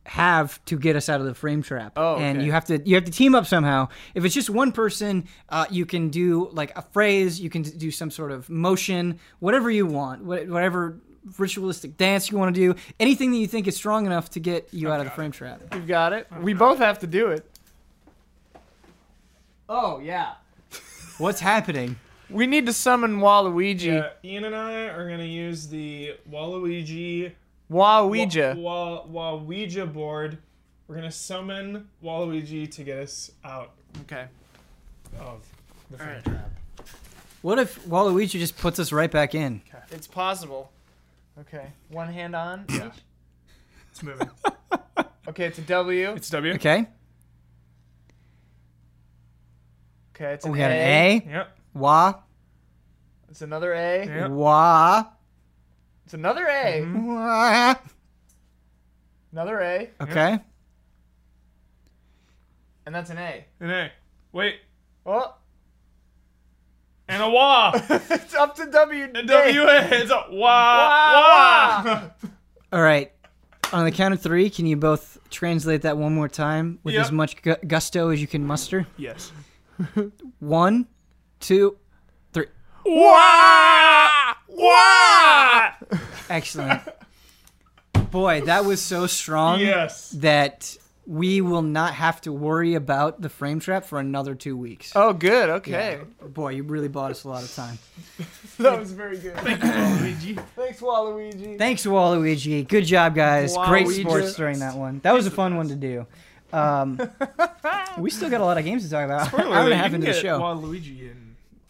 [0.06, 1.94] have to get us out of the frame trap.
[1.96, 3.90] Oh, and you have to you have to team up somehow.
[4.14, 7.92] If it's just one person, uh, you can do like a phrase, you can do
[7.92, 10.98] some sort of motion, whatever you want, whatever
[11.38, 14.68] ritualistic dance you want to do, anything that you think is strong enough to get
[14.74, 15.62] you out of the frame trap.
[15.74, 16.28] You've got it.
[16.42, 17.50] We both have to do it.
[19.70, 20.34] Oh yeah.
[21.18, 21.98] What's happening?
[22.30, 23.86] We need to summon Waluigi.
[23.86, 27.32] Yeah, Ian and I are gonna use the Waluigi
[27.72, 28.56] Waluigi.
[28.58, 30.38] Wa- Wa- Waluigi board.
[30.88, 33.72] We're gonna summon Waluigi to get us out
[34.02, 34.26] Okay.
[35.20, 35.42] of
[35.90, 36.24] the frame Alright.
[36.26, 36.50] trap.
[37.42, 39.62] What if Waluigi just puts us right back in?
[39.92, 40.72] It's possible.
[41.40, 41.68] Okay.
[41.90, 42.66] One hand on.
[42.70, 42.92] Yeah.
[43.92, 44.30] It's moving.
[45.26, 46.12] Okay, it's a W.
[46.12, 46.54] it's W.
[46.56, 46.86] Okay.
[50.16, 50.74] Okay, it's oh, an We got A.
[50.74, 51.32] an A.
[51.32, 51.58] Yep.
[51.76, 52.14] Wah.
[53.30, 54.06] It's another A.
[54.06, 54.32] Yep.
[54.32, 55.06] Wah.
[56.06, 56.82] It's another A.
[56.86, 57.80] Mhm.
[59.32, 59.90] Another A.
[60.02, 60.40] Okay.
[62.86, 63.46] And that's an A.
[63.60, 63.92] An A.
[64.32, 64.56] Wait.
[65.06, 65.36] Oh,
[67.08, 67.72] And a wah.
[67.90, 69.04] it's up to W.
[69.06, 69.64] A W.
[69.68, 70.38] It's a wah.
[71.14, 72.10] Wah.
[72.72, 73.12] All right.
[73.72, 77.06] On the count of three, can you both translate that one more time with Yep.
[77.06, 78.86] as much gu- gusto as you can muster?
[78.98, 79.32] Yes.
[80.40, 80.88] One,
[81.40, 81.83] two, three.
[82.86, 84.34] Wah.
[84.50, 85.72] Wah.
[86.30, 86.82] Excellent.
[88.12, 90.10] Boy, that was so strong Yes.
[90.12, 94.92] that we will not have to worry about the frame trap for another two weeks.
[94.96, 95.50] Oh, good.
[95.50, 96.00] Okay.
[96.26, 97.78] Boy, you really bought us a lot of time.
[98.60, 99.36] That was very good.
[99.38, 100.40] Thanks, Waluigi.
[100.56, 101.58] Thanks, Waluigi.
[101.58, 102.68] Thanks, Waluigi.
[102.68, 103.58] Good job, guys.
[103.58, 104.02] Great Waluigi.
[104.02, 105.00] sports during that one.
[105.04, 106.06] That was a fun one to do.
[106.54, 107.00] Um,
[107.98, 109.28] we still got a lot of games to talk about.
[109.28, 110.40] Spoiler Hour and a alert, half you into the show.
[110.40, 111.23] Waluigi in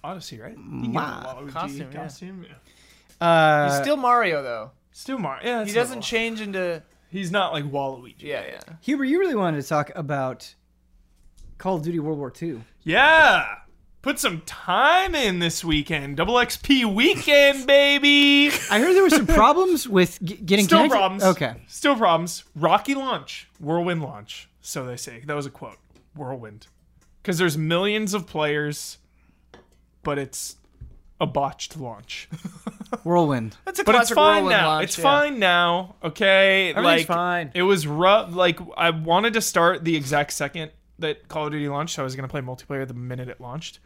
[0.04, 0.58] Odyssey, right?
[0.58, 1.22] You Wow.
[1.22, 2.44] get the Waluigi Costume, costume.
[2.44, 2.56] yeah.
[3.22, 3.28] yeah.
[3.28, 4.72] Uh, He's still Mario though.
[4.92, 5.46] Still Mario.
[5.46, 6.84] Yeah, He doesn't not change into.
[7.10, 8.16] He's not like Waluigi.
[8.20, 8.60] Yeah, yeah.
[8.82, 10.54] Huber, you really wanted to talk about
[11.58, 12.62] Call of Duty World War II.
[12.84, 13.46] Yeah.
[14.02, 16.18] Put some time in this weekend.
[16.18, 18.48] Double XP weekend, baby.
[18.70, 20.96] I heard there were some problems with g- getting Still connected.
[20.98, 21.24] problems.
[21.24, 21.54] Okay.
[21.68, 22.44] Still problems.
[22.56, 23.48] Rocky launch.
[23.62, 24.50] Whirlwind launch.
[24.60, 25.22] So they say.
[25.26, 25.78] That was a quote.
[26.16, 26.68] Whirlwind.
[27.22, 28.98] Because there's millions of players,
[30.04, 30.58] but it's
[31.22, 32.30] a botched launch.
[33.04, 33.58] Whirlwind.
[33.66, 34.68] That's a But it's fine now.
[34.68, 35.04] launch, it's yeah.
[35.04, 35.96] fine now.
[36.04, 36.70] Okay.
[36.72, 37.52] Everything's like fine.
[37.54, 38.34] it was rough.
[38.36, 41.96] Like I wanted to start the exact second that Call of Duty launched.
[41.96, 43.80] So I was gonna play multiplayer the minute it launched.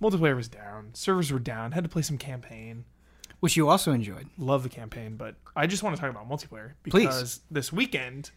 [0.00, 0.90] Multiplayer was down.
[0.94, 1.72] Servers were down.
[1.72, 2.84] Had to play some campaign.
[3.40, 4.28] Which you also enjoyed.
[4.38, 7.06] Love the campaign, but I just want to talk about multiplayer Please.
[7.06, 8.30] because this weekend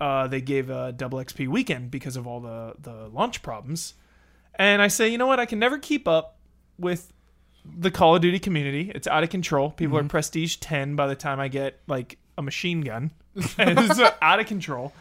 [0.00, 3.94] uh, they gave a double XP weekend because of all the the launch problems.
[4.56, 5.40] And I say, you know what?
[5.40, 6.36] I can never keep up
[6.78, 7.12] with
[7.64, 8.92] the Call of Duty community.
[8.94, 9.70] It's out of control.
[9.70, 10.06] People Mm-hmm.
[10.06, 13.10] are prestige 10 by the time I get like a machine gun.
[13.58, 14.92] and it's uh, out of control.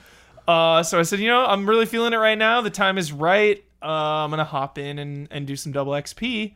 [0.48, 2.62] Uh, so I said, you know, I'm really feeling it right now.
[2.62, 3.64] The time is right.
[3.82, 6.56] Uh, I'm going to hop in and, and do some double XP.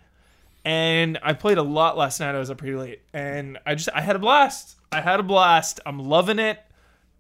[0.65, 2.35] And I played a lot last night.
[2.35, 3.01] I was up pretty late.
[3.13, 4.75] And I just, I had a blast.
[4.91, 5.79] I had a blast.
[5.85, 6.59] I'm loving it.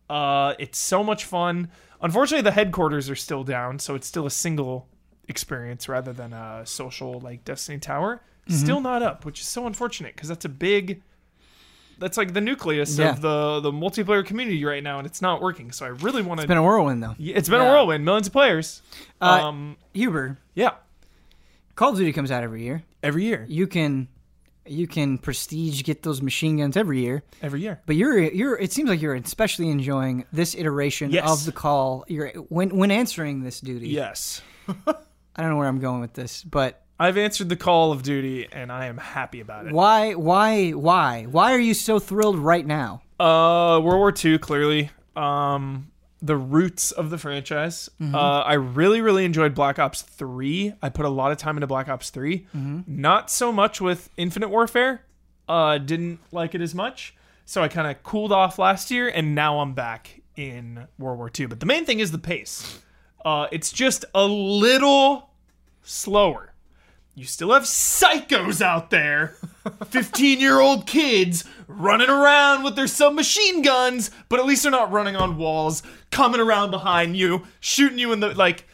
[0.09, 1.69] Uh, it's so much fun.
[2.01, 3.79] Unfortunately, the headquarters are still down.
[3.79, 4.87] So it's still a single
[5.27, 8.21] experience rather than a social like Destiny Tower.
[8.49, 11.01] Still not up, which is so unfortunate because that's a big.
[11.99, 13.09] That's like the nucleus Yeah.
[13.09, 15.71] of the the multiplayer community right now, and it's not working.
[15.73, 16.43] So I really want to.
[16.43, 17.15] It's been a whirlwind, though.
[17.19, 18.81] it's been a whirlwind, millions of players.
[19.19, 20.75] Uh, um, Huber, yeah,
[21.75, 22.83] Call of Duty comes out every year.
[23.03, 23.45] every year.
[23.49, 24.07] You can
[24.65, 27.23] you can prestige get those machine guns every year.
[27.41, 27.81] every year.
[27.85, 31.29] But you're you're it seems like you're especially enjoying this iteration Yes.
[31.29, 32.05] of the call.
[32.07, 33.89] You're when when answering this duty.
[33.89, 34.41] Yes.
[35.37, 38.47] I don't know where I'm going with this, but I've answered the call of duty
[38.51, 39.73] and I am happy about it.
[39.73, 43.01] why why why why are you so thrilled right now?
[43.19, 44.89] Uh, World War II, clearly.
[45.15, 45.91] Um,
[46.21, 47.89] the roots of the franchise.
[48.01, 50.73] Uh, I really, really enjoyed Black Ops 3.
[50.81, 52.47] I put a lot of time into Black Ops 3.
[52.87, 55.03] Not so much with Infinite Warfare.
[55.47, 57.15] Uh, didn't like it as much.
[57.45, 61.31] So I kind of cooled off last year, and now I'm back in World War
[61.39, 61.45] II.
[61.47, 62.79] But the main thing is the pace.
[63.23, 65.26] Uh, it's just a little
[65.87, 66.53] slower.
[67.15, 69.35] You still have psychos out there,
[69.87, 74.91] 15 year old kids running around with their submachine guns, but at least they're not
[74.91, 75.81] running on walls,
[76.11, 78.35] coming around behind you, shooting you in the.
[78.35, 78.67] Like,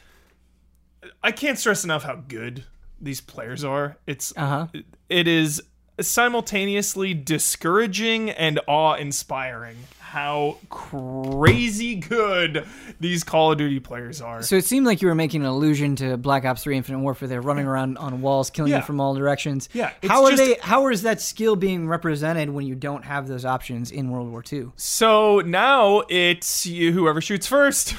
[1.23, 2.65] I can't stress enough how good
[2.99, 3.98] these players are.
[4.06, 4.34] It's.
[4.35, 4.68] Uh-huh.
[5.07, 5.61] It is
[6.02, 9.77] simultaneously discouraging and awe inspiring
[10.14, 12.68] how crazy good
[12.99, 14.44] these Call of Duty players are.
[14.44, 17.27] So it seemed like you were making an allusion to Black Ops 3 Infinite Warfare.
[17.27, 18.77] They're running around on walls, killing Yeah.
[18.77, 19.69] you from all directions.
[19.73, 20.57] Yeah, How are just- they?
[20.61, 24.44] How is that skill being represented when you don't have those options in World War
[24.53, 24.68] II?
[24.76, 27.95] So now it's you, whoever shoots first.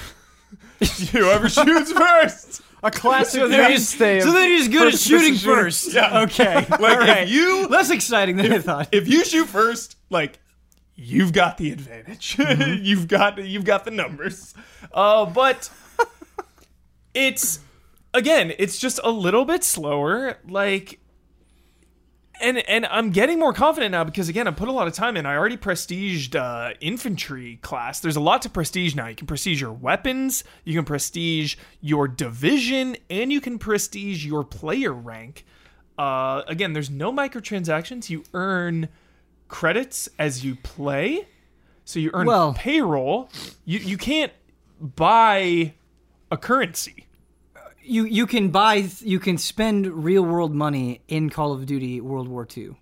[1.11, 2.63] whoever shoots first.
[2.85, 5.63] A classic So they're just, of so they're just good at first-person shooting shooter.
[5.63, 5.93] first.
[5.95, 6.21] Yeah.
[6.23, 6.55] Okay.
[6.71, 7.23] Like All right.
[7.25, 8.89] if you Less exciting than I thought.
[8.93, 10.39] if you shoot first, like
[10.97, 12.37] you've got the advantage.
[12.83, 14.55] you've got you've got the numbers.
[14.93, 15.71] Uh, but
[17.15, 17.61] it's
[18.13, 20.39] again, it's just a little bit slower.
[20.49, 21.01] Like
[22.41, 25.17] and and I'm getting more confident now because again I put a lot of time
[25.17, 25.27] in.
[25.27, 28.01] I already prestiged uh, infantry class.
[28.01, 29.07] There's a lot to prestige now.
[29.07, 34.45] You can prestige your weapons, you can prestige your division, and you can prestige your
[34.45, 35.45] player rank.
[35.97, 38.11] Uh, again, there's no microtransactions.
[38.11, 38.89] You earn
[39.55, 41.29] credits as you play,
[41.85, 43.29] so you earn Well- payroll.
[43.65, 44.33] You you can't
[44.81, 45.75] buy
[46.31, 47.07] a currency.
[47.81, 52.27] You you can buy you can spend real world money in Call of Duty World
[52.27, 52.75] War II.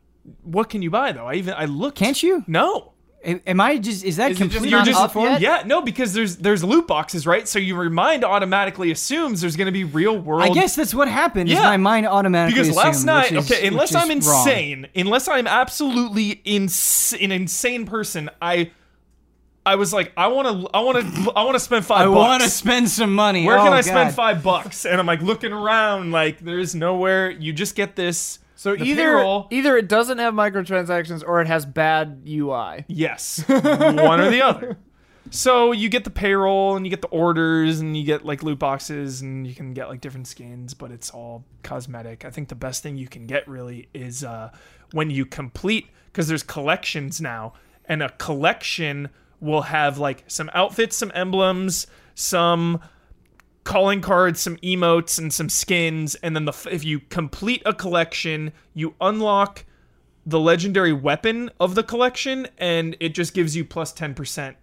[0.45, 1.27] What can you buy though?
[1.27, 1.99] I even I looked.
[1.99, 2.43] Can't you?
[2.47, 2.92] No.
[3.25, 6.13] Am I just is that Is just completely not You're just up yeah no because
[6.13, 10.19] there's there's loot boxes right so your mind automatically assumes there's going to be real
[10.19, 11.49] world I guess that's what happened.
[11.49, 11.63] Is Yeah.
[11.63, 14.39] my mind automatically because last night is- okay unless I'm is wrong.
[14.49, 18.71] insane unless I'm absolutely ins- an insane person I
[19.65, 22.09] I was like I want to I want to I want to spend five I
[22.09, 23.45] want to spend some money.
[23.47, 24.85] Where Oh, can I spend five bucks?
[24.85, 27.31] And I'm like looking around, like there's nowhere.
[27.31, 28.41] You just get this.
[28.63, 29.49] So the either payroll.
[29.51, 32.85] either it doesn't have microtransactions or it has bad UI.
[32.87, 34.79] Yes, one or the other.
[35.31, 38.61] So you get the payroll and you get the orders and you get like loot
[38.61, 42.25] boxes and you can get like different skins, but it's all cosmetic.
[42.25, 44.53] I think the best thing you can get really is uh,
[44.93, 47.55] when you complete because there's collections now,
[47.87, 49.09] and a collection
[49.41, 52.81] will have like some outfits, some emblems, some
[53.65, 56.15] calling cards, some emotes, and some skins.
[56.17, 59.65] And then the if you complete a collection, you unlock
[60.25, 64.57] the legendary weapon of the collection, and it just gives you plus ten percent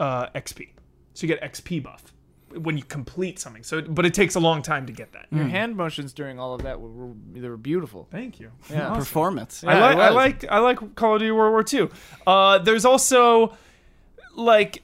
[0.00, 0.70] uh, XP.
[1.14, 2.12] So you get XP buff
[2.56, 3.62] when you complete something.
[3.62, 5.26] So, but it takes a long time to get that.
[5.30, 8.06] Your hand motions during all of that were, were they were beautiful.
[8.10, 8.50] Thank you.
[8.70, 8.94] Yeah.
[8.94, 9.64] performance.
[9.64, 11.88] I like I like I like Call of Duty World War II.
[12.26, 13.56] Uh, there's also
[14.34, 14.82] like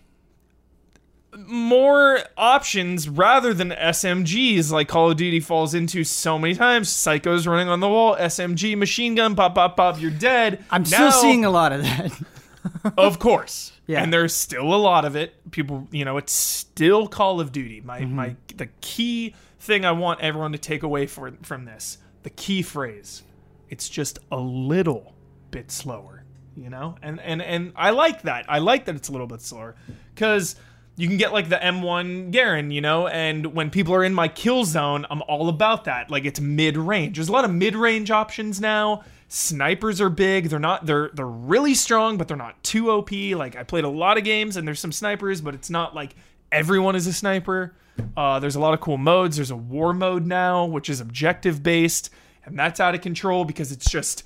[1.37, 6.89] more options rather than SMGs like Call of Duty falls into so many times.
[6.91, 10.65] Psychos running on the wall, SMG, machine gun, pop, pop, pop, you're dead.
[10.71, 12.13] I'm Now- still seeing a lot of that.
[12.99, 13.73] of course.
[13.87, 14.03] Yeah.
[14.03, 15.35] And there's still a lot of it.
[15.51, 17.81] People, you know, it's still Call of Duty.
[17.81, 18.15] My Mm-hmm.
[18.15, 22.63] my the key thing I want everyone to take away for, from this, the key
[22.63, 23.23] phrase,
[23.69, 25.15] it's just a little
[25.51, 26.25] bit slower,
[26.57, 26.97] you know?
[27.03, 28.45] And and and I like that.
[28.49, 29.75] I like that it's a little bit slower
[30.15, 30.55] cuz
[30.97, 34.29] you can get like the M1 Garand, you know, and when people are in my
[34.29, 36.11] kill zone, I'm all about that.
[36.11, 37.17] Like it's mid-range.
[37.17, 39.03] There's a lot of mid-range options now.
[39.29, 40.51] Snipers are big.
[40.51, 43.11] They're not they're they're really strong, but they're not too OP.
[43.13, 46.15] Like I played a lot of games and there's some snipers, but it's not like
[46.51, 47.75] everyone is a sniper.
[48.15, 49.37] Uh, there's a lot of cool modes.
[49.37, 52.11] There's a war mode now, which is objective based,
[52.45, 54.23] and that's out of control because it's just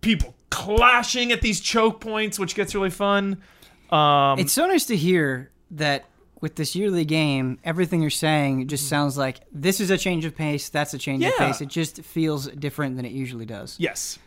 [0.00, 3.42] people clashing at these choke points, which gets really fun.
[3.90, 6.04] Um, It's so nice to hear that
[6.40, 10.36] with this yearly game, everything you're saying just sounds like this is a change of
[10.36, 11.60] pace, that's a change of pace.
[11.60, 13.76] It just feels different than it usually does.
[13.78, 14.18] yes,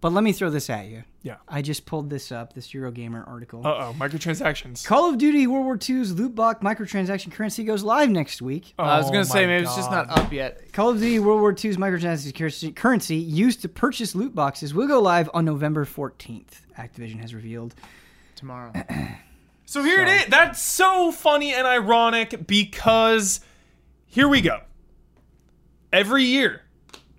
[0.00, 1.02] But let me throw this at you.
[1.22, 1.36] Yeah.
[1.46, 3.66] I just pulled this up, this Eurogamer article.
[3.66, 4.86] Uh oh, microtransactions.
[4.86, 8.72] Call of Duty World War II's loot box microtransaction currency goes live next week.
[8.78, 10.72] I was Oh gonna say my maybe it's just not up yet.
[10.72, 14.86] Call of Duty World War II's microtransaction currency- currency used to purchase loot boxes will
[14.88, 16.62] go live on November 14th.
[16.78, 17.74] Activision has revealed.
[18.36, 18.72] Tomorrow.
[19.68, 20.26] So here it is.
[20.28, 23.40] That's so funny and ironic because
[24.06, 24.62] here we go.
[25.92, 26.62] Every year,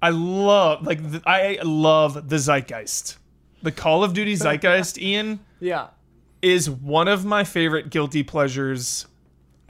[0.02, 3.20] I love like th- I love the zeitgeist.
[3.62, 5.90] The Call of Duty zeitgeist, Ian, yeah.
[6.42, 9.06] is one of my favorite guilty pleasures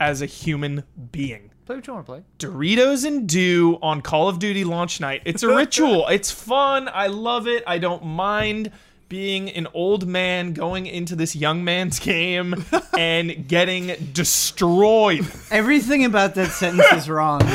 [0.00, 1.50] as a human being.
[1.66, 2.24] Play what you want to play.
[2.38, 5.20] Doritos and Dew on Call of Duty launch night.
[5.26, 6.06] It's a ritual.
[6.08, 6.88] it's fun.
[6.90, 7.62] I love it.
[7.66, 8.72] I don't mind
[9.10, 12.64] being an old man going into this young man's game
[12.96, 15.26] and getting destroyed.
[15.50, 17.40] Everything about that sentence is wrong.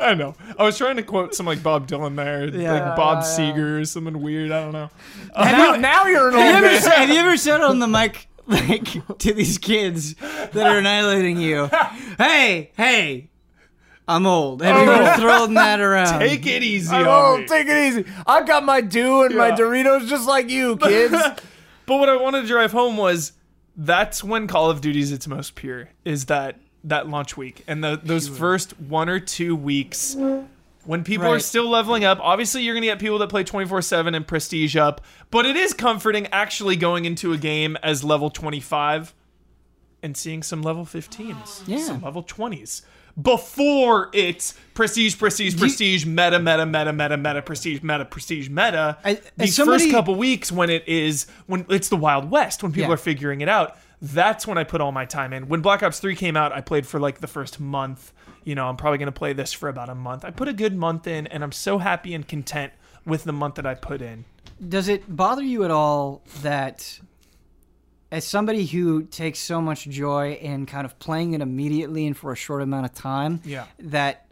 [0.00, 0.34] I know.
[0.58, 2.72] I was trying to quote some like Bob Dylan there, Yeah.
[2.72, 4.50] like Bob Yeah, Seger or something weird.
[4.52, 4.90] I don't know.
[5.34, 6.98] Uh, now, now you're an old have, you ever, man.
[6.98, 8.84] have you ever said on the mic, like,
[9.18, 11.68] to these kids that are annihilating you,
[12.18, 13.28] hey, hey,
[14.08, 14.62] I'm old.
[14.62, 16.20] Have you ever thrown that around?
[16.20, 17.46] Take it easy on Oh, me.
[17.46, 18.04] take it easy.
[18.26, 19.56] I got my dew and my Yeah.
[19.56, 21.12] Doritos just like you, kids.
[21.86, 23.32] But what I wanted to drive home was
[23.76, 25.88] that's when Call of Duty's its most pure.
[26.04, 30.14] Is that that launch week and the, those first one or two weeks
[30.84, 31.42] when people are Right.
[31.42, 32.20] still leveling up.
[32.20, 35.00] Obviously, you're gonna get people that play 24 seven and prestige up,
[35.32, 39.14] but it is comforting actually going into a game as level 25
[40.00, 41.78] and seeing some level 15s, Yeah.
[41.80, 42.82] some level 20s.
[43.20, 48.98] Before it's prestige, prestige, you- prestige, meta, meta, meta, meta, meta, prestige, meta, prestige, meta.
[49.04, 52.72] I- These somebody- first couple weeks when it is when it's the Wild West, when
[52.72, 52.94] people Yeah.
[52.94, 55.48] are figuring it out, that's when I put all my time in.
[55.48, 58.12] When Black Ops 3 came out, I played for like the first month.
[58.44, 60.22] You know, I'm probably gonna play this for about a month.
[60.24, 62.72] I put a good month in, and I'm so happy and content
[63.06, 64.26] with the month that I put in.
[64.68, 66.98] Does it bother you at all that,
[68.16, 72.32] as somebody who takes so much joy in kind of playing it immediately and for
[72.32, 73.66] a short amount of time, Yeah.
[73.78, 74.26] that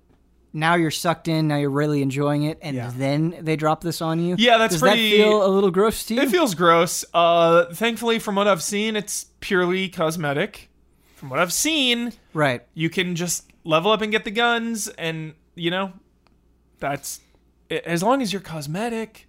[0.55, 2.91] now you're sucked in, now you're really enjoying it, and Yeah.
[2.97, 4.37] then they drop this on you?
[4.39, 6.23] Yeah, that's Does pretty- that feel a little gross to you?
[6.23, 7.05] It feels gross.
[7.13, 10.71] Uh, thankfully, from what I've seen, it's purely cosmetic.
[11.17, 12.63] From what I've seen, right.
[12.73, 15.93] you can just level up and get the guns, and you know,
[16.81, 17.21] that's
[17.71, 19.27] as long as you're cosmetic.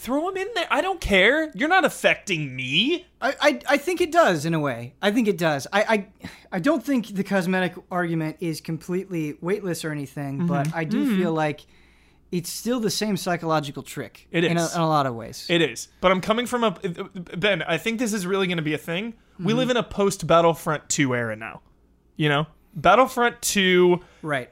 [0.00, 0.66] Throw them in there.
[0.70, 1.50] I don't care.
[1.54, 3.06] You're not affecting me.
[3.20, 4.94] I, I, I think it does in a way.
[5.02, 5.66] I think it does.
[5.72, 10.46] I, I I don't think the cosmetic argument is completely weightless or anything, Mm-hmm.
[10.46, 11.60] but I do feel like
[12.32, 14.26] it's still the same psychological trick.
[14.30, 15.46] It in a, in a lot of ways.
[15.50, 15.88] It is.
[16.00, 16.70] But I'm coming from a
[17.36, 17.62] Ben.
[17.62, 19.14] I think this is really going to be a thing.
[19.38, 21.60] We live in a post Battlefront 2 era now.
[22.16, 24.50] You know, Battlefront 2 right.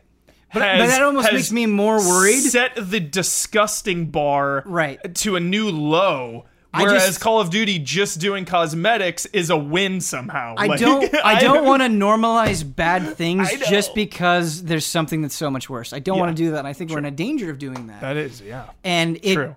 [0.52, 2.40] But, has, but that almost makes me more worried.
[2.40, 5.14] Set the disgusting bar Right.
[5.16, 6.46] to a new low.
[6.74, 10.54] Whereas just- Call of Duty just doing cosmetics is a win somehow.
[10.56, 11.12] I Like, don't.
[11.24, 15.92] I don't want to normalize bad things just because there's something that's so much worse.
[15.92, 16.22] I don't Yeah.
[16.24, 16.58] want to do that.
[16.60, 18.00] and I think we're in a danger of doing that.
[18.02, 18.66] That is, yeah.
[18.84, 19.56] and it, True.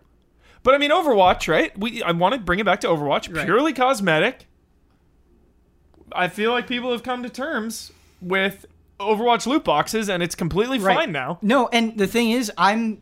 [0.64, 1.78] But I mean, Overwatch, right?
[1.78, 3.46] We I want to bring it back to Overwatch, Right.
[3.46, 4.48] purely cosmetic.
[6.14, 7.92] I feel like people have come to terms
[8.22, 8.66] with
[9.02, 10.96] Overwatch loot boxes, and it's completely Right.
[10.96, 11.40] fine now.
[11.42, 13.02] No, and the thing is, I'm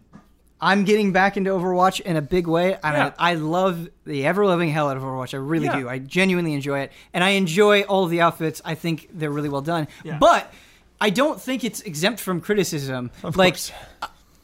[0.61, 3.13] I'm getting back into Overwatch in a big way, and Yeah.
[3.17, 5.33] I, I love the ever loving hell out of Overwatch.
[5.33, 5.79] I really Yeah.
[5.79, 5.87] do.
[5.89, 8.61] I genuinely enjoy it, and I enjoy all of the outfits.
[8.65, 9.87] I think they're really well done.
[10.03, 10.17] Yeah.
[10.19, 10.51] But
[10.99, 13.09] I don't think it's exempt from criticism.
[13.23, 13.71] Of like course.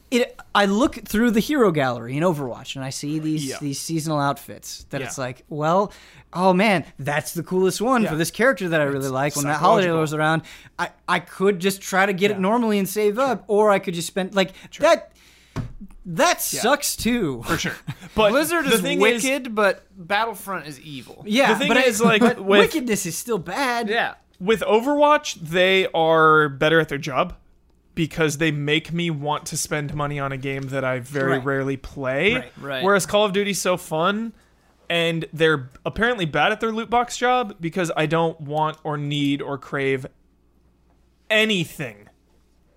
[0.09, 3.57] it, I look through the hero gallery in Overwatch, and I see these Yeah.
[3.59, 4.85] these seasonal outfits.
[4.91, 5.07] That Yeah.
[5.07, 5.91] it's like, well,
[6.35, 8.09] oh man, that's the coolest one Yeah.
[8.09, 9.35] for this character that I really like.
[9.35, 10.43] When that holiday rolls around,
[10.77, 12.37] I I could just try to get Yeah.
[12.37, 15.11] it normally and save up, or I could just spend like that.
[16.07, 17.41] That sucks too.
[17.43, 17.73] For sure.
[18.15, 21.23] But Blizzard is wicked, but Battlefront is evil.
[21.27, 23.89] Yeah, The thing but I- like, with- wickedness is still bad.
[23.89, 24.13] Yeah.
[24.39, 27.33] with Overwatch, they are better at their job
[27.93, 31.45] because they make me want to spend money on a game that I very Right.
[31.45, 32.35] rarely play.
[32.35, 32.83] Right, right.
[32.83, 34.31] Whereas Call of Duty's so fun
[34.89, 39.41] and they're apparently bad at their loot box job because I don't want or need
[39.41, 40.05] or crave
[41.29, 42.09] anything.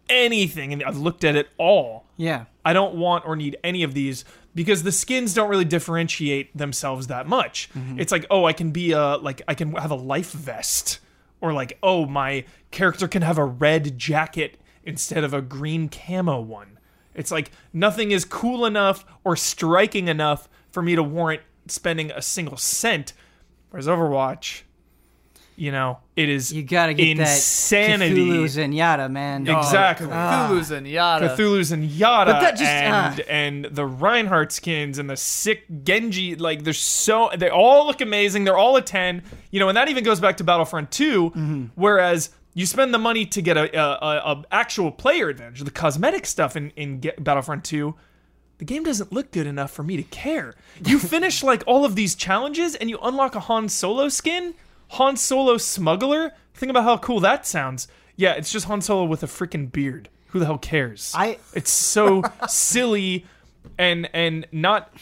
[0.08, 0.72] Anything.
[0.72, 2.06] And I've looked at it all.
[2.16, 2.46] Yeah.
[2.64, 4.24] I don't want or need any of these
[4.54, 7.70] because the skins don't really differentiate themselves that much.
[7.76, 8.00] Mm-hmm.
[8.00, 11.00] It's like, oh, I can be a like I can have a life vest
[11.40, 16.40] or like, oh, my character can have a red jacket instead of a green camo
[16.40, 16.78] one.
[17.14, 22.22] It's like nothing is cool enough or striking enough for me to warrant spending a
[22.22, 23.12] single cent.
[23.70, 24.62] Whereas Overwatch,
[25.56, 28.14] You know, it is You gotta get insanity.
[28.14, 29.48] that Cthulhu's and Yada, man.
[29.48, 30.06] Oh, Exactly.
[30.06, 31.30] Cthulhu's and Yada.
[31.30, 33.22] Cthulhu's and Yada But that just- and ah.
[33.28, 38.44] and the Reinhardt skins and the sick Genji like they're so they all look amazing.
[38.44, 39.22] They're all a 10.
[39.50, 41.64] You know, and that even goes back to Battlefront 2 Mm-hmm.
[41.74, 45.70] whereas you spend the money to get a, a, a, a actual player advantage, the
[45.72, 47.94] cosmetic stuff in in Ge- Battlefront 2
[48.58, 50.54] the game doesn't look good enough for me to care.
[50.84, 54.54] You finish like all of these challenges and you unlock a Han Solo skin,
[54.90, 56.32] Han Solo smuggler.
[56.54, 57.88] Think about how cool that sounds.
[58.16, 60.08] Yeah, it's just Han Solo with a freaking beard.
[60.28, 61.12] Who the hell cares?
[61.16, 63.24] I- it's so silly
[63.78, 64.92] and and not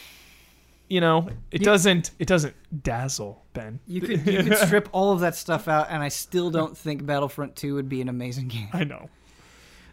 [0.89, 3.79] you know, it doesn't it doesn't dazzle, Ben.
[3.87, 7.05] You could you could strip all of that stuff out, and I still don't think
[7.05, 8.69] Battlefront 2 would be an amazing game.
[8.71, 9.09] I know.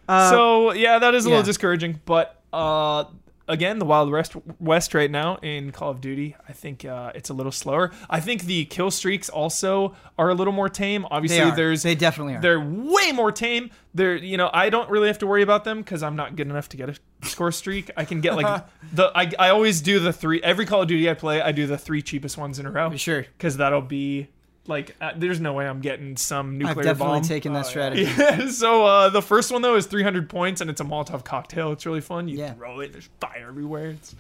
[0.09, 1.37] Uh, so yeah, that is a yeah.
[1.37, 2.01] little discouraging.
[2.05, 3.05] But uh,
[3.49, 7.31] again, the Wild West West right now in Call of Duty, I think uh, it's
[7.31, 7.91] a little slower.
[8.09, 11.07] I think the kill streaks also are a little more tame.
[11.11, 12.41] Obviously, they there's they definitely are.
[12.41, 13.71] they're way more tame.
[13.95, 16.49] They're you know I don't really have to worry about them because I'm not good
[16.49, 16.97] enough to get a
[17.27, 17.91] score streak.
[17.97, 21.09] I can get like the I, I always do the three every Call of Duty
[21.09, 21.41] I play.
[21.41, 23.23] I do the three cheapest ones in a row Sure.
[23.37, 24.29] because that'll be
[24.67, 26.79] like uh, there's no way I'm getting some nuclear bomb.
[26.79, 27.29] I've definitely bomb.
[27.29, 28.03] taken that Oh, strategy.
[28.19, 31.73] Yeah, so uh, the first one though is 300 points and it's a Molotov cocktail.
[31.73, 32.29] It's really fun.
[32.29, 32.55] You Yeah.
[32.55, 33.91] throw it, there's fire everywhere.
[33.91, 34.15] It's,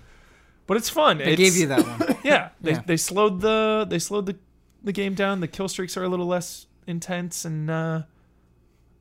[0.67, 1.19] but it's fun.
[1.19, 2.17] They It's- gave you that one.
[2.25, 2.83] Yeah, they, Yeah.
[2.87, 4.37] they slowed the they slowed the
[4.83, 5.41] the game down.
[5.41, 8.03] The kill streaks are a little less intense and uh,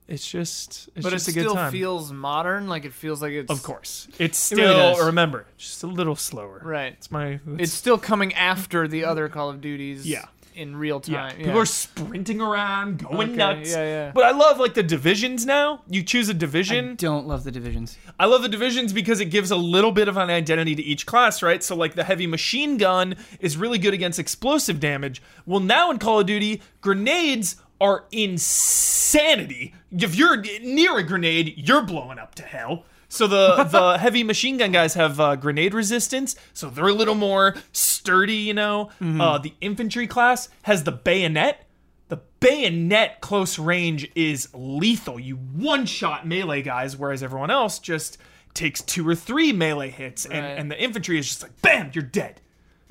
[0.08, 1.72] it's just it's but it just a good still time.
[1.72, 2.68] feels modern.
[2.68, 6.16] Like it feels like it's of course, it's It still really remember just a little
[6.16, 6.62] slower.
[6.64, 6.94] right.
[6.94, 10.06] It's my It's still coming after the other Call of Duties.
[10.06, 10.26] Yeah.
[10.56, 11.38] In real Yeah, time.
[11.38, 13.72] people are sprinting around, going Okay, nuts.
[13.72, 14.12] yeah, yeah.
[14.14, 15.82] But I love like the divisions now.
[15.90, 16.96] You choose a division.
[16.96, 17.98] don't love the divisions.
[18.20, 21.06] I love the divisions because it gives a little bit of an identity to each
[21.06, 21.64] class, right?
[21.64, 25.22] So like the heavy machine gun is really good against explosive damage.
[25.46, 29.74] Well, now in Call of Duty, grenades are insanity.
[29.92, 32.86] If you're near a grenade, you're blowing up to hell.
[33.14, 37.14] So the the heavy machine gun guys have uh, grenade resistance, so they're a little
[37.14, 38.90] more sturdy, you know.
[39.02, 41.68] Uh, the infantry class has the bayonet.
[42.10, 45.20] The bayonet close range is lethal.
[45.20, 48.18] You one shot melee guys, whereas everyone else just
[48.56, 50.58] takes two or three melee hits, and, Right.
[50.58, 52.42] and the infantry is just like bam, you're dead.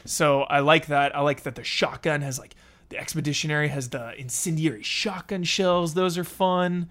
[0.04, 1.16] So I like that.
[1.16, 2.54] I like that the shotgun has like
[2.90, 5.94] the expeditionary has the incendiary shotgun shells.
[5.94, 6.90] Those are fun.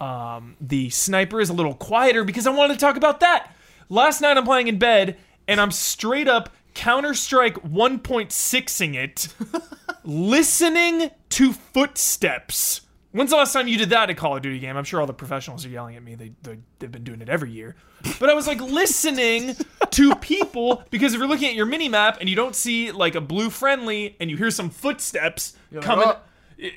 [0.00, 3.54] Um, the sniper is a little quieter because I wanted to talk about that.
[3.88, 5.16] Last night I'm playing in bed
[5.46, 9.28] and I'm straight up Counter Strike 1.6ing it,
[10.04, 12.82] listening to footsteps.
[13.10, 14.76] When's the last time you did that in a Call of Duty game?
[14.76, 16.14] I'm sure all the professionals are yelling at me.
[16.14, 17.74] They, they, they've been doing it every year.
[18.20, 19.56] But I was like listening
[19.90, 23.14] to people because if you're looking at your mini map and you don't see like
[23.14, 26.04] a blue friendly and you hear some footsteps coming.
[26.06, 26.18] "Oh."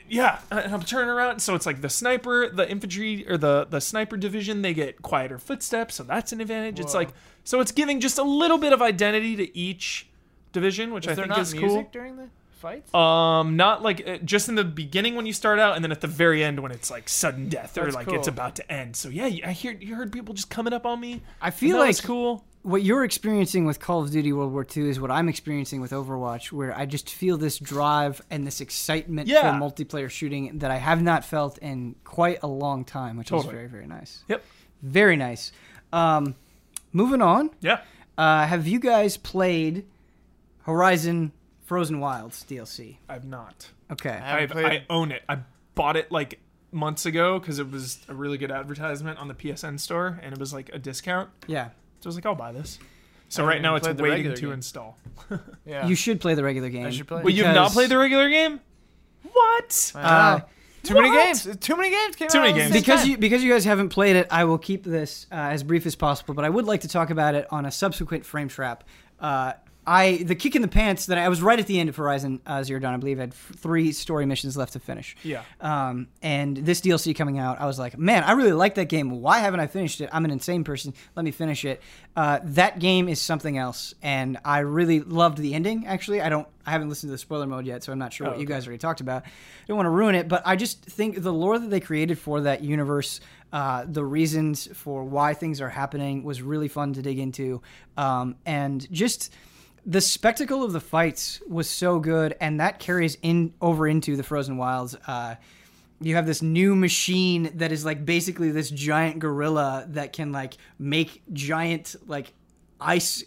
[0.08, 3.82] Yeah, and I'm turning around, so it's like the sniper, the infantry, or the the
[3.82, 4.62] sniper division.
[4.62, 6.80] They get quieter footsteps, so that's an advantage.
[6.80, 7.10] It's like
[7.44, 10.08] so it's giving just a little bit of identity to each
[10.52, 11.90] division, which Is I think is music cool.
[11.92, 12.94] during the fights?
[12.94, 16.02] Um, not like uh, just in the beginning when you start out, and then at
[16.02, 18.96] the very end when it's like sudden death or That's like it's about to end.
[18.96, 21.22] So yeah, I hear you heard people just coming up on me.
[21.42, 22.46] I feel that like was cool.
[22.64, 25.92] What you're experiencing with Call of Duty World War II is what I'm experiencing with
[25.92, 29.42] Overwatch, where I just feel this drive and this excitement Yeah.
[29.58, 33.50] for multiplayer shooting that I have not felt in quite a long time, which Totally.
[33.54, 34.24] is very, very nice.
[34.28, 34.44] Yep.
[34.84, 35.52] Very nice.
[35.92, 36.36] Um,
[36.94, 37.82] moving on, Yeah.
[38.18, 39.86] uh, have you guys played
[40.64, 41.32] Horizon
[41.66, 42.98] Frozen Wilds DLC?
[43.10, 43.70] I've not.
[43.92, 44.10] Okay.
[44.12, 45.24] haven't I've, played I own it.
[45.28, 45.40] I
[45.76, 46.40] bought it like
[46.72, 50.40] months ago because it was a really good advertisement on the PSN store, and it
[50.40, 51.30] was like a discount.
[51.48, 51.70] Yeah.
[52.02, 52.80] So I was like, I'll buy this.
[53.30, 54.52] So I right now it's waiting to game.
[54.52, 54.98] install.
[55.66, 55.88] yeah.
[55.88, 56.92] You should play the regular game.
[56.92, 57.26] should play it.
[57.26, 58.60] Wait, you've not played the regular game?
[59.32, 59.92] What?
[59.96, 60.02] Wow.
[60.02, 60.40] Uh,
[60.84, 61.48] too many games.
[61.58, 62.74] Too many games came Too out many games.
[62.74, 65.86] because you because you guys haven't played it, I will keep this uh, as brief
[65.86, 66.34] as possible.
[66.34, 68.84] But I would like to talk about it on a subsequent frame trap.
[69.20, 69.54] Uh,
[69.86, 71.96] I the kick in the pants that I, I was right at the end of
[71.96, 72.94] Horizon uh, Zero Dawn.
[72.94, 75.16] I believe I had f- three story missions left to finish.
[75.24, 75.44] Yeah.
[75.60, 79.10] Um, and this DLC coming out, I was like, man, I really like that game.
[79.10, 80.10] Why haven't I finished it?
[80.14, 80.94] I'm an insane person.
[81.16, 81.82] Let me finish it.
[82.16, 85.88] Uh, that game is something else, and I really loved the ending.
[85.88, 88.28] Actually, I don't, I haven't listened to the spoiler mode yet, so I'm not sure
[88.28, 89.24] what you guys already talked about.
[89.24, 89.30] I
[89.68, 92.42] don't want to ruin it, but I just think the lore that they created for
[92.42, 93.20] that universe.
[93.54, 97.62] Uh, the reasons for why things are happening was really fun to dig into,
[97.98, 99.34] um, and just
[99.86, 104.24] the spectacle of the fights was so good, and that carries in over into the
[104.24, 104.96] Frozen Wilds.
[105.08, 105.36] Uh,
[106.00, 110.56] you have this new machine that is like basically this giant gorilla that can like
[110.80, 112.34] make giant like
[112.80, 113.24] ice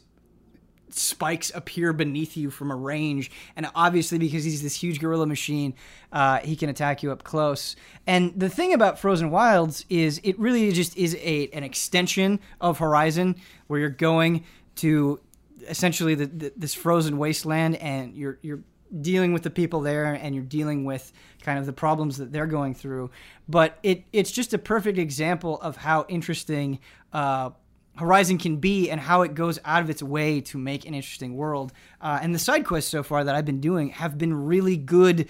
[0.91, 5.75] spikes appear beneath you from a range, and obviously because he's this huge gorilla machine,
[6.13, 7.75] uh, he can attack you up close.
[8.07, 12.79] And the thing about Frozen Wilds is it really just is a an extension of
[12.79, 13.37] Horizon,
[13.67, 14.45] where you're going
[14.77, 15.21] to
[15.69, 18.61] essentially the, the, this frozen wasteland, and you're you're
[19.01, 21.13] dealing with the people there and you're dealing with
[21.43, 23.11] kind of the problems that they're going through
[23.49, 26.79] but it it's just a perfect example of how interesting
[27.13, 27.51] uh,
[27.97, 31.37] Horizon can be and how it goes out of its way to make an interesting
[31.37, 31.73] world.
[32.01, 35.29] Uh, and the side quests so far that I've been doing have been really good,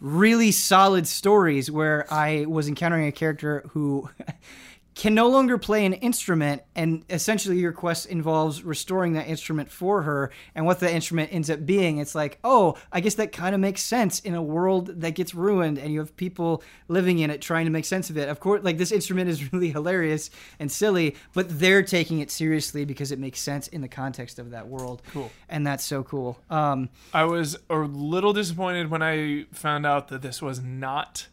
[0.00, 4.10] really solid stories where I was encountering a character who
[5.00, 10.02] can no longer play an instrument and essentially your quest involves restoring that instrument for
[10.02, 13.54] her and what that instrument ends up being it's like oh i guess that kind
[13.54, 17.30] of makes sense in a world that gets ruined and you have people living in
[17.30, 20.28] it trying to make sense of it of course like this instrument is really hilarious
[20.58, 24.50] and silly but they're taking it seriously because it makes sense in the context of
[24.50, 25.30] that world Cool.
[25.48, 30.20] and that's so cool um I was a little disappointed when I found out that
[30.20, 31.28] this was not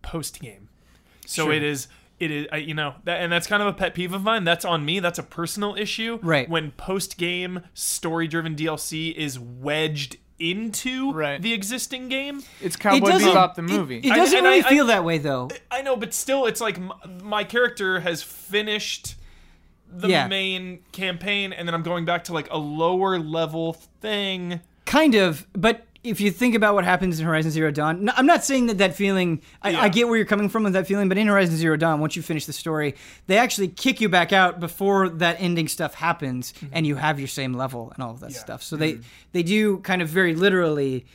[0.00, 0.68] post game.
[1.26, 1.52] So Sure.
[1.52, 1.88] it is.
[2.22, 2.46] It is.
[2.52, 4.44] I, you know, that, and that's kind of a pet peeve of mine.
[4.44, 5.00] That's on me.
[5.00, 6.18] That's a personal issue.
[6.22, 6.48] Right.
[6.48, 11.40] When post game story driven DLC is wedged into Right.
[11.40, 12.42] the existing game.
[12.60, 13.98] It's Cowboy doesn't Bebop the movie.
[13.98, 16.46] it, I- doesn't and really I- I- feel that way though I know, but still,
[16.46, 19.14] it's like my, my character has finished
[19.88, 20.26] the Yeah.
[20.26, 24.60] main campaign, and then I'm going back to like a lower level thing.
[24.84, 28.26] Kind of, but if you think about what happens in Horizon Zero Dawn, no, I'm
[28.26, 29.40] not saying that that feeling.
[29.62, 29.82] I, Yeah.
[29.82, 32.16] I get where you're coming from with that feeling, but in Horizon Zero Dawn, once
[32.16, 32.96] you finish the story,
[33.28, 36.66] they actually kick you back out before that ending stuff happens, mm-hmm.
[36.72, 38.38] and you have your same level and all of that Yeah.
[38.38, 38.62] stuff.
[38.62, 39.02] So they mm-hmm.
[39.32, 41.06] they do kind of very literally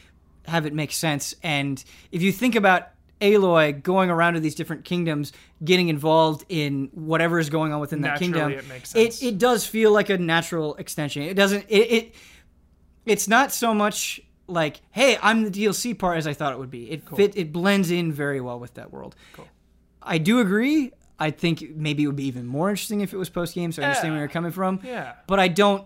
[0.45, 1.35] have it make sense.
[1.43, 2.87] And if you think about
[3.19, 5.33] Aloy going around to these different kingdoms,
[5.63, 9.21] getting involved in whatever is going on within that kingdom, it makes sense.
[9.21, 11.23] It, it does feel like a natural extension.
[11.23, 11.65] It doesn't.
[11.67, 12.15] It, it
[13.05, 16.71] it's not so much like, hey, I'm the DLC part as I thought it would
[16.71, 16.89] be.
[16.91, 17.35] It fit.
[17.37, 19.15] It blends in very well with that world.
[19.33, 19.47] Cool.
[20.01, 20.91] I do agree.
[21.19, 23.71] I think maybe it would be even more interesting if it was post game.
[23.71, 24.79] So I understand where you're coming from.
[24.83, 25.13] Yeah.
[25.27, 25.85] But I don't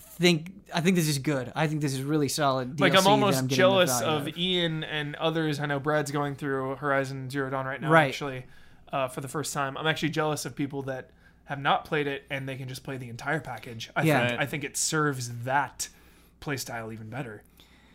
[0.00, 0.52] think.
[0.74, 1.52] I think this is good.
[1.54, 2.76] I think this is really solid.
[2.76, 5.60] DLC like I'm almost the jealous value of Ian and others.
[5.60, 8.08] I know Brad's going through Horizon Zero Dawn right now, Right.
[8.08, 8.46] actually,
[8.92, 9.76] uh, for the first time.
[9.78, 11.10] I'm actually jealous of people that
[11.44, 13.90] have not played it and they can just play the entire package.
[13.94, 14.28] I Yeah.
[14.30, 14.40] think.
[14.40, 15.88] I think it serves that
[16.40, 17.42] playstyle even better.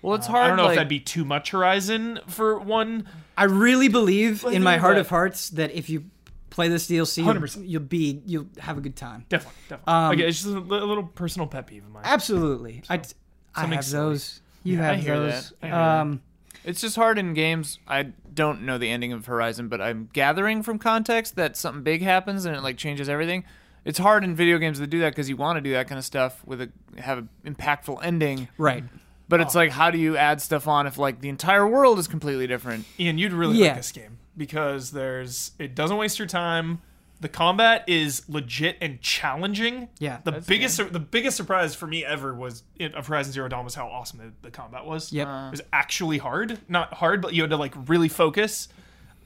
[0.01, 0.43] Well, it's Uh, hard.
[0.45, 3.05] I don't know like, if that'd be too much Horizon for one.
[3.37, 6.05] I really believe in my heart that- of hearts that if you
[6.49, 7.67] play this DLC, you'll, 100%.
[7.67, 9.25] you'll be you'll have a good time.
[9.29, 9.93] Definitely, definitely.
[9.93, 12.03] Um, like, it's just a little personal pet peeve of mine.
[12.05, 12.83] Absolutely.
[12.89, 13.01] I,
[13.55, 14.03] I have silly.
[14.13, 14.41] those.
[14.63, 15.49] You Yeah, I have hear those.
[15.49, 15.55] that.
[15.61, 15.99] I hear that.
[16.01, 16.21] Um,
[16.65, 17.79] It's just hard in games.
[17.87, 18.03] I
[18.33, 22.43] don't know the ending of Horizon, but I'm gathering from context that something big happens
[22.45, 23.45] and it like changes everything.
[23.85, 25.97] It's hard in video games to do that because you want to do that kind
[25.97, 28.49] of stuff with a have an impactful ending.
[28.57, 28.83] right.
[29.29, 29.43] But Oh.
[29.43, 32.47] it's like, how do you add stuff on if like the entire world is completely
[32.47, 32.85] different?
[32.99, 33.67] Ian, you'd really Yeah.
[33.67, 36.81] like this game because there's it doesn't waste your time.
[37.21, 39.89] The combat is legit and challenging.
[39.99, 40.19] Yeah.
[40.23, 43.65] The That's biggest the biggest surprise for me ever was in of Horizon Zero Dawn
[43.65, 45.11] was how awesome the, the combat was.
[45.11, 45.27] Yep.
[45.27, 48.67] Uh, It was actually hard, not hard, but you had to like really focus.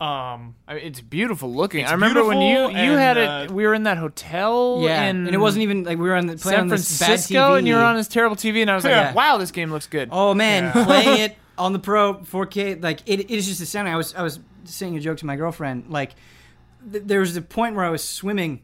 [0.02, 1.82] Um, I mean, it's beautiful looking.
[1.82, 3.52] It's I remember when you you and, had uh, it.
[3.52, 4.80] We were in that hotel.
[4.82, 5.04] Yeah.
[5.04, 7.54] in and it wasn't even like we were on the playing San on this Francisco,
[7.54, 9.14] and you were on this terrible TV, and I was like, Yeah.
[9.14, 10.86] "Wow, this game looks good." Oh man, Yeah.
[10.86, 13.94] playing it on the Pro 4K, like it, it is just astounding.
[13.94, 15.90] I was I was saying a joke to my girlfriend.
[15.90, 16.16] Like
[16.92, 18.62] th- there was a point where I was swimming,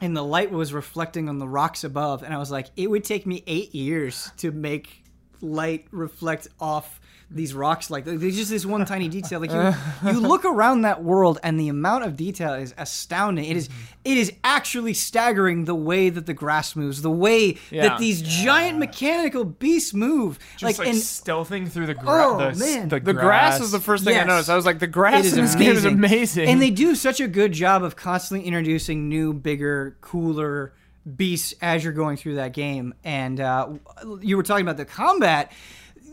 [0.00, 3.02] and the light was reflecting on the rocks above, and I was like, it would
[3.02, 5.02] take me eight years to make
[5.40, 7.00] light reflect off
[7.34, 9.74] these rocks like there's just this one tiny detail like you,
[10.12, 13.68] you look around that world and the amount of detail is astounding it is
[14.04, 17.88] it is actually staggering the way that the grass moves the way Yeah.
[17.88, 22.06] that these giant mechanical beasts move just like, and stealthing through the grass.
[22.26, 22.88] Oh, the, man.
[22.88, 24.24] the, The grass was the first thing Yes.
[24.24, 24.50] I noticed.
[24.50, 25.98] I was like, the grass It is in this game is amazing.
[25.98, 26.48] amazing.
[26.48, 30.72] and they do such a good job of constantly introducing new, bigger, cooler
[31.16, 32.94] beasts as you're going through that game.
[33.04, 33.70] And uh,
[34.20, 35.52] you were talking about the combat.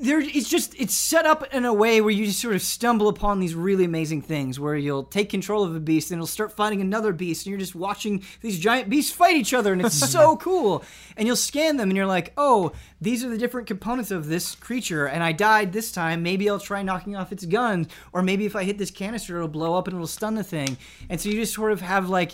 [0.01, 3.07] There, it's just it's set up in a way where you just sort of stumble
[3.07, 6.51] upon these really amazing things where you'll take control of a beast and it'll start
[6.51, 9.95] fighting another beast and you're just watching these giant beasts fight each other and it's
[10.11, 10.83] so cool.
[11.17, 14.53] And you'll scan them and you're like oh these are the different components of this
[14.55, 16.23] creature and I died this time.
[16.23, 19.47] Maybe I'll try knocking off its guns or maybe if I hit this canister it'll
[19.47, 20.77] blow up and it'll stun the thing.
[21.09, 22.31] And so you just sort of have like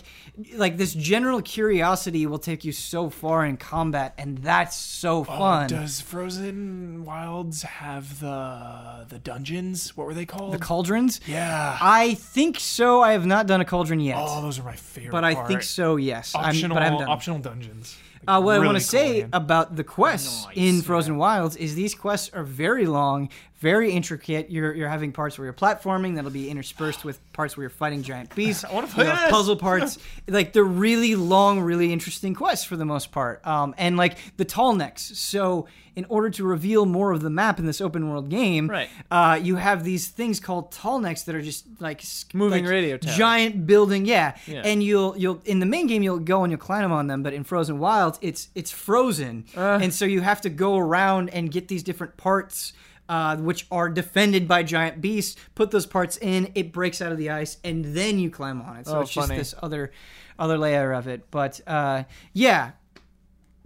[0.54, 5.24] like this general curiosity will take you so far in combat and that's so Oh,
[5.24, 5.68] fun.
[5.68, 9.96] does Frozen Wilds have the the dungeons?
[9.96, 10.52] What were they called?
[10.54, 11.76] the cauldrons yeah.
[11.80, 15.12] I think so I have not done a cauldron yet oh, those are my favorite.
[15.12, 15.48] but I part.
[15.48, 17.96] think so yes I'm- Optional, but I haven't done optional dungeons.
[18.26, 19.30] Like, Uh, what I want to cool say game.
[19.32, 23.28] about the quests Nice, in Frozen Wilds is these quests are very long,
[23.60, 24.50] very intricate.
[24.50, 28.02] You're you're having parts where you're platforming that'll be interspersed with parts where you're fighting
[28.02, 28.64] giant beasts.
[28.64, 29.30] I wanna play You have this.
[29.30, 29.98] puzzle parts.
[30.28, 33.44] like they're really long, really interesting quests for the most part.
[33.46, 35.02] Um, and like the tall necks.
[35.18, 35.66] So
[35.96, 38.88] in order to reveal more of the map in this open world game, Right.
[39.10, 42.02] uh, you have these things called tall necks that are just like
[42.32, 43.16] Moving like radio towers.
[43.16, 44.06] giant building.
[44.06, 44.36] Yeah.
[44.46, 44.62] Yeah.
[44.64, 47.32] and you'll you'll in the main game you'll go and you'll climb on them, but
[47.32, 49.80] in Frozen Wilds it's it's frozen, Uh.
[49.82, 52.72] and so you have to go around and get these different parts.
[53.08, 55.40] Uh, which are defended by giant beasts.
[55.54, 58.76] Put those parts in, it breaks out of the ice, and then you climb on
[58.76, 58.86] it.
[58.86, 59.92] So Oh, it's just this other,
[60.38, 61.30] other layer of it.
[61.30, 62.02] But uh,
[62.34, 62.72] yeah,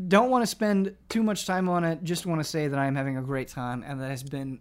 [0.07, 2.05] don't want to spend too much time on it.
[2.05, 4.61] Just want to say that I am having a great time, and that has been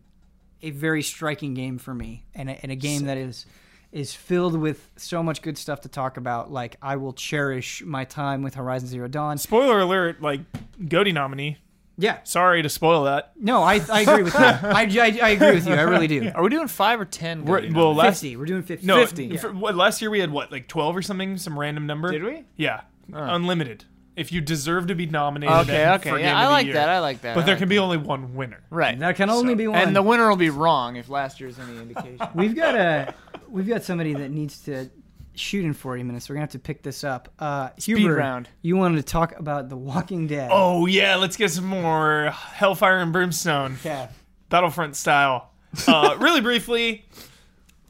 [0.63, 3.45] a very striking game for me, and a, and a game that is
[3.91, 6.51] is filled with so much good stuff to talk about.
[6.51, 9.37] Like I will cherish my time with Horizon Zero Dawn.
[9.37, 10.41] Spoiler alert, like
[10.87, 11.57] GOTY nominee.
[12.01, 13.31] Yeah, Sorry to spoil that.
[13.39, 14.39] no, I, I agree with you.
[14.43, 15.73] I, I, I agree with you.
[15.73, 16.31] I really do.
[16.35, 17.45] Are we doing five or 10?
[17.45, 18.35] We're- Goody well, last Fifty.
[18.37, 18.85] We're doing fifty.
[18.85, 19.25] no, 50.
[19.27, 19.39] Yeah.
[19.39, 22.11] for- what, last year we had what, like twelve or something, some random number.
[22.11, 22.43] Did we?
[22.57, 22.81] Yeah,
[23.13, 23.85] unlimited.
[24.15, 26.09] If you deserve to be nominated, Okay, then okay.
[26.09, 26.73] for Game Yeah, of I the like year.
[26.75, 26.89] that.
[26.89, 27.33] I like that.
[27.33, 28.61] But I there like can be only one winner.
[28.69, 28.75] that.
[28.75, 28.99] right.
[28.99, 29.79] That can only So- be one.
[29.79, 32.19] and the winner will be wrong if last year's any indication.
[32.35, 33.13] We've got a
[33.47, 34.89] we've got somebody that needs to
[35.35, 36.29] shoot in 40 minutes.
[36.29, 37.29] We're gonna have to pick this up.
[37.39, 38.49] Uh, Huber, round.
[38.61, 40.49] You wanted to talk about The Walking Dead.
[40.51, 43.77] Oh yeah, let's get some more Hellfire and Brimstone.
[43.83, 44.09] yeah.
[44.49, 45.51] Battlefront style.
[45.87, 47.05] Uh, really briefly,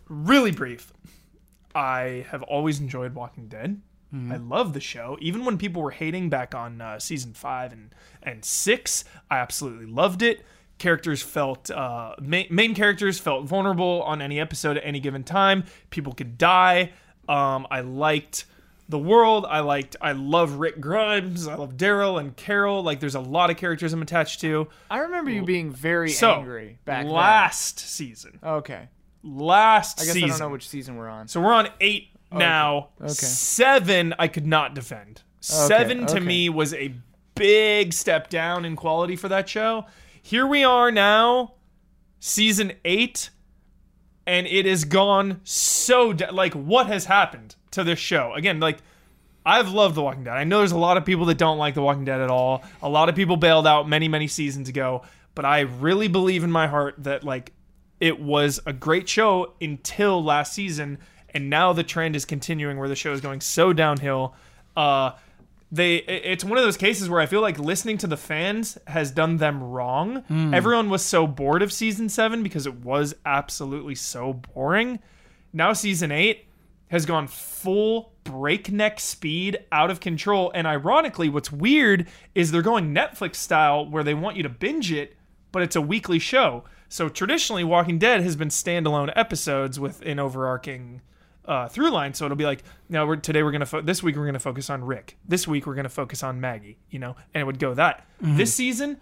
[0.08, 0.94] really brief.
[1.74, 3.82] I have always enjoyed Walking Dead.
[4.30, 5.18] I love the show.
[5.22, 9.86] Even when people were hating back on uh, season five and, and six, I absolutely
[9.86, 10.44] loved it.
[10.80, 15.64] Characters felt, uh, main, main characters felt vulnerable on any episode at any given time.
[15.92, 16.92] People could die.
[17.32, 18.46] Um, I liked
[18.90, 19.46] the world.
[19.48, 21.48] I liked, I love Rick Grimes.
[21.48, 22.84] I love Daryl and Carol.
[22.84, 24.68] Like, there's a lot of characters I'm attached to.
[24.90, 28.40] I remember you being very So, angry back last season.
[28.44, 28.90] Okay.
[29.24, 30.12] last season.
[30.12, 30.30] I guess season.
[30.30, 31.28] I don't know which season we're on.
[31.30, 32.90] So we're on eight now.
[33.00, 33.14] Okay.
[33.14, 35.22] Seven, I could not defend.
[35.40, 36.26] Seven to okay.
[36.26, 36.94] me was a
[37.36, 39.86] big step down in quality for that show.
[40.22, 41.54] Here we are now,
[42.20, 43.30] season eight,
[44.26, 48.80] and it has gone so da- like what has happened to this show again like.
[49.44, 50.38] I've loved The Walking Dead.
[50.38, 52.64] I know there's a lot of people that don't like The Walking Dead at all.
[52.84, 55.02] A lot of people bailed out many, many seasons ago.
[55.34, 57.52] But I really believe in my heart that like
[58.00, 61.00] it was a great show until last season,
[61.30, 64.36] and now the trend is continuing where the show is going so downhill.
[64.76, 65.12] Uh,
[65.72, 69.12] they it's one of those cases where I feel like listening to the fans has
[69.12, 70.24] done them wrong.
[70.24, 70.54] Hmm.
[70.54, 75.00] Everyone was so bored of season seven because it was absolutely so boring.
[75.54, 76.48] Now season eight
[76.90, 80.52] has gone full breakneck speed out of control.
[80.54, 84.92] And ironically, what's weird is they're going Netflix style where they want you to binge
[84.92, 85.16] it,
[85.54, 86.66] but it's a weekly show.
[86.90, 91.02] So traditionally, Walking Dead has been standalone episodes with an overarching
[91.46, 92.14] uh, through line.
[92.14, 94.70] So it'll be like, now we're today we're gonna fo- this week we're gonna focus
[94.70, 95.18] on Rick.
[95.28, 96.78] This week we're gonna focus on Maggie.
[96.90, 98.06] You know, and it would go that.
[98.20, 98.98] This season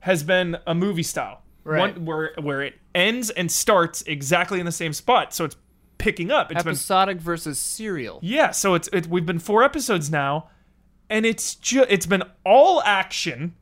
[0.00, 1.94] has been a movie style, Right.
[1.96, 5.34] one where where it ends and starts exactly in the same spot.
[5.34, 5.56] So it's
[5.98, 6.50] picking up.
[6.50, 8.20] It's been Episodic versus serial.
[8.22, 10.48] yeah, so it's it, we've been four episodes now,
[11.10, 13.54] and it's just it's been all action,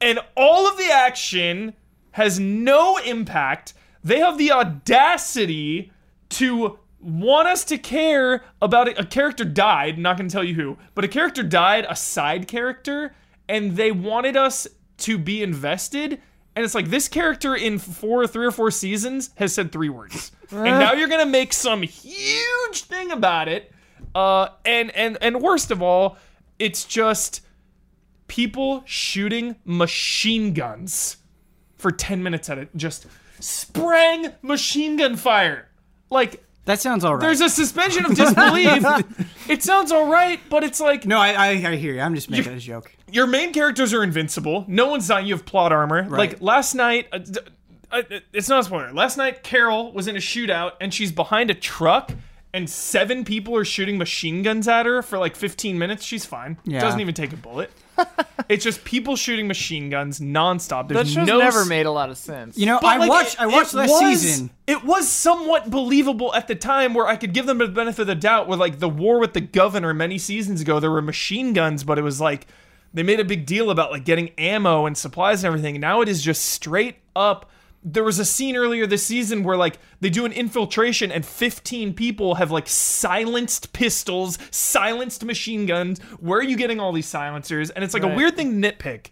[0.00, 1.74] and all of the action
[2.12, 3.74] has no impact.
[4.04, 5.92] They have the audacity
[6.32, 8.98] to want us to care about it.
[8.98, 9.98] A character died.
[9.98, 13.14] Not going to tell you who, but a character died, a side character,
[13.48, 14.66] and they wanted us
[14.98, 16.20] to be invested.
[16.54, 20.32] And it's like this character in four, three or four seasons has said three words,
[20.50, 23.72] and now you're gonna make some huge thing about it.
[24.14, 26.18] Uh, and and and worst of all,
[26.58, 27.40] it's just
[28.28, 31.18] people shooting machine guns
[31.76, 33.06] for 10 minutes at it just
[33.40, 35.68] sprang machine gun fire
[36.12, 37.20] like That sounds all right.
[37.20, 38.84] there's a suspension of disbelief
[39.48, 42.00] it sounds all right but it's like no, I, I I hear you.
[42.00, 42.94] I'm just making a joke.
[43.10, 47.08] your main characters are invincible no one's dying you have plot armor like last night
[47.12, 47.18] uh,
[47.90, 48.02] uh,
[48.32, 51.54] it's not a spoiler last night carol was in a shootout and she's behind a
[51.54, 52.12] truck
[52.54, 56.58] and seven people are shooting machine guns at her for like 15 minutes she's fine
[56.64, 56.80] Yeah.
[56.80, 57.70] doesn't even take a bullet
[58.48, 61.90] it's just people shooting machine guns nonstop That there's show's no never s- made a
[61.90, 62.56] lot of sense.
[62.58, 64.50] You know, but, I like, watched it- I watched it last was- season.
[64.66, 68.06] It was somewhat believable at the time where I could give them the benefit of
[68.08, 71.52] the doubt where like the war with the governor many seasons ago there were machine
[71.52, 72.46] guns but it was like
[72.94, 75.78] they made a big deal about like getting ammo and supplies and everything.
[75.80, 77.50] Now it is just straight up
[77.84, 81.94] there was a scene earlier this season where like they do an infiltration and 15
[81.94, 86.00] people have like silenced pistols, silenced machine guns.
[86.20, 87.70] Where are you getting all these silencers?
[87.70, 89.06] And it's like a weird thing to nitpick,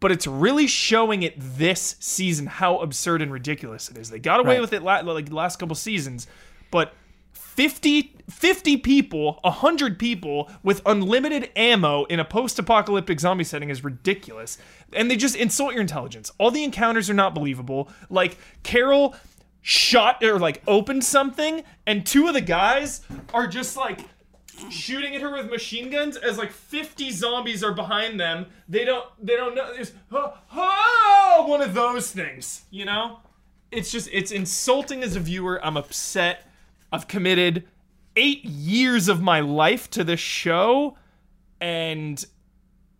[0.00, 4.10] but it's really showing it this season how absurd and ridiculous it is.
[4.10, 4.60] They got away Right.
[4.60, 6.26] with it la- like the last couple seasons,
[6.72, 6.94] but
[7.32, 13.84] 50, 50 people, 100 people with unlimited ammo in a post apocalyptic zombie setting is
[13.84, 14.58] ridiculous.
[14.92, 16.32] And they just insult your intelligence.
[16.38, 17.88] All the encounters are not believable.
[18.10, 19.14] Like, Carol
[19.62, 23.02] shot or like opened something, and two of the guys
[23.32, 24.00] are just like
[24.70, 28.46] shooting at her with machine guns as like 50 zombies are behind them.
[28.68, 33.20] They don't they don't know there's oh, oh, one of those things, you know?
[33.70, 35.64] It's just it's insulting as a viewer.
[35.64, 36.46] I'm upset.
[36.92, 37.64] I've committed
[38.16, 40.96] 8 years of my life to this show
[41.60, 42.24] and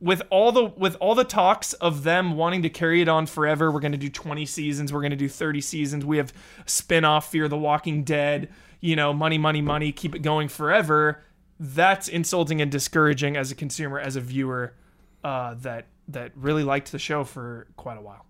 [0.02, 3.70] with all the with all the talks of them wanting to carry it on forever,
[3.70, 6.04] we're going to do 20 seasons, we're going to do 30 seasons.
[6.04, 6.32] We have
[6.66, 8.48] spin-off Fear the Walking Dead,
[8.80, 11.22] you know, money money money, keep it going forever.
[11.60, 14.74] That's insulting and discouraging as a consumer, as a viewer
[15.22, 18.26] uh, that that really liked the show for quite a while.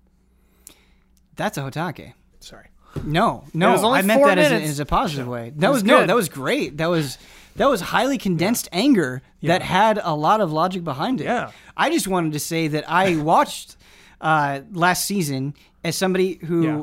[1.37, 2.13] That's a hotake.
[2.41, 2.67] Sorry.
[3.05, 5.53] No, no, it was only I meant that as a, as a positive way.
[5.57, 6.77] That was was, no, that was great.
[6.77, 7.19] That was
[7.57, 11.25] that was highly condensed anger that had a lot of logic behind it.
[11.25, 11.51] Yeah.
[11.77, 13.77] I just wanted to say that I watched
[14.21, 15.55] uh, last season
[15.85, 16.83] as somebody who Yeah.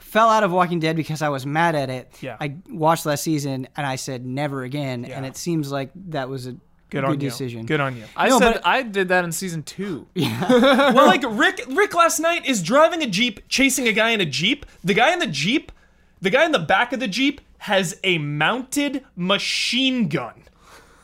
[0.00, 2.12] fell out of Walking Dead because I was mad at it.
[2.20, 2.36] Yeah.
[2.40, 6.46] I watched last season and I said never again, and it seems like that was
[6.46, 6.56] a
[6.90, 7.60] Good, good, on decision.
[7.60, 7.66] you.
[7.66, 8.04] Good on you.
[8.16, 10.06] I No, said but- I did that in season two.
[10.16, 14.26] well, like Rick, Rick last night is driving a jeep, chasing a guy in a
[14.26, 14.64] jeep.
[14.82, 15.70] The guy in the jeep,
[16.20, 20.34] the guy in the back of the jeep has a mounted machine gun.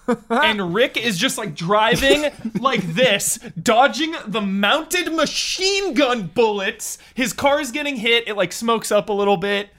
[0.31, 2.31] and Rick is just like driving
[2.61, 6.99] like this, dodging the mounted machine gun bullets.
[7.15, 8.29] His car is getting hit.
[8.29, 9.71] It like smokes up a little bit.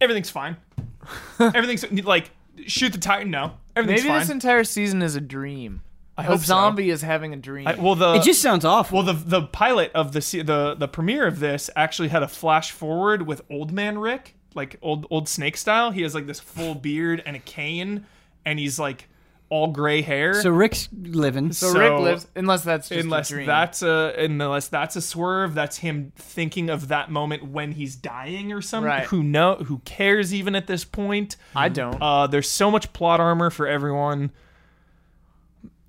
[0.00, 0.56] Everything's fine.
[1.40, 2.30] Everything's like
[2.66, 3.24] shoot the tire.
[3.24, 4.20] No, everything's Maybe fine.
[4.20, 5.82] this entire season is a dream.
[6.16, 6.44] I hope a so.
[6.46, 7.66] zombie is having a dream.
[7.66, 8.98] I- well, the It just sounds awful.
[9.02, 12.28] Well, the the pilot of the se- the the premiere of this actually had a
[12.28, 15.90] flash forward with Old Man Rick, like old old Snake style.
[15.90, 18.04] He has like this full beard and a cane,
[18.44, 19.08] and he's like
[19.52, 20.40] all gray hair.
[20.40, 21.52] so Rick's living.
[21.52, 23.46] so, so- Rick lives unless that's just unless a dream.
[23.46, 28.50] that's a unless that's a swerve, that's him thinking of that moment when he's dying
[28.50, 28.88] or something.
[28.88, 29.04] Right.
[29.04, 29.56] Who know?
[29.56, 30.32] Who cares?
[30.32, 32.00] Even at this point, I don't.
[32.00, 34.30] uh, there's so much plot armor for everyone.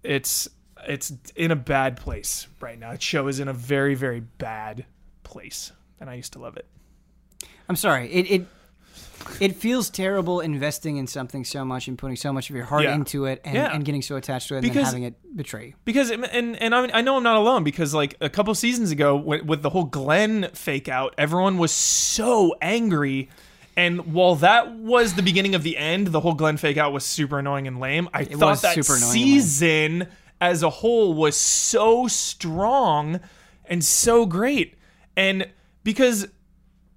[0.03, 0.49] It's
[0.85, 2.91] it's in a bad place right now.
[2.91, 4.85] The show is in a very very bad
[5.23, 5.71] place,
[6.01, 6.65] and I used to love it.
[7.69, 8.11] I'm sorry.
[8.11, 8.47] It it
[9.39, 12.83] it feels terrible investing in something so much and putting so much of your heart
[12.83, 12.95] Yeah.
[12.95, 13.73] into it and, Yeah.
[13.73, 15.73] and getting so attached to it and then Because- having it betray you.
[15.85, 19.15] because and and I, I know I'm not alone because like a couple seasons ago
[19.15, 23.29] with, with the whole Glenn fake out, everyone was so angry.
[23.75, 27.03] And while that was the beginning of the end, the whole Glenn fake out was
[27.03, 28.07] super annoying and lame.
[28.13, 29.39] I thought was that super annoying and lame.
[29.41, 30.07] season
[30.39, 33.19] as a whole was so strong
[33.65, 34.75] and so great.
[35.17, 35.47] And
[35.83, 36.27] because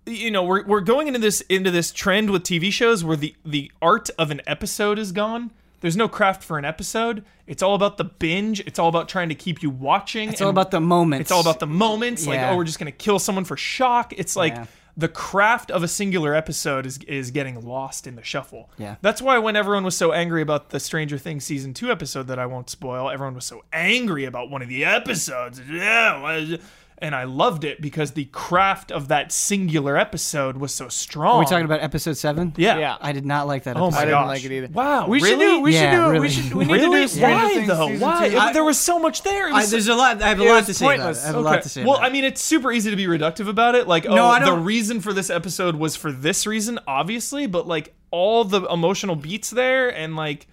[0.06, 3.34] you know we're, we're going into this into this trend with tv shows where the
[3.44, 5.50] the art of an episode is gone
[5.80, 9.28] there's no craft for an episode it's all about the binge it's all about trying
[9.28, 11.22] to keep you watching It's all about the moments.
[11.22, 12.50] it's all about the moments like Yeah.
[12.52, 14.66] oh we're just gonna kill someone for shock it's like Yeah.
[14.96, 18.96] the craft of a singular episode is is getting lost in the shuffle Yeah.
[19.02, 22.38] that's why when everyone was so angry about the stranger things season 2 episode that
[22.38, 26.58] i won't spoil everyone was so angry about one of the episodes yeah why-
[26.98, 31.40] and i loved it because the craft of that singular episode was so strong Are
[31.40, 32.54] we talking about episode seven?
[32.56, 32.96] yeah, Yeah.
[33.00, 33.76] I did not like that.
[33.76, 33.96] Oh episode.
[33.96, 34.68] my I didn't like it either.
[34.72, 35.44] Wow, we should really?
[35.56, 35.60] do.
[35.60, 36.10] We Yeah, should do.
[36.10, 36.20] really.
[36.20, 36.52] We should.
[36.54, 37.06] We need to really?
[37.06, 37.96] do Why Things though?
[37.98, 38.28] Why?
[38.28, 38.36] two.
[38.36, 39.48] It- there was so much there.
[39.52, 40.22] I, there's a lot.
[40.22, 40.84] I have a lot to say.
[40.94, 41.18] About it.
[41.22, 41.44] I have a Okay.
[41.44, 41.84] lot to say.
[41.84, 43.86] Well, about I mean, it's super easy to be reductive about it.
[43.86, 47.94] Like, No, oh, the reason for this episode was for this reason, obviously, but like
[48.10, 50.46] all the emotional beats there and like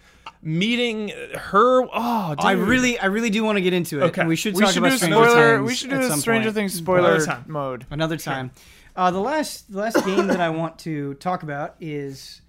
[0.44, 1.88] meeting her.
[1.94, 2.46] Oh, dude.
[2.46, 4.04] I really, I really do want to get into it.
[4.06, 4.22] Okay.
[4.22, 5.58] and we should we talk should about do Stranger spoiler.
[5.58, 6.56] Things We should at do some the Stranger point.
[6.56, 7.44] Things spoiler Another time.
[7.48, 7.86] mode.
[7.90, 8.52] another time.
[8.96, 12.42] Uh, the last, the last game that I want to talk about is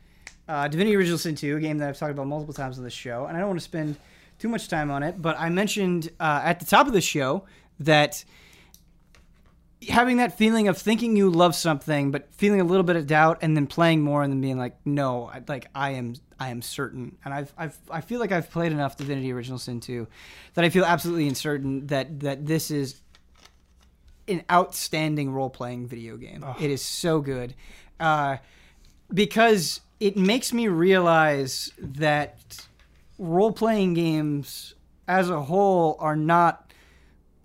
[0.48, 2.92] uh, Divinity Original Sin 2, a game that I've talked about multiple times on this
[2.92, 3.96] show, and I don't want to spend
[4.38, 5.22] too much time on it.
[5.22, 7.44] But I mentioned uh, at the top of the show
[7.80, 8.24] that
[9.88, 13.38] having that feeling of thinking you love something, but feeling a little bit of doubt,
[13.42, 16.62] and then playing more, and then being like, no, I, like I am, I am
[16.62, 20.06] certain, and I've, I've, I feel like I've played enough Divinity Original Sin 2
[20.54, 23.00] that I feel absolutely certain that that this is
[24.28, 26.44] an outstanding role playing video game.
[26.60, 27.54] It is so good.
[28.00, 28.38] Uh,
[29.12, 32.66] because it makes me realize that
[33.18, 34.74] role playing games
[35.06, 36.63] as a whole are not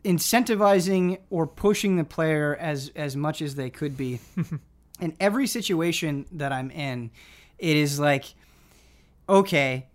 [0.03, 4.19] incentivizing or pushing the player as as much as they could be.
[5.01, 7.11] in every situation that I'm in,
[7.57, 8.25] it is like,
[9.27, 9.87] okay,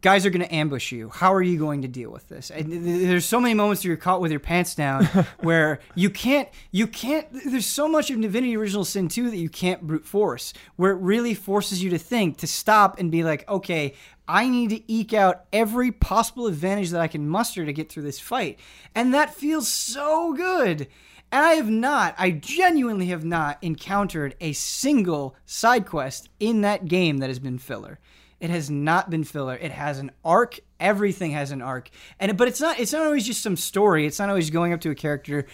[0.00, 1.08] guys are going to ambush you.
[1.08, 2.50] How are you going to deal with this?
[2.50, 5.04] And th- th- there's so many moments where you're caught with your pants down
[5.40, 9.48] where you can't, you can't, there's so much of Divinity Original Sin 2 that you
[9.48, 13.48] can't brute force, where it really forces you to think, to stop and be like,
[13.48, 13.94] okay,
[14.28, 18.02] I need to eke out every possible advantage that I can muster to get through
[18.02, 18.58] this fight.
[18.94, 20.88] And that feels so good.
[21.32, 26.86] And I have not, I genuinely have not encountered a single side quest in that
[26.86, 27.98] game that has been filler.
[28.38, 29.54] It has not been filler.
[29.54, 30.60] It has an arc.
[30.78, 31.90] Everything has an arc.
[32.20, 34.06] And but it's not it's not always just some story.
[34.06, 35.46] It's not always going up to a character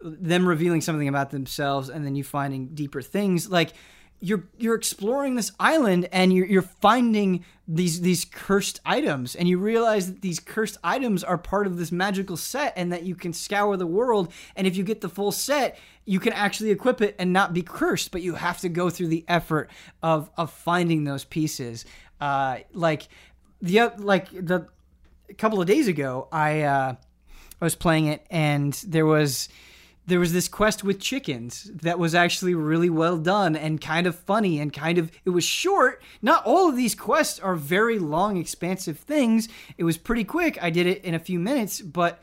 [0.00, 3.50] them revealing something about themselves and then you finding deeper things.
[3.50, 3.72] Like
[4.20, 9.36] you're you're exploring this island and you're you're finding these these cursed items.
[9.36, 13.04] And you realize that these cursed items are part of this magical set and that
[13.04, 14.32] you can scour the world.
[14.56, 17.62] And if you get the full set you can actually equip it and not be
[17.62, 19.70] cursed but you have to go through the effort
[20.02, 21.84] of of finding those pieces.
[22.20, 23.08] Uh like
[23.60, 24.66] the like the
[25.28, 26.94] a couple of days ago I uh
[27.60, 29.48] I was playing it and there was
[30.08, 34.14] there was this quest with chickens that was actually really well done and kind of
[34.14, 36.02] funny and kind of it was short.
[36.22, 39.48] Not all of these quests are very long expansive things.
[39.76, 40.62] It was pretty quick.
[40.62, 42.20] I did it in a few minutes but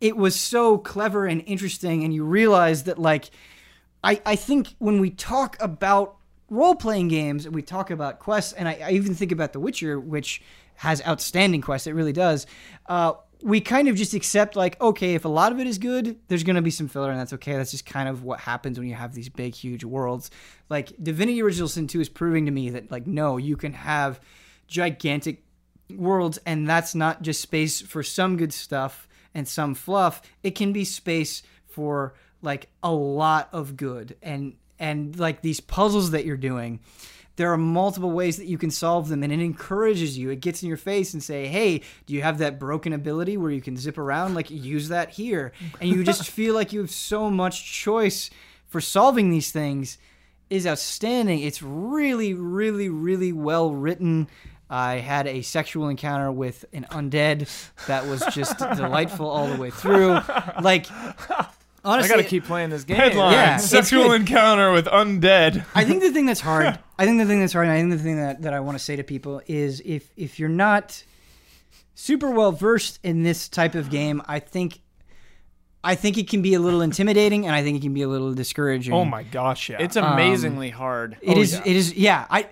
[0.00, 3.30] it was so clever and interesting and you realize that like
[4.02, 6.16] i i think when we talk about
[6.48, 10.00] role-playing games and we talk about quests and i, I even think about the witcher
[10.00, 10.42] which
[10.76, 12.46] has outstanding quests it really does
[12.86, 13.12] uh
[13.42, 16.42] we kind of just accept like okay if a lot of it is good there's
[16.42, 17.54] going to be some filler and that's okay.
[17.54, 20.30] That's just kind of what happens when you have these big huge worlds.
[20.68, 24.20] Like divinity original sin 2 is proving to me that like no you can have
[24.66, 25.42] gigantic
[25.96, 30.22] worlds and that's not just space for some good stuff and some fluff.
[30.42, 36.12] It can be space for like a lot of good and and like these puzzles
[36.12, 36.80] that you're doing
[37.40, 40.28] there are multiple ways that you can solve them and it encourages you.
[40.28, 43.50] It gets in your face and say hey do you have that broken ability where
[43.50, 44.34] you can zip around?
[44.34, 45.52] Like use that here.
[45.80, 48.28] And you just feel like you have so much choice
[48.66, 49.96] for solving these things
[50.50, 51.40] is outstanding.
[51.40, 54.28] It's really really really well written.
[54.68, 57.48] I had a sexual encounter with an undead
[57.86, 60.20] that was just delightful all the way through.
[60.60, 60.86] Like
[61.84, 62.96] I gotta keep playing this game.
[62.96, 64.22] Headline: Yeah, Sexual good.
[64.22, 65.64] encounter with undead.
[65.74, 66.78] I think the thing that's hard.
[66.98, 67.66] I think the thing that's hard.
[67.66, 70.10] And I think the thing that, that I want to say to people is if
[70.16, 71.02] if you're not
[71.94, 74.80] super well versed in this type of game, I think
[75.82, 78.08] I think it can be a little intimidating, and I think it can be a
[78.08, 78.92] little discouraging.
[78.92, 79.78] Oh my gosh, yeah.
[79.80, 81.16] It's um, amazingly hard.
[81.22, 81.54] It oh, is.
[81.54, 81.62] yeah.
[81.64, 81.94] It is.
[81.94, 82.26] Yeah.
[82.28, 82.46] I.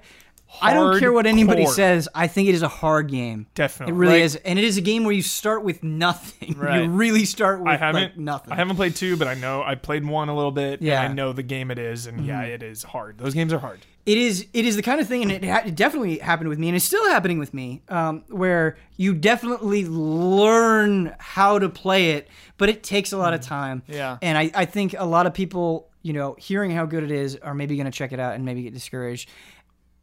[0.63, 1.75] I don't care what anybody Hardcore.
[1.75, 2.09] says.
[2.15, 3.47] I think it is a hard game.
[3.55, 3.95] Definitely.
[3.95, 6.57] It really Like- is, and it is a game where you start with nothing.
[6.59, 6.85] Right.
[6.85, 8.53] You really start with I haven't like nothing.
[8.53, 10.81] I haven't played two, but I know I played one a little bit.
[10.83, 11.03] Yeah.
[11.03, 13.19] I know the game it is, and yeah, it is hard.
[13.19, 13.81] Those games are hard.
[14.07, 16.59] it is it is the kind of thing and it, ha- it definitely happened with
[16.59, 22.13] me and it's still happening with me um, where you definitely learn how to play
[22.13, 24.17] it but it takes a lot of time Yeah.
[24.23, 27.37] and I, I think a lot of people you know hearing how good it is
[27.37, 29.29] are maybe going to check it out and maybe get discouraged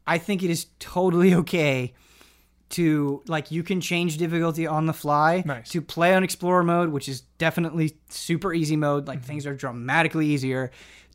[0.06, 1.92] i think it is totally okay
[2.68, 5.68] to like you can change difficulty on the fly Nice.
[5.70, 9.26] to play on explorer mode which is definitely super easy mode like Mm-hmm.
[9.28, 10.70] things are dramatically easier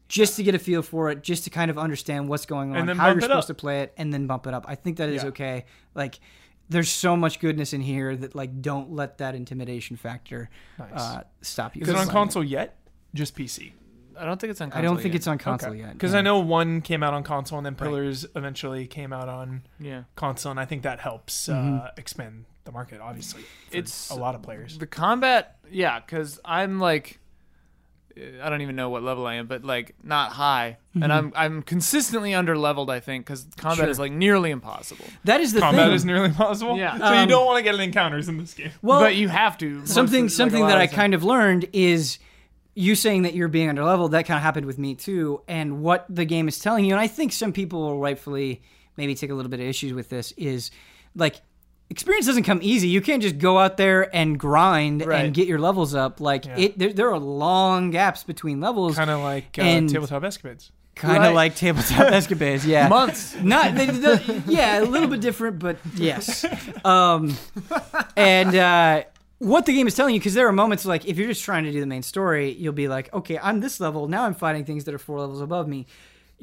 [0.07, 2.77] just to get a feel for it just to kind of understand what's going on
[2.77, 3.57] And then how you're supposed up.
[3.57, 5.29] to play it and then bump it up i think that is Yeah.
[5.29, 6.19] okay like
[6.69, 10.49] there's so much goodness in here that like don't let that intimidation factor
[10.79, 10.89] Nice.
[10.95, 12.77] uh, stop you Is it on console yet?
[13.13, 13.73] Just PC.
[14.19, 14.69] I don't think it's on.
[14.69, 15.15] console i don't think yet.
[15.15, 16.13] it's on console yet Because.
[16.13, 20.03] I know one came out on console, and then Pillars eventually came out on Yeah.
[20.15, 21.77] console, and I think that helps Mm-hmm.
[21.85, 23.01] uh, expand the market.
[23.01, 24.77] Obviously, It's- a lot of players.
[24.77, 27.19] The combat, yeah, because I'm like,
[28.43, 31.63] I don't even know what level I am, but like not high, and I'm I'm
[31.63, 32.89] consistently under leveled.
[32.89, 33.89] I think because combat Sure.
[33.89, 35.05] is like nearly impossible.
[35.23, 36.77] that is the Combat thing is nearly impossible.
[36.77, 36.97] Yeah.
[36.97, 38.71] So you Um, don't want to get in encounters in this game.
[38.81, 39.77] well but you have to.
[39.77, 42.19] once something like, something that I kind of learned is
[42.73, 44.11] you saying that you're being underleveled.
[44.11, 45.41] That kind of happened with me too.
[45.47, 48.61] And what the game is telling you, and I think some people will rightfully
[48.97, 50.71] maybe take a little bit of issues with this, is
[51.15, 51.35] like
[51.89, 52.87] experience doesn't come easy.
[52.87, 55.25] You can't just go out there and grind Right.
[55.25, 56.21] and get your levels up.
[56.21, 56.57] Like Yeah.
[56.57, 58.95] it, there, there are long gaps between levels.
[58.95, 60.71] Kind of like uh, And- tabletop escapades.
[60.95, 61.35] kind of Right.
[61.35, 62.65] like tabletop escapades.
[62.65, 63.35] Yeah, months.
[63.41, 66.45] not they, they- yeah a little bit different but yes
[66.85, 67.35] um
[68.15, 69.03] and uh
[69.41, 71.63] what the game is telling you because there are moments like if you're just trying
[71.63, 74.07] to do the main story you'll be like okay i'm this level.
[74.07, 75.87] Now i'm fighting things that are four levels above me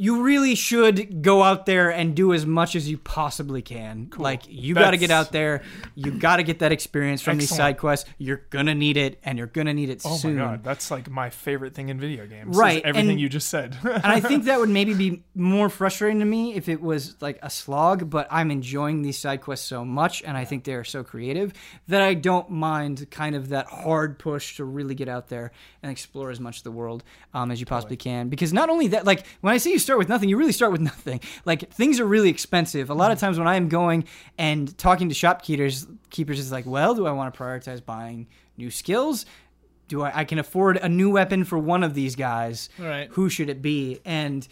[0.01, 4.11] you really should go out there and do as much as you possibly can.
[4.17, 5.63] Like you got to get out there,
[5.97, 8.09] you got to get that experience from these side quests.
[8.17, 10.39] You're gonna need it, and you're gonna need it Oh soon.
[10.39, 12.57] Oh my god, that's like my favorite thing in video games.
[12.57, 13.77] Right, everything and- you just said.
[13.83, 17.41] and I think that would maybe be more frustrating to me if it was like
[17.43, 21.03] a slog, but I'm enjoying these side quests so much and I think they're so
[21.03, 21.53] creative
[21.89, 25.51] that I don't mind kind of that hard push to really get out there
[25.83, 27.03] and explore as much of the world
[27.35, 28.29] um, as you possibly can.
[28.29, 30.71] Because not only that, like when I say you start with nothing, you really start
[30.71, 31.21] with nothing.
[31.45, 32.91] Like things are really expensive.
[32.91, 33.23] A lot of mm.
[33.23, 34.05] times when I am going
[34.37, 38.71] and talking to shopkeepers, keepers is like, well, do I want to prioritize buying new
[38.71, 39.25] skills?
[39.89, 43.09] do I, I can afford a new weapon for one of these guys Right.
[43.13, 44.47] who should it be and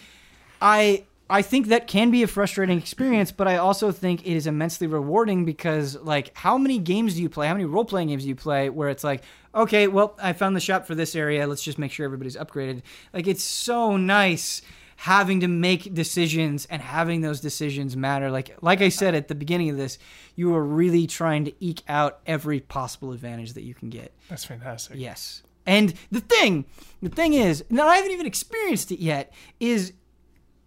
[0.61, 4.47] i i think that can be a frustrating experience but i also think it is
[4.47, 8.31] immensely rewarding because like how many games do you play how many role-playing games do
[8.31, 9.23] you play where it's like
[9.55, 12.81] okay well i found the shop for this area let's just make sure everybody's upgraded
[13.13, 14.63] like it's so nice
[14.97, 19.35] having to make decisions and having those decisions matter like like i said at the
[19.35, 19.99] beginning of this
[20.35, 24.45] you are really trying to eke out every possible advantage that you can get that's
[24.45, 24.97] fantastic.
[24.99, 25.43] Yes.
[25.67, 26.65] And the thing,
[27.03, 29.93] the thing is, now I haven't even experienced it yet, is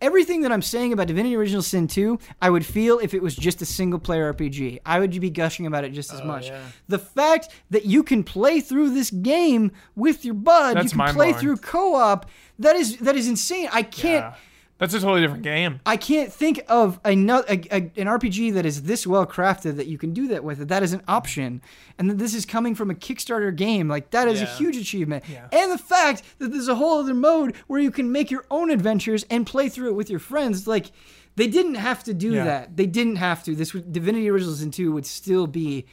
[0.02, 3.36] everything that I'm saying about Divinity Original Sin 2, I would feel if it was
[3.36, 4.80] just a single player RPG.
[4.86, 6.48] I would be gushing about it just as oh, much.
[6.48, 6.62] yeah.
[6.90, 11.14] The fact that you can play through this game with your bud, That's you can
[11.14, 12.30] play through co-op,
[12.60, 13.70] that is that is insane.
[13.72, 14.36] I can't Yeah.
[14.78, 15.82] That's a totally different game.
[15.86, 19.88] I can't think of another a, a, an RPG that is this well crafted that
[19.88, 20.70] you can do that with.
[20.70, 21.62] That is an option,
[21.98, 23.90] and that this is coming from a Kickstarter game.
[23.90, 25.26] Like that is a huge achievement.
[25.30, 25.50] Yeah.
[25.52, 28.72] And the fact that there's a whole other mode where you can make your own
[28.72, 30.66] adventures and play through it with your friends.
[30.66, 30.92] Like
[31.36, 32.46] they didn't have to do Yeah.
[32.46, 32.78] that.
[32.78, 33.56] They didn't have to.
[33.56, 35.88] This would, Divinity Original Sin 2 would still be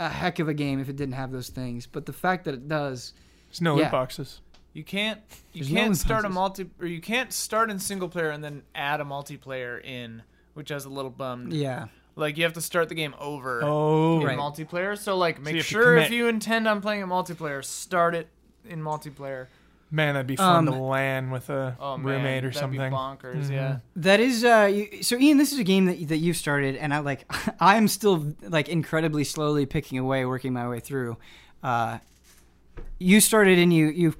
[0.00, 1.86] a heck of a game if it didn't have those things.
[1.86, 3.12] But the fact that it does,
[3.48, 3.82] There's no Yeah.
[3.84, 4.40] loot boxes.
[4.74, 5.20] You can't
[5.52, 8.62] you There's can't start a multi or you can't start in single player and then
[8.74, 10.22] add a multiplayer in,
[10.54, 11.52] which I was a little bummed.
[11.52, 11.86] yeah,
[12.16, 14.36] Like you have to start the game over Oh, in Right.
[14.38, 14.98] multiplayer.
[14.98, 18.28] So like make have to sure if you intend on playing a multiplayer, start it
[18.68, 19.46] in multiplayer.
[19.92, 22.90] man, that'd be fun Um, to land with a Oh man, roommate or that'd something.
[22.90, 23.50] Be bonkers, Mhm.
[23.52, 23.78] yeah.
[23.94, 26.92] That is uh you, so Ian this is a game that that you've started and
[26.92, 27.30] I like
[27.60, 31.16] I'm still like incredibly slowly picking away working my way through.
[31.62, 31.98] Uh
[32.98, 34.14] you started and you you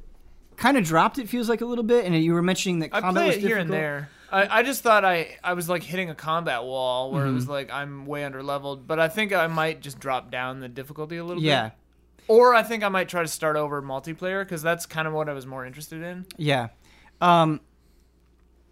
[0.57, 3.01] kind of dropped it feels like a little bit and you were mentioning that I
[3.01, 4.09] combat play was it here and there.
[4.33, 7.35] I, I just thought I, I was like hitting a combat wall where it Mm-hmm.
[7.37, 10.69] was like I'm way under leveled, but I think I might just drop down the
[10.69, 11.47] difficulty a little bit.
[11.49, 11.63] Yeah.
[11.69, 11.73] bit.
[12.27, 15.29] Or I think I might try to start over multiplayer because that's kind of what
[15.29, 16.27] I was more interested in.
[16.37, 16.69] Yeah.
[17.21, 17.61] Um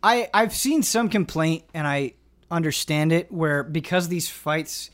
[0.02, 2.14] I I've seen some complaint and I
[2.50, 4.90] understand it where because these fights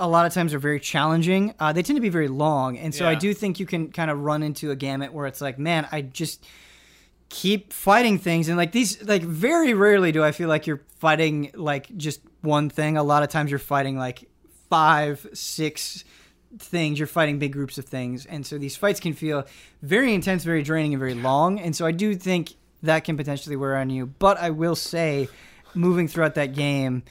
[0.00, 2.78] a lot of times are very challenging, uh, they tend to be very long.
[2.78, 5.40] And so I do think you can kind of run into a gamut where it's
[5.40, 6.44] like, man, I just
[7.28, 11.52] keep fighting things and like these like very rarely do I feel like you're fighting
[11.54, 12.96] like just one thing.
[12.96, 14.28] A lot of times you're fighting like
[14.68, 16.04] five, six
[16.58, 16.98] things.
[16.98, 19.46] You're fighting big groups of things, and so these fights can feel
[19.82, 21.60] very intense, very draining, and very long.
[21.60, 24.06] And so I do think that can potentially wear on you.
[24.06, 25.28] But I will say,
[25.74, 27.02] moving throughout that game,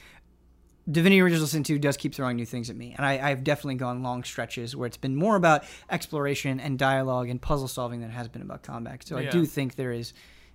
[0.90, 2.94] Divinity Original Sin 2 does keep throwing new things at me.
[2.96, 7.28] And I, I've definitely gone long stretches where it's been more about exploration and dialogue
[7.28, 9.06] and puzzle solving than it has been about combat.
[9.06, 10.12] So I do think there is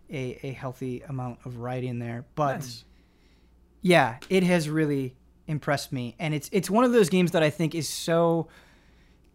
[0.10, 2.26] a, a healthy amount of variety in there.
[2.36, 2.86] But Nice.
[3.82, 5.16] yeah, it has really
[5.48, 6.16] impressed me.
[6.20, 8.48] And it's it's one of those games that I think is so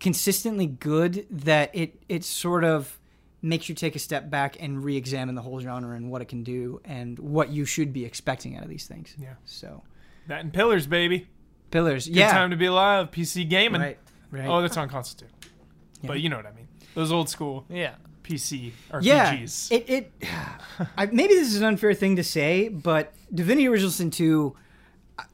[0.00, 2.98] consistently good that it it sort of
[3.42, 6.42] makes you take a step back and re-examine the whole genre and what it can
[6.42, 9.14] do and what you should be expecting out of these things.
[9.18, 9.34] Yeah.
[9.46, 9.82] So
[10.30, 11.26] That and Pillars, baby.
[11.72, 13.10] pillars, Good yeah, time to be alive.
[13.10, 13.80] PC gaming.
[13.80, 13.98] right,
[14.30, 14.46] right.
[14.48, 15.34] Oh, that's on console too.
[16.02, 16.06] Yeah.
[16.06, 16.68] But you know what I mean.
[16.94, 17.94] Those old school Yeah.
[18.22, 18.70] PC
[19.00, 19.72] yeah, RPGs.
[19.72, 20.12] it it.
[20.96, 24.54] I, maybe this is an unfair thing to say, but Divinity Original Sin two.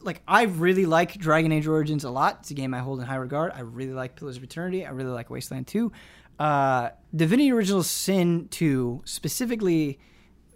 [0.01, 2.39] Like I really like Dragon Age Origins a lot.
[2.41, 3.53] It's a game I hold in high regard.
[3.55, 4.87] I really like Pillars of Eternity.
[4.87, 5.93] I really like Wasteland 2.
[6.39, 9.99] Uh, Divinity Original Sin 2, specifically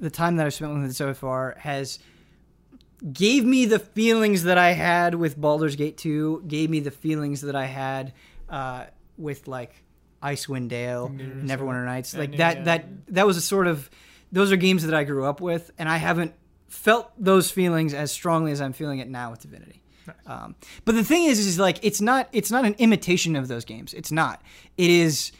[0.00, 1.98] the time that I've spent with it so far, has
[3.12, 7.40] gave me the feelings that I had with Baldur's Gate 2, gave me the feelings
[7.42, 8.12] that I had
[8.48, 8.86] uh,
[9.16, 9.82] with like
[10.22, 12.14] Icewind Dale, Neverwinter Nights.
[12.16, 13.88] Like that that that was a sort of
[14.32, 16.34] those are games that I grew up with and I haven't
[16.68, 19.82] felt those feelings as strongly as I'm feeling it now with Divinity.
[20.26, 23.64] Um, but the thing is, is like it's not it's not an imitation of those
[23.64, 23.94] games.
[23.94, 24.42] It's not.
[24.76, 25.32] It is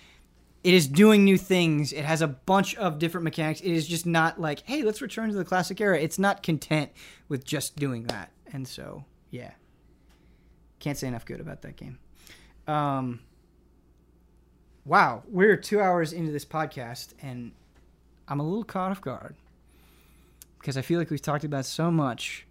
[0.62, 1.92] it is doing new things.
[1.92, 3.60] It has a bunch of different mechanics.
[3.60, 5.98] It is just not like, hey, let's return to the classic era.
[5.98, 6.90] It's not content
[7.30, 8.30] with just doing that.
[8.52, 9.52] And so, yeah,
[10.80, 11.98] can't say enough good about that game.
[12.66, 13.20] Um,
[14.84, 17.52] wow, we're two hours into this podcast, and
[18.28, 19.34] I'm a little caught off guard
[20.58, 22.46] because I feel like we've talked about so much,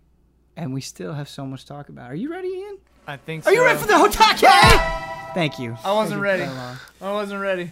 [0.58, 2.10] and we still have so much to talk about.
[2.10, 2.78] Are you ready, Ian?
[3.06, 3.44] I think.
[3.44, 3.52] So.
[3.52, 5.34] Are you ready for the Hotake?
[5.34, 5.78] Thank you.
[5.84, 6.44] I wasn't ready.
[6.44, 7.72] I wasn't ready.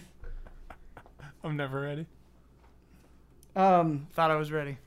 [1.42, 2.06] I'm never ready.
[3.56, 4.78] Um, Thought I was ready.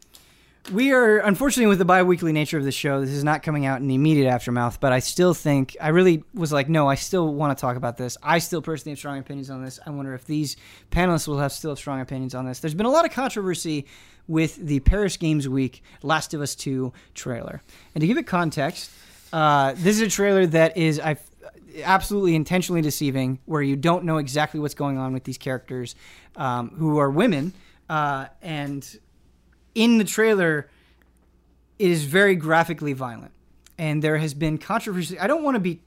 [0.69, 3.01] We are unfortunately with the bi-weekly nature of the show.
[3.01, 6.23] This is not coming out in the immediate aftermath, but I still think I really
[6.35, 8.15] was like, no, I still want to talk about this.
[8.21, 9.79] I still personally have strong opinions on this.
[9.85, 10.57] I wonder if these
[10.91, 12.59] panelists will have still have strong opinions on this.
[12.59, 13.87] There's been a lot of controversy
[14.27, 17.61] with the Paris Games Week Last of Us 2 trailer,
[17.95, 18.91] and to give it context,
[19.33, 21.17] uh, this is a trailer that is I
[21.83, 25.95] absolutely intentionally deceiving, where you don't know exactly what's going on with these characters
[26.35, 27.51] um, who are women,
[27.89, 28.99] uh, and
[29.75, 30.69] in the trailer
[31.81, 33.31] it is very graphically violent.
[33.75, 35.17] And there has been controversy.
[35.17, 35.81] I don't want to be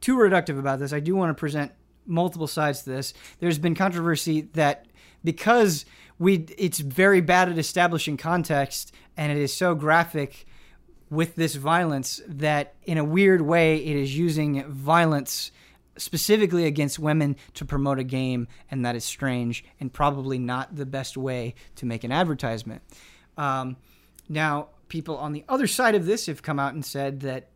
[0.00, 0.92] too reductive about this.
[0.92, 1.70] I do want to present
[2.04, 3.14] multiple sides to this.
[3.38, 4.86] There's been controversy that
[5.22, 5.84] because
[6.18, 10.46] we it's very bad at establishing context and it is so graphic
[11.10, 15.52] with this violence that in a weird way it is using violence
[15.96, 20.86] specifically against women to promote a game, and that is strange and probably not the
[20.86, 22.82] best way to make an advertisement.
[23.36, 23.76] Um,
[24.28, 27.48] now, people on the other side of this have come out and said that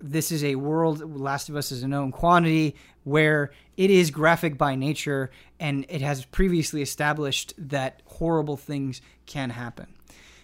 [0.00, 4.58] this is a world, Last of Us is a known quantity, where it is graphic
[4.58, 5.30] by nature
[5.60, 9.94] and it has previously established that horrible things can happen.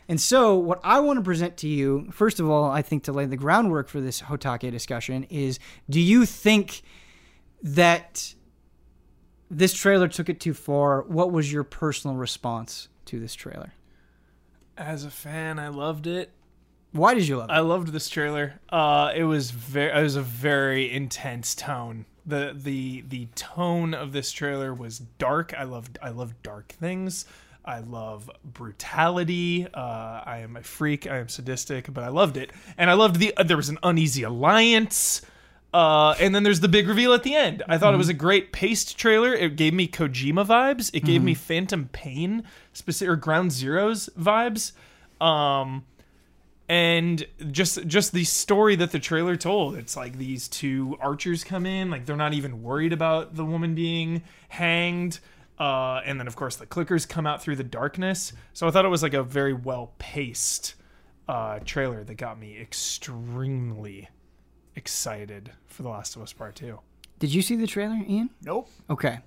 [0.09, 3.13] And so, what I want to present to you, first of all, I think to
[3.13, 6.83] lay the groundwork for this Hotake discussion is do you think
[7.63, 8.35] that
[9.51, 11.03] this trailer took it too far?
[11.03, 13.73] What was your personal response to this trailer?
[14.77, 16.31] As a fan, I loved it.
[16.93, 17.53] Why did you love it?
[17.53, 18.61] I loved this trailer.
[18.69, 22.07] Uh, it was very, it was a very intense tone.
[22.27, 25.55] the the The tone of this trailer was dark.
[25.57, 27.27] I loved, I love dark things.
[27.65, 29.69] I love brutality.
[29.73, 31.07] Uh, I am a freak.
[31.07, 33.37] I am sadistic, but I loved it, and I loved the.
[33.37, 35.21] Uh, there was an uneasy alliance.
[35.73, 37.63] Uh, and then there's the big reveal at the end.
[37.69, 39.33] I thought it was a great paced trailer.
[39.33, 40.91] It gave me Kojima vibes.
[40.93, 42.43] It gave me Phantom Pain,
[42.73, 44.73] specific or Ground Zeroes vibes.
[45.25, 45.85] Um,
[46.69, 49.77] and just just the story that the trailer told.
[49.77, 53.75] It's like these two archers come in, like they're not even worried about the woman
[53.75, 55.19] being hanged.
[55.59, 58.33] Uh, and then of course the clickers come out through the darkness.
[58.55, 60.75] So I thought it was like a very well paced
[61.29, 64.09] uh, trailer that got me extremely
[64.81, 66.81] excited for The Last of Us Part Two.
[67.19, 68.31] Did you see the trailer, Ian?
[68.43, 68.69] Nope.
[68.89, 69.19] Okay.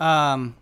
[0.00, 0.56] Um,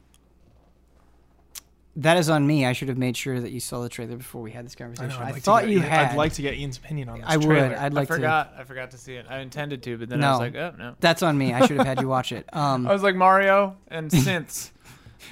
[1.97, 2.67] that is on me.
[2.67, 5.11] I should have made sure that you saw the trailer before we had this conversation.
[5.21, 6.11] I, I'd like thought get you had.
[6.11, 7.27] I'd like to get Ian's opinion on this.
[7.29, 7.47] I would.
[7.47, 7.77] trailer.
[7.79, 8.11] I'd like.
[8.11, 8.55] I like forgot.
[8.59, 9.25] I forgot to see it.
[9.31, 10.95] I intended to, but then I was like, oh no.
[11.01, 11.55] That's on me.
[11.55, 12.49] I should have had you watch it.
[12.53, 14.71] Um, I was like Mario and synths.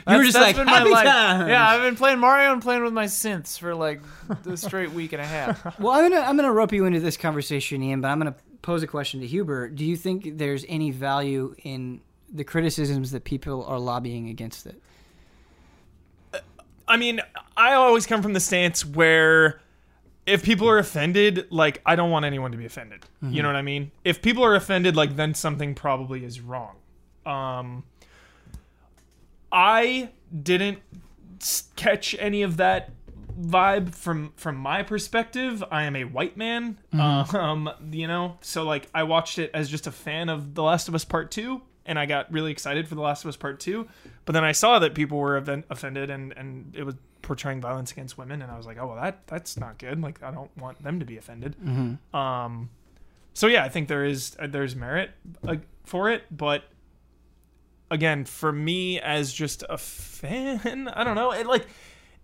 [0.08, 1.48] You were just like, been my "Happy life." times.
[1.48, 4.00] Yeah, I've been playing Mario and playing with my synths for like
[4.42, 5.78] the straight week and a half.
[5.80, 8.00] Well, I'm gonna I'm gonna rope you into this conversation, Ian.
[8.00, 8.34] But I'm gonna
[8.66, 9.68] pose a question to Huber.
[9.68, 14.82] Do you think there's any value in the criticisms that people are lobbying against it?
[16.88, 17.20] I mean,
[17.56, 19.60] I always come from the stance where
[20.26, 23.06] if people are offended, like I don't want anyone to be offended.
[23.22, 23.92] You know what I mean?
[24.04, 26.74] If people are offended, like then something probably is wrong.
[27.24, 27.84] Um
[29.52, 30.10] I
[30.42, 30.80] didn't
[31.76, 32.90] catch any of that
[33.38, 35.62] vibe from from my perspective.
[35.70, 36.78] I am a white man.
[37.32, 40.88] Um, you know, so like I watched it as just a fan of The Last
[40.88, 43.60] of Us Part 2 and I got really excited for The Last of Us Part
[43.60, 43.86] 2,
[44.24, 47.90] but then I saw that people were offen- offended and and it was portraying violence
[47.92, 50.00] against women and I was like, "Oh, well that that's not good.
[50.00, 51.56] Like I don't want them to be offended."
[52.14, 52.70] Um
[53.34, 55.10] so yeah, I think there is uh, there's merit
[55.46, 56.64] uh, for it, but
[57.90, 61.32] again, for me as just a fan, I don't know.
[61.32, 61.66] It like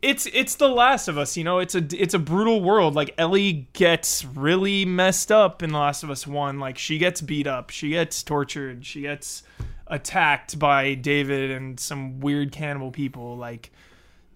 [0.02, 1.60] it's it's the last of us, you know.
[1.60, 2.94] It's a it's a brutal world.
[2.94, 6.58] Like Ellie gets really messed up in The Last of Us 1.
[6.58, 9.44] Like she gets beat up, she gets tortured, she gets
[9.86, 13.36] attacked by David and some weird cannibal people.
[13.36, 13.70] Like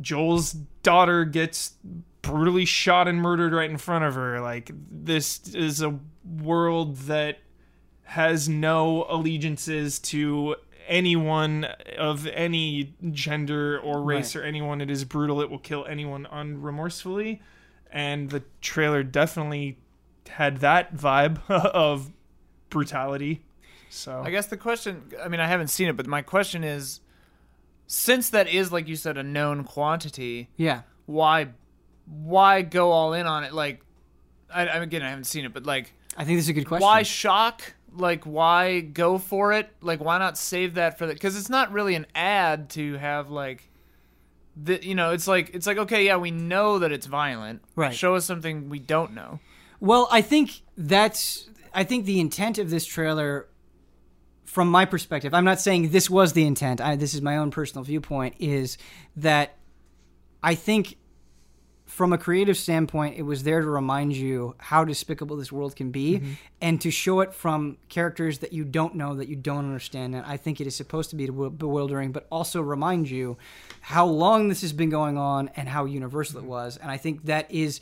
[0.00, 1.72] Joel's daughter gets
[2.22, 4.40] brutally shot and murdered right in front of her.
[4.40, 5.98] Like this is a
[6.40, 7.38] world that
[8.04, 10.54] has no allegiances to
[10.86, 11.64] anyone
[11.98, 14.80] of any gender or race or anyone.
[14.80, 15.40] It is brutal.
[15.40, 17.40] It will kill anyone unremorsefully.
[17.90, 19.78] And the trailer definitely
[20.28, 22.10] had that vibe of
[22.70, 23.42] brutality.
[23.90, 27.00] So I guess the question, I mean, I haven't seen it, but my question is
[27.86, 30.82] since that is, like you said, a known quantity, Yeah.
[31.06, 31.48] why
[32.06, 33.52] why go all in on it?
[33.52, 33.80] Like,
[34.52, 36.66] I, I again, I haven't seen it, but like, I think this is a good
[36.66, 36.82] question.
[36.84, 37.74] why shock?
[37.96, 39.70] Like, why go for it?
[39.80, 41.14] Like, why not save that for the?
[41.14, 43.70] Because it's not really an ad to have like
[44.56, 47.62] the, you know, it's like it's like okay, yeah, we know that it's violent.
[47.74, 47.94] Right.
[47.94, 49.40] Show us something we don't know.
[49.80, 53.48] Well, I think that's I think the intent of this trailer
[54.44, 56.80] from my perspective, I'm not saying this was the intent.
[56.80, 58.78] I, this is my own personal viewpoint is
[59.16, 59.56] that
[60.42, 60.96] I think
[61.96, 65.90] from a creative standpoint, it was there to remind you how despicable this world can
[65.90, 66.32] be mm-hmm.
[66.60, 70.14] and to show it from characters that you don't know, that you don't understand.
[70.14, 73.38] And I think it is supposed to be bewildering, but also remind you
[73.80, 76.50] how long this has been going on and how universal it mm-hmm.
[76.50, 76.76] was.
[76.76, 77.80] And I think that is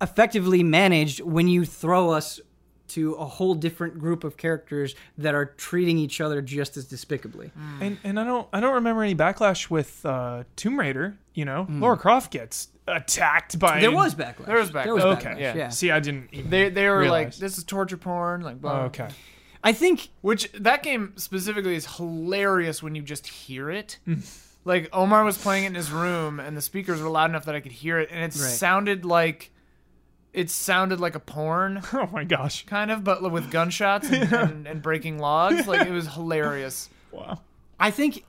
[0.00, 2.40] effectively managed when you throw us
[2.88, 7.52] to a whole different group of characters that are treating each other just as despicably.
[7.58, 7.82] Mm.
[7.82, 11.18] And and I don't I don't remember any backlash with uh, Tomb Raider.
[11.34, 11.82] You know, mm.
[11.82, 13.80] Lara Croft gets attacked by.
[13.80, 14.46] There was backlash.
[14.46, 15.16] There was There was backlash.
[15.18, 15.30] Okay.
[15.30, 15.40] backlash.
[15.40, 15.54] Yeah.
[15.56, 15.68] Yeah.
[15.70, 16.28] See, I didn't.
[16.32, 18.82] Even They they were like, this is torture porn, like blah.
[18.82, 19.08] Oh, okay.
[19.62, 23.98] I think Which that game specifically is hilarious when you just hear it.
[24.64, 27.54] like Omar was playing it in his room, and the speakers were loud enough that
[27.54, 28.32] I could hear it, and it Right.
[28.34, 29.50] sounded like
[30.32, 32.64] it sounded like a porn Oh my gosh.
[32.66, 35.66] kind of, but with gunshots and, and, and breaking logs.
[35.66, 36.88] Like it was hilarious.
[37.12, 37.40] Wow.
[37.80, 38.24] I think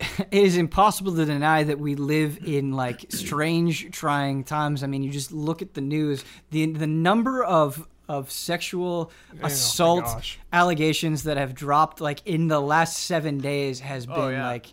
[0.18, 4.82] it is impossible to deny that we live in like strange, trying times.
[4.82, 6.24] I mean, you just look at the news.
[6.50, 9.10] the The number of of sexual
[9.42, 10.04] assault
[10.52, 14.46] allegations that have dropped like in the last seven days has been Oh, yeah.
[14.46, 14.66] like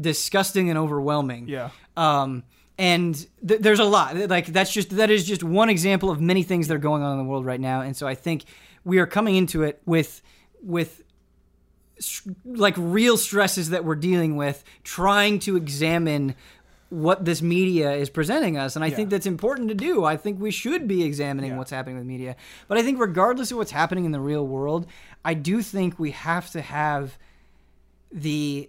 [0.00, 1.48] disgusting and overwhelming.
[1.48, 1.70] Yeah.
[1.96, 2.42] Um,
[2.78, 3.14] and
[3.46, 4.16] th- there's a lot.
[4.28, 7.12] Like that's just that is just one example of many things that are going on
[7.12, 7.82] in the world right now.
[7.82, 8.44] And so I think
[8.84, 10.22] we are coming into it with
[10.62, 11.01] with
[12.44, 16.34] like real stresses that we're dealing with, trying to examine
[16.88, 18.76] what this media is presenting us.
[18.76, 20.04] And I think that's important to do.
[20.04, 21.56] I think we should be examining Yeah.
[21.56, 22.36] what's happening with media.
[22.68, 24.86] But I think regardless of what's happening in the real world,
[25.24, 27.16] I do think we have to have
[28.10, 28.68] the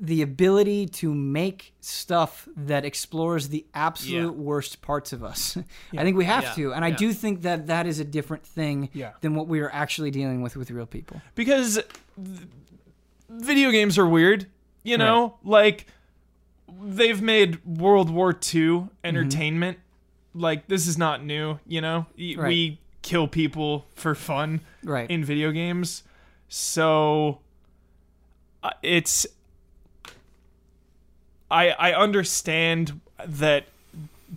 [0.00, 4.42] the ability to make stuff that explores the absolute Yeah.
[4.42, 5.56] worst parts of us.
[5.96, 6.52] I think we have Yeah.
[6.54, 9.12] to, and I do think that that is a different thing Yeah.
[9.22, 11.20] than what we are actually dealing with with real people.
[11.34, 11.74] because
[12.16, 12.48] th-
[13.28, 14.46] video games are weird.
[14.84, 15.86] You know, like
[16.80, 19.78] they've made World War II entertainment.
[20.34, 21.58] Like this is not new.
[21.66, 22.38] You know, Right.
[22.48, 25.10] we kill people for fun Right.
[25.10, 26.04] in video games,
[26.48, 27.40] so
[28.62, 29.26] uh, it's.
[31.50, 33.64] I I understand that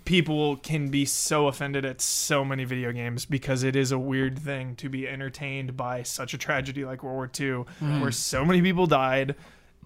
[0.05, 4.39] people can be so offended at so many video games because it is a weird
[4.39, 7.65] thing to be entertained by such a tragedy like World War II,
[8.01, 9.35] where so many people died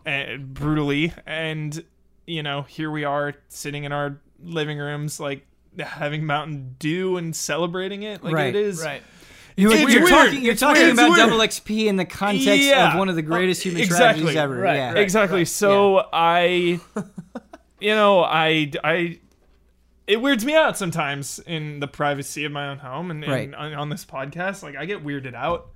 [0.06, 1.84] uh, brutally, and
[2.28, 5.46] you know here we are sitting in our living rooms like
[5.80, 8.56] having Mountain Dew and celebrating it like Right.
[8.56, 8.84] it is.
[8.84, 9.02] Right.
[9.58, 10.10] You, It's are weird.
[10.10, 10.94] talking, you're talking weird.
[10.94, 12.92] About double XP in the context Yeah.
[12.94, 14.24] of one of the greatest human exactly.
[14.24, 14.56] tragedies ever.
[14.58, 14.88] Right, yeah.
[14.94, 14.98] right.
[14.98, 15.46] exactly.
[15.46, 16.80] So I,
[17.80, 19.20] you know, I I.
[20.08, 23.54] It weirds me out sometimes in the privacy of my own home and, and Right.
[23.56, 24.62] on, on this podcast.
[24.62, 25.70] Like I get weirded out,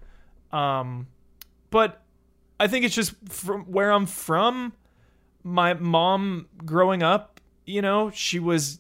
[0.52, 1.08] um,
[1.72, 2.02] but
[2.60, 4.74] I think it's just from where I'm from.
[5.42, 8.80] My mom growing up, you know, she was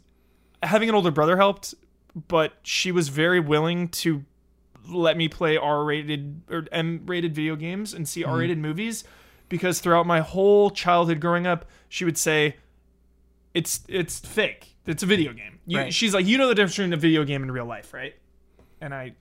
[0.61, 1.73] having an older brother helped,
[2.27, 4.25] but she was very willing to
[4.91, 8.29] let me play R-rated or M-rated video games and see mhm.
[8.29, 9.03] R-rated movies
[9.49, 12.55] because throughout my whole childhood growing up, she would say
[13.53, 14.75] it's it's fake.
[14.85, 15.59] It's a video game.
[15.65, 15.93] You, Right.
[15.93, 18.15] She's like, you know the difference between a video game and real life, right?
[18.81, 19.13] And I,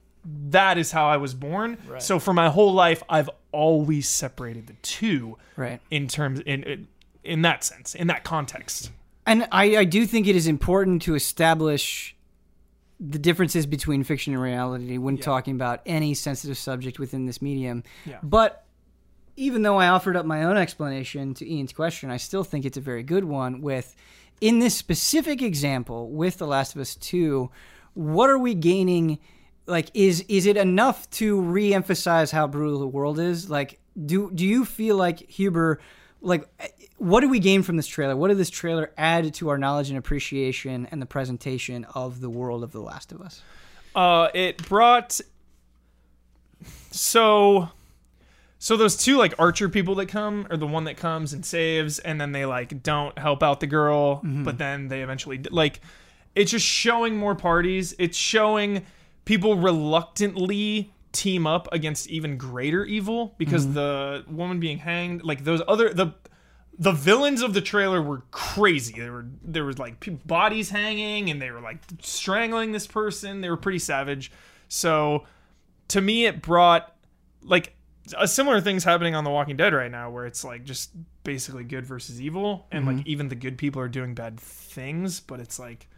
[0.51, 1.77] that is how I was born.
[1.87, 2.03] Right.
[2.03, 5.81] So for my whole life, I've always separated the two Right.
[5.91, 6.89] in terms in in,
[7.25, 8.91] in that sense, in that context.
[9.27, 12.17] And I, I do think it is important to establish
[13.01, 17.85] the differences between fiction and reality when talking about any sensitive subject within this medium.
[18.05, 18.19] Yeah.
[18.23, 18.65] But
[19.37, 22.77] even though I offered up my own explanation to Ian's question, I still think it's
[22.77, 23.61] a very good one.
[23.61, 23.95] With
[24.41, 27.51] in this specific example with The Last of Us Two,
[27.95, 29.21] what are we gaining?
[29.67, 33.49] Like, is is it enough to re-emphasize how brutal the world is?
[33.49, 35.81] Like, do do you feel like Huber?
[36.21, 36.49] Like,
[36.99, 38.17] what do we gain from this trailer?
[38.17, 42.29] What did this trailer add to our knowledge and appreciation and the presentation of the
[42.29, 43.41] world of The Last of Us?
[43.95, 45.21] Uh, it brought
[46.91, 47.69] so
[48.59, 52.01] so those two like archer people that come are the one that comes and saves
[52.01, 55.81] and then they like don't help out the girl but then they eventually like
[56.35, 58.85] it's just showing more parties it's showing
[59.25, 65.63] people reluctantly team up against even greater evil because the woman being hanged like those
[65.69, 66.13] other the
[66.79, 68.95] the villains of the trailer were crazy.
[68.99, 73.41] There were there was like bodies hanging and they were like strangling this person.
[73.41, 74.31] They were pretty savage.
[74.69, 75.25] So
[75.89, 76.95] to me it brought
[77.43, 77.75] like
[78.17, 80.91] a similar thing's happening on The Walking Dead right now, where it's like just
[81.25, 83.09] basically good versus evil, and like mm-hmm.
[83.09, 85.89] even the good people are doing bad things, but it's like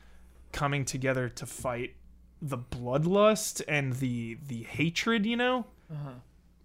[0.53, 1.95] coming together to fight
[2.43, 5.67] the bloodlust and the the hatred, you know.
[5.93, 6.15] Uh-huh.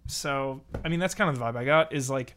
[0.06, 2.34] So I mean, that's kind of the vibe I got is like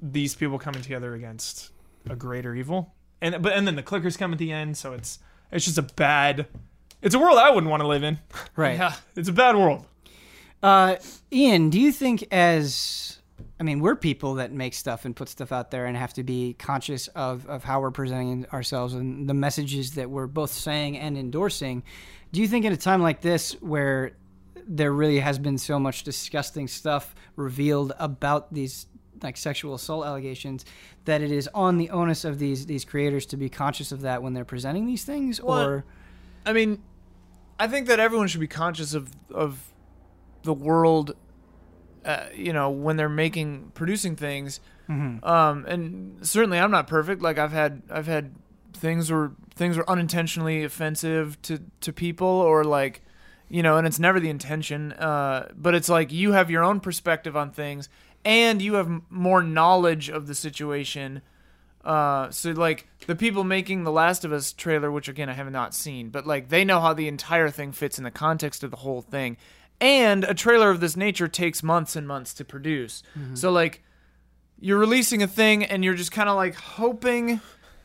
[0.00, 1.70] these people coming together against
[2.08, 5.18] a greater evil, and but and then the clickers come at the end, so it's
[5.50, 6.46] it's just a bad.
[7.02, 8.18] It's a world I wouldn't want to live in.
[8.56, 8.76] Right.
[8.76, 8.94] Yeah.
[9.16, 9.86] It's a bad world.
[10.62, 10.96] Uh,
[11.32, 13.20] Ian, do you think as
[13.58, 16.22] I mean, we're people that make stuff and put stuff out there and have to
[16.22, 20.96] be conscious of, of how we're presenting ourselves and the messages that we're both saying
[20.96, 21.82] and endorsing.
[22.32, 24.12] Do you think in a time like this where
[24.66, 28.86] there really has been so much disgusting stuff revealed about these
[29.22, 30.64] like sexual assault allegations
[31.04, 34.22] that it is on the onus of these these creators to be conscious of that
[34.22, 35.84] when they're presenting these things Well, or
[36.46, 36.82] I mean,
[37.58, 39.72] I think that everyone should be conscious of of
[40.42, 41.14] the world.
[42.02, 47.20] Uh, you know, when they're making producing things, um, and certainly I'm not perfect.
[47.20, 48.34] Like I've had I've had
[48.72, 53.02] things where things were unintentionally offensive to to people, or like,
[53.50, 54.92] you know, and it's never the intention.
[54.94, 57.90] Uh, but it's like you have your own perspective on things,
[58.24, 61.22] and you have more knowledge of the situation.
[61.84, 65.50] Uh, so like the people making the Last of Us trailer, which again I have
[65.50, 68.70] not seen, but like they know how the entire thing fits in the context of
[68.70, 69.36] the whole thing.
[69.80, 73.02] And a trailer of this nature takes months and months to produce.
[73.34, 73.82] So like
[74.58, 77.40] you're releasing a thing and you're just kind of like hoping,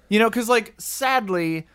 [0.09, 1.67] you know, because like sadly,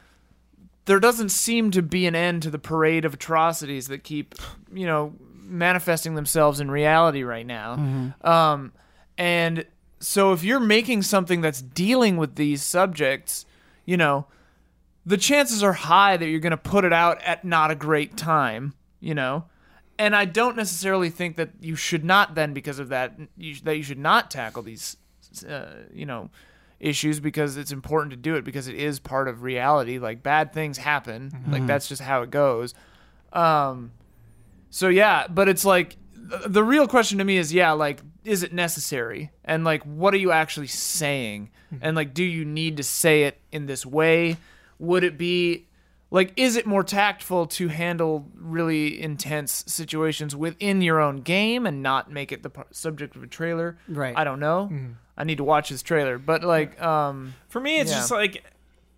[0.85, 4.35] there doesn't seem to be an end to the parade of atrocities that keep,
[4.75, 5.15] you know,
[5.51, 8.15] manifesting themselves in reality right now.
[8.23, 8.73] Um,
[9.19, 9.67] and
[9.99, 13.45] so if you're making something that's dealing with these subjects,
[13.85, 14.27] you know,
[15.05, 18.17] the chances are high that you're going to put it out at not a great
[18.17, 19.45] time, you know.
[19.99, 23.77] And I don't necessarily think that you should not then because of that you, that
[23.77, 24.97] you should not tackle these
[25.47, 26.31] uh, you know
[26.79, 29.99] issues because it's important to do it because it is part of reality.
[29.99, 31.45] Like bad things happen.
[31.49, 32.73] Like that's just how it goes.
[33.35, 33.93] Um
[34.71, 35.97] so yeah but it's like
[36.47, 40.19] the real question to me is yeah like is it necessary and like what are
[40.19, 41.51] you actually saying
[41.83, 44.37] and like do you need to say it in this way
[44.79, 45.67] would it be
[46.13, 51.83] like is it more tactful to handle really intense situations within your own game and
[51.83, 54.17] not make it the subject of a trailer Right.
[54.17, 54.71] i don't know
[55.17, 57.99] i need to watch this trailer but like um For me, it's Yeah.
[57.99, 58.45] just like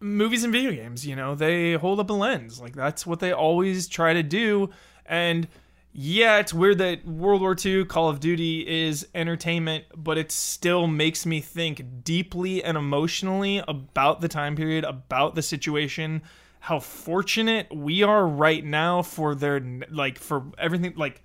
[0.01, 1.07] movies and video games.
[1.07, 2.61] You know, they hold up a lens.
[2.61, 4.71] Like that's what they always try to do.
[5.07, 5.47] And
[5.93, 10.87] yeah, it's weird that World War II, Call of Duty is entertainment, but it still
[10.87, 16.23] makes me think deeply and emotionally about the time period, about the situation,
[16.61, 21.23] how fortunate we are right now for their like for everything like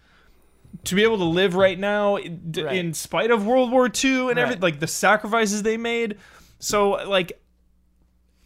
[0.84, 2.76] to be able to live right now d- Right.
[2.76, 6.18] in spite of World War II and everything like the sacrifices they made.
[6.60, 7.40] So like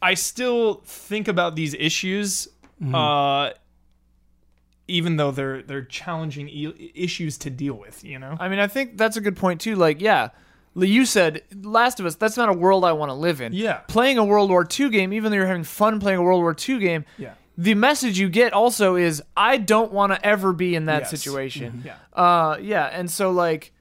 [0.01, 2.47] I still think about these issues
[2.93, 3.51] uh
[4.91, 8.35] even though they're they're challenging e- issues to deal with, you know.
[8.39, 9.75] I mean, I think that's a good point too.
[9.75, 10.29] Like, yeah,
[10.75, 12.15] you said Last of Us.
[12.15, 13.53] That's not a world I want to live in.
[13.53, 13.77] Yeah.
[13.87, 16.55] Playing a World War II game, even though you're having fun playing a World War
[16.67, 17.33] II game, Yeah.
[17.57, 21.09] the message you get also is I don't want to ever be in that Yes.
[21.09, 21.83] situation.
[21.85, 21.95] Yeah.
[22.13, 23.73] Uh, yeah, and so like.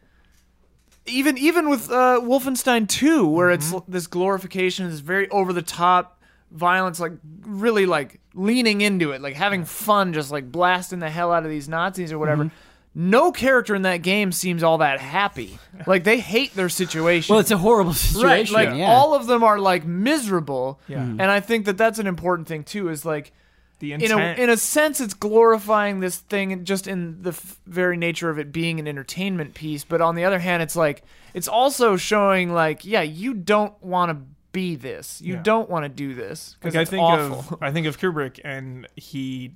[1.07, 6.20] Even even with uh, Wolfenstein 2, where it's this glorification, this very over the top
[6.51, 7.13] violence, like
[7.43, 11.51] really like leaning into it, like having fun, just like blasting the hell out of
[11.51, 12.51] these Nazis or whatever.
[12.93, 15.59] No character in that game seems all that happy.
[15.87, 17.33] Like they hate their situation.
[17.33, 18.27] well, it's a horrible situation.
[18.29, 18.47] right.
[18.47, 18.71] situation.
[18.73, 18.91] Like yeah.
[18.91, 20.79] all of them are like miserable.
[20.89, 20.99] Yeah.
[20.99, 21.13] Mhm.
[21.21, 22.89] And I think that that's an important thing too.
[22.91, 23.33] Is like
[23.79, 24.39] The in intent.
[24.39, 28.39] a in a sense, it's glorifying this thing just in the f- very nature of
[28.39, 29.85] it being an entertainment piece.
[29.85, 34.11] But on the other hand, it's like it's also showing like, yeah, you don't want
[34.11, 34.17] to
[34.53, 35.21] be this.
[35.21, 35.43] You Yeah.
[35.43, 37.55] don't want to do this because like I think awful.
[37.57, 39.55] of I think of Kubrick and he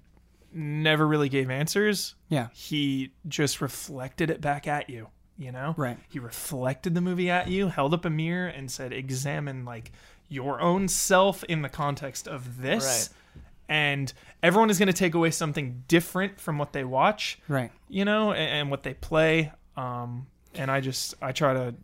[0.53, 2.15] never really gave answers.
[2.29, 2.49] yeah.
[2.53, 5.75] He just reflected it back at you, you know?
[5.77, 5.99] Right.
[6.09, 9.91] He reflected the movie at you, held up a mirror and said examine like
[10.29, 12.85] your own self in the context of this.
[12.85, 13.43] Right.
[13.69, 14.13] And
[14.45, 17.39] everyone is going to take away something different from what they watch.
[17.49, 17.73] Right.
[17.89, 19.51] you know, and, and what they play.
[19.77, 21.75] Um, and I just I try to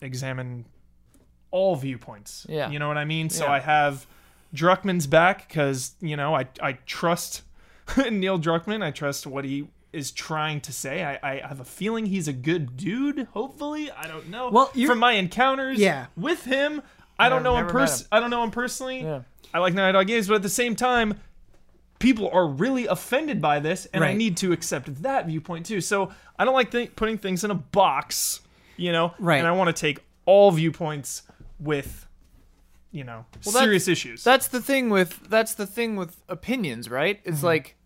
[0.00, 0.64] examine
[1.54, 2.44] all viewpoints.
[2.48, 2.68] Yeah.
[2.70, 3.30] you know what I mean.
[3.30, 3.52] So Yeah.
[3.52, 4.06] I have
[4.52, 7.42] Druckmann's back because you know I I trust
[8.10, 8.82] Neil Druckmann.
[8.82, 11.04] I trust what he is trying to say.
[11.04, 13.28] I, I have a feeling he's a good dude.
[13.32, 14.50] Hopefully, I don't know.
[14.50, 16.06] Well, you're- from my encounters, Yeah.
[16.16, 16.82] with him,
[17.16, 18.06] I don't Never- know him never met pers- him.
[18.10, 19.02] I don't know him personally.
[19.02, 19.20] Yeah.
[19.52, 21.20] I like Naughty Dog games, but at the same time,
[22.00, 25.80] people are really offended by this, and I need to accept that viewpoint too.
[25.80, 28.40] So I don't like th- putting things in a box,
[28.76, 29.14] you know.
[29.20, 29.38] Right.
[29.38, 31.22] And I want to take all viewpoints
[31.58, 32.06] with,
[32.90, 34.24] you know, that's- serious issues.
[34.24, 37.20] That's the thing with that's the thing with opinions, right?
[37.24, 37.46] It's mm-hmm.
[37.46, 37.76] like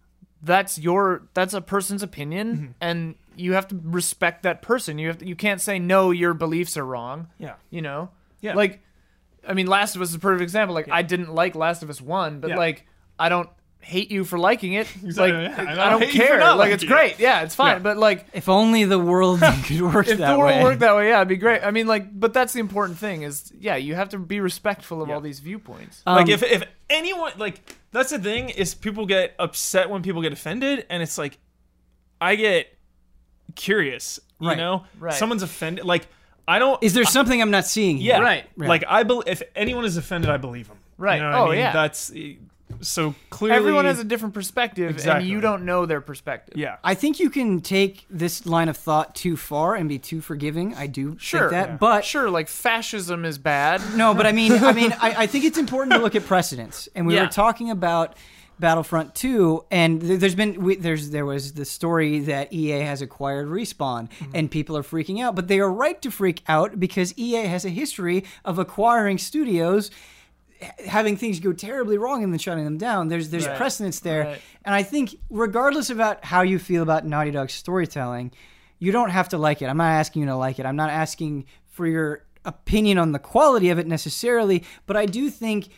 [0.43, 2.71] that's your that's a person's opinion mm-hmm.
[2.81, 4.99] and you have to respect that person.
[4.99, 7.55] You have to, you can't say no your beliefs are wrong, yeah.
[7.71, 8.11] you know?
[8.41, 8.55] Yeah.
[8.55, 8.81] Like
[9.47, 10.75] I mean Last of Us is a perfect example.
[10.75, 12.57] Like I didn't like Last of Us 1, but Yeah.
[12.57, 12.87] like
[13.19, 13.49] I don't
[13.81, 14.87] hate you for liking it.
[14.97, 15.55] Like Exactly, yeah.
[15.59, 16.39] I I don't don't hate you for care.
[16.39, 17.01] not Like it's liking it.
[17.01, 17.19] great.
[17.21, 17.77] Yeah, it's fine.
[17.77, 17.79] Yeah.
[17.79, 20.13] But like If only the world could work that way.
[20.13, 20.63] if that the world way.
[20.63, 21.63] worked that way, yeah, it'd be great.
[21.63, 25.01] I mean, like, but that's the important thing is, yeah, you have to be respectful
[25.03, 25.15] of Yeah.
[25.15, 26.03] all these viewpoints.
[26.07, 27.61] Um, like if if anyone like
[27.93, 31.39] that's the thing is people get upset when people get offended, and it's like
[32.21, 32.67] I get
[33.55, 34.57] curious, you Right.
[34.57, 35.15] know, Right.
[35.15, 36.07] someone's offended, like
[36.47, 36.83] I don't.
[36.83, 37.99] Is there something I'm not seeing?
[37.99, 38.15] Here?
[38.15, 38.45] yeah, Right.
[38.57, 40.79] Like I believe if anyone is offended, I believe them.
[40.97, 41.17] Right.
[41.17, 41.59] You know what Oh, I mean?
[41.59, 41.73] yeah.
[41.73, 42.11] That's
[42.81, 45.21] so clearly Everyone has a different perspective, Exactly.
[45.23, 46.57] and you don't know their perspective.
[46.57, 46.77] yeah.
[46.85, 50.75] I think you can take this line of thought too far and be too forgiving.
[50.75, 51.77] I do Sure, think that, yeah.
[51.77, 53.81] but Sure, like fascism is bad.
[53.97, 56.89] no, but I mean, I mean, I, I think it's important to look at precedents,
[56.95, 57.23] and we Yeah.
[57.25, 58.17] were talking about
[58.61, 63.47] Battlefront 2, and there's been we, there's there was the story that EA has acquired
[63.49, 64.33] Respawn, Mm-hmm.
[64.35, 67.65] and people are freaking out, but they are right to freak out because EA has
[67.65, 69.91] a history of acquiring studios.
[70.87, 73.09] Having things go terribly wrong and then shutting them down.
[73.09, 73.57] There's there's Right.
[73.57, 74.41] precedence there, Right.
[74.65, 78.33] and I think regardless about how you feel about Naughty Dog's storytelling,
[78.79, 79.67] you don't have to like it.
[79.67, 80.67] I'm not asking you to like it.
[80.67, 85.31] I'm not asking for your opinion on the quality of it necessarily, but I do
[85.31, 85.69] think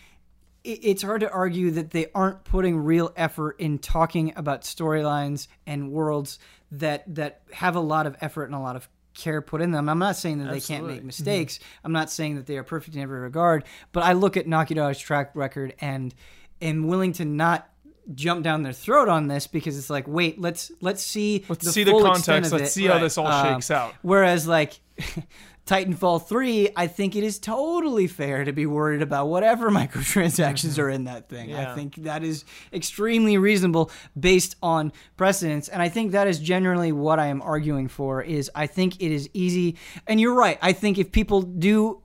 [0.62, 5.90] it's hard to argue that they aren't putting real effort in talking about storylines and
[5.90, 6.38] worlds
[6.70, 8.88] that that have a lot of effort and a lot of
[9.20, 9.88] care put in them.
[9.88, 11.58] I'm not saying that they can't make mistakes.
[11.84, 14.98] I'm not saying that they are perfect in every regard, but I look at Dog's
[14.98, 16.14] track record and
[16.60, 17.68] am willing to not
[18.14, 21.72] jump down their throat on this because it's like, wait, let's let's see Let's the
[21.72, 22.50] see the context.
[22.52, 22.72] Let's it.
[22.72, 23.02] see how Right.
[23.02, 23.94] this all Um, shakes out.
[24.02, 24.80] Whereas like
[25.66, 30.80] Titanfall 3, I think it is totally fair to be worried about whatever microtransactions mm-hmm.
[30.80, 31.54] are in that thing.
[31.54, 36.92] I think that is extremely reasonable based on precedence and I think that is generally
[36.92, 40.58] what I am arguing for is I think it is easy and you're right.
[40.60, 42.02] I think if people do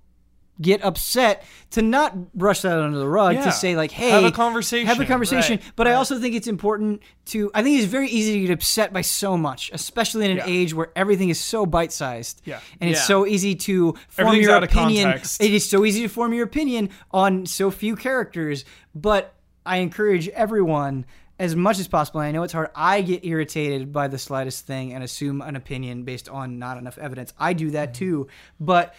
[0.62, 3.44] get upset to not brush that under the rug Yeah.
[3.46, 4.88] to say like hey Have a conversation.
[4.88, 8.08] have a conversation Right, but i also think it's important to i think it's very
[8.10, 10.44] easy to get upset by so much especially in an Yeah.
[10.48, 12.60] age where everything is so bite-sized Yeah.
[12.80, 16.46] and it's so easy to form your opinion it is so easy to form your
[16.46, 19.34] opinion on so few characters but
[19.66, 21.06] i encourage everyone
[21.38, 24.66] as much as possible and i know it's hard i get irritated by the slightest
[24.66, 28.00] thing and assume an opinion based on not enough evidence i do that Mm-hmm.
[28.06, 28.28] too
[28.60, 28.96] but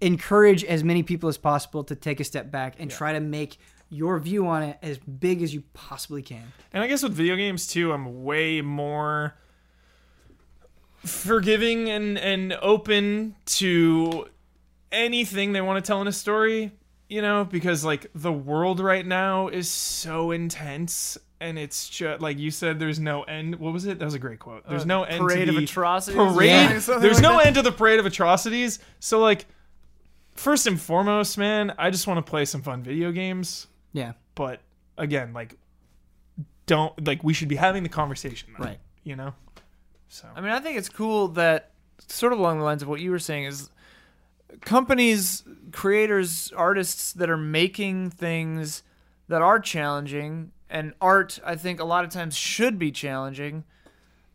[0.00, 3.58] encourage as many people as possible to take a step back and try to make
[3.90, 6.52] your view on it as big as you possibly can.
[6.72, 9.36] And I guess with video games too, I'm way more
[11.04, 14.26] forgiving and and open to
[14.90, 16.72] anything they want to tell in a story,
[17.08, 22.38] you know, because like the world right now is so intense and it's just like
[22.38, 23.56] you said there's no end.
[23.56, 23.98] What was it?
[23.98, 24.66] That was a great quote.
[24.68, 26.16] There's uh, no end Parade to of the atrocities.
[26.16, 26.48] parade.
[26.48, 26.78] Yeah.
[26.78, 27.46] Something There's like no that.
[27.46, 28.78] end to the parade of atrocities.
[29.00, 29.46] So like
[30.34, 34.12] first and foremost, man, I just want to play some fun video games Yeah.
[34.34, 34.60] but
[34.98, 35.56] again like
[36.66, 38.78] don't like we should be having the conversation then, Right.
[39.02, 39.34] you know
[40.08, 41.70] so I mean, I think it's cool that
[42.06, 43.68] sort of along the lines of what you were saying is
[44.60, 48.82] companies, creators, artists that are making things
[49.28, 53.64] that are challenging and art I think a lot of times should be challenging.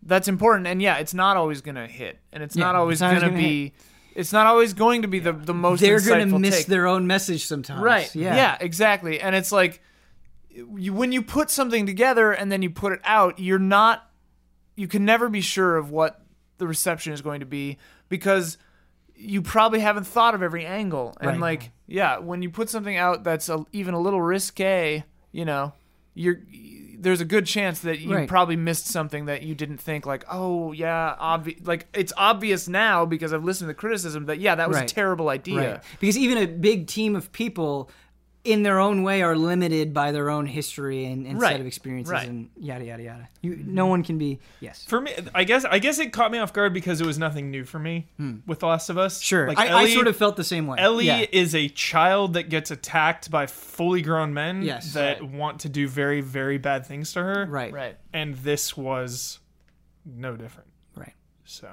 [0.04, 2.96] That's important and yeah, it's not always going to hit and it's Yeah, not always
[2.96, 3.74] it's not always going to gonna be
[4.16, 6.66] it's not always going to be the the most They're going to miss take.
[6.68, 7.82] their own message sometimes.
[7.82, 8.14] Right.
[8.16, 8.36] Yeah.
[8.36, 8.58] Yeah.
[8.60, 9.20] exactly.
[9.22, 9.82] And it's like
[10.50, 14.10] you, when you put something together and then you put it out, you're not
[14.76, 16.22] you can never be sure of what
[16.58, 17.78] the reception is going to be
[18.10, 18.58] because
[19.16, 21.16] you probably haven't thought of every angle.
[21.20, 21.40] And Right.
[21.40, 25.74] like, yeah, when you put something out that's a, even a little risque, you know,
[26.14, 26.40] you're
[27.02, 28.28] there's a good chance that you Right.
[28.28, 31.60] probably missed something that you didn't think like, oh yeah, obvious.
[31.66, 34.92] Like it's obvious now because I've listened to the criticism that yeah, that was Right.
[34.92, 35.72] a terrible idea.
[35.74, 35.84] Right.
[36.00, 37.90] Because even a big team of people
[38.46, 42.12] in their own way are limited by their own history and, and set of experiences
[42.12, 42.28] Right.
[42.28, 43.30] and yada yada yada.
[43.42, 44.86] You no one can be yes.
[44.86, 47.52] for me i guess i guess it caught me off guard because it was nothing
[47.52, 48.38] new for me hmm.
[48.48, 49.48] with the last of us Sure.
[49.48, 50.78] like I, ellie, I sort of felt the same way.
[50.80, 51.26] ellie Yeah.
[51.32, 54.94] is a child that gets attacked by fully grown men Yes.
[54.94, 55.30] that Right.
[55.32, 57.74] want to do very very bad things to her Right.
[57.74, 57.98] Right.
[58.14, 59.40] and this was
[60.06, 60.69] no different Right.
[61.52, 61.68] So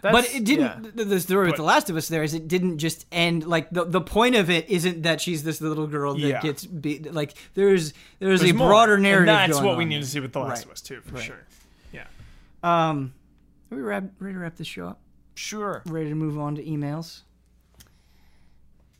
[0.00, 0.84] but it didn't.
[0.84, 0.90] yeah.
[0.94, 3.68] The, the story with The Last of Us there is it didn't just end like
[3.70, 6.40] the the point of it isn't that she's this little girl that Yeah.
[6.40, 7.12] gets beat.
[7.12, 9.26] Like there's there's, there's a more, broader and narrative.
[9.26, 10.00] that's going what we need there.
[10.02, 10.64] to see with The Last Right.
[10.66, 11.24] of Us too, for Right.
[11.24, 11.46] sure.
[11.92, 12.04] Yeah.
[12.62, 13.12] Um,
[13.70, 15.00] are we wrap, ready to wrap this show up?
[15.34, 15.82] Sure.
[15.84, 17.20] Ready to move on to emails?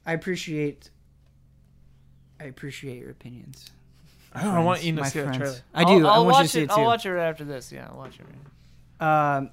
[0.07, 0.91] I appreciate.
[2.41, 3.71] I appreciate your opinions.
[4.35, 5.39] I don't know, I want you to my see the friends.
[5.39, 5.57] trailer.
[5.75, 5.91] I do.
[5.91, 6.63] I'll, I I'll want you watch to see it.
[6.65, 6.75] it too.
[6.75, 7.73] I'll watch it after this.
[7.73, 9.03] Yeah, I'll watch it.
[9.05, 9.51] um,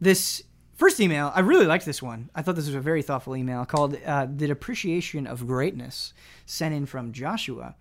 [0.00, 0.42] this
[0.74, 2.30] first email, I really liked this one.
[2.34, 6.12] I thought this was a very thoughtful email called uh, "The Depreciation of Greatness,"
[6.46, 7.74] sent in from Joshua.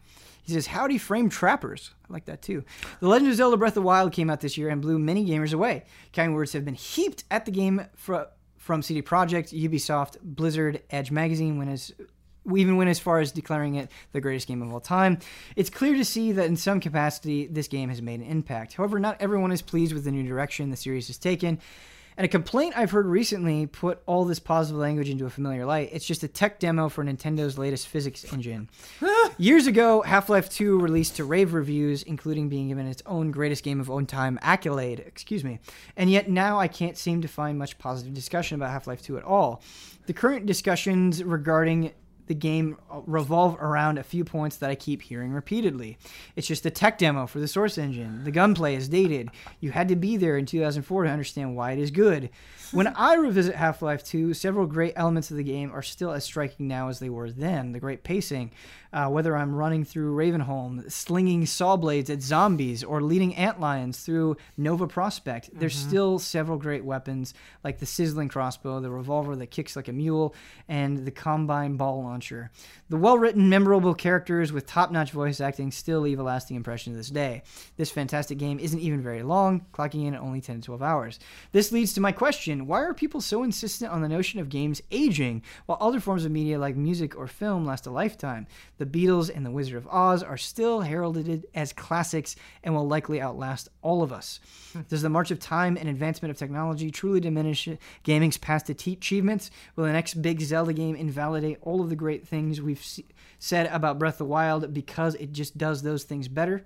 [0.44, 2.64] He says, "Howdy, frame trappers." I like that too.
[3.00, 5.26] The Legend of Zelda: Breath of the Wild came out this year and blew many
[5.26, 5.86] gamers away.
[6.14, 11.12] Kind words have been heaped at the game fro- from CD Projekt, Ubisoft, Blizzard, Edge
[11.12, 11.92] Magazine when we
[12.58, 15.20] even went as far as declaring it the greatest game of all time.
[15.56, 18.74] It's clear to see that in some capacity, this game has made an impact.
[18.74, 21.60] However, not everyone is pleased with the new direction the series has taken.
[22.20, 25.92] And a complaint I've heard recently put all this positive language into a familiar light.
[25.94, 28.70] It's just a tech demo for Nintendo's latest physics engine.
[29.38, 33.64] Years ago, Half Life 2 released to rave reviews, including being given its own greatest
[33.64, 35.60] game of own time accolade, excuse me.
[35.96, 39.18] And yet now I can't seem to find much positive discussion about Half Life 2
[39.18, 39.62] at all.
[40.06, 41.94] The current discussions regarding
[42.30, 42.78] the game
[43.08, 45.98] revolve around a few points that I keep hearing repeatedly.
[46.36, 48.24] It's just a tech demo for the Source engine.
[48.24, 49.32] The gunplay is dated.
[49.60, 52.30] You had to be there in 2004 to understand why it is good.
[52.72, 56.24] When I revisit Half Life 2, several great elements of the game are still as
[56.24, 57.72] striking now as they were then.
[57.72, 58.52] The great pacing,
[58.94, 64.38] uh, whether I'm running through Ravenholm, slinging saw blades at zombies, or leading antlions through
[64.56, 67.34] Nova Prospekt, there's still several great weapons
[67.64, 70.36] like the sizzling crossbow, the revolver that kicks like a mule,
[70.68, 72.52] and the combine ball launcher.
[72.90, 76.94] The well written, memorable characters with top notch voice acting still leave a lasting impression
[76.94, 77.42] to this day.
[77.78, 81.20] This fantastic game isn't even very long, clocking in at only 10 to 12 hours.
[81.52, 84.82] This leads to my question why are people so insistent on the notion of games
[84.92, 88.48] aging while other forms of media like music or film last a lifetime?
[88.78, 93.22] The Beatles and The Wizard of Oz are still heralded as classics and will likely
[93.22, 94.40] outlast all of us.
[94.88, 97.68] Does the march of time and advancement of technology truly diminish
[98.04, 99.52] gaming's past achievements?
[99.76, 103.06] Will the next big Zelda game invalidate all of the great things we've se-
[103.40, 106.66] said about Breath of the Wild because it just does those things better?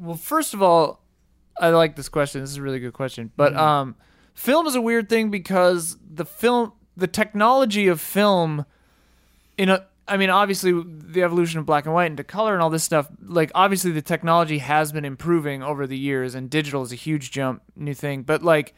[0.00, 1.02] Well, first of all,
[1.58, 2.40] I like this question.
[2.40, 3.26] This is a really good question.
[3.26, 3.36] Mm-hmm.
[3.36, 3.96] But um,
[4.34, 8.64] film is a weird thing because the film, the technology of film,
[9.56, 12.70] in a, I mean, obviously the evolution of black and white into color and all
[12.70, 13.08] this stuff.
[13.24, 17.30] Like, obviously the technology has been improving over the years, and digital is a huge
[17.30, 18.22] jump, new thing.
[18.22, 18.74] But like,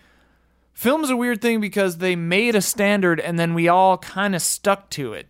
[0.74, 4.34] film is a weird thing because they made a standard, and then we all kind
[4.34, 5.26] of stuck to it.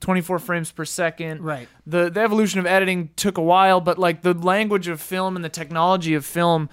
[0.00, 1.66] 24 frames per second Right.
[1.86, 5.42] the the evolution of editing took a while, but like the language of film and
[5.42, 6.68] the technology of film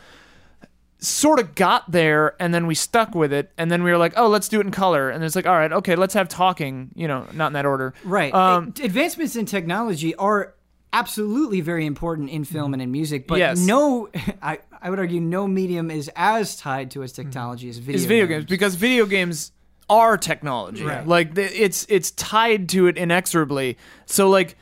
[1.01, 4.13] sort of got there and then we stuck with it and then we were like,
[4.15, 6.91] "Oh, let's do it in color." And it's like, "All right, okay, let's have talking,
[6.95, 8.33] you know, not in that order." Right.
[8.33, 10.53] Um, Advancements in technology are
[10.93, 13.59] absolutely very important in film and in music, but Yes.
[13.59, 14.09] no,
[14.41, 18.05] I, I would argue no medium is as tied to its technology as video, is
[18.05, 19.51] video games because video games
[19.89, 20.83] are technology.
[20.85, 21.05] Right.
[21.07, 23.77] Like it's it's tied to it inexorably.
[24.05, 24.55] So like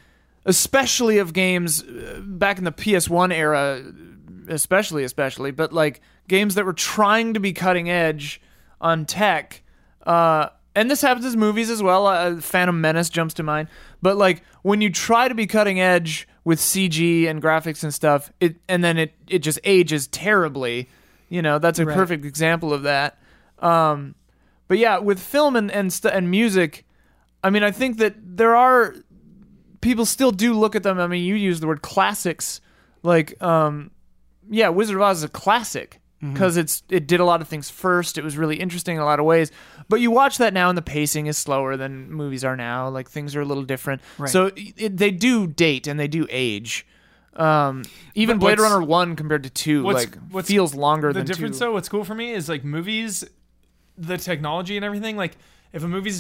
[0.46, 3.84] especially of games uh, back in the PS1 era
[4.48, 8.40] especially especially but like games that were trying to be cutting edge
[8.80, 9.62] on tech
[10.06, 12.06] uh and this happens in movies as well.
[12.08, 13.68] Uh, Phantom Menace jumps to mind.
[14.04, 18.32] But like when you try to be cutting edge with CG and graphics and stuff,
[18.40, 20.88] it and then it it just ages terribly.
[21.28, 21.96] You know, that's a Right.
[21.98, 23.18] perfect example of that.
[23.58, 24.16] Um,
[24.70, 26.86] but yeah, with film and and, st- and music,
[27.44, 28.96] I mean, I think that there are
[29.82, 31.00] people still do look at them.
[31.00, 32.62] I mean, you use the word classics,
[33.04, 33.90] like um,
[34.50, 36.34] yeah, Wizard of Oz is a classic Mm-hmm.
[36.34, 38.18] because it's it did a lot of things first.
[38.18, 39.52] It was really interesting in a lot of ways.
[39.88, 42.90] But you watch that now, and the pacing is slower than movies are now.
[42.90, 44.02] Like things are a little different.
[44.18, 44.30] Right.
[44.30, 46.86] So it, they do date and they do age.
[47.36, 47.84] Um,
[48.16, 51.20] even But Blade Runner one compared to two, what's- like what's feels longer than the
[51.20, 51.66] than difference two.
[51.66, 53.24] though what's cool for me is like movies
[53.98, 55.38] the technology and everything like
[55.72, 56.12] if a movie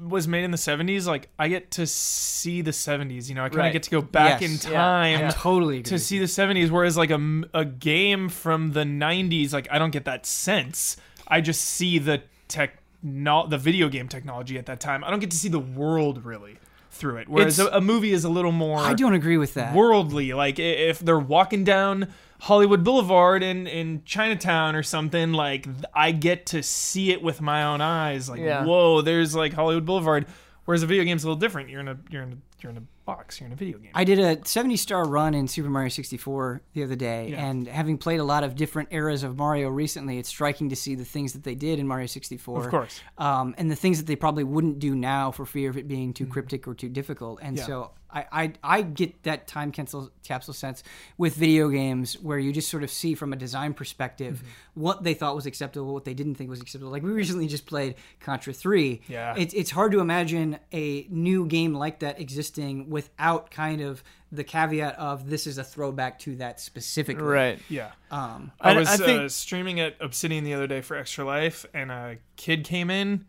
[0.00, 3.48] was made in the 70s like i get to see the 70s you know i
[3.48, 3.72] kind of Right.
[3.72, 4.64] get to go back Yes.
[4.64, 8.82] in time I totally to see the 70s whereas like a, a game from the
[8.84, 10.96] 90s like i don't get that sense
[11.28, 15.20] i just see the tech no, the video game technology at that time i don't
[15.20, 16.56] get to see the world really
[16.90, 19.74] through it whereas a, a movie is a little more I don't agree with that.
[19.74, 20.32] worldly.
[20.32, 22.08] Like if they're walking down
[22.40, 27.64] Hollywood Boulevard in in Chinatown or something, like I get to see it with my
[27.64, 28.28] own eyes.
[28.28, 28.64] Like Yeah.
[28.64, 30.26] whoa, there's like Hollywood Boulevard.
[30.64, 31.68] Whereas a video game's a little different.
[31.70, 33.38] You're in a you're in a you're in a box.
[33.38, 33.92] You're in a video game.
[33.94, 37.46] I did a 70 star run in Super Mario 64 the other day, Yeah.
[37.46, 40.96] and having played a lot of different eras of Mario recently, it's striking to see
[40.96, 42.64] the things that they did in Mario 64.
[42.64, 43.00] Of course.
[43.16, 46.12] Um, and the things that they probably wouldn't do now for fear of it being
[46.12, 47.38] too cryptic or too difficult.
[47.42, 47.60] And Mm-hmm.
[47.60, 47.66] Yeah.
[47.66, 50.82] so I, I, I get that time capsule, capsule sense
[51.18, 54.80] with video games where you just sort of see from a design perspective Mm-hmm.
[54.80, 56.92] what they thought was acceptable, what they didn't think was acceptable.
[56.92, 59.00] Like we recently just played Contra 3.
[59.08, 59.34] Yeah.
[59.36, 64.02] It's, it's hard to imagine a new game like that existing without kind of
[64.32, 67.22] the caveat of this is a throwback to that specifically.
[67.24, 67.58] Right.
[67.68, 67.92] Yeah.
[68.10, 71.24] Um, I I- was I think- uh, streaming at Obsidian the other day for Extra
[71.24, 73.24] Life, and a kid came in,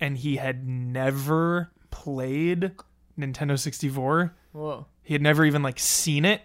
[0.00, 2.72] and he had never played
[3.18, 4.32] Nintendo 64.
[4.52, 4.86] Whoa.
[5.02, 6.42] He had never even like seen it.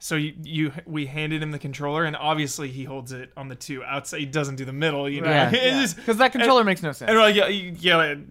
[0.00, 3.54] So you, you we handed him the controller, and obviously he holds it on the
[3.54, 4.20] two outside.
[4.20, 5.30] He doesn't do the middle, you know.
[5.30, 5.52] Right.
[5.54, 7.08] It's just- Because that controller makes no sense.
[7.08, 8.14] and we're like, yeah, you- yeah,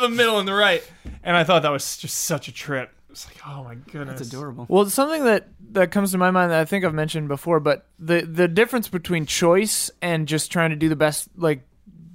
[0.00, 0.82] the middle and the right.
[1.22, 2.90] And I thought that was just such a trip.
[3.10, 4.66] It's like, oh my goodness, that's adorable.
[4.68, 7.86] Well, something that that comes to my mind that I think I've mentioned before, but
[8.00, 11.62] the the difference between choice and just trying to do the best, like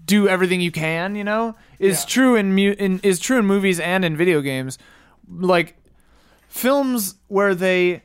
[0.06, 2.08] do everything you can, you know, is Yeah.
[2.08, 4.78] true in, mu- in is true in movies and in video games.
[5.30, 5.78] Like
[6.48, 8.04] films where they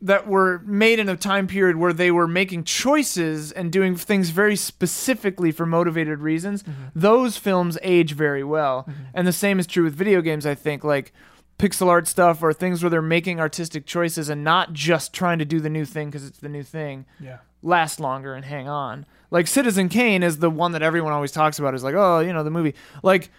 [0.00, 4.30] that were made in a time period where they were making choices and doing things
[4.30, 6.82] very specifically for motivated reasons, mm-hmm.
[6.94, 8.82] those films age very well.
[8.82, 9.02] Mm-hmm.
[9.12, 10.84] And the same is true with video games, I think.
[10.84, 11.12] Like
[11.58, 15.44] pixel art stuff or things where they're making artistic choices and not just trying to
[15.44, 19.04] do the new thing because it's the new thing Yeah, last longer and hang on.
[19.30, 22.32] Like Citizen Kane is the one that everyone always talks about is like, oh, you
[22.32, 22.74] know, the movie.
[23.02, 23.30] Like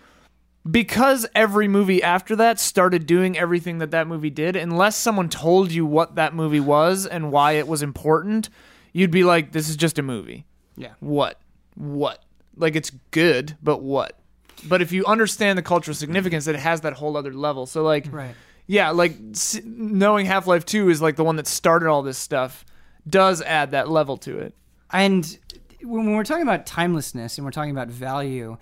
[0.69, 5.71] because every movie after that started doing everything that that movie did, unless someone told
[5.71, 8.49] you what that movie was and why it was important,
[8.93, 10.45] you'd be like, this is just a movie.
[10.75, 10.93] Yeah.
[10.99, 11.39] What?
[11.75, 12.23] What?
[12.55, 14.19] Like it's good, but what?
[14.67, 17.65] But if you understand the cultural significance, it has that whole other level.
[17.65, 18.35] So like, Right.
[18.67, 19.15] yeah, like
[19.63, 22.65] knowing Half Life Two is like the one that started all this stuff
[23.07, 24.53] does add that level to it.
[24.91, 25.37] And
[25.83, 28.57] when we're talking about timelessness and we're talking about value,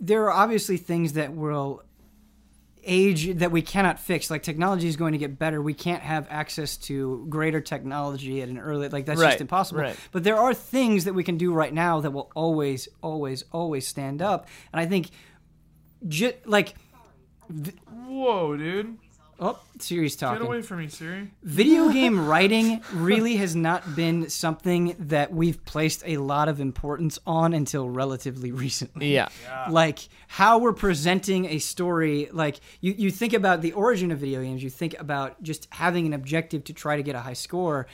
[0.00, 1.82] there are obviously things that will
[2.84, 4.30] age that we cannot fix.
[4.30, 5.60] Like technology is going to get better.
[5.60, 9.80] We can't have access to greater technology at an early like that's Right, just impossible.
[9.82, 9.96] right.
[10.12, 13.86] But there are things that we can do right now that will always, always, always
[13.86, 14.46] stand up.
[14.72, 15.10] And I think,
[16.06, 16.74] ju- like,
[18.06, 18.96] whoa, dude,
[19.38, 20.40] oh, Siri's talking.
[20.40, 21.30] get away from me, Siri.
[21.42, 27.18] Video game writing really has not been something that we've placed a lot of importance
[27.26, 29.14] on until relatively recently.
[29.14, 29.28] Yeah.
[29.70, 34.42] Like how we're presenting a story, like you, you think about the origin of video
[34.42, 37.86] games, you think about just having an objective to try to get a high score.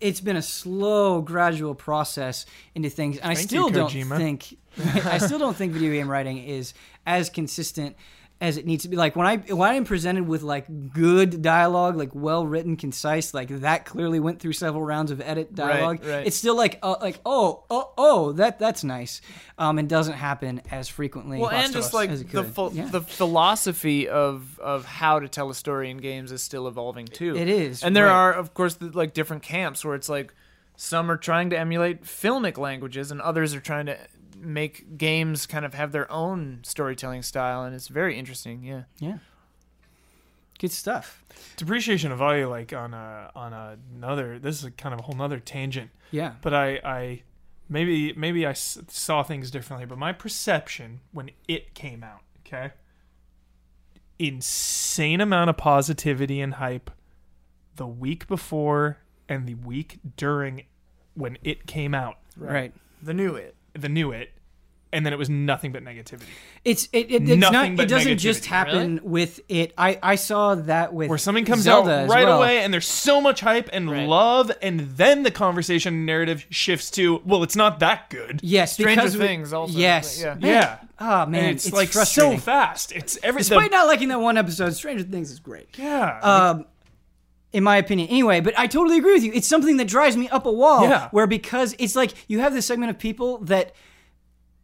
[0.00, 4.56] It's been a slow, gradual process into things, and I still you, don't think
[5.04, 6.74] I still don't think video game writing is
[7.06, 7.96] as consistent
[8.40, 8.96] as it needs to be.
[8.96, 13.48] Like when I when I'm presented with like good dialogue, like well written, concise, like
[13.48, 16.04] that clearly went through several rounds of edit dialogue.
[16.04, 16.26] right.
[16.26, 19.20] It's still like uh, like oh oh oh that that's nice,
[19.58, 21.38] um, and doesn't happen as frequently.
[21.38, 22.86] Well, and just like the ph- Yeah.
[22.86, 27.36] the philosophy of of how to tell a story in games is still evolving too.
[27.36, 28.12] It is, and there right.
[28.12, 30.32] are of course the, like different camps where it's like
[30.76, 33.98] some are trying to emulate filmic languages and others are trying to
[34.40, 38.62] make games kind of have their own storytelling style, and it's very interesting.
[38.64, 38.82] Yeah.
[38.98, 39.18] yeah,
[40.58, 41.24] good stuff.
[41.56, 44.38] Depreciation of value, like on a on a, another.
[44.38, 45.90] This is kind of a whole nother tangent.
[46.10, 47.22] Yeah, but I, I
[47.68, 49.86] maybe maybe I s- saw things differently.
[49.86, 52.72] But my perception when it came out, okay,
[54.18, 56.90] insane amount of positivity and hype
[57.76, 60.64] the week before and the week during
[61.14, 62.72] when it came out, right.
[63.02, 63.54] The new it.
[63.74, 64.30] The new it,
[64.92, 66.24] and then it was nothing but negativity.
[66.64, 67.84] It's it, it it's Nothing not.
[67.84, 68.46] It doesn't just negativity.
[68.46, 69.72] happen with it.
[69.78, 72.38] I I saw that with Where something comes Zelda out as right well.
[72.38, 74.08] away and there's so much hype and Right.
[74.08, 78.40] love, and then the conversation narrative shifts to, well, it's not that good.
[78.42, 80.20] Yes, Stranger because we- Things also, Yes.
[80.20, 80.34] yeah.
[80.34, 80.78] Man, Yeah.
[80.98, 82.92] Oh man, and it's, it's, like so fast.
[82.92, 85.68] It's every the- Despite not liking that one episode, Stranger Things is great.
[85.78, 86.18] yeah.
[86.20, 86.66] Um,
[87.52, 88.40] in my opinion, anyway.
[88.40, 89.32] But I totally agree with you.
[89.34, 90.82] It's something that drives me up a wall.
[90.82, 91.08] Yeah.
[91.10, 93.72] Where because it's like you have this segment of people that.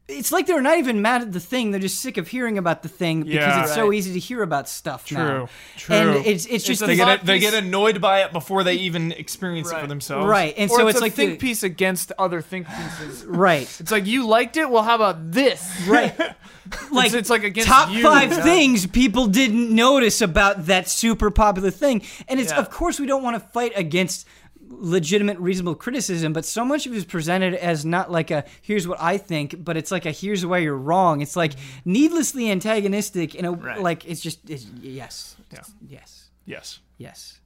[0.09, 2.83] It's like they're not even mad at the thing; they're just sick of hearing about
[2.85, 3.62] the thing because Yeah.
[3.65, 3.97] it's so Right.
[3.99, 5.26] easy to hear about stuff now.
[5.26, 5.97] True, true.
[5.97, 9.10] And it's it's just a they get they get annoyed by it before they even
[9.10, 9.89] experience it for Right.
[9.89, 10.26] themselves.
[10.28, 13.25] right, and Or so it's, it's, a like think the, piece against other think pieces.
[13.26, 14.70] right, It's like you liked it.
[14.70, 15.68] Well, how about this?
[15.89, 16.17] right.
[16.93, 18.43] like It's, it's like against top you, five you know?
[18.44, 22.59] things people didn't notice about that super popular thing and it's Yeah.
[22.59, 24.26] of course we don't want to fight against
[24.69, 28.86] legitimate, reasonable criticism, but so much of it is presented as not like a here's
[28.86, 31.20] what I think, but it's like a here's why you're wrong.
[31.20, 31.93] It's like mm-hmm.
[31.93, 33.81] needlessly antagonistic in a Right.
[33.81, 35.61] like it's just it's, yes, Yeah.
[35.89, 36.81] yes, Yes.
[36.99, 37.41] yes.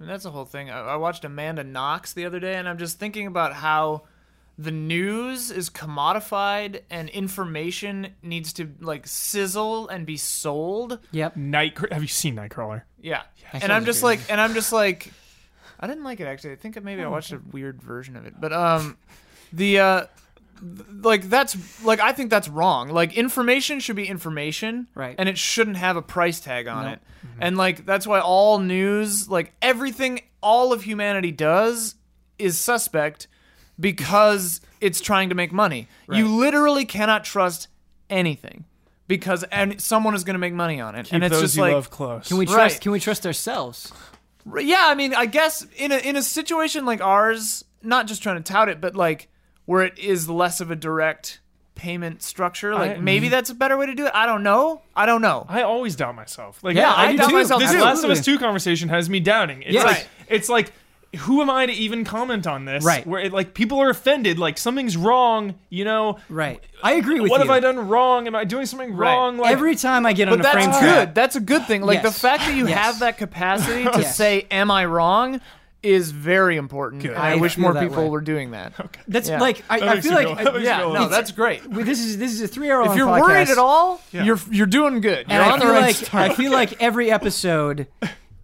[0.00, 0.70] And that's the whole thing.
[0.70, 4.02] I, I watched Amanda Knox the other day, and I'm just thinking about how
[4.56, 10.98] the news is commodified and information needs to like sizzle and be sold.
[11.12, 11.36] Yep.
[11.36, 11.78] Night.
[11.92, 12.82] Have you seen Nightcrawler?
[13.00, 13.22] Yeah.
[13.52, 14.06] That And I'm just good.
[14.06, 15.12] like, and I'm just like,
[15.80, 16.52] I didn't like it actually.
[16.52, 18.96] I think maybe I watched a weird version of it, but um,
[19.52, 20.06] the uh,
[20.60, 22.88] th- like that's like I think that's wrong.
[22.88, 25.14] Like information should be information, Right.
[25.18, 26.90] And it shouldn't have a price tag on No.
[26.92, 27.00] it.
[27.40, 31.94] And like that's why all news, like everything, all of humanity does
[32.38, 33.28] is suspect
[33.78, 35.88] because it's trying to make money.
[36.10, 37.68] You literally cannot trust
[38.10, 38.64] anything
[39.06, 41.56] because and someone is going to make money on it, Keep and it's those just
[41.56, 42.28] you like love close.
[42.28, 42.52] Can we Right.
[42.54, 42.80] trust?
[42.80, 43.92] Can we trust ourselves?
[44.56, 48.36] Yeah, I mean, I guess in a in a situation like ours, not just trying
[48.36, 49.28] to tout it, but like
[49.64, 51.40] where it is less of a direct
[51.74, 53.32] payment structure, like I- maybe mm-hmm.
[53.32, 54.12] that's a better way to do it.
[54.14, 54.82] I don't know.
[54.96, 55.46] I don't know.
[55.48, 56.62] I always doubt myself.
[56.62, 57.36] Like, Yeah, I do doubt too.
[57.36, 57.74] myself This.
[57.74, 59.62] Last of Us Two conversation has me doubting.
[59.62, 59.84] It's Yeah.
[59.84, 60.72] like it's like.
[61.20, 62.84] Who am I to even comment on this?
[62.84, 63.06] Right.
[63.06, 65.54] Where it, like people are offended, like something's wrong.
[65.70, 66.62] You know, Right.
[66.82, 67.46] I agree with what you.
[67.46, 68.26] have I done wrong?
[68.26, 69.10] Am I doing something Right.
[69.14, 69.38] wrong?
[69.38, 70.80] Like Every time I get on But a that's good.
[70.80, 71.80] trap, That's a good thing.
[71.82, 72.78] Like the fact that you Yes.
[72.78, 74.16] have that capacity to Yes.
[74.16, 75.40] say, "Am I wrong?"
[75.80, 77.02] is very important.
[77.04, 77.14] Good.
[77.16, 78.08] I, I wish more people way.
[78.10, 78.72] were doing that.
[78.80, 79.00] Okay.
[79.06, 79.38] That's Yeah.
[79.40, 81.30] like I, That I feel like feel- I- that makes me Yeah, no, it's- that's
[81.32, 81.62] great.
[81.72, 83.20] this is this is a three hour long If you're podcast.
[83.22, 84.24] worried at all, Yeah.
[84.24, 85.26] you're you're doing good.
[85.30, 86.30] You're I on the feel right like start.
[86.32, 87.86] I feel like every episode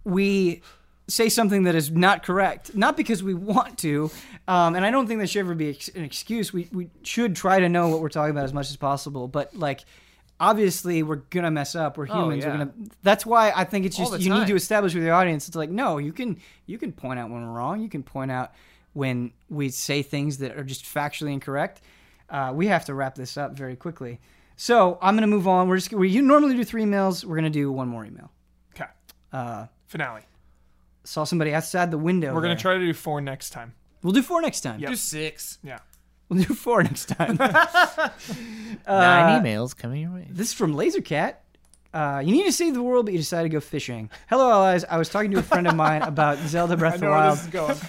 [0.03, 0.61] we
[1.07, 4.09] say something that is not correct, not because we want to,
[4.47, 6.51] um, and I don't think that should ever be ex- an excuse.
[6.53, 9.55] We we should try to know what we're talking about as much as possible, but
[9.55, 9.85] like.
[10.37, 11.97] Obviously, we're gonna mess up.
[11.97, 12.43] We're Oh, humans.
[12.43, 12.51] yeah.
[12.51, 12.73] We're gonna.
[13.03, 15.47] That's why I think it's All just you need to establish with your audience.
[15.47, 17.79] It's like no, you can you can point out when we're wrong.
[17.79, 18.51] You can point out
[18.91, 21.79] when we say things that are just factually incorrect.
[22.29, 24.19] Uh, we have to wrap this up very quickly.
[24.57, 25.69] So I'm gonna move on.
[25.69, 27.23] We're just we you normally do three emails.
[27.23, 28.29] We're gonna do one more email.
[28.75, 28.89] okay.
[29.31, 30.23] Uh, Finale.
[31.05, 32.33] Saw somebody outside the window.
[32.33, 32.61] We're gonna there.
[32.61, 33.73] try to do four next time.
[34.03, 34.79] We'll do four next time.
[34.79, 34.89] Yep.
[34.89, 35.57] do six.
[35.63, 35.79] Yeah.
[36.29, 37.37] We'll do four next time.
[38.87, 40.27] Uh, Nine emails coming your way.
[40.29, 41.35] This is from Lasercat.
[41.95, 44.09] Uh, you need to save the world, but you decided to go fishing.
[44.27, 44.83] Hello, allies.
[44.83, 47.39] I was talking to a friend of mine about Zelda Breath of the Wild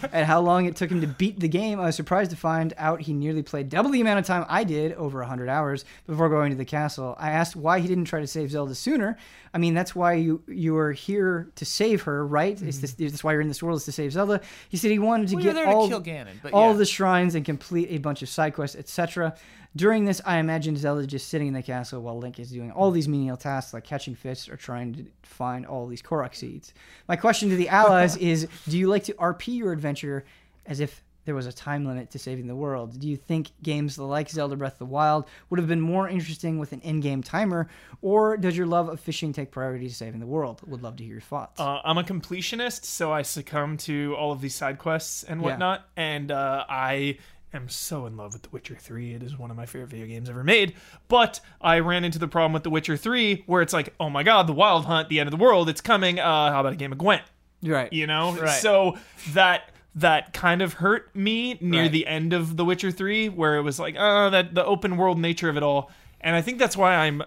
[0.12, 1.80] and how long it took him to beat the game.
[1.80, 4.62] I was surprised to find out he nearly played double the amount of time I
[4.62, 7.16] did, over 100 hours, before going to the castle.
[7.18, 9.18] I asked why he didn't try to save Zelda sooner.
[9.52, 12.60] I mean, that's why you you are here to save her, right?
[12.62, 14.40] Is this, that's why you're in this world is to save Zelda.
[14.68, 16.76] He said he wanted to Well, get all to Ganon, all yeah.
[16.76, 19.34] the shrines and complete a bunch of side quests, etc.
[19.76, 22.90] During this, I imagine Zelda just sitting in the castle while Link is doing all
[22.90, 26.72] these menial tasks like catching fish or trying to find all these Korok seeds.
[27.08, 30.24] My question to the allies is Do you like to RP your adventure
[30.64, 32.98] as if there was a time limit to saving the world?
[32.98, 36.58] Do you think games like Zelda Breath of the Wild would have been more interesting
[36.58, 37.68] with an in game timer,
[38.00, 40.62] or does your love of fishing take priority to saving the world?
[40.66, 41.60] Would love to hear your thoughts.
[41.60, 45.86] Uh, I'm a completionist, so I succumb to all of these side quests and whatnot.
[45.96, 47.18] And uh, I
[47.56, 49.14] am so in love with The Witcher 3.
[49.14, 50.74] It is one of my favorite video games ever made.
[51.08, 54.22] But I ran into the problem with The Witcher 3, where it's like, oh my
[54.22, 56.18] god, the Wild Hunt, the end of the world, it's coming.
[56.20, 57.22] Uh, how about a game of Gwent?
[57.62, 57.92] right.
[57.92, 58.50] You know, Right.
[58.50, 58.96] so
[59.32, 61.92] that that kind of hurt me near Right.
[61.92, 65.18] the end of The Witcher 3, where it was like, oh, that the open world
[65.18, 65.90] nature of it all.
[66.20, 67.22] And I think that's why I'm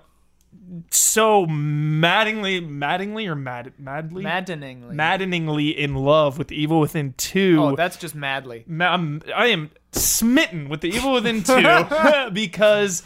[0.91, 4.95] so maddeningly, maddeningly or mad, madly, Maddeningly.
[4.95, 7.57] maddeningly in love with Evil Within Two.
[7.59, 8.63] Oh, that's just madly.
[8.67, 13.01] Ma- I'm, I am smitten with the Evil Within 2 because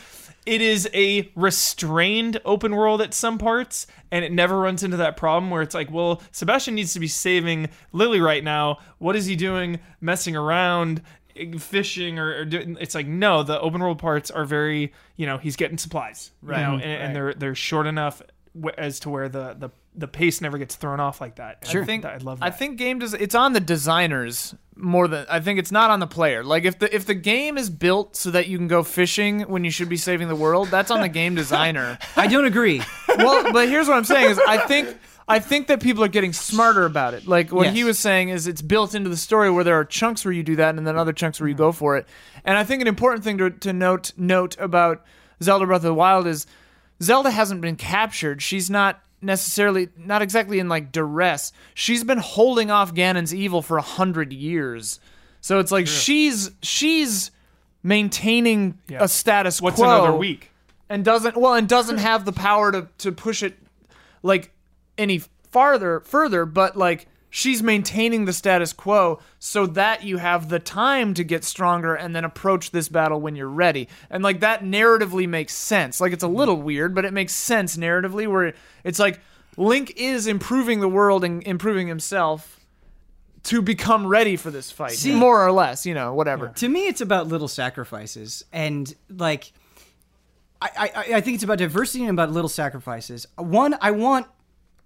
[0.46, 5.16] it is a restrained open world at some parts and it never runs into that
[5.16, 8.80] problem where it's like, well, Sebastian needs to be saving Lily right now.
[8.98, 11.02] What is he doing messing around?
[11.60, 15.38] Fishing or, or doing, it's like no, the open world parts are very you know
[15.38, 16.88] he's getting supplies right, you know, mm-hmm.
[16.88, 18.22] and, and they're they're short enough
[18.78, 21.68] as to where the the the pace never gets thrown off like that.
[21.68, 21.84] Sure.
[21.84, 22.46] I think I love that.
[22.46, 26.00] I think game does it's on the designers more than I think it's not on
[26.00, 26.44] the player.
[26.44, 29.64] Like if the if the game is built so that you can go fishing when
[29.64, 31.98] you should be saving the world, that's on the game designer.
[32.16, 32.82] I don't agree.
[33.08, 36.34] well, but here's what I'm saying is I think I think that people are getting
[36.34, 37.28] smarter about it.
[37.28, 40.26] Like what he was saying is it's built into the story where there are chunks
[40.26, 42.06] where you do that and then other chunks where you go for it.
[42.44, 45.04] And I think an important thing to, to note note about
[45.42, 46.46] Zelda Breath of the Wild is
[47.02, 48.42] Zelda hasn't been captured.
[48.42, 51.54] She's not necessarily not exactly in like duress.
[51.74, 55.00] She's been holding off Ganon's evil for a hundred years.
[55.40, 57.32] So it's like she's she's
[57.82, 59.04] maintaining Yeah.
[59.04, 60.52] a status what's quo another week?
[60.90, 63.58] and doesn't well and doesn't have the power to to push it
[64.22, 64.52] like
[64.98, 70.60] any farther further but like she's maintaining the status quo so that you have the
[70.60, 73.90] time to get stronger and then approach this battle when you're ready.
[74.12, 76.00] And like that narratively makes sense.
[76.00, 79.20] Like it's a little weird, but it makes sense narratively where it's like
[79.58, 82.60] Link is improving the world and improving himself
[83.46, 84.92] to become ready for this fight.
[84.92, 86.50] See- more or less, you know, whatever.
[86.50, 89.52] to me it's about little sacrifices and like
[90.62, 94.28] I, I, I think it's about diversity and about little sacrifices one i want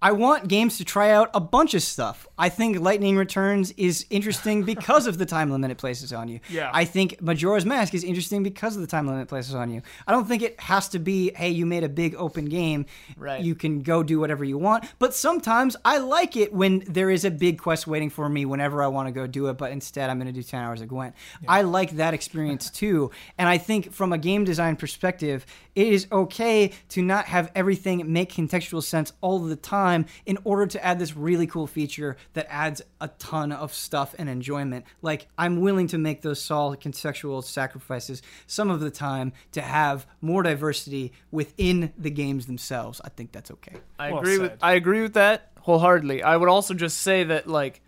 [0.00, 2.26] i want games to try out a bunch of stuff.
[2.38, 6.40] I think lightning returns is interesting because of the time limit it places on you.
[6.48, 6.70] Yeah.
[6.72, 9.82] i think majora's mask is interesting because of the time limit it places on you.
[10.06, 12.86] I don't think it has to be hey you made a big open game.
[13.16, 13.40] Right.
[13.40, 14.84] you can go do whatever you want.
[14.98, 18.82] But sometimes i like it when there is a big quest waiting for me whenever
[18.82, 20.88] i want to go do it but instead i'm going to do 10 hours of
[20.88, 21.14] gwent.
[21.46, 23.10] I like that experience too.
[23.36, 25.44] And i think from a game design perspective
[25.78, 30.66] it is okay to not have everything make contextual sense all the time in order
[30.66, 35.28] to add this really cool feature that adds a ton of stuff and enjoyment like
[35.38, 40.42] i'm willing to make those solid contextual sacrifices some of the time to have more
[40.42, 44.58] diversity within the games themselves i think that's okay I Well agree with said.
[44.62, 46.22] I agree with that wholeheartedly.
[46.22, 47.80] I would also just say that like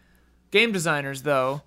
[0.51, 1.62] game designers though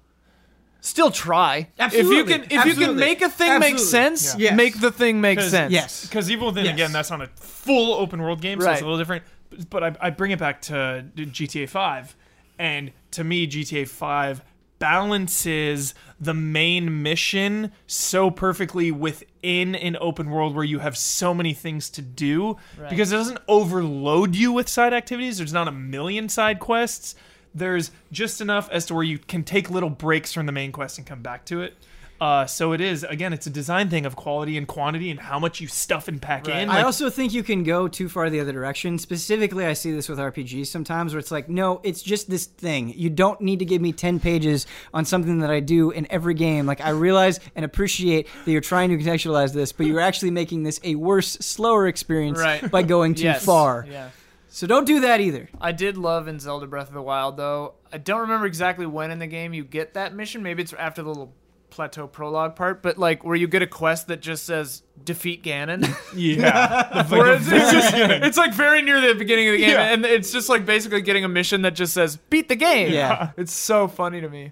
[0.84, 1.70] still try.
[1.80, 4.50] If you can if you can make a thing make sense, Yeah.
[4.50, 4.58] Yes.
[4.58, 5.72] make the thing make sense.
[5.72, 6.06] Yes.
[6.06, 6.74] Because Evil Within, Yes.
[6.76, 9.24] again, that's on a full open world game, so it's a little different.
[9.70, 12.16] But I, I bring it back to GTA 5.
[12.60, 14.44] And to me, GTA 5
[14.80, 21.54] balances the main mission so perfectly within an open world where you have so many
[21.54, 22.58] things to do
[22.90, 25.38] because it doesn't overload you with side activities.
[25.38, 27.16] There's not a million side quests.
[27.56, 30.98] There's just enough as to where you can take little breaks from the main quest
[30.98, 31.76] and come back to it.
[32.22, 35.38] Uh, so it is again, it's a design thing of quality and quantity and how
[35.40, 36.70] much you stuff and pack in.
[36.70, 38.98] I also think you can go too far the other direction.
[38.98, 42.94] Specifically, I see this with RPGs sometimes where it's like, no, it's just this thing.
[42.96, 46.34] You don't need to give me 10 pages on something that I do in every
[46.36, 46.66] game.
[46.66, 50.64] Like, I realize and appreciate that you're trying to contextualize this, but you're actually making
[50.64, 52.72] this a worse, slower experience Right.
[52.72, 53.44] by going too Yes.
[53.44, 53.86] far.
[53.90, 54.10] Yeah.
[54.56, 55.50] So don't do that either.
[55.60, 57.74] I did love in Zelda Breath of the Wild though.
[57.92, 60.44] I don't remember exactly when in the game you get that mission.
[60.44, 61.34] Maybe it's after the little
[61.72, 65.82] plateau prologue part, but like where you get a quest that just says defeat Ganon.
[66.16, 69.92] yeah, Where it's, it's just- it's like very near the beginning of the game, Yeah.
[69.92, 72.94] and it's just like basically getting a mission that just says beat the game.
[72.94, 73.32] Yeah.
[73.38, 74.52] it's so funny to me.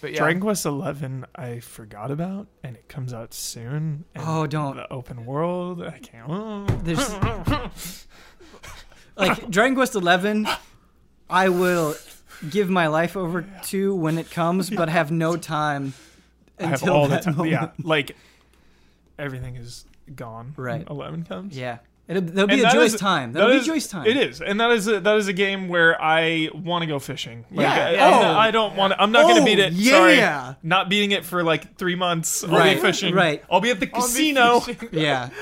[0.00, 4.04] But yeah, Dragon Quest Eleven, I forgot about, and it comes out soon.
[4.14, 4.76] and Oh, don't.
[4.76, 5.82] the open world.
[5.82, 6.26] I can't.
[6.28, 6.66] oh.
[6.84, 8.06] There's
[9.16, 10.46] like Dragon Quest Eleven.
[11.30, 11.94] I will
[12.50, 15.94] give my life over to when it comes, but have no time
[16.58, 17.36] I have until all the that time.
[17.36, 17.52] moment.
[17.52, 18.16] Yeah, like
[19.18, 19.84] everything is
[20.14, 20.52] gone.
[20.56, 20.88] when Right.
[20.88, 21.56] Eleven comes.
[21.56, 21.78] Yeah.
[22.08, 23.32] It'll, there'll be And a that joyous is- time.
[23.32, 24.06] that That'll is- be a joyous time.
[24.06, 26.98] It is, and that is a, that is a game where I want to go
[26.98, 27.44] fishing.
[27.50, 27.74] Like, Yeah.
[27.86, 28.38] I, Yeah.
[28.38, 28.92] I don't want.
[28.98, 29.72] I'm not going to Oh, beat it.
[29.72, 29.90] yeah.
[30.48, 32.42] Sorry, not beating it for like three months.
[32.42, 33.14] I'll Right, be fishing.
[33.14, 33.42] right.
[33.48, 34.62] I'll be at the I'll casino.
[34.90, 35.30] Yeah.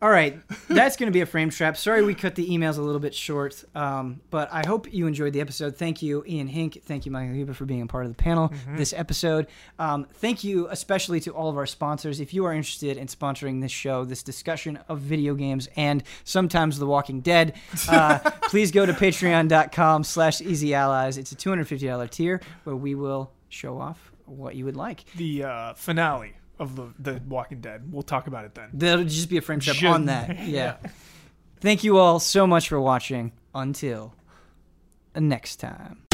[0.00, 0.38] All right.
[0.68, 1.76] That's going to be a frame trap.
[1.76, 5.32] Sorry we cut the emails a little bit short, um, but I hope you enjoyed
[5.32, 5.76] the episode.
[5.76, 6.82] Thank you, Ian Hinck.
[6.84, 9.48] Thank you, Michael Huber, for being a part of the panel this episode.
[9.80, 12.20] Um, thank you especially to all of our sponsors.
[12.20, 16.78] If you are interested in sponsoring this show, this discussion of video games and sometimes
[16.78, 17.54] The Walking Dead,
[17.88, 21.18] uh, please go to patreon.com slash easy allies.
[21.18, 25.04] It's a $250 tier where we will show off what you would like.
[25.16, 27.92] the uh, finale of the the Walking Dead.
[27.92, 28.70] We'll talk about it then.
[28.72, 30.38] That'll just be a frame Should- on that.
[30.46, 30.76] Yeah.
[31.60, 33.32] Thank you all so much for watching.
[33.54, 34.14] Until
[35.16, 36.07] next time.